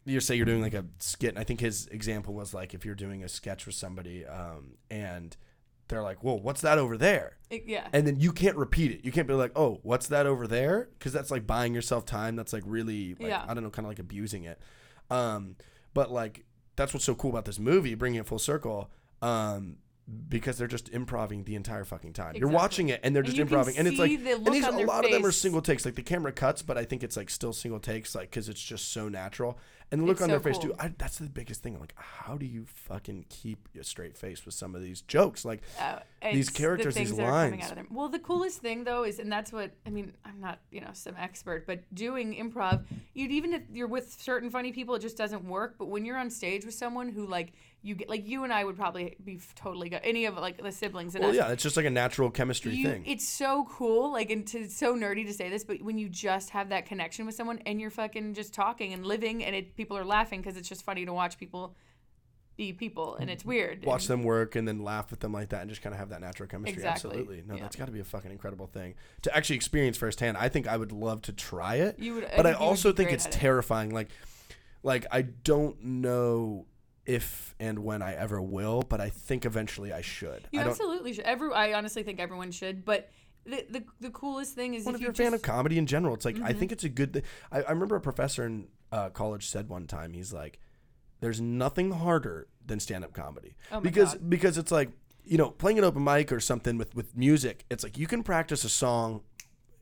you 0.05 0.19
say 0.19 0.35
you're 0.35 0.45
doing 0.45 0.61
like 0.61 0.73
a 0.73 0.85
skit, 0.99 1.29
and 1.29 1.39
I 1.39 1.43
think 1.43 1.59
his 1.59 1.85
example 1.87 2.33
was 2.33 2.53
like 2.53 2.73
if 2.73 2.85
you're 2.85 2.95
doing 2.95 3.23
a 3.23 3.29
sketch 3.29 3.65
with 3.67 3.75
somebody, 3.75 4.25
um, 4.25 4.77
and 4.89 5.35
they're 5.87 6.03
like, 6.03 6.23
"Whoa, 6.23 6.33
what's 6.35 6.61
that 6.61 6.77
over 6.77 6.97
there?" 6.97 7.37
it- 7.49 7.63
yeah, 7.65 7.87
And 7.93 8.05
then 8.05 8.19
you 8.19 8.31
can't 8.33 8.57
repeat 8.57 8.91
it. 8.91 9.05
You 9.05 9.11
can't 9.11 9.27
be 9.27 9.33
like, 9.33 9.51
"Oh, 9.55 9.79
what's 9.83 10.07
that 10.07 10.25
over 10.25 10.47
there?" 10.47 10.89
Because 10.97 11.13
that's 11.13 11.31
like 11.31 11.47
buying 11.47 11.73
yourself 11.73 12.05
time. 12.05 12.35
That's 12.35 12.51
like 12.53 12.63
really, 12.65 13.15
like, 13.19 13.29
Yeah. 13.29 13.45
I 13.47 13.53
don't 13.53 13.63
know, 13.63 13.69
kind 13.69 13.85
of 13.85 13.89
like 13.91 13.99
abusing 13.99 14.43
it. 14.43 14.59
Um, 15.09 15.55
but 15.93 16.11
like 16.11 16.45
that's 16.75 16.93
what's 16.93 17.05
so 17.05 17.15
cool 17.15 17.31
about 17.31 17.45
this 17.45 17.57
movie, 17.59 17.95
bringing 17.95 18.19
it 18.19 18.25
full 18.27 18.39
circle. 18.39 18.91
Um, 19.21 19.77
because 20.29 20.57
they're 20.57 20.67
just 20.69 20.87
improving 20.89 21.43
the 21.43 21.55
entire 21.55 21.83
fucking 21.83 22.13
time. 22.13 22.33
You're 22.37 22.47
watching 22.47 22.87
it 22.87 23.01
and 23.03 23.13
they're 23.13 23.23
just 23.23 23.35
you 23.35 23.43
can 23.45 23.53
improving, 23.53 23.77
and 23.77 23.89
it's 23.89 23.99
like, 23.99 24.09
and 24.11 24.45
these 24.53 24.65
a 24.65 24.71
lot 24.71 25.03
of 25.03 25.11
them 25.11 25.25
are 25.25 25.33
single 25.33 25.61
takes. 25.61 25.83
Like 25.83 25.95
the 25.95 26.01
camera 26.01 26.31
cuts, 26.31 26.61
but 26.61 26.77
I 26.77 26.85
think 26.85 27.03
it's 27.03 27.17
like 27.17 27.29
still 27.29 27.51
single 27.51 27.79
takes, 27.81 28.15
like 28.15 28.29
because 28.29 28.47
it's 28.47 28.61
just 28.61 28.93
so 28.93 29.09
natural. 29.09 29.57
And 29.89 30.01
the 30.01 30.05
look 30.05 30.15
It's 30.15 30.21
on 30.23 30.27
so 30.27 30.31
their 30.31 30.39
face 30.41 30.57
cool. 30.57 30.71
too. 30.71 30.75
I, 30.79 30.93
that's 30.97 31.17
the 31.17 31.29
biggest 31.29 31.63
thing. 31.63 31.79
Like, 31.79 31.93
how 31.95 32.35
do 32.35 32.45
you 32.45 32.65
fucking 32.65 33.25
keep 33.29 33.69
a 33.79 33.85
straight 33.85 34.17
face 34.17 34.43
with 34.45 34.53
some 34.53 34.75
of 34.75 34.81
these 34.81 34.99
jokes? 35.01 35.45
Like, 35.45 35.61
uh, 35.79 35.99
these 36.21 36.47
it's 36.47 36.51
the 36.51 36.57
characters, 36.57 36.95
these 36.95 37.07
things 37.07 37.17
that 37.17 37.23
are 37.23 37.31
coming 37.45 37.59
lines. 37.59 37.63
out 37.63 37.71
of 37.71 37.75
them. 37.77 37.87
Well, 37.91 38.09
the 38.09 38.19
coolest 38.19 38.59
thing 38.59 38.83
though 38.83 39.03
is, 39.05 39.17
and 39.19 39.31
that's 39.31 39.53
what 39.53 39.71
I 39.85 39.89
mean. 39.89 40.13
I'm 40.25 40.41
not 40.41 40.59
you 40.71 40.81
know 40.81 40.89
some 40.91 41.15
expert, 41.17 41.65
but 41.65 41.79
doing 41.95 42.35
improv, 42.35 42.83
you'd 43.13 43.31
even 43.31 43.53
if 43.53 43.61
you're 43.71 43.87
with 43.87 44.13
certain 44.19 44.49
funny 44.49 44.73
people, 44.73 44.93
it 44.95 44.99
just 44.99 45.15
doesn't 45.17 45.45
work. 45.45 45.75
But 45.77 45.85
when 45.85 46.03
you're 46.03 46.17
on 46.17 46.29
stage 46.29 46.65
with 46.65 46.73
someone 46.75 47.07
who 47.07 47.25
like 47.25 47.53
you 47.87 47.95
get 47.95 48.09
like 48.09 48.27
you 48.27 48.43
and 48.43 48.51
I 48.51 48.65
would 48.65 48.75
probably 48.75 49.15
be 49.23 49.39
totally 49.55 49.87
good. 49.87 50.01
Any 50.03 50.25
of 50.25 50.35
like 50.35 50.61
the 50.61 50.71
siblings 50.71 51.15
and 51.15 51.23
well, 51.23 51.31
us, 51.31 51.37
yeah, 51.37 51.47
it's 51.49 51.63
just 51.63 51.77
like 51.77 51.85
a 51.85 51.89
natural 51.89 52.29
chemistry 52.29 52.75
you, 52.75 52.85
thing. 52.85 53.03
It's 53.05 53.27
so 53.27 53.65
cool, 53.69 54.11
like, 54.11 54.29
and 54.29 54.45
to, 54.47 54.59
it's 54.59 54.75
so 54.75 54.95
nerdy 54.95 55.25
to 55.25 55.33
say 55.33 55.49
this, 55.49 55.63
but 55.63 55.81
when 55.81 55.97
you 55.97 56.09
just 56.09 56.49
have 56.49 56.69
that 56.69 56.85
connection 56.85 57.25
with 57.25 57.33
someone 57.33 57.59
and 57.65 57.79
you're 57.79 57.89
fucking 57.89 58.33
just 58.33 58.53
talking 58.53 58.91
and 58.91 59.05
living, 59.05 59.43
and 59.43 59.55
it 59.55 59.77
people 59.77 59.97
are 59.97 60.03
laughing 60.03 60.41
because 60.41 60.57
it's 60.57 60.67
just 60.67 60.83
funny 60.83 61.05
to 61.05 61.13
watch 61.13 61.37
people 61.37 61.75
be 62.57 62.73
people, 62.73 63.15
and 63.15 63.29
it's 63.29 63.45
weird. 63.45 63.85
watch 63.85 64.09
and, 64.09 64.09
them 64.09 64.23
work 64.23 64.55
and 64.55 64.67
then 64.67 64.83
laugh 64.83 65.09
with 65.09 65.21
them 65.21 65.31
like 65.31 65.49
that 65.49 65.61
and 65.61 65.69
just 65.69 65.81
kind 65.81 65.93
of 65.93 65.99
have 65.99 66.09
that 66.09 66.19
natural 66.19 66.49
chemistry. 66.49 66.73
Exactly. 66.73 67.11
Absolutely. 67.11 67.43
No, 67.47 67.55
Yeah. 67.55 67.61
that's 67.61 67.75
got 67.75 67.85
to 67.85 67.91
be 67.91 67.99
a 67.99 68.03
fucking 68.03 68.31
incredible 68.31 68.67
thing 68.67 68.95
to 69.21 69.35
actually 69.35 69.55
experience 69.55 69.95
firsthand. 69.95 70.35
I 70.37 70.49
think 70.49 70.67
I 70.67 70.75
would 70.75 70.91
love 70.91 71.21
to 71.23 71.31
try 71.31 71.75
it. 71.75 71.99
You 71.99 72.15
would, 72.15 72.27
but 72.35 72.45
I 72.45 72.51
you 72.51 72.57
also 72.57 72.91
think 72.91 73.11
it's 73.11 73.27
at 73.27 73.35
it. 73.35 73.37
terrifying. 73.37 73.91
Like, 73.91 74.09
like 74.83 75.05
I 75.11 75.21
don't 75.21 75.81
know 75.83 76.65
if 77.07 77.55
and 77.59 77.79
when 77.79 78.01
I 78.03 78.13
ever 78.13 78.39
will, 78.41 78.83
but 78.83 79.01
I 79.01 79.09
think 79.09 79.45
eventually 79.45 79.91
I 79.93 80.01
should. 80.01 80.47
You 80.51 80.61
I 80.61 80.65
absolutely 80.67 81.13
should. 81.13 81.23
Every, 81.25 81.51
I 81.53 81.73
honestly 81.73 82.03
think 82.03 82.19
everyone 82.19 82.51
should, 82.51 82.85
but 82.85 83.09
the 83.45 83.65
the, 83.69 83.83
the 84.01 84.09
coolest 84.11 84.53
thing 84.55 84.73
is 84.75 84.85
Well, 84.85 84.93
if 84.93 84.97
if 84.97 85.01
you 85.01 85.05
you're 85.05 85.11
a 85.13 85.15
fan 85.15 85.33
of 85.33 85.41
Mm-hmm. 85.41 85.51
comedy 85.51 85.77
in 85.77 85.85
general, 85.87 86.13
it's 86.13 86.25
like 86.25 86.37
I 86.43 86.53
think 86.53 86.71
it's 86.71 86.83
a 86.83 86.89
good 86.89 87.13
thing. 87.13 87.23
I, 87.51 87.61
I 87.63 87.71
remember 87.71 87.95
a 87.95 88.01
professor 88.01 88.45
in 88.45 88.67
uh, 88.91 89.09
college 89.09 89.47
said 89.47 89.69
one 89.69 89.87
time, 89.87 90.13
he's 90.13 90.31
like, 90.33 90.59
"There's 91.21 91.39
nothing 91.41 91.91
harder 91.91 92.47
than 92.65 92.79
stand-up 92.81 93.13
comedy 93.13 93.55
Oh 93.71 93.75
my 93.75 93.79
because 93.81 94.13
God. 94.15 94.29
because 94.29 94.57
it's 94.57 94.71
like 94.71 94.89
you 95.23 95.37
know 95.37 95.49
playing 95.51 95.77
an 95.77 95.85
open 95.85 96.03
mic 96.03 96.31
or 96.31 96.39
something 96.41 96.77
with 96.77 96.93
with 96.93 97.15
music. 97.15 97.63
It's 97.71 97.83
like 97.83 97.97
you 97.97 98.05
can 98.07 98.21
practice 98.21 98.63
a 98.65 98.69
song 98.69 99.21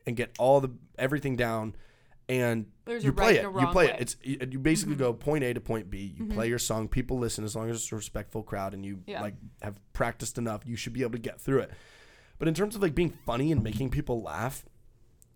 and 0.06 0.16
get 0.16 0.30
all 0.38 0.60
the 0.60 0.70
everything 0.98 1.34
down." 1.36 1.74
And 2.28 2.66
There's 2.84 3.04
you 3.04 3.12
play 3.12 3.26
right 3.26 3.36
it. 3.36 3.42
You 3.44 3.66
play 3.68 3.86
way. 3.86 3.86
Mm-hmm. 3.92 3.94
it. 3.96 4.00
It's 4.00 4.16
you 4.22 4.38
you 4.50 4.58
basically 4.58 4.96
go 4.96 5.12
point 5.12 5.44
A 5.44 5.54
to 5.54 5.60
point 5.60 5.90
B. 5.90 6.14
You 6.18 6.26
play 6.26 6.48
your 6.48 6.58
song. 6.58 6.88
People 6.88 7.18
listen 7.18 7.44
as 7.44 7.54
long 7.54 7.70
as 7.70 7.76
it's 7.76 7.92
a 7.92 7.96
respectful 7.96 8.42
crowd 8.42 8.74
and 8.74 8.84
you 8.84 9.00
Yeah. 9.06 9.22
like 9.22 9.34
have 9.62 9.78
practiced 9.92 10.36
enough. 10.38 10.62
You 10.66 10.74
should 10.76 10.92
be 10.92 11.02
able 11.02 11.12
to 11.12 11.18
get 11.18 11.40
through 11.40 11.60
it. 11.60 11.70
But 12.38 12.48
in 12.48 12.54
terms 12.54 12.74
of 12.74 12.82
like 12.82 12.94
being 12.94 13.10
funny 13.26 13.52
and 13.52 13.62
making 13.62 13.90
people 13.90 14.22
laugh, 14.22 14.64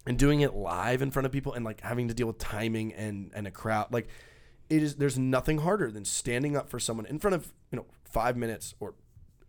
and 0.06 0.18
doing 0.18 0.40
it 0.40 0.54
live 0.54 1.02
in 1.02 1.10
front 1.10 1.26
of 1.26 1.32
people 1.32 1.52
and 1.52 1.64
like 1.64 1.80
having 1.82 2.08
to 2.08 2.14
deal 2.14 2.26
with 2.26 2.38
timing 2.38 2.92
and 2.94 3.30
and 3.34 3.46
a 3.46 3.50
crowd 3.50 3.92
like 3.92 4.08
it 4.70 4.82
is 4.82 4.96
there's 4.96 5.18
nothing 5.18 5.58
harder 5.58 5.90
than 5.92 6.06
standing 6.06 6.56
up 6.56 6.70
for 6.70 6.80
someone 6.80 7.04
in 7.06 7.18
front 7.18 7.34
of 7.34 7.52
you 7.70 7.76
know 7.76 7.84
five 8.04 8.34
minutes 8.34 8.74
or 8.80 8.94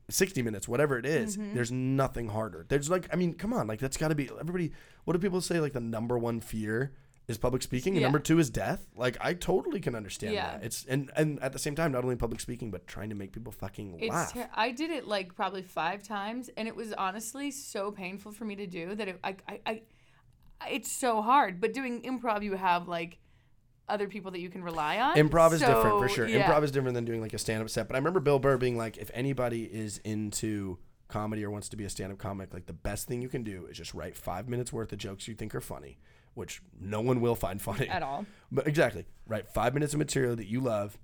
60 0.10 0.42
minutes 0.42 0.68
whatever 0.68 0.98
it 1.00 1.06
is, 1.06 1.38
Mm-hmm. 1.38 1.56
there's 1.56 1.72
nothing 1.72 2.28
harder 2.28 2.66
there's 2.68 2.90
like 2.90 3.08
i 3.14 3.16
mean 3.16 3.34
come 3.34 3.54
on 3.54 3.66
like 3.66 3.80
that's 3.80 3.96
got 3.96 4.10
to 4.10 4.16
be 4.16 4.30
everybody 4.42 4.74
what 5.06 5.14
do 5.14 5.20
people 5.20 5.40
say 5.40 5.62
like 5.62 5.72
the 5.72 5.80
number 5.80 6.20
one 6.20 6.42
fear 6.42 6.92
is 7.32 7.38
public 7.40 7.62
speaking 7.64 7.94
and 7.94 8.02
Yeah. 8.02 8.08
number 8.08 8.20
two 8.20 8.38
is 8.40 8.50
death 8.50 8.86
like 8.96 9.18
i 9.22 9.34
totally 9.34 9.80
can 9.80 9.96
understand 9.96 10.34
Yeah. 10.34 10.52
that 10.58 10.64
it's 10.64 10.86
and 10.86 11.10
and 11.16 11.40
at 11.42 11.54
the 11.54 11.60
same 11.60 11.74
time 11.76 11.92
not 11.92 12.04
only 12.04 12.16
public 12.16 12.40
speaking 12.42 12.70
but 12.70 12.86
trying 12.86 13.10
to 13.10 13.16
make 13.16 13.32
people 13.32 13.52
fucking 13.52 13.98
It's 14.00 14.10
laugh 14.12 14.34
ter- 14.34 14.50
I 14.54 14.72
did 14.72 14.92
it 14.92 15.08
like 15.08 15.34
probably 15.36 15.64
five 15.64 16.04
times, 16.04 16.50
and 16.58 16.68
it 16.68 16.76
was 16.76 16.94
honestly 16.94 17.50
so 17.52 17.92
painful 17.92 18.32
for 18.32 18.46
me 18.46 18.56
to 18.58 18.68
do 18.68 18.94
that 18.96 19.08
it, 19.08 19.20
I, 19.24 19.36
I, 19.48 19.60
I, 19.66 19.82
it's 20.70 20.92
so 20.92 21.22
hard. 21.22 21.60
But 21.60 21.74
doing 21.74 22.02
improv, 22.04 22.44
you 22.44 22.54
have 22.56 22.88
like 22.88 23.18
other 23.90 24.08
people 24.08 24.32
that 24.32 24.40
you 24.40 24.50
can 24.50 24.64
rely 24.64 24.98
on. 25.00 25.16
Improv 25.16 25.54
is 25.54 25.60
different 25.60 26.00
for 26.00 26.08
So, 26.08 26.16
sure. 26.16 26.28
yeah. 26.28 26.44
Improv 26.50 26.64
is 26.64 26.72
different 26.72 26.94
than 26.96 27.06
doing 27.06 27.22
like 27.22 27.34
a 27.34 27.38
stand 27.40 27.62
up 27.62 27.70
set. 27.70 27.88
But 27.88 27.96
I 27.96 27.98
remember 27.98 28.20
Bill 28.20 28.40
Burr 28.40 28.58
being 28.58 28.78
like, 28.78 28.98
if 28.98 29.10
anybody 29.14 29.64
is 29.64 29.98
into 30.04 30.78
comedy 31.08 31.44
or 31.44 31.50
wants 31.52 31.68
to 31.70 31.76
be 31.78 31.84
a 31.84 31.90
stand 31.90 32.12
up 32.14 32.18
comic, 32.20 32.54
like 32.54 32.68
the 32.68 32.74
best 32.74 33.08
thing 33.08 33.22
you 33.22 33.28
can 33.30 33.44
do 33.44 33.66
is 33.66 33.78
just 33.78 33.94
write 33.94 34.16
five 34.16 34.48
minutes 34.48 34.72
worth 34.72 34.92
of 34.94 34.98
jokes 35.00 35.28
you 35.28 35.34
think 35.34 35.54
are 35.56 35.62
funny, 35.62 35.98
which 36.34 36.62
no 36.80 37.02
one 37.02 37.22
will 37.22 37.36
find 37.36 37.62
funny 37.70 37.88
at 37.88 38.04
all. 38.04 38.26
But 38.52 38.68
exactly, 38.68 39.06
right? 39.28 39.48
five 39.48 39.74
minutes 39.74 39.94
of 39.94 40.00
material 40.00 40.36
that 40.36 40.48
you 40.48 40.60
love, 40.60 40.98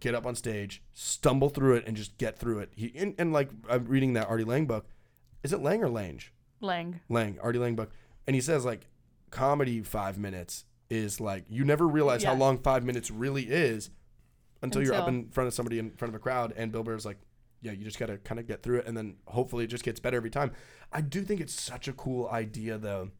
get 0.00 0.14
up 0.14 0.26
on 0.26 0.34
stage, 0.34 0.82
stumble 0.92 1.48
through 1.48 1.76
it, 1.76 1.84
and 1.86 1.96
just 1.96 2.16
get 2.18 2.38
through 2.38 2.60
it. 2.60 2.72
He 2.74 2.92
and, 2.96 3.14
and 3.18 3.32
like 3.32 3.50
I'm 3.68 3.86
reading 3.86 4.14
that 4.14 4.28
Artie 4.28 4.44
Lang 4.44 4.66
book. 4.66 4.86
Is 5.42 5.52
it 5.52 5.60
Lang 5.60 5.82
or 5.82 5.88
Lange? 5.88 6.30
Lang. 6.60 7.00
Lang, 7.08 7.38
Artie 7.42 7.58
Lang 7.58 7.74
book, 7.74 7.90
and 8.26 8.34
he 8.34 8.40
says 8.40 8.64
like 8.64 8.88
comedy 9.30 9.82
five 9.82 10.18
minutes 10.18 10.64
is 10.90 11.20
like 11.20 11.44
you 11.48 11.64
never 11.64 11.86
realize 11.88 12.22
how 12.22 12.34
long 12.34 12.58
five 12.58 12.84
minutes 12.84 13.10
really 13.10 13.44
is 13.44 13.90
until, 14.62 14.82
you're 14.82 14.94
up 14.94 15.08
in 15.08 15.28
front 15.28 15.48
of 15.48 15.54
somebody 15.54 15.78
in 15.78 15.90
front 15.90 16.10
of 16.10 16.14
a 16.14 16.18
crowd, 16.18 16.54
and 16.56 16.72
Bill 16.72 16.82
Burr's 16.82 17.04
like, 17.04 17.18
yeah, 17.60 17.72
you 17.72 17.84
just 17.84 17.98
got 17.98 18.06
to 18.06 18.18
kind 18.18 18.38
of 18.38 18.46
get 18.46 18.62
through 18.62 18.78
it 18.78 18.86
and 18.86 18.96
then 18.96 19.16
hopefully 19.26 19.64
it 19.64 19.68
just 19.68 19.84
gets 19.84 19.98
better 19.98 20.16
every 20.16 20.30
time. 20.30 20.52
I 20.92 21.00
do 21.00 21.22
think 21.22 21.40
it's 21.40 21.58
such 21.58 21.88
a 21.88 21.92
cool 21.92 22.28
idea 22.28 22.78
though 22.78 23.10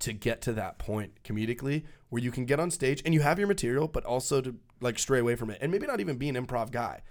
to 0.00 0.12
get 0.12 0.42
to 0.42 0.52
that 0.52 0.78
point 0.78 1.22
comedically 1.24 1.84
where 2.08 2.22
you 2.22 2.30
can 2.30 2.44
get 2.44 2.60
on 2.60 2.70
stage 2.70 3.02
and 3.04 3.12
you 3.12 3.20
have 3.20 3.38
your 3.38 3.48
material 3.48 3.88
but 3.88 4.04
also 4.04 4.40
to 4.40 4.54
like 4.80 4.98
stray 4.98 5.18
away 5.18 5.34
from 5.34 5.50
it 5.50 5.58
and 5.60 5.72
maybe 5.72 5.86
not 5.86 6.00
even 6.00 6.16
be 6.16 6.28
an 6.28 6.36
improv 6.36 6.70
guy. 6.70 7.02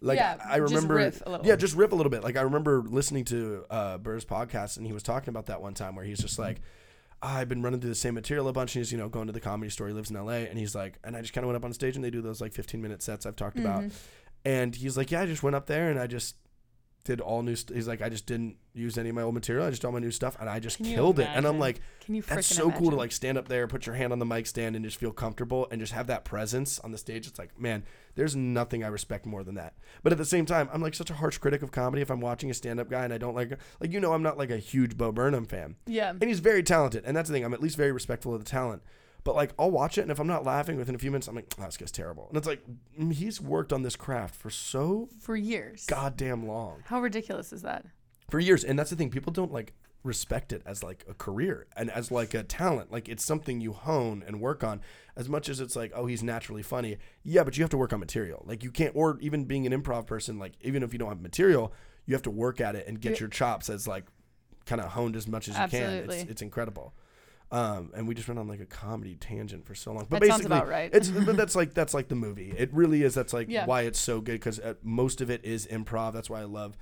Like 0.00 0.18
Yeah, 0.18 0.36
I 0.44 0.58
just 0.58 0.74
remember 0.74 0.98
a. 0.98 1.40
Yeah, 1.42 1.56
just 1.56 1.74
rip 1.74 1.92
a 1.92 1.96
little 1.96 2.10
bit. 2.10 2.22
Like 2.22 2.36
I 2.36 2.42
remember 2.42 2.82
listening 2.86 3.24
to 3.26 3.64
uh 3.70 3.98
Burr's 3.98 4.24
podcast 4.24 4.76
and 4.76 4.86
he 4.86 4.92
was 4.92 5.02
talking 5.02 5.30
about 5.30 5.46
that 5.46 5.62
one 5.62 5.74
time 5.74 5.96
where 5.96 6.04
he's 6.04 6.20
just 6.20 6.38
like 6.38 6.60
I've 7.22 7.48
been 7.48 7.62
running 7.62 7.80
through 7.80 7.90
the 7.90 7.96
same 7.96 8.14
material 8.14 8.48
a 8.48 8.52
bunch. 8.52 8.74
And 8.74 8.80
he's, 8.80 8.92
you 8.92 8.98
know, 8.98 9.08
going 9.08 9.26
to 9.26 9.32
the 9.32 9.40
comedy 9.40 9.70
store. 9.70 9.88
He 9.88 9.94
lives 9.94 10.10
in 10.10 10.16
LA. 10.16 10.32
And 10.32 10.58
he's 10.58 10.74
like, 10.74 10.98
and 11.02 11.16
I 11.16 11.22
just 11.22 11.32
kind 11.32 11.44
of 11.44 11.48
went 11.48 11.56
up 11.56 11.64
on 11.64 11.72
stage 11.72 11.96
and 11.96 12.04
they 12.04 12.10
do 12.10 12.20
those 12.20 12.40
like 12.40 12.52
15 12.52 12.80
minute 12.80 13.02
sets 13.02 13.26
I've 13.26 13.36
talked 13.36 13.58
about. 13.58 13.80
Mm-hmm. 13.82 13.96
And 14.44 14.74
he's 14.74 14.96
like, 14.96 15.10
yeah, 15.10 15.22
I 15.22 15.26
just 15.26 15.42
went 15.42 15.56
up 15.56 15.66
there 15.66 15.90
and 15.90 15.98
I 15.98 16.06
just 16.06 16.36
did 17.06 17.20
all 17.20 17.42
new. 17.42 17.56
St-. 17.56 17.74
He's 17.76 17.88
like, 17.88 18.02
I 18.02 18.08
just 18.08 18.26
didn't 18.26 18.56
use 18.74 18.98
any 18.98 19.08
of 19.08 19.14
my 19.14 19.22
old 19.22 19.34
material. 19.34 19.66
I 19.66 19.70
just 19.70 19.82
did 19.82 19.86
all 19.88 19.92
my 19.92 19.98
new 20.00 20.10
stuff 20.10 20.36
and 20.38 20.48
I 20.50 20.60
just 20.60 20.76
Can 20.76 20.86
you 20.86 20.94
killed 20.94 21.18
it. 21.18 21.24
And 21.28 21.46
I'm 21.46 21.56
imagine? 21.56 21.58
like, 21.60 21.80
Can 22.04 22.14
you 22.14 22.22
that's 22.22 22.46
so 22.46 22.64
cool 22.64 22.72
to 22.72 22.78
imagine? 22.78 22.98
like 22.98 23.12
stand 23.12 23.38
up 23.38 23.48
there, 23.48 23.66
put 23.66 23.86
your 23.86 23.94
hand 23.94 24.12
on 24.12 24.18
the 24.18 24.26
mic 24.26 24.46
stand 24.46 24.76
and 24.76 24.84
just 24.84 24.98
feel 24.98 25.12
comfortable 25.12 25.66
and 25.70 25.80
just 25.80 25.92
have 25.92 26.06
that 26.08 26.24
presence 26.24 26.78
on 26.80 26.92
the 26.92 26.98
stage. 26.98 27.26
It's 27.26 27.38
like, 27.38 27.58
man, 27.58 27.84
there's 28.14 28.36
nothing 28.36 28.84
I 28.84 28.88
respect 28.88 29.24
more 29.26 29.42
than 29.42 29.54
that. 29.54 29.74
But 30.02 30.12
at 30.12 30.18
the 30.18 30.24
same 30.24 30.44
time, 30.46 30.68
I'm 30.72 30.82
like 30.82 30.94
such 30.94 31.10
a 31.10 31.14
harsh 31.14 31.38
critic 31.38 31.62
of 31.62 31.70
comedy. 31.72 32.02
If 32.02 32.10
I'm 32.10 32.20
watching 32.20 32.50
a 32.50 32.54
stand 32.54 32.78
up 32.80 32.90
guy 32.90 33.04
and 33.04 33.12
I 33.12 33.18
don't 33.18 33.34
like, 33.34 33.58
like, 33.80 33.92
you 33.92 34.00
know, 34.00 34.12
I'm 34.12 34.22
not 34.22 34.36
like 34.38 34.50
a 34.50 34.58
huge 34.58 34.96
Bo 34.96 35.12
Burnham 35.12 35.46
fan. 35.46 35.76
Yeah. 35.86 36.10
And 36.10 36.24
he's 36.24 36.40
very 36.40 36.62
talented. 36.62 37.04
And 37.06 37.16
that's 37.16 37.28
the 37.28 37.34
thing. 37.34 37.44
I'm 37.44 37.54
at 37.54 37.62
least 37.62 37.76
very 37.76 37.92
respectful 37.92 38.34
of 38.34 38.44
the 38.44 38.50
talent. 38.50 38.82
But 39.26 39.34
like, 39.34 39.52
I'll 39.58 39.70
watch 39.72 39.98
it. 39.98 40.02
And 40.02 40.10
if 40.10 40.20
I'm 40.20 40.26
not 40.28 40.44
laughing 40.44 40.76
within 40.76 40.94
a 40.94 40.98
few 40.98 41.10
minutes, 41.10 41.26
I'm 41.26 41.34
like, 41.34 41.52
oh, 41.60 41.64
this 41.64 41.76
guy's 41.76 41.90
terrible. 41.90 42.28
And 42.28 42.38
it's 42.38 42.46
like, 42.46 42.62
mm, 42.98 43.12
he's 43.12 43.40
worked 43.40 43.72
on 43.72 43.82
this 43.82 43.96
craft 43.96 44.36
for 44.36 44.50
so 44.50 45.08
For 45.20 45.34
years. 45.36 45.84
goddamn 45.86 46.46
long. 46.46 46.84
How 46.86 47.00
ridiculous 47.00 47.52
is 47.52 47.62
that? 47.62 47.84
For 48.30 48.38
years. 48.38 48.62
And 48.62 48.78
that's 48.78 48.90
the 48.90 48.96
thing. 48.96 49.10
People 49.10 49.32
don't 49.32 49.52
like 49.52 49.74
respect 50.04 50.52
it 50.52 50.62
as 50.64 50.84
like 50.84 51.04
a 51.08 51.14
career 51.14 51.66
and 51.76 51.90
as 51.90 52.12
like 52.12 52.34
a 52.34 52.44
talent. 52.44 52.92
Like 52.92 53.08
it's 53.08 53.24
something 53.24 53.60
you 53.60 53.72
hone 53.72 54.22
and 54.24 54.40
work 54.40 54.62
on 54.62 54.80
as 55.16 55.28
much 55.28 55.48
as 55.48 55.58
it's 55.58 55.74
like, 55.74 55.90
oh, 55.94 56.06
he's 56.06 56.22
naturally 56.22 56.62
funny. 56.62 56.96
Yeah, 57.24 57.42
but 57.42 57.56
you 57.56 57.64
have 57.64 57.70
to 57.70 57.76
work 57.76 57.92
on 57.92 57.98
material. 57.98 58.44
Like 58.46 58.62
you 58.62 58.70
can't, 58.70 58.94
or 58.94 59.18
even 59.20 59.44
being 59.44 59.66
an 59.66 59.72
improv 59.72 60.06
person, 60.06 60.38
like 60.38 60.52
even 60.60 60.84
if 60.84 60.92
you 60.92 61.00
don't 61.00 61.08
have 61.08 61.20
material, 61.20 61.72
you 62.06 62.14
have 62.14 62.22
to 62.22 62.30
work 62.30 62.60
at 62.60 62.76
it 62.76 62.86
and 62.86 63.00
get 63.00 63.18
your 63.18 63.28
chops 63.28 63.68
as 63.68 63.88
like 63.88 64.04
kind 64.66 64.80
of 64.80 64.92
honed 64.92 65.16
as 65.16 65.26
much 65.26 65.48
as 65.48 65.54
you 65.58 65.66
can. 65.68 65.82
Absolutely. 65.82 66.18
It's, 66.20 66.30
it's 66.30 66.42
incredible. 66.42 66.94
Um, 67.52 67.92
and 67.94 68.08
we 68.08 68.14
just 68.14 68.26
went 68.26 68.40
on 68.40 68.48
like 68.48 68.60
a 68.60 68.66
comedy 68.66 69.14
tangent 69.14 69.66
for 69.66 69.74
so 69.74 69.92
long. 69.92 70.06
But 70.10 70.20
That 70.20 70.28
basically, 70.28 70.46
about 70.46 70.68
right. 70.68 70.90
it's 70.92 71.08
but 71.10 71.36
that's 71.36 71.54
like 71.54 71.74
that's 71.74 71.94
like 71.94 72.08
the 72.08 72.16
movie. 72.16 72.52
It 72.56 72.72
really 72.72 73.02
is. 73.02 73.14
That's 73.14 73.32
like 73.32 73.48
Yeah. 73.48 73.66
why 73.66 73.82
it's 73.82 74.00
so 74.00 74.20
good 74.20 74.32
because 74.32 74.58
uh, 74.58 74.74
most 74.82 75.20
of 75.20 75.30
it 75.30 75.44
is 75.44 75.66
improv. 75.68 76.12
That's 76.12 76.28
why 76.28 76.40
I 76.40 76.44
love. 76.44 76.76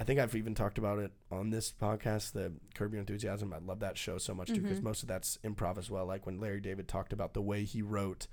I 0.00 0.04
think 0.04 0.20
I've 0.20 0.34
even 0.36 0.54
talked 0.54 0.78
about 0.78 0.98
it 1.00 1.12
on 1.30 1.50
this 1.50 1.72
podcast, 1.72 2.32
the 2.32 2.52
Curb 2.74 2.92
Your 2.92 3.00
Enthusiasm. 3.00 3.52
I 3.52 3.58
love 3.58 3.80
that 3.80 3.98
show 3.98 4.18
so 4.18 4.32
much 4.34 4.48
too 4.48 4.54
Mm-hmm. 4.54 4.62
because 4.64 4.80
most 4.82 5.02
of 5.02 5.08
that's 5.08 5.38
improv 5.44 5.76
as 5.78 5.90
well. 5.90 6.06
Like 6.06 6.24
when 6.26 6.38
Larry 6.40 6.60
David 6.60 6.86
talked 6.88 7.12
about 7.12 7.34
the 7.34 7.42
way 7.42 7.64
he 7.64 7.82
wrote 7.82 8.26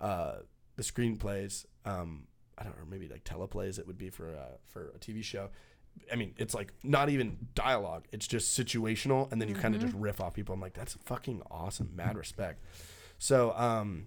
uh, 0.00 0.36
the 0.76 0.82
screenplays. 0.82 1.66
Um, 1.84 2.24
I 2.56 2.64
don't 2.64 2.76
know, 2.78 2.84
maybe 2.90 3.06
like 3.08 3.24
teleplays. 3.24 3.78
It 3.78 3.86
would 3.86 3.98
be 3.98 4.10
for 4.10 4.28
uh, 4.30 4.56
for 4.64 4.92
a 4.94 4.98
TV 4.98 5.22
show. 5.22 5.50
I 6.12 6.16
mean, 6.16 6.34
it's 6.38 6.54
like 6.54 6.72
not 6.82 7.10
even 7.10 7.36
dialogue. 7.54 8.06
It's 8.12 8.26
just 8.26 8.58
situational, 8.58 9.30
and 9.30 9.40
then 9.40 9.48
you 9.48 9.54
kind 9.54 9.74
of 9.74 9.80
just 9.80 9.92
Mm-hmm. 9.92 10.02
riff 10.02 10.20
off 10.20 10.34
people. 10.34 10.54
I'm 10.54 10.60
like, 10.60 10.74
that's 10.74 10.96
fucking 11.04 11.42
awesome. 11.50 11.90
Mad 11.94 12.16
respect. 12.16 12.62
So, 13.18 13.52
um, 13.56 14.06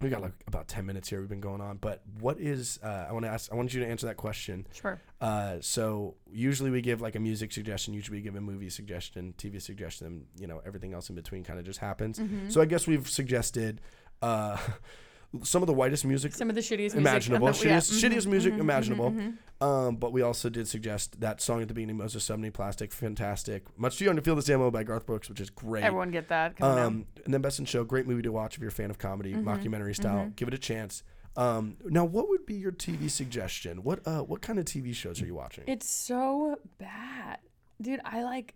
we 0.00 0.08
got 0.08 0.22
like 0.22 0.32
about 0.46 0.66
ten 0.66 0.86
minutes 0.86 1.10
here. 1.10 1.20
We've 1.20 1.28
been 1.28 1.42
going 1.42 1.60
on, 1.60 1.76
but 1.76 2.00
what 2.20 2.40
is? 2.40 2.78
Uh, 2.82 3.04
I 3.06 3.12
want 3.12 3.26
to 3.26 3.30
ask. 3.30 3.52
I 3.52 3.54
want 3.54 3.74
you 3.74 3.80
to 3.80 3.86
answer 3.86 4.06
that 4.06 4.16
question. 4.16 4.66
Sure. 4.72 4.98
Uh, 5.20 5.56
so 5.60 6.14
usually 6.32 6.70
we 6.70 6.80
give 6.80 7.02
like 7.02 7.16
a 7.16 7.20
music 7.20 7.52
suggestion. 7.52 7.92
Usually 7.92 8.16
we 8.16 8.22
give 8.22 8.34
a 8.34 8.40
movie 8.40 8.70
suggestion, 8.70 9.34
TV 9.36 9.60
suggestion. 9.60 10.06
and, 10.06 10.24
You 10.38 10.46
know, 10.46 10.62
everything 10.64 10.94
else 10.94 11.10
in 11.10 11.16
between 11.16 11.44
kind 11.44 11.58
of 11.58 11.66
just 11.66 11.80
happens. 11.80 12.18
Mm-hmm. 12.18 12.48
So 12.48 12.62
I 12.62 12.64
guess 12.64 12.86
we've 12.86 13.06
suggested 13.10 13.82
uh, 14.22 14.56
some 15.44 15.62
of 15.62 15.66
the 15.68 15.72
whitest 15.72 16.04
music 16.04 16.34
Some 16.34 16.48
of 16.48 16.56
the 16.56 16.60
shittiest 16.60 16.94
imaginable, 16.96 17.46
music. 17.48 17.64
yeah. 17.66 17.78
shittiest, 17.78 18.02
shittiest 18.02 18.26
Mhm, 18.26 18.30
music 18.30 18.52
mhm, 18.54 18.56
mhm, 18.56 18.60
imaginable. 18.60 19.10
mhm. 19.12 19.36
Um, 19.64 19.96
but 19.96 20.12
we 20.12 20.22
also 20.22 20.48
did 20.48 20.66
suggest 20.66 21.20
that 21.20 21.40
song 21.40 21.62
at 21.62 21.68
the 21.68 21.74
beginning, 21.74 21.96
Moses 21.98 22.28
Sumney 22.28 22.52
Plastic, 22.52 22.92
fantastic. 22.92 23.64
Much 23.78 23.98
too 23.98 24.06
young 24.06 24.16
to 24.16 24.22
feel 24.22 24.34
this 24.34 24.48
ammo 24.50 24.70
by 24.70 24.82
Garth 24.82 25.06
Brooks, 25.06 25.28
which 25.28 25.40
is 25.40 25.50
great. 25.50 25.84
Everyone 25.84 26.10
get 26.10 26.28
that. 26.28 26.56
Come 26.56 26.68
on 26.70 26.76
now. 26.76 26.86
Um, 26.86 27.06
and 27.24 27.32
then 27.34 27.42
Best 27.42 27.58
in 27.60 27.64
Show, 27.64 27.84
great 27.84 28.06
movie 28.06 28.22
to 28.22 28.32
watch 28.32 28.56
if 28.56 28.60
you're 28.60 28.70
a 28.70 28.72
fan 28.72 28.90
of 28.90 28.98
comedy, 28.98 29.34
Mm-hmm. 29.34 29.48
mockumentary 29.48 29.94
style. 29.94 30.32
Give 30.34 30.48
it 30.48 30.54
a 30.54 30.58
chance. 30.58 31.02
Um, 31.36 31.76
now, 31.84 32.04
what 32.04 32.28
would 32.28 32.44
be 32.44 32.54
your 32.54 32.72
TV 32.72 33.08
suggestion? 33.08 33.84
What 33.84 34.00
uh, 34.06 34.22
what 34.22 34.42
kind 34.42 34.58
of 34.58 34.64
TV 34.64 34.92
shows 34.92 35.22
are 35.22 35.26
you 35.26 35.34
watching? 35.36 35.62
It's 35.68 35.88
so 35.88 36.56
bad, 36.78 37.38
dude. 37.80 38.00
I 38.04 38.24
like 38.24 38.54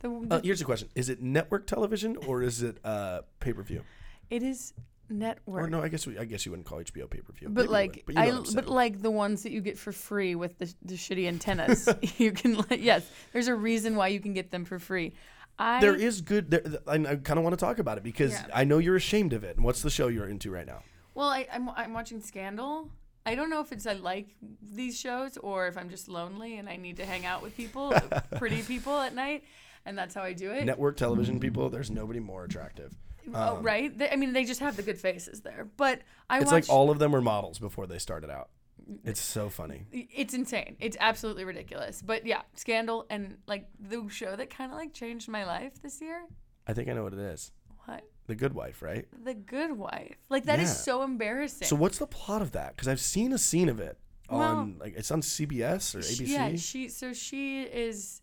the. 0.00 0.08
the 0.08 0.34
Uh, 0.34 0.40
here's 0.42 0.58
the 0.58 0.64
question: 0.64 0.88
Is 0.96 1.08
it 1.08 1.22
network 1.22 1.68
television 1.68 2.16
or 2.26 2.42
is 2.42 2.62
it 2.64 2.78
uh, 2.82 3.20
pay 3.38 3.52
per 3.52 3.62
view? 3.62 3.82
it 4.28 4.42
is 4.42 4.74
network. 5.08 5.64
Or 5.64 5.70
no, 5.70 5.82
I 5.82 5.88
guess 5.88 6.06
we, 6.06 6.18
I 6.18 6.24
guess 6.24 6.44
you 6.44 6.52
wouldn't 6.52 6.66
call 6.66 6.78
HBO 6.78 7.08
pay 7.08 7.20
per 7.20 7.32
view. 7.32 7.48
But 7.48 7.68
like 7.68 8.04
but 8.06 8.16
I, 8.16 8.30
but 8.54 8.66
like 8.66 9.02
the 9.02 9.10
ones 9.10 9.42
that 9.42 9.52
you 9.52 9.60
get 9.60 9.78
for 9.78 9.92
free 9.92 10.34
with 10.34 10.58
the, 10.58 10.72
the 10.82 10.94
shitty 10.94 11.26
antennas, 11.26 11.88
you 12.18 12.32
can 12.32 12.56
like 12.56 12.82
yes. 12.82 13.08
There's 13.32 13.48
a 13.48 13.54
reason 13.54 13.96
why 13.96 14.08
you 14.08 14.20
can 14.20 14.34
get 14.34 14.50
them 14.50 14.64
for 14.64 14.78
free. 14.78 15.14
I 15.58 15.80
there 15.80 15.94
is 15.94 16.20
good. 16.20 16.50
There, 16.50 16.62
I, 16.86 16.94
I 16.94 17.16
kind 17.16 17.38
of 17.38 17.42
want 17.42 17.58
to 17.58 17.64
talk 17.64 17.78
about 17.78 17.96
it 17.98 18.04
because 18.04 18.32
Yeah. 18.32 18.46
I 18.52 18.64
know 18.64 18.78
you're 18.78 18.96
ashamed 18.96 19.32
of 19.32 19.44
it. 19.44 19.56
And 19.56 19.64
what's 19.64 19.82
the 19.82 19.90
show 19.90 20.08
you're 20.08 20.28
into 20.28 20.50
right 20.50 20.66
now? 20.66 20.82
well, 21.14 21.30
I, 21.30 21.48
I'm 21.52 21.70
I'm 21.70 21.94
watching 21.94 22.20
Scandal. 22.20 22.90
I 23.24 23.34
don't 23.34 23.50
know 23.50 23.60
if 23.60 23.72
it's 23.72 23.86
I 23.86 23.94
like 23.94 24.36
these 24.62 25.00
shows 25.00 25.36
or 25.38 25.66
if 25.66 25.76
I'm 25.76 25.90
just 25.90 26.08
lonely 26.08 26.58
and 26.58 26.68
I 26.68 26.76
need 26.76 26.98
to 26.98 27.06
hang 27.06 27.26
out 27.26 27.42
with 27.42 27.56
people, 27.56 27.92
pretty 28.36 28.62
people 28.62 29.00
at 29.00 29.14
night, 29.14 29.42
and 29.84 29.98
that's 29.98 30.14
how 30.14 30.22
I 30.22 30.32
do 30.32 30.52
it. 30.52 30.64
Network 30.64 30.96
television 30.96 31.38
mm. 31.38 31.40
people. 31.40 31.68
There's 31.68 31.90
nobody 31.90 32.20
more 32.20 32.44
attractive. 32.44 32.94
Oh, 33.34 33.56
um, 33.56 33.62
right? 33.62 33.96
They, 33.96 34.08
I 34.10 34.16
mean, 34.16 34.32
they 34.32 34.44
just 34.44 34.60
have 34.60 34.76
the 34.76 34.82
good 34.82 34.98
faces 34.98 35.40
there. 35.42 35.68
But 35.76 36.02
I 36.30 36.38
It's 36.38 36.46
watch. 36.46 36.52
like 36.52 36.70
all 36.70 36.90
of 36.90 36.98
them 36.98 37.12
were 37.12 37.20
models 37.20 37.58
before 37.58 37.86
they 37.86 37.98
started 37.98 38.30
out. 38.30 38.50
Mm, 38.90 38.98
it's 39.04 39.20
so 39.20 39.48
funny. 39.48 39.86
it's 39.92 40.34
insane. 40.34 40.76
It's 40.80 40.96
absolutely 41.00 41.44
ridiculous. 41.44 42.02
But 42.02 42.26
yeah, 42.26 42.42
Scandal 42.54 43.06
and 43.10 43.38
like 43.46 43.68
the 43.80 44.06
show 44.08 44.36
that 44.36 44.50
kind 44.50 44.70
of 44.72 44.78
like 44.78 44.92
changed 44.92 45.28
my 45.28 45.44
life 45.44 45.80
this 45.82 46.00
year. 46.00 46.24
I 46.66 46.72
think 46.72 46.88
I 46.88 46.92
know 46.92 47.04
what 47.04 47.12
it 47.12 47.18
is. 47.20 47.52
What? 47.84 48.02
The 48.26 48.34
Good 48.34 48.54
Wife, 48.54 48.82
right? 48.82 49.06
The 49.24 49.34
Good 49.34 49.72
Wife. 49.78 50.16
Like 50.28 50.44
that 50.46 50.58
is 50.58 50.68
Yeah. 50.70 50.74
so 50.74 51.02
embarrassing. 51.02 51.68
So 51.68 51.76
what's 51.76 51.98
the 51.98 52.06
plot 52.06 52.42
of 52.42 52.52
that? 52.52 52.74
Because 52.74 52.88
I've 52.88 53.00
seen 53.00 53.32
a 53.32 53.38
scene 53.38 53.68
of 53.68 53.78
it 53.80 53.98
on 54.28 54.76
like 54.80 54.94
it's 54.96 55.10
on 55.12 55.20
CBS 55.22 55.94
or 55.94 56.02
She- 56.02 56.24
ABC. 56.24 56.28
Yeah, 56.28 56.56
she 56.56 56.88
so 56.88 57.12
she 57.12 57.62
is 57.62 58.22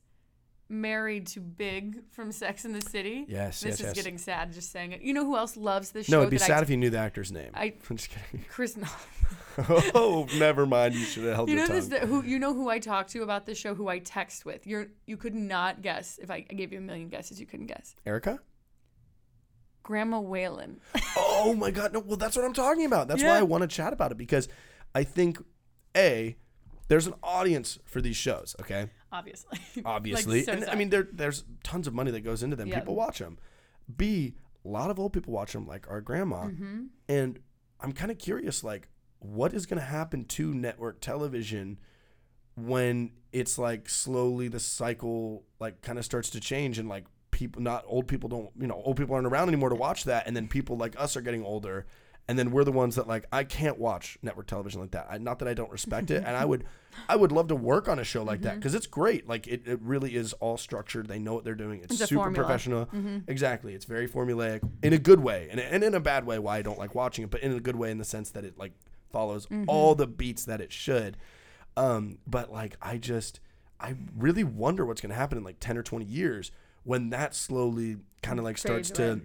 married 0.73 1.27
to 1.27 1.39
Big 1.39 2.03
from 2.11 2.31
Sex 2.31 2.65
in 2.65 2.73
the 2.73 2.81
City. 2.81 3.25
Yes, 3.27 3.61
This 3.61 3.71
yes, 3.71 3.79
is 3.79 3.85
yes. 3.87 3.93
getting 3.95 4.17
sad 4.17 4.51
just 4.51 4.71
saying 4.71 4.91
it. 4.91 5.01
You 5.01 5.13
know 5.13 5.25
who 5.25 5.37
else 5.37 5.55
loves 5.55 5.91
this 5.91 6.07
show? 6.07 6.13
no, 6.13 6.19
it'd 6.19 6.31
be 6.31 6.37
sad 6.37 6.59
I 6.59 6.61
if 6.63 6.69
you 6.69 6.77
knew 6.77 6.89
the 6.89 6.97
actor's 6.97 7.31
name. 7.31 7.51
I- 7.53 7.73
I'm 7.89 7.97
just 7.97 8.09
kidding. 8.09 8.45
Chris 8.49 8.75
no. 8.77 8.87
oh, 9.95 10.27
never 10.37 10.65
mind. 10.65 10.95
You 10.95 11.05
should 11.05 11.23
have 11.25 11.35
held 11.35 11.49
You 11.49 11.55
your 11.55 11.67
know 11.67 11.79
tongue. 11.79 11.89
this 11.89 12.03
who 12.09 12.23
you 12.23 12.39
know 12.39 12.53
who 12.53 12.69
I 12.69 12.79
talked 12.79 13.11
to 13.11 13.21
about 13.23 13.45
this 13.45 13.57
show 13.57 13.75
who 13.75 13.87
I 13.87 13.99
text 13.99 14.45
with. 14.45 14.65
You're 14.65 14.87
you 15.05 15.15
could 15.15 15.35
not 15.35 15.81
guess 15.81 16.19
if 16.21 16.31
I, 16.31 16.45
I 16.49 16.53
gave 16.53 16.71
you 16.73 16.79
a 16.79 16.81
million 16.81 17.07
guesses 17.09 17.39
you 17.39 17.45
couldn't 17.45 17.67
guess. 17.67 17.95
Erica? 18.05 18.39
Grandma 19.83 20.19
Whalen. 20.21 20.79
Oh 21.17 21.53
my 21.53 21.69
god, 21.69 21.93
no. 21.93 21.99
Well, 21.99 22.17
that's 22.17 22.35
what 22.35 22.45
I'm 22.45 22.53
talking 22.53 22.85
about. 22.85 23.07
That's 23.07 23.21
why 23.21 23.37
I 23.37 23.43
want 23.43 23.61
to 23.63 23.67
chat 23.67 23.91
about 23.93 24.11
it 24.11 24.17
because 24.17 24.47
I 24.95 25.03
think 25.03 25.43
a 25.95 26.37
there's 26.87 27.05
an 27.07 27.13
audience 27.21 27.79
for 27.85 28.01
these 28.01 28.15
shows. 28.15 28.55
Okay, 28.61 28.89
Obviously. 29.13 29.59
obviously, 29.85 30.37
Like, 30.39 30.45
so 30.45 30.51
and 30.53 30.65
I 30.65 30.75
mean 30.75 30.89
there 30.89 31.07
there's 31.11 31.45
tons 31.63 31.87
of 31.87 31.93
money 31.93 32.11
that 32.11 32.21
goes 32.21 32.43
into 32.43 32.55
them. 32.57 32.67
Yeah. 32.67 32.79
People 32.79 32.95
watch 32.95 33.19
them. 33.19 33.37
B 33.95 34.35
a 34.65 34.67
lot 34.69 34.89
of 34.89 34.97
old 34.99 35.11
people 35.13 35.33
watch 35.33 35.53
them, 35.53 35.67
like 35.67 35.89
our 35.89 36.01
grandma, 36.01 36.45
Mm-hmm. 36.45 36.85
and 37.09 37.39
I'm 37.79 37.91
kind 37.91 38.11
of 38.11 38.17
curious, 38.17 38.63
like 38.63 38.87
what 39.19 39.53
is 39.53 39.65
going 39.65 39.79
to 39.79 39.85
happen 39.85 40.25
to 40.25 40.53
network 40.53 40.99
television 41.01 41.79
when 42.55 43.11
it's 43.31 43.57
like 43.57 43.89
slowly 43.89 44.47
the 44.47 44.59
cycle 44.59 45.43
like 45.59 45.81
kind 45.81 45.97
of 45.97 46.05
starts 46.05 46.29
to 46.29 46.39
change 46.39 46.77
and 46.79 46.87
like 46.87 47.05
people 47.31 47.61
not 47.61 47.83
old 47.87 48.07
people 48.07 48.29
don't 48.29 48.49
you 48.59 48.67
know 48.67 48.81
old 48.85 48.95
people 48.95 49.15
aren't 49.15 49.25
around 49.27 49.47
anymore 49.47 49.69
to 49.69 49.75
watch 49.75 50.03
that 50.03 50.27
and 50.27 50.35
then 50.35 50.47
people 50.47 50.77
like 50.77 50.93
us 50.99 51.17
are 51.17 51.21
getting 51.21 51.43
older 51.43 51.85
and 52.27 52.39
then 52.39 52.51
we're 52.51 52.63
the 52.63 52.71
ones 52.71 52.95
that 52.95 53.07
like 53.07 53.25
I 53.31 53.43
can't 53.43 53.77
watch 53.77 54.17
network 54.21 54.47
television 54.47 54.79
like 54.81 54.91
that. 54.91 55.07
I, 55.09 55.17
not 55.17 55.39
that 55.39 55.47
I 55.47 55.53
don't 55.53 55.71
respect 55.71 56.09
it, 56.11 56.23
and 56.25 56.35
I 56.37 56.45
would, 56.51 56.63
I 57.09 57.15
would 57.15 57.31
love 57.31 57.47
to 57.49 57.55
work 57.55 57.87
on 57.89 57.99
a 57.99 58.03
show 58.03 58.23
like 58.23 58.39
Mm-hmm. 58.39 58.45
that 58.45 58.55
because 58.55 58.73
it's 58.75 58.87
great. 58.87 59.27
Like 59.27 59.47
it, 59.47 59.63
it 59.67 59.79
really 59.81 60.15
is 60.15 60.33
all 60.33 60.57
structured. 60.57 61.07
They 61.07 61.19
know 61.19 61.33
what 61.33 61.43
they're 61.43 61.53
doing. 61.55 61.81
It's, 61.83 61.99
It's 61.99 62.09
super 62.09 62.31
professional. 62.31 62.85
Mm-hmm. 62.87 63.19
Exactly. 63.27 63.73
It's 63.73 63.85
very 63.85 64.07
formulaic 64.07 64.61
in 64.81 64.93
a 64.93 64.97
good 64.99 65.19
way, 65.19 65.49
and, 65.51 65.59
and 65.59 65.83
in 65.83 65.93
a 65.95 65.99
bad 65.99 66.25
way. 66.25 66.39
Why 66.39 66.57
I 66.57 66.61
don't 66.61 66.79
like 66.79 66.95
watching 66.95 67.23
it, 67.25 67.29
but 67.31 67.41
in 67.41 67.51
a 67.53 67.59
good 67.59 67.75
way 67.75 67.91
in 67.91 67.97
the 67.97 68.05
sense 68.05 68.31
that 68.31 68.45
it 68.45 68.57
like 68.57 68.71
follows 69.11 69.45
Mm-hmm. 69.47 69.65
all 69.67 69.93
the 69.95 70.07
beats 70.07 70.45
that 70.45 70.61
it 70.61 70.71
should. 70.71 71.17
Um, 71.75 72.19
but 72.27 72.51
like 72.51 72.77
I 72.81 72.97
just, 72.97 73.39
I 73.79 73.95
really 74.17 74.43
wonder 74.43 74.85
what's 74.85 75.01
going 75.01 75.09
to 75.11 75.15
happen 75.15 75.37
in 75.37 75.43
like 75.43 75.57
ten 75.59 75.77
or 75.77 75.83
twenty 75.83 76.05
years 76.05 76.51
when 76.83 77.09
that 77.09 77.35
slowly 77.35 77.97
kind 78.21 78.39
of 78.39 78.45
like 78.45 78.57
starts 78.57 78.89
to. 78.91 79.21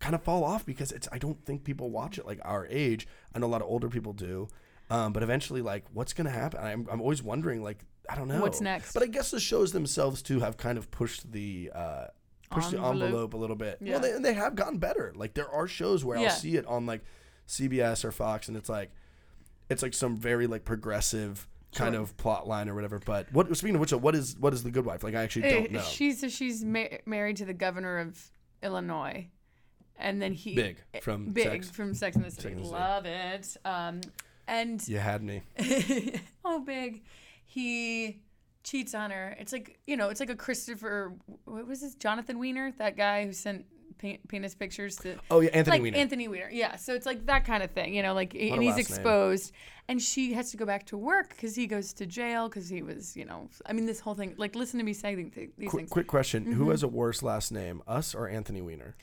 Kind 0.00 0.14
of 0.14 0.22
fall 0.22 0.44
off 0.44 0.64
because 0.66 0.92
it's 0.92 1.08
I 1.12 1.18
don't 1.18 1.42
think 1.44 1.64
people 1.64 1.90
watch 1.90 2.18
it 2.18 2.26
like 2.26 2.40
our 2.44 2.66
age. 2.68 3.06
I 3.34 3.38
know 3.38 3.46
a 3.46 3.48
lot 3.48 3.62
of 3.62 3.68
older 3.68 3.88
people 3.88 4.12
do. 4.12 4.48
Um, 4.88 5.12
but 5.12 5.22
eventually, 5.24 5.62
like, 5.62 5.84
what's 5.92 6.12
gonna 6.12 6.30
happen? 6.30 6.60
I'm, 6.60 6.86
I'm 6.90 7.00
always 7.00 7.20
wondering, 7.22 7.60
like, 7.62 7.78
I 8.08 8.14
don't 8.14 8.28
know 8.28 8.40
What's 8.40 8.60
next? 8.60 8.92
But 8.92 9.02
I 9.02 9.06
guess 9.06 9.32
the 9.32 9.40
shows 9.40 9.72
themselves 9.72 10.22
too 10.22 10.38
have 10.40 10.56
kind 10.56 10.78
of 10.78 10.90
pushed 10.92 11.32
the 11.32 11.72
uh, 11.74 12.04
pushed 12.52 12.70
the 12.70 12.78
Envelope. 12.80 13.34
a 13.34 13.36
little 13.36 13.56
bit. 13.56 13.78
Yeah. 13.80 13.94
Well, 13.94 14.00
they, 14.02 14.12
and 14.12 14.24
they 14.24 14.34
have 14.34 14.54
gotten 14.54 14.78
better. 14.78 15.12
Like, 15.16 15.34
there 15.34 15.50
are 15.50 15.66
shows 15.66 16.04
where 16.04 16.18
Yeah. 16.18 16.26
I'll 16.28 16.30
see 16.36 16.54
it 16.56 16.64
on 16.66 16.86
like 16.86 17.02
CBS 17.48 18.04
or 18.04 18.12
Fox, 18.12 18.46
and 18.46 18.56
it's 18.56 18.68
like 18.68 18.92
it's 19.68 19.82
like 19.82 19.92
some 19.94 20.16
very 20.16 20.46
like 20.46 20.64
progressive 20.64 21.48
kind 21.74 21.94
Sure. 21.94 22.02
of 22.02 22.16
plot 22.16 22.46
line 22.46 22.68
or 22.68 22.74
whatever. 22.76 23.00
But 23.04 23.26
what 23.32 23.54
speaking 23.56 23.74
of 23.74 23.80
which, 23.80 23.92
what 23.92 24.14
is 24.14 24.36
what 24.38 24.52
is 24.54 24.62
the 24.62 24.70
Good 24.70 24.86
Wife? 24.86 25.02
Like, 25.02 25.16
I 25.16 25.22
actually 25.24 25.50
don't 25.50 25.68
Uh, 25.70 25.78
know. 25.78 25.82
She's 25.82 26.24
she's 26.32 26.64
ma- 26.64 26.84
married 27.06 27.38
to 27.38 27.44
the 27.44 27.54
governor 27.54 27.98
of 27.98 28.30
Illinois, 28.62 29.26
and 29.98 30.20
then 30.20 30.32
he 30.32 30.54
Big 30.54 30.78
from 31.02 31.30
big 31.32 31.44
Sex. 31.64 31.70
from 31.70 31.94
Sex 31.94 32.16
and 32.16 32.24
the 32.24 32.30
City. 32.30 32.48
and 32.48 32.58
the 32.60 32.64
City. 32.64 32.74
Love 32.76 33.06
it. 33.06 33.56
Um, 33.64 34.00
and 34.48 34.86
You 34.88 34.98
had 34.98 35.22
me. 35.22 35.42
oh, 36.44 36.60
big, 36.60 37.02
he 37.44 38.20
cheats 38.62 38.94
on 38.94 39.10
her. 39.10 39.36
It's 39.38 39.52
like 39.52 39.78
you 39.86 39.96
know, 39.96 40.08
it's 40.08 40.20
like 40.20 40.30
a 40.30 40.36
Christopher. 40.36 41.12
What 41.44 41.66
was 41.66 41.80
this? 41.80 41.94
Jonathan 41.94 42.38
Weiner, 42.38 42.72
that 42.78 42.96
guy 42.96 43.24
who 43.26 43.32
sent 43.32 43.64
pe- 43.98 44.18
penis 44.28 44.54
pictures 44.54 44.96
to. 44.96 45.16
Oh 45.30 45.40
yeah, 45.40 45.50
Anthony 45.52 45.76
like 45.76 45.82
Weiner. 45.82 45.96
Anthony 45.96 46.28
Weiner, 46.28 46.50
yeah. 46.52 46.76
So 46.76 46.94
it's 46.94 47.06
like 47.06 47.26
that 47.26 47.44
kind 47.44 47.62
of 47.62 47.70
thing, 47.72 47.94
you 47.94 48.02
know. 48.02 48.14
Like, 48.14 48.34
a 48.34 48.50
and 48.50 48.62
he's 48.62 48.76
last 48.76 48.90
name. 48.90 48.98
exposed, 48.98 49.52
and 49.88 50.00
she 50.00 50.32
has 50.34 50.50
to 50.52 50.56
go 50.56 50.64
back 50.66 50.86
to 50.86 50.96
work 50.96 51.30
because 51.30 51.56
he 51.56 51.66
goes 51.66 51.92
to 51.94 52.06
jail 52.06 52.48
because 52.48 52.68
he 52.68 52.82
was, 52.82 53.16
you 53.16 53.24
know. 53.24 53.48
I 53.66 53.72
mean, 53.72 53.86
this 53.86 54.00
whole 54.00 54.14
thing. 54.14 54.34
Like, 54.36 54.54
listen 54.54 54.78
to 54.78 54.84
me 54.84 54.92
saying 54.92 55.30
th- 55.32 55.50
these 55.58 55.70
Quick, 55.70 55.80
things. 55.82 55.90
quick 55.90 56.06
question: 56.06 56.44
Mm-hmm. 56.44 56.52
Who 56.54 56.70
has 56.70 56.82
a 56.82 56.88
worse 56.88 57.22
last 57.22 57.50
name, 57.52 57.82
us 57.88 58.14
or 58.14 58.28
Anthony 58.28 58.60
Weiner? 58.60 58.96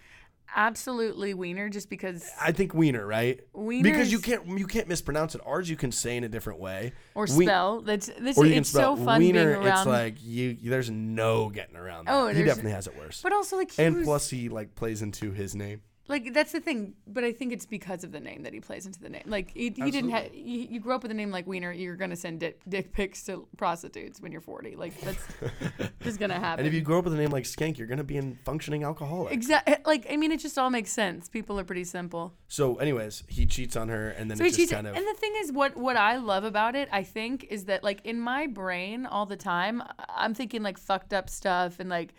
Absolutely 0.56 1.34
Weiner, 1.34 1.70
just 1.70 1.90
because 1.90 2.30
I 2.40 2.52
think 2.52 2.74
Weiner, 2.74 3.06
right? 3.06 3.40
Wiener 3.54 3.84
because 3.90 4.12
you 4.12 4.20
can't 4.20 4.48
you 4.48 4.68
can't 4.68 4.88
mispronounce 4.88 5.34
it. 5.36 5.42
Ours 5.46 5.70
you 5.70 5.76
can 5.76 5.92
say 5.92 6.16
in 6.16 6.24
a 6.24 6.30
different 6.30 6.60
way, 6.60 6.94
or 7.16 7.24
We- 7.36 7.46
spell. 7.46 7.82
That's 7.82 8.08
this. 8.20 8.38
or 8.38 8.46
you 8.46 8.54
it's 8.56 8.70
so 8.70 8.96
fun 8.96 9.20
Wiener. 9.20 9.46
being 9.56 9.66
around. 9.66 9.78
It's 9.80 9.88
like 9.88 10.16
you. 10.22 10.58
There's 10.62 10.90
no 10.92 11.50
getting 11.50 11.76
around 11.76 12.06
that. 12.06 12.14
Oh, 12.14 12.28
he 12.28 12.44
definitely 12.44 12.72
has 12.72 12.88
it 12.88 12.96
worse. 12.98 13.22
but 13.22 13.34
also 13.34 13.58
like 13.58 13.72
and 13.78 13.98
was, 13.98 14.06
plus, 14.06 14.30
he 14.30 14.50
like 14.50 14.76
plays 14.76 15.02
into 15.02 15.32
his 15.32 15.56
name. 15.56 15.82
Like 16.08 16.34
that's 16.34 16.52
the 16.52 16.60
thing. 16.60 16.96
But 17.08 17.24
I 17.24 17.32
think 17.32 17.54
it's 17.54 17.66
because 17.66 18.04
of 18.04 18.12
the 18.12 18.20
name 18.20 18.44
that 18.44 18.54
he 18.54 18.60
plays 18.60 18.86
into 18.86 19.00
the 19.00 19.10
name. 19.10 19.24
Like 19.26 19.52
he, 19.52 19.72
he 19.76 19.90
didn't 19.90 20.10
have. 20.10 20.34
You, 20.34 20.68
you 20.70 20.80
grew 20.80 20.94
up 20.94 21.02
with 21.04 21.12
a 21.12 21.16
name 21.16 21.32
like 21.32 21.48
Weiner, 21.48 21.72
you're 21.72 21.96
gonna 21.96 22.16
send 22.16 22.42
dick, 22.42 22.60
dick 22.68 22.92
pics 22.92 23.24
to 23.26 23.48
prostitutes 23.58 24.20
when 24.20 24.32
you're 24.32 24.42
40. 24.42 24.76
Like 24.76 25.00
that's 25.00 25.26
just 26.02 26.20
gonna 26.20 26.40
happen. 26.40 26.60
And 26.60 26.68
if 26.68 26.74
you 26.74 26.82
grow 26.82 27.00
up 27.00 27.06
with 27.06 27.14
a 27.14 27.18
name 27.18 27.30
like 27.30 27.46
Skank, 27.46 27.78
you're 27.78 27.88
gonna 27.88 28.04
be 28.04 28.18
a 28.18 28.34
functioning 28.44 28.84
alcoholic. 28.84 29.34
Exactly. 29.34 29.76
Eh, 29.76 29.78
like 29.86 30.06
I 30.12 30.18
mean, 30.18 30.32
it 30.32 30.40
just 30.42 30.58
all 30.58 30.70
makes 30.70 30.92
sense. 30.92 31.30
People 31.30 31.58
are 31.60 31.64
pretty 31.64 31.86
simple. 31.86 32.34
So, 32.50 32.76
anyways, 32.76 33.24
he 33.28 33.46
cheats 33.46 33.76
on 33.76 33.88
her, 33.90 34.10
and 34.10 34.30
then 34.30 34.38
So 34.38 34.44
he 34.44 34.52
cheats. 34.52 34.72
kind 34.72 34.86
of. 34.88 34.96
And 34.96 35.08
the 35.08 35.14
thing 35.14 35.34
is, 35.38 35.52
what 35.52 35.78
what 35.78 35.96
I 35.96 36.18
love 36.18 36.44
about 36.44 36.76
it, 36.76 36.90
I 36.92 37.04
think, 37.04 37.46
is 37.50 37.66
that 37.66 37.84
like 37.84 38.02
in 38.04 38.20
my 38.20 38.48
brain 38.48 39.06
all 39.06 39.26
the 39.26 39.38
time, 39.38 39.82
I'm 40.10 40.34
thinking 40.34 40.64
like 40.64 40.78
fucked 40.78 41.14
up 41.14 41.30
stuff, 41.30 41.80
and 41.80 41.90
like 41.90 42.14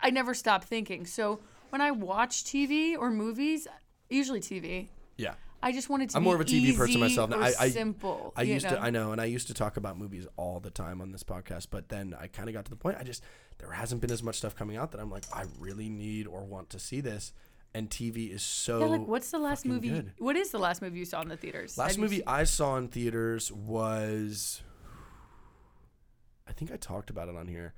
I 0.00 0.10
never 0.10 0.34
stop 0.34 0.64
thinking. 0.64 1.06
So 1.06 1.40
when 1.70 1.80
I 1.80 1.90
watch 1.90 2.44
TV 2.44 2.96
or 2.98 3.10
movies, 3.10 3.66
usually 4.08 4.40
TV, 4.40 4.88
yeah. 5.16 5.34
I 5.62 5.72
just 5.72 5.90
want 5.90 6.02
it 6.02 6.10
to 6.10 6.16
I'm 6.16 6.22
more 6.22 6.34
of 6.34 6.40
a 6.40 6.44
TV 6.44 6.74
person 6.74 7.00
myself. 7.00 7.32
I- 7.34 7.52
I- 7.58 7.70
simple. 7.70 8.32
I 8.34 8.42
used 8.42 8.64
know? 8.64 8.76
to, 8.76 8.80
I 8.80 8.88
know, 8.90 9.12
and 9.12 9.20
I 9.20 9.26
used 9.26 9.46
to 9.48 9.54
talk 9.54 9.76
about 9.76 9.98
movies 9.98 10.26
all 10.36 10.58
the 10.58 10.70
time 10.70 11.00
on 11.02 11.12
this 11.12 11.22
podcast, 11.22 11.66
but 11.70 11.90
then 11.90 12.16
I 12.18 12.28
kind 12.28 12.48
of 12.48 12.54
got 12.54 12.64
to 12.64 12.70
the 12.70 12.76
point. 12.76 12.96
I 12.98 13.02
just 13.02 13.22
there 13.58 13.70
hasn't 13.70 14.00
been 14.00 14.10
as 14.10 14.22
much 14.22 14.36
stuff 14.36 14.54
coming 14.56 14.76
out 14.78 14.92
that 14.92 15.00
I'm 15.00 15.10
like, 15.10 15.24
I 15.34 15.44
really 15.58 15.90
need 15.90 16.26
or 16.26 16.44
want 16.44 16.70
to 16.70 16.78
see 16.78 17.02
this, 17.02 17.34
and 17.74 17.90
TV 17.90 18.32
is 18.32 18.42
so. 18.42 18.80
Yeah, 18.80 18.86
like 18.86 19.06
what's 19.06 19.30
the 19.30 19.38
last 19.38 19.66
movie? 19.66 19.90
good. 19.90 20.12
What 20.18 20.36
is 20.36 20.50
the 20.50 20.58
last 20.58 20.80
movie 20.80 20.98
you 20.98 21.04
saw 21.04 21.20
in 21.20 21.28
the 21.28 21.36
theaters? 21.36 21.76
Last 21.76 21.92
Have 21.92 21.98
movie 22.00 22.26
I 22.26 22.44
saw 22.44 22.76
in 22.78 22.88
theaters 22.88 23.52
was. 23.52 24.62
I 26.48 26.52
think 26.52 26.72
I 26.72 26.76
talked 26.76 27.10
about 27.10 27.28
it 27.28 27.36
on 27.36 27.46
here. 27.48 27.74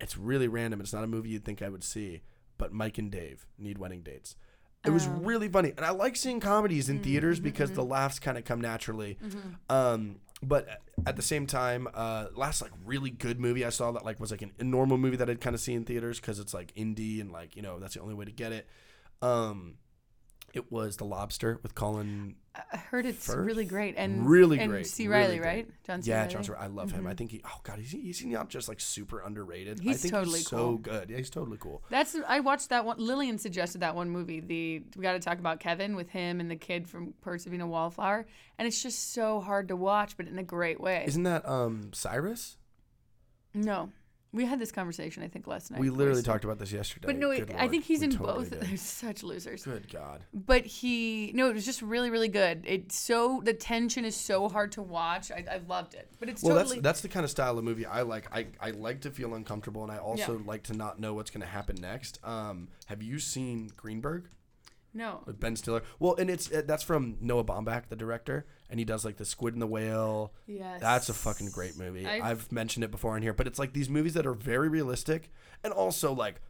It's 0.00 0.16
really 0.16 0.46
random. 0.46 0.80
It's 0.80 0.92
not 0.92 1.04
a 1.04 1.08
movie 1.08 1.30
you'd 1.30 1.44
think 1.44 1.62
I 1.62 1.68
would 1.68 1.82
see, 1.82 2.22
but 2.58 2.72
Mike 2.72 2.98
and 2.98 3.10
Dave 3.10 3.46
need 3.58 3.78
wedding 3.78 4.02
dates. 4.02 4.36
It 4.84 4.90
was 4.90 5.06
Oh. 5.08 5.10
really 5.10 5.48
funny, 5.48 5.72
and 5.76 5.84
I 5.84 5.90
like 5.90 6.14
seeing 6.16 6.38
comedies 6.40 6.88
in 6.88 7.02
theaters 7.02 7.40
because 7.40 7.72
the 7.72 7.84
laughs 7.84 8.18
kind 8.20 8.38
of 8.38 8.44
come 8.44 8.60
naturally. 8.60 9.18
Um, 9.68 10.16
but 10.40 10.68
at 11.04 11.16
the 11.16 11.22
same 11.22 11.46
time, 11.46 11.88
uh, 11.94 12.26
last 12.36 12.62
like 12.62 12.70
really 12.84 13.10
good 13.10 13.40
movie 13.40 13.64
I 13.64 13.70
saw 13.70 13.90
that 13.92 14.04
like 14.04 14.20
was 14.20 14.30
like 14.30 14.42
an, 14.42 14.52
a 14.60 14.64
normal 14.64 14.96
movie 14.96 15.16
that 15.16 15.28
I'd 15.28 15.40
kind 15.40 15.54
of 15.54 15.60
see 15.60 15.74
in 15.74 15.84
theaters 15.84 16.20
because 16.20 16.38
it's 16.38 16.54
like 16.54 16.72
indie 16.76 17.20
and 17.20 17.32
like 17.32 17.56
you 17.56 17.62
know 17.62 17.80
that's 17.80 17.94
the 17.94 18.00
only 18.00 18.14
way 18.14 18.24
to 18.24 18.30
get 18.32 18.52
it. 18.52 18.68
Um, 19.20 19.78
it 20.54 20.70
was 20.72 20.96
The 20.96 21.04
Lobster 21.04 21.58
with 21.62 21.74
Colin 21.74 22.36
I 22.72 22.76
heard 22.76 23.06
it's 23.06 23.24
Firth? 23.24 23.46
really 23.46 23.64
great 23.64 23.94
and 23.96 24.28
Really 24.28 24.58
and 24.58 24.68
great, 24.70 24.86
C. 24.88 25.06
really 25.06 25.20
Reilly, 25.20 25.38
great. 25.38 25.46
right? 25.48 25.68
John 25.84 26.02
C. 26.02 26.10
yeah, 26.10 26.22
Reilly. 26.22 26.32
John 26.32 26.42
Stewart. 26.42 26.58
I 26.60 26.66
love 26.66 26.90
him. 26.90 27.06
I 27.06 27.14
think 27.14 27.30
he. 27.30 27.40
Oh 27.44 27.60
God, 27.62 27.78
he's 27.78 27.92
he's 27.92 28.24
not 28.24 28.48
just 28.48 28.68
like 28.68 28.80
super 28.80 29.20
underrated. 29.20 29.78
I 29.80 29.82
He's 29.84 30.02
think 30.02 30.12
totally 30.12 30.38
he's 30.40 30.48
so 30.48 30.56
cool. 30.56 30.78
good. 30.78 31.08
Yeah, 31.10 31.18
he's 31.18 31.30
totally 31.30 31.58
cool. 31.60 31.84
That's 31.88 32.16
I 32.26 32.40
watched 32.40 32.70
that 32.70 32.84
one. 32.84 32.96
Lillian 32.98 33.38
suggested 33.38 33.82
that 33.82 33.94
one 33.94 34.10
movie. 34.10 34.40
The 34.40 34.82
we 34.96 35.02
got 35.02 35.12
to 35.12 35.20
talk 35.20 35.38
about 35.38 35.60
Kevin 35.60 35.94
with 35.94 36.08
him 36.10 36.40
and 36.40 36.50
the 36.50 36.56
kid 36.56 36.88
from 36.88 37.14
Perks 37.20 37.46
of 37.46 37.50
Being 37.52 37.60
a 37.60 37.66
Wallflower, 37.68 38.26
and 38.58 38.66
it's 38.66 38.82
just 38.82 39.12
so 39.12 39.38
hard 39.40 39.68
to 39.68 39.76
watch, 39.76 40.16
but 40.16 40.26
in 40.26 40.36
a 40.38 40.42
great 40.42 40.80
way. 40.80 41.04
Isn't 41.06 41.22
that 41.24 41.48
um 41.48 41.90
Cyrus? 41.92 42.56
no, 43.54 43.90
we 44.32 44.44
had 44.44 44.58
this 44.58 44.70
conversation 44.70 45.22
I 45.22 45.28
think 45.28 45.46
last 45.46 45.70
night. 45.70 45.80
We 45.80 45.90
literally 45.90 46.22
talked 46.22 46.44
about 46.44 46.58
this 46.58 46.70
yesterday. 46.72 47.06
But 47.06 47.16
no, 47.16 47.30
I 47.30 47.68
think 47.68 47.84
he's 47.84 48.00
we 48.00 48.06
in 48.06 48.10
totally 48.12 48.48
both. 48.48 48.50
did. 48.50 48.60
They're 48.62 48.76
such 48.76 49.22
losers. 49.22 49.64
Good 49.64 49.90
God. 49.90 50.22
But 50.34 50.66
he 50.66 51.32
no, 51.34 51.48
it 51.48 51.54
was 51.54 51.64
just 51.64 51.80
really 51.82 52.10
really 52.10 52.28
good. 52.28 52.64
It's 52.66 52.98
so 52.98 53.40
the 53.44 53.54
tension 53.54 54.04
is 54.04 54.16
so 54.16 54.48
hard 54.48 54.72
to 54.72 54.82
watch. 54.82 55.30
I, 55.30 55.44
I 55.50 55.60
loved 55.66 55.94
it, 55.94 56.08
but 56.20 56.28
it's 56.28 56.42
Well, 56.42 56.56
totally 56.56 56.76
that's 56.76 56.98
that's 56.98 57.00
the 57.02 57.08
kind 57.08 57.24
of 57.24 57.30
style 57.30 57.56
of 57.58 57.64
movie 57.64 57.86
I 57.86 58.02
like. 58.02 58.26
I, 58.34 58.46
I 58.60 58.70
like 58.72 59.02
to 59.02 59.10
feel 59.10 59.34
uncomfortable, 59.34 59.82
and 59.82 59.92
I 59.92 59.98
also 59.98 60.38
Yeah. 60.38 60.44
like 60.46 60.64
to 60.64 60.74
not 60.74 60.98
know 60.98 61.14
what's 61.14 61.30
going 61.30 61.42
to 61.42 61.46
happen 61.46 61.76
next. 61.80 62.18
Um, 62.24 62.68
have 62.86 63.02
you 63.02 63.18
seen 63.18 63.70
Greenberg 63.76 64.24
no. 64.94 65.22
with 65.26 65.38
Ben 65.40 65.56
Stiller? 65.56 65.82
Well, 65.98 66.14
and 66.16 66.28
it's 66.30 66.50
uh, 66.52 66.62
that's 66.66 66.82
from 66.82 67.16
Noah 67.20 67.44
Baumbach, 67.44 67.88
the 67.88 67.96
director, 67.96 68.46
and 68.70 68.78
he 68.78 68.84
does 68.84 69.04
like 69.04 69.16
the 69.16 69.24
Squid 69.24 69.54
and 69.54 69.62
the 69.62 69.66
Whale. 69.66 70.32
Yes, 70.46 70.80
That's 70.80 71.08
a 71.08 71.14
fucking 71.14 71.50
great 71.50 71.76
movie. 71.76 72.06
I've- 72.06 72.22
I've, 72.22 72.52
mentioned 72.52 72.84
it 72.84 72.90
before 72.90 73.16
in 73.16 73.22
here, 73.22 73.32
but 73.34 73.46
it's 73.46 73.58
like 73.58 73.72
these 73.72 73.88
movies 73.90 74.14
that 74.14 74.26
are 74.26 74.34
very 74.34 74.68
realistic 74.68 75.30
and 75.62 75.72
also 75.72 76.12
like 76.12 76.40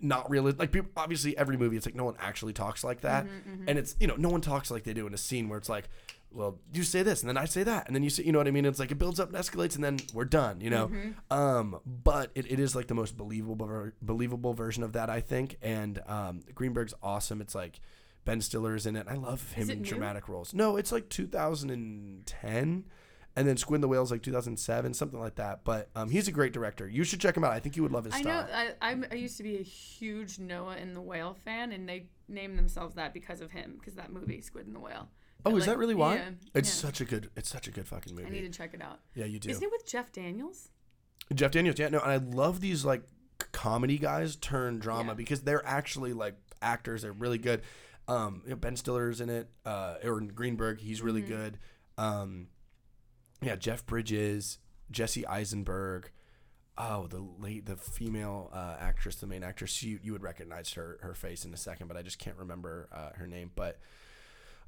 not 0.00 0.30
realistic. 0.30 0.60
Like 0.60 0.72
people, 0.72 0.90
obviously, 0.96 1.36
every 1.36 1.56
movie, 1.56 1.76
it's 1.76 1.86
like 1.86 1.94
no 1.94 2.04
one 2.04 2.16
actually 2.18 2.52
talks 2.52 2.84
like 2.84 3.00
that, 3.02 3.26
Mm-hmm, 3.26 3.68
and 3.68 3.78
it's 3.78 3.96
you 4.00 4.06
know 4.06 4.16
no 4.16 4.28
one 4.28 4.40
talks 4.40 4.70
like 4.70 4.84
they 4.84 4.92
do 4.94 5.06
in 5.06 5.14
a 5.14 5.18
scene 5.18 5.48
where 5.48 5.58
it's 5.58 5.68
like, 5.68 5.88
well, 6.30 6.58
you 6.72 6.82
say 6.82 7.02
this 7.02 7.22
and 7.22 7.28
then 7.28 7.36
I 7.36 7.46
say 7.46 7.62
that, 7.62 7.86
and 7.86 7.96
then 7.96 8.02
you 8.02 8.10
say, 8.10 8.22
you 8.24 8.32
know 8.32 8.38
what 8.38 8.46
I 8.46 8.50
mean? 8.50 8.64
It's 8.64 8.78
like 8.78 8.90
it 8.90 8.98
builds 8.98 9.18
up 9.18 9.28
and 9.28 9.36
escalates, 9.38 9.74
and 9.74 9.82
then 9.82 9.98
we're 10.12 10.24
done, 10.24 10.60
you 10.60 10.70
know. 10.70 10.88
Mm-hmm. 10.88 11.32
Um, 11.32 11.80
but 11.84 12.30
it, 12.34 12.50
it 12.50 12.60
is 12.60 12.76
like 12.76 12.86
the 12.88 12.94
most 12.94 13.16
believable 13.16 13.66
ver- 13.66 13.94
believable 14.02 14.52
version 14.54 14.82
of 14.82 14.92
that, 14.92 15.08
I 15.10 15.20
think. 15.20 15.56
And 15.62 16.02
um, 16.06 16.42
Greenberg's 16.54 16.94
awesome. 17.02 17.40
It's 17.40 17.54
like. 17.54 17.80
Ben 18.24 18.40
Stiller's 18.40 18.86
in 18.86 18.96
it. 18.96 19.06
I 19.08 19.14
love 19.14 19.52
him 19.52 19.70
in 19.70 19.82
new? 19.82 19.84
dramatic 19.84 20.28
roles. 20.28 20.52
No, 20.52 20.76
it's 20.76 20.90
like 20.90 21.08
2010 21.08 22.84
and 23.36 23.46
then 23.46 23.56
Squid 23.56 23.76
and 23.76 23.84
the 23.84 23.88
Whale's 23.88 24.10
like 24.10 24.22
2007, 24.22 24.94
something 24.94 25.20
like 25.20 25.34
that. 25.36 25.62
But 25.62 25.90
um, 25.94 26.08
he's 26.10 26.26
a 26.26 26.32
great 26.32 26.52
director. 26.52 26.88
You 26.88 27.04
should 27.04 27.20
check 27.20 27.36
him 27.36 27.44
out. 27.44 27.52
I 27.52 27.60
think 27.60 27.76
you 27.76 27.82
would 27.82 27.92
love 27.92 28.04
his 28.06 28.14
I 28.14 28.22
style. 28.22 28.42
know. 28.46 28.52
I, 28.52 28.70
I'm, 28.80 29.04
I 29.10 29.14
used 29.16 29.36
to 29.36 29.42
be 29.42 29.58
a 29.58 29.62
huge 29.62 30.38
Noah 30.38 30.76
and 30.76 30.96
the 30.96 31.00
Whale 31.02 31.36
fan, 31.44 31.72
and 31.72 31.88
they 31.88 32.06
named 32.28 32.58
themselves 32.58 32.94
that 32.96 33.12
because 33.14 33.40
of 33.40 33.50
him, 33.52 33.76
because 33.78 33.94
that 33.94 34.10
movie 34.12 34.40
Squid 34.40 34.66
and 34.66 34.74
the 34.74 34.80
Whale. 34.80 35.08
oh, 35.44 35.54
I 35.54 35.58
is 35.58 35.66
that 35.66 35.78
really 35.78 35.94
why? 35.94 36.14
Yeah, 36.16 36.30
It's 36.54 36.68
yeah. 36.68 36.88
such 36.88 37.00
a 37.00 37.04
good. 37.04 37.30
It's 37.36 37.48
such 37.50 37.68
a 37.68 37.70
good 37.70 37.86
fucking 37.86 38.14
movie. 38.14 38.26
I 38.26 38.30
need 38.30 38.40
to 38.50 38.58
check 38.58 38.72
it 38.74 38.80
out. 38.82 39.00
yeah, 39.14 39.26
you 39.26 39.38
do. 39.38 39.50
Isn't 39.50 39.62
it 39.62 39.70
with 39.70 39.86
Jeff 39.86 40.10
Daniels? 40.12 40.70
Jeff 41.34 41.50
Daniels. 41.50 41.78
Yeah, 41.78 41.88
no, 41.88 41.98
and 42.00 42.10
I 42.12 42.16
love 42.16 42.60
these 42.60 42.84
like 42.84 43.02
comedy 43.52 43.98
guys 43.98 44.36
turn 44.36 44.78
drama 44.78 45.08
Yeah. 45.10 45.14
because 45.14 45.42
they're 45.42 45.64
actually 45.66 46.12
like 46.14 46.36
actors. 46.62 47.02
They're 47.02 47.12
really 47.12 47.38
good. 47.38 47.62
Um, 48.08 48.42
you 48.44 48.50
know, 48.50 48.56
Ben 48.56 48.76
Stiller's 48.76 49.20
in 49.20 49.28
it. 49.28 49.48
Uh, 49.64 49.96
or 50.04 50.20
Greenberg, 50.20 50.80
he's 50.80 51.02
really 51.02 51.20
Mm-hmm. 51.22 51.28
good. 51.32 51.58
Um, 51.98 52.46
yeah, 53.42 53.56
Jeff 53.56 53.84
Bridges, 53.86 54.58
Jesse 54.90 55.26
Eisenberg. 55.26 56.10
Oh, 56.78 57.06
the 57.06 57.20
late 57.20 57.64
the 57.64 57.76
female 57.76 58.50
uh, 58.52 58.76
actress, 58.78 59.16
the 59.16 59.26
main 59.26 59.42
actress. 59.42 59.82
You 59.82 59.98
you 60.02 60.12
would 60.12 60.22
recognize 60.22 60.72
her 60.74 60.98
her 61.02 61.14
face 61.14 61.44
in 61.44 61.54
a 61.54 61.56
second, 61.56 61.88
but 61.88 61.96
I 61.96 62.02
just 62.02 62.18
can't 62.18 62.36
remember 62.36 62.88
uh, 62.92 63.10
her 63.16 63.26
name. 63.26 63.50
But 63.54 63.78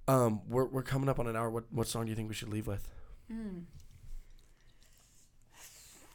um, 0.06 0.40
we're 0.48 0.64
we're 0.64 0.82
coming 0.82 1.08
up 1.08 1.18
on 1.18 1.26
an 1.26 1.36
hour. 1.36 1.50
What 1.50 1.64
what 1.70 1.86
song 1.86 2.04
do 2.04 2.10
you 2.10 2.16
think 2.16 2.28
we 2.28 2.34
should 2.34 2.48
leave 2.48 2.66
with? 2.66 2.88
Hmm. 3.30 3.60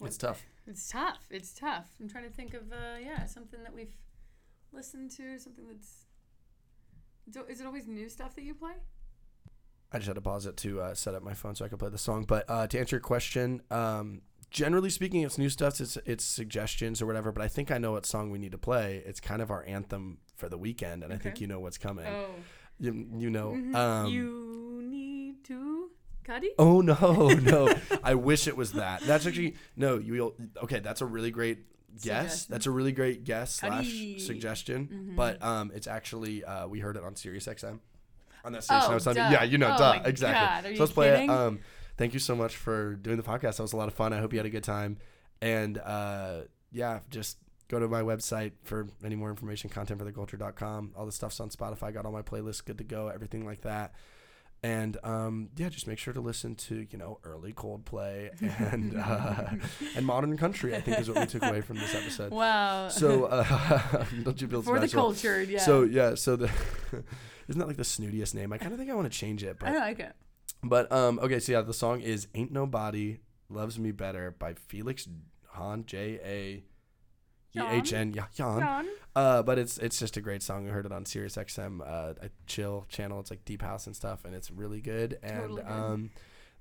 It's 0.04 0.18
tough. 0.18 0.44
It's 0.68 0.90
tough. 0.90 1.20
It's 1.30 1.54
tough. 1.54 1.88
I'm 2.02 2.10
trying 2.10 2.26
to 2.26 2.30
think 2.30 2.54
of 2.54 2.72
uh, 2.72 2.98
yeah 3.02 3.26
something 3.26 3.62
that 3.64 3.74
we've 3.74 3.94
listened 4.72 5.12
to, 5.12 5.40
something 5.40 5.66
that's. 5.68 6.06
Is 7.50 7.62
it 7.62 7.66
always 7.66 7.88
new 7.88 8.10
stuff 8.10 8.36
that 8.36 8.44
you 8.44 8.54
play? 8.54 8.74
I 9.94 9.98
just 9.98 10.08
had 10.08 10.16
to 10.16 10.22
pause 10.22 10.46
it 10.46 10.58
to 10.58 10.82
uh, 10.82 10.94
set 10.96 11.14
up 11.14 11.22
my 11.24 11.34
phone 11.34 11.56
so 11.56 11.64
I 11.64 11.68
could 11.68 11.80
play 11.80 11.90
the 11.90 11.98
song. 11.98 12.24
But 12.26 12.50
uh, 12.50 12.66
to 12.68 12.80
answer 12.80 12.96
your 12.96 13.02
question, 13.02 13.62
um, 13.70 14.22
generally 14.50 14.90
speaking, 14.90 15.22
it's 15.22 15.38
new 15.38 15.50
stuff. 15.50 15.80
It's 15.80 15.98
it's 16.06 16.24
suggestions 16.26 17.02
or 17.02 17.06
whatever. 17.06 17.32
But 17.32 17.44
I 17.44 17.48
think 17.48 17.70
I 17.72 17.78
know 17.78 17.92
what 17.94 18.06
song 18.06 18.32
we 18.32 18.40
need 18.40 18.52
to 18.54 18.58
play. 18.58 19.04
It's 19.06 19.20
kind 19.20 19.42
of 19.42 19.52
our 19.52 19.64
anthem 19.68 20.18
for 20.36 20.50
the 20.50 20.58
weekend, 20.58 21.04
and 21.04 21.14
I 21.14 21.18
think 21.18 21.40
you 21.40 21.48
know 21.48 21.60
what's 21.60 21.78
coming. 21.78 22.08
Oh, 22.08 22.26
You, 22.80 23.08
you 23.18 23.30
know, 23.30 23.52
Mhm. 23.52 23.76
um, 23.76 24.08
you 24.12 24.82
need 24.84 25.44
to. 25.46 25.92
Cuddy? 26.24 26.52
Oh 26.58 26.82
no, 26.82 27.28
no! 27.30 27.74
I 28.04 28.16
wish 28.16 28.48
it 28.48 28.56
was 28.58 28.72
that. 28.74 29.02
That's 29.02 29.28
actually 29.28 29.56
no. 29.76 29.98
You 30.00 30.34
okay? 30.64 30.80
That's 30.80 31.02
a 31.02 31.06
really 31.06 31.32
great 31.32 31.60
guess. 32.02 32.02
Suggestion. 32.02 32.52
That's 32.54 32.66
a 32.66 32.72
really 32.72 32.94
great 32.94 33.24
guess 33.26 33.56
slash 33.56 33.86
Cuddy. 33.86 34.20
suggestion. 34.20 35.14
But 35.18 35.44
um, 35.44 35.72
it's 35.76 35.86
actually 35.86 36.44
uh, 36.46 36.68
we 36.68 36.80
heard 36.80 36.96
it 36.98 37.04
on 37.04 37.16
Sirius 37.16 37.46
XM. 37.46 37.80
On 38.44 38.52
that 38.52 38.64
station, 38.64 38.84
Oh, 38.88 38.92
I 38.92 38.94
was 38.96 39.04
duh. 39.06 39.14
Yeah, 39.16 39.44
you 39.44 39.58
know, 39.58 39.74
Oh 39.74 39.78
duh, 39.78 40.02
exactly. 40.06 40.72
God, 40.72 40.78
so 40.78 40.84
let's 40.84 40.94
play 40.94 41.24
it. 41.24 41.30
Um, 41.30 41.60
thank 41.98 42.14
you 42.14 42.20
so 42.20 42.36
much 42.36 42.56
for 42.58 42.96
doing 42.96 43.18
the 43.18 43.24
podcast. 43.24 43.58
That 43.58 43.62
was 43.64 43.74
a 43.74 43.78
lot 43.78 43.88
of 43.88 43.94
fun. 43.94 44.12
I 44.14 44.20
hope 44.20 44.34
you 44.34 44.40
had 44.40 44.46
a 44.46 44.50
good 44.50 44.64
time. 44.64 44.98
And 45.42 45.78
uh, 45.78 46.42
yeah, 46.72 47.00
just 47.10 47.38
go 47.70 47.80
to 47.80 47.88
my 47.88 48.02
website 48.02 48.52
for 48.64 48.88
any 49.04 49.16
more 49.16 49.30
information. 49.30 49.70
Contentfortheculture.com. 49.70 50.92
All 50.96 51.06
the 51.06 51.12
stuff's 51.12 51.40
on 51.40 51.50
Spotify. 51.50 51.94
Got 51.94 52.06
all 52.06 52.12
my 52.12 52.22
playlists 52.22 52.64
good 52.64 52.78
to 52.80 52.84
go. 52.84 53.08
Everything 53.08 53.46
like 53.46 53.62
that. 53.62 53.94
And 54.64 54.98
um, 55.04 55.50
yeah, 55.58 55.68
just 55.68 55.88
make 55.88 56.00
sure 56.00 56.14
to 56.14 56.22
listen 56.22 56.56
to 56.56 56.88
you 56.90 56.98
know 56.98 57.20
early 57.26 57.52
Coldplay 57.52 58.30
and 58.72 58.98
uh, 59.06 59.46
and 59.98 60.06
modern 60.06 60.38
country. 60.38 60.74
I 60.74 60.80
think 60.80 61.00
is 61.00 61.10
what 61.10 61.20
we 61.20 61.26
took 61.26 61.44
away 61.44 61.60
from 61.62 61.78
this 61.78 61.94
episode. 61.94 62.32
Wow. 62.44 62.88
So 62.88 63.26
uh, 63.26 64.06
don't 64.24 64.42
you 64.42 64.48
feel 64.48 64.62
for 64.62 64.80
the 64.80 64.88
special? 64.88 65.08
cultured, 65.10 65.50
yeah. 65.50 65.60
So 65.60 65.84
yeah, 65.84 66.16
so 66.16 66.38
the 66.38 66.50
isn't 67.50 67.60
that 67.60 67.68
like 67.68 67.76
the 67.76 67.84
snootiest 67.84 68.34
name? 68.36 68.54
I 68.54 68.58
kind 68.58 68.72
of 68.72 68.80
think 68.80 68.90
I 68.90 68.94
want 68.94 69.12
to 69.12 69.18
change 69.18 69.44
it, 69.44 69.60
but 69.60 69.68
I 69.68 69.78
like 69.80 70.00
it. 70.00 70.14
but 70.64 70.90
um 70.94 71.20
okay, 71.22 71.40
so 71.40 71.52
yeah, 71.52 71.62
the 71.62 71.74
song 71.74 72.00
is 72.00 72.28
"Ain't 72.34 72.52
Nobody 72.54 73.20
Loves 73.50 73.78
Me 73.78 73.92
Better" 73.92 74.32
by 74.32 74.54
Felix 74.54 75.10
Han 75.56 75.84
J 75.86 76.20
A 76.24 76.64
E 77.56 77.62
H 77.62 77.94
N 77.94 78.14
yeah 78.14 78.26
Jan. 78.36 78.88
Uh, 79.16 79.44
but 79.44 79.60
it's 79.60 79.78
it's 79.78 80.00
just 80.00 80.18
a 80.18 80.22
great 80.22 80.42
song. 80.42 80.68
I 80.68 80.72
heard 80.72 80.86
it 80.86 80.92
on 80.92 81.06
Sirius 81.06 81.36
XM, 81.36 81.82
uh, 81.82 82.14
a 82.22 82.30
chill 82.48 82.86
channel. 82.90 83.20
It's 83.20 83.30
like 83.30 83.46
deep 83.46 83.62
house 83.62 83.86
and 83.88 83.96
stuff, 83.96 84.26
and 84.26 84.34
it's 84.36 84.50
really 84.50 84.82
good. 84.82 85.20
And 85.22 85.42
Totally 85.42 85.62
good. 85.64 85.72
um, 85.72 86.10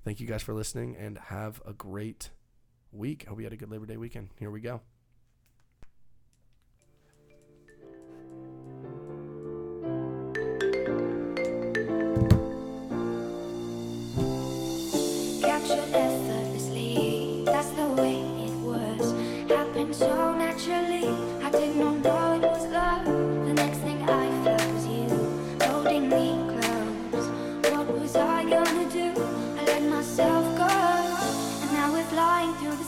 thank 0.05 0.19
you 0.19 0.27
guys 0.27 0.43
for 0.43 0.53
listening, 0.53 0.95
and 0.97 1.17
have 1.17 1.61
a 1.65 1.73
great 1.73 2.29
week. 2.91 3.25
Hope 3.27 3.39
you 3.39 3.45
had 3.45 3.53
a 3.53 3.57
good 3.57 3.71
Labor 3.71 3.85
Day 3.87 3.97
weekend. 3.97 4.29
Here 4.37 4.51
we 4.51 4.61
go. 4.61 4.81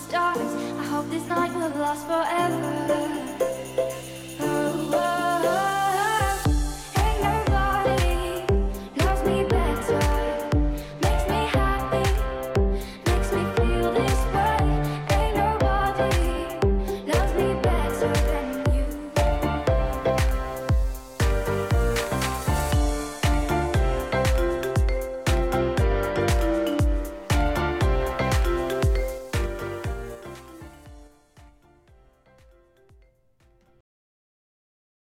Stars. 0.08 0.38
I 0.80 0.84
hope 0.86 1.10
this 1.10 1.28
night 1.28 1.54
will 1.54 1.70
last 1.82 2.06
forever. 2.08 3.25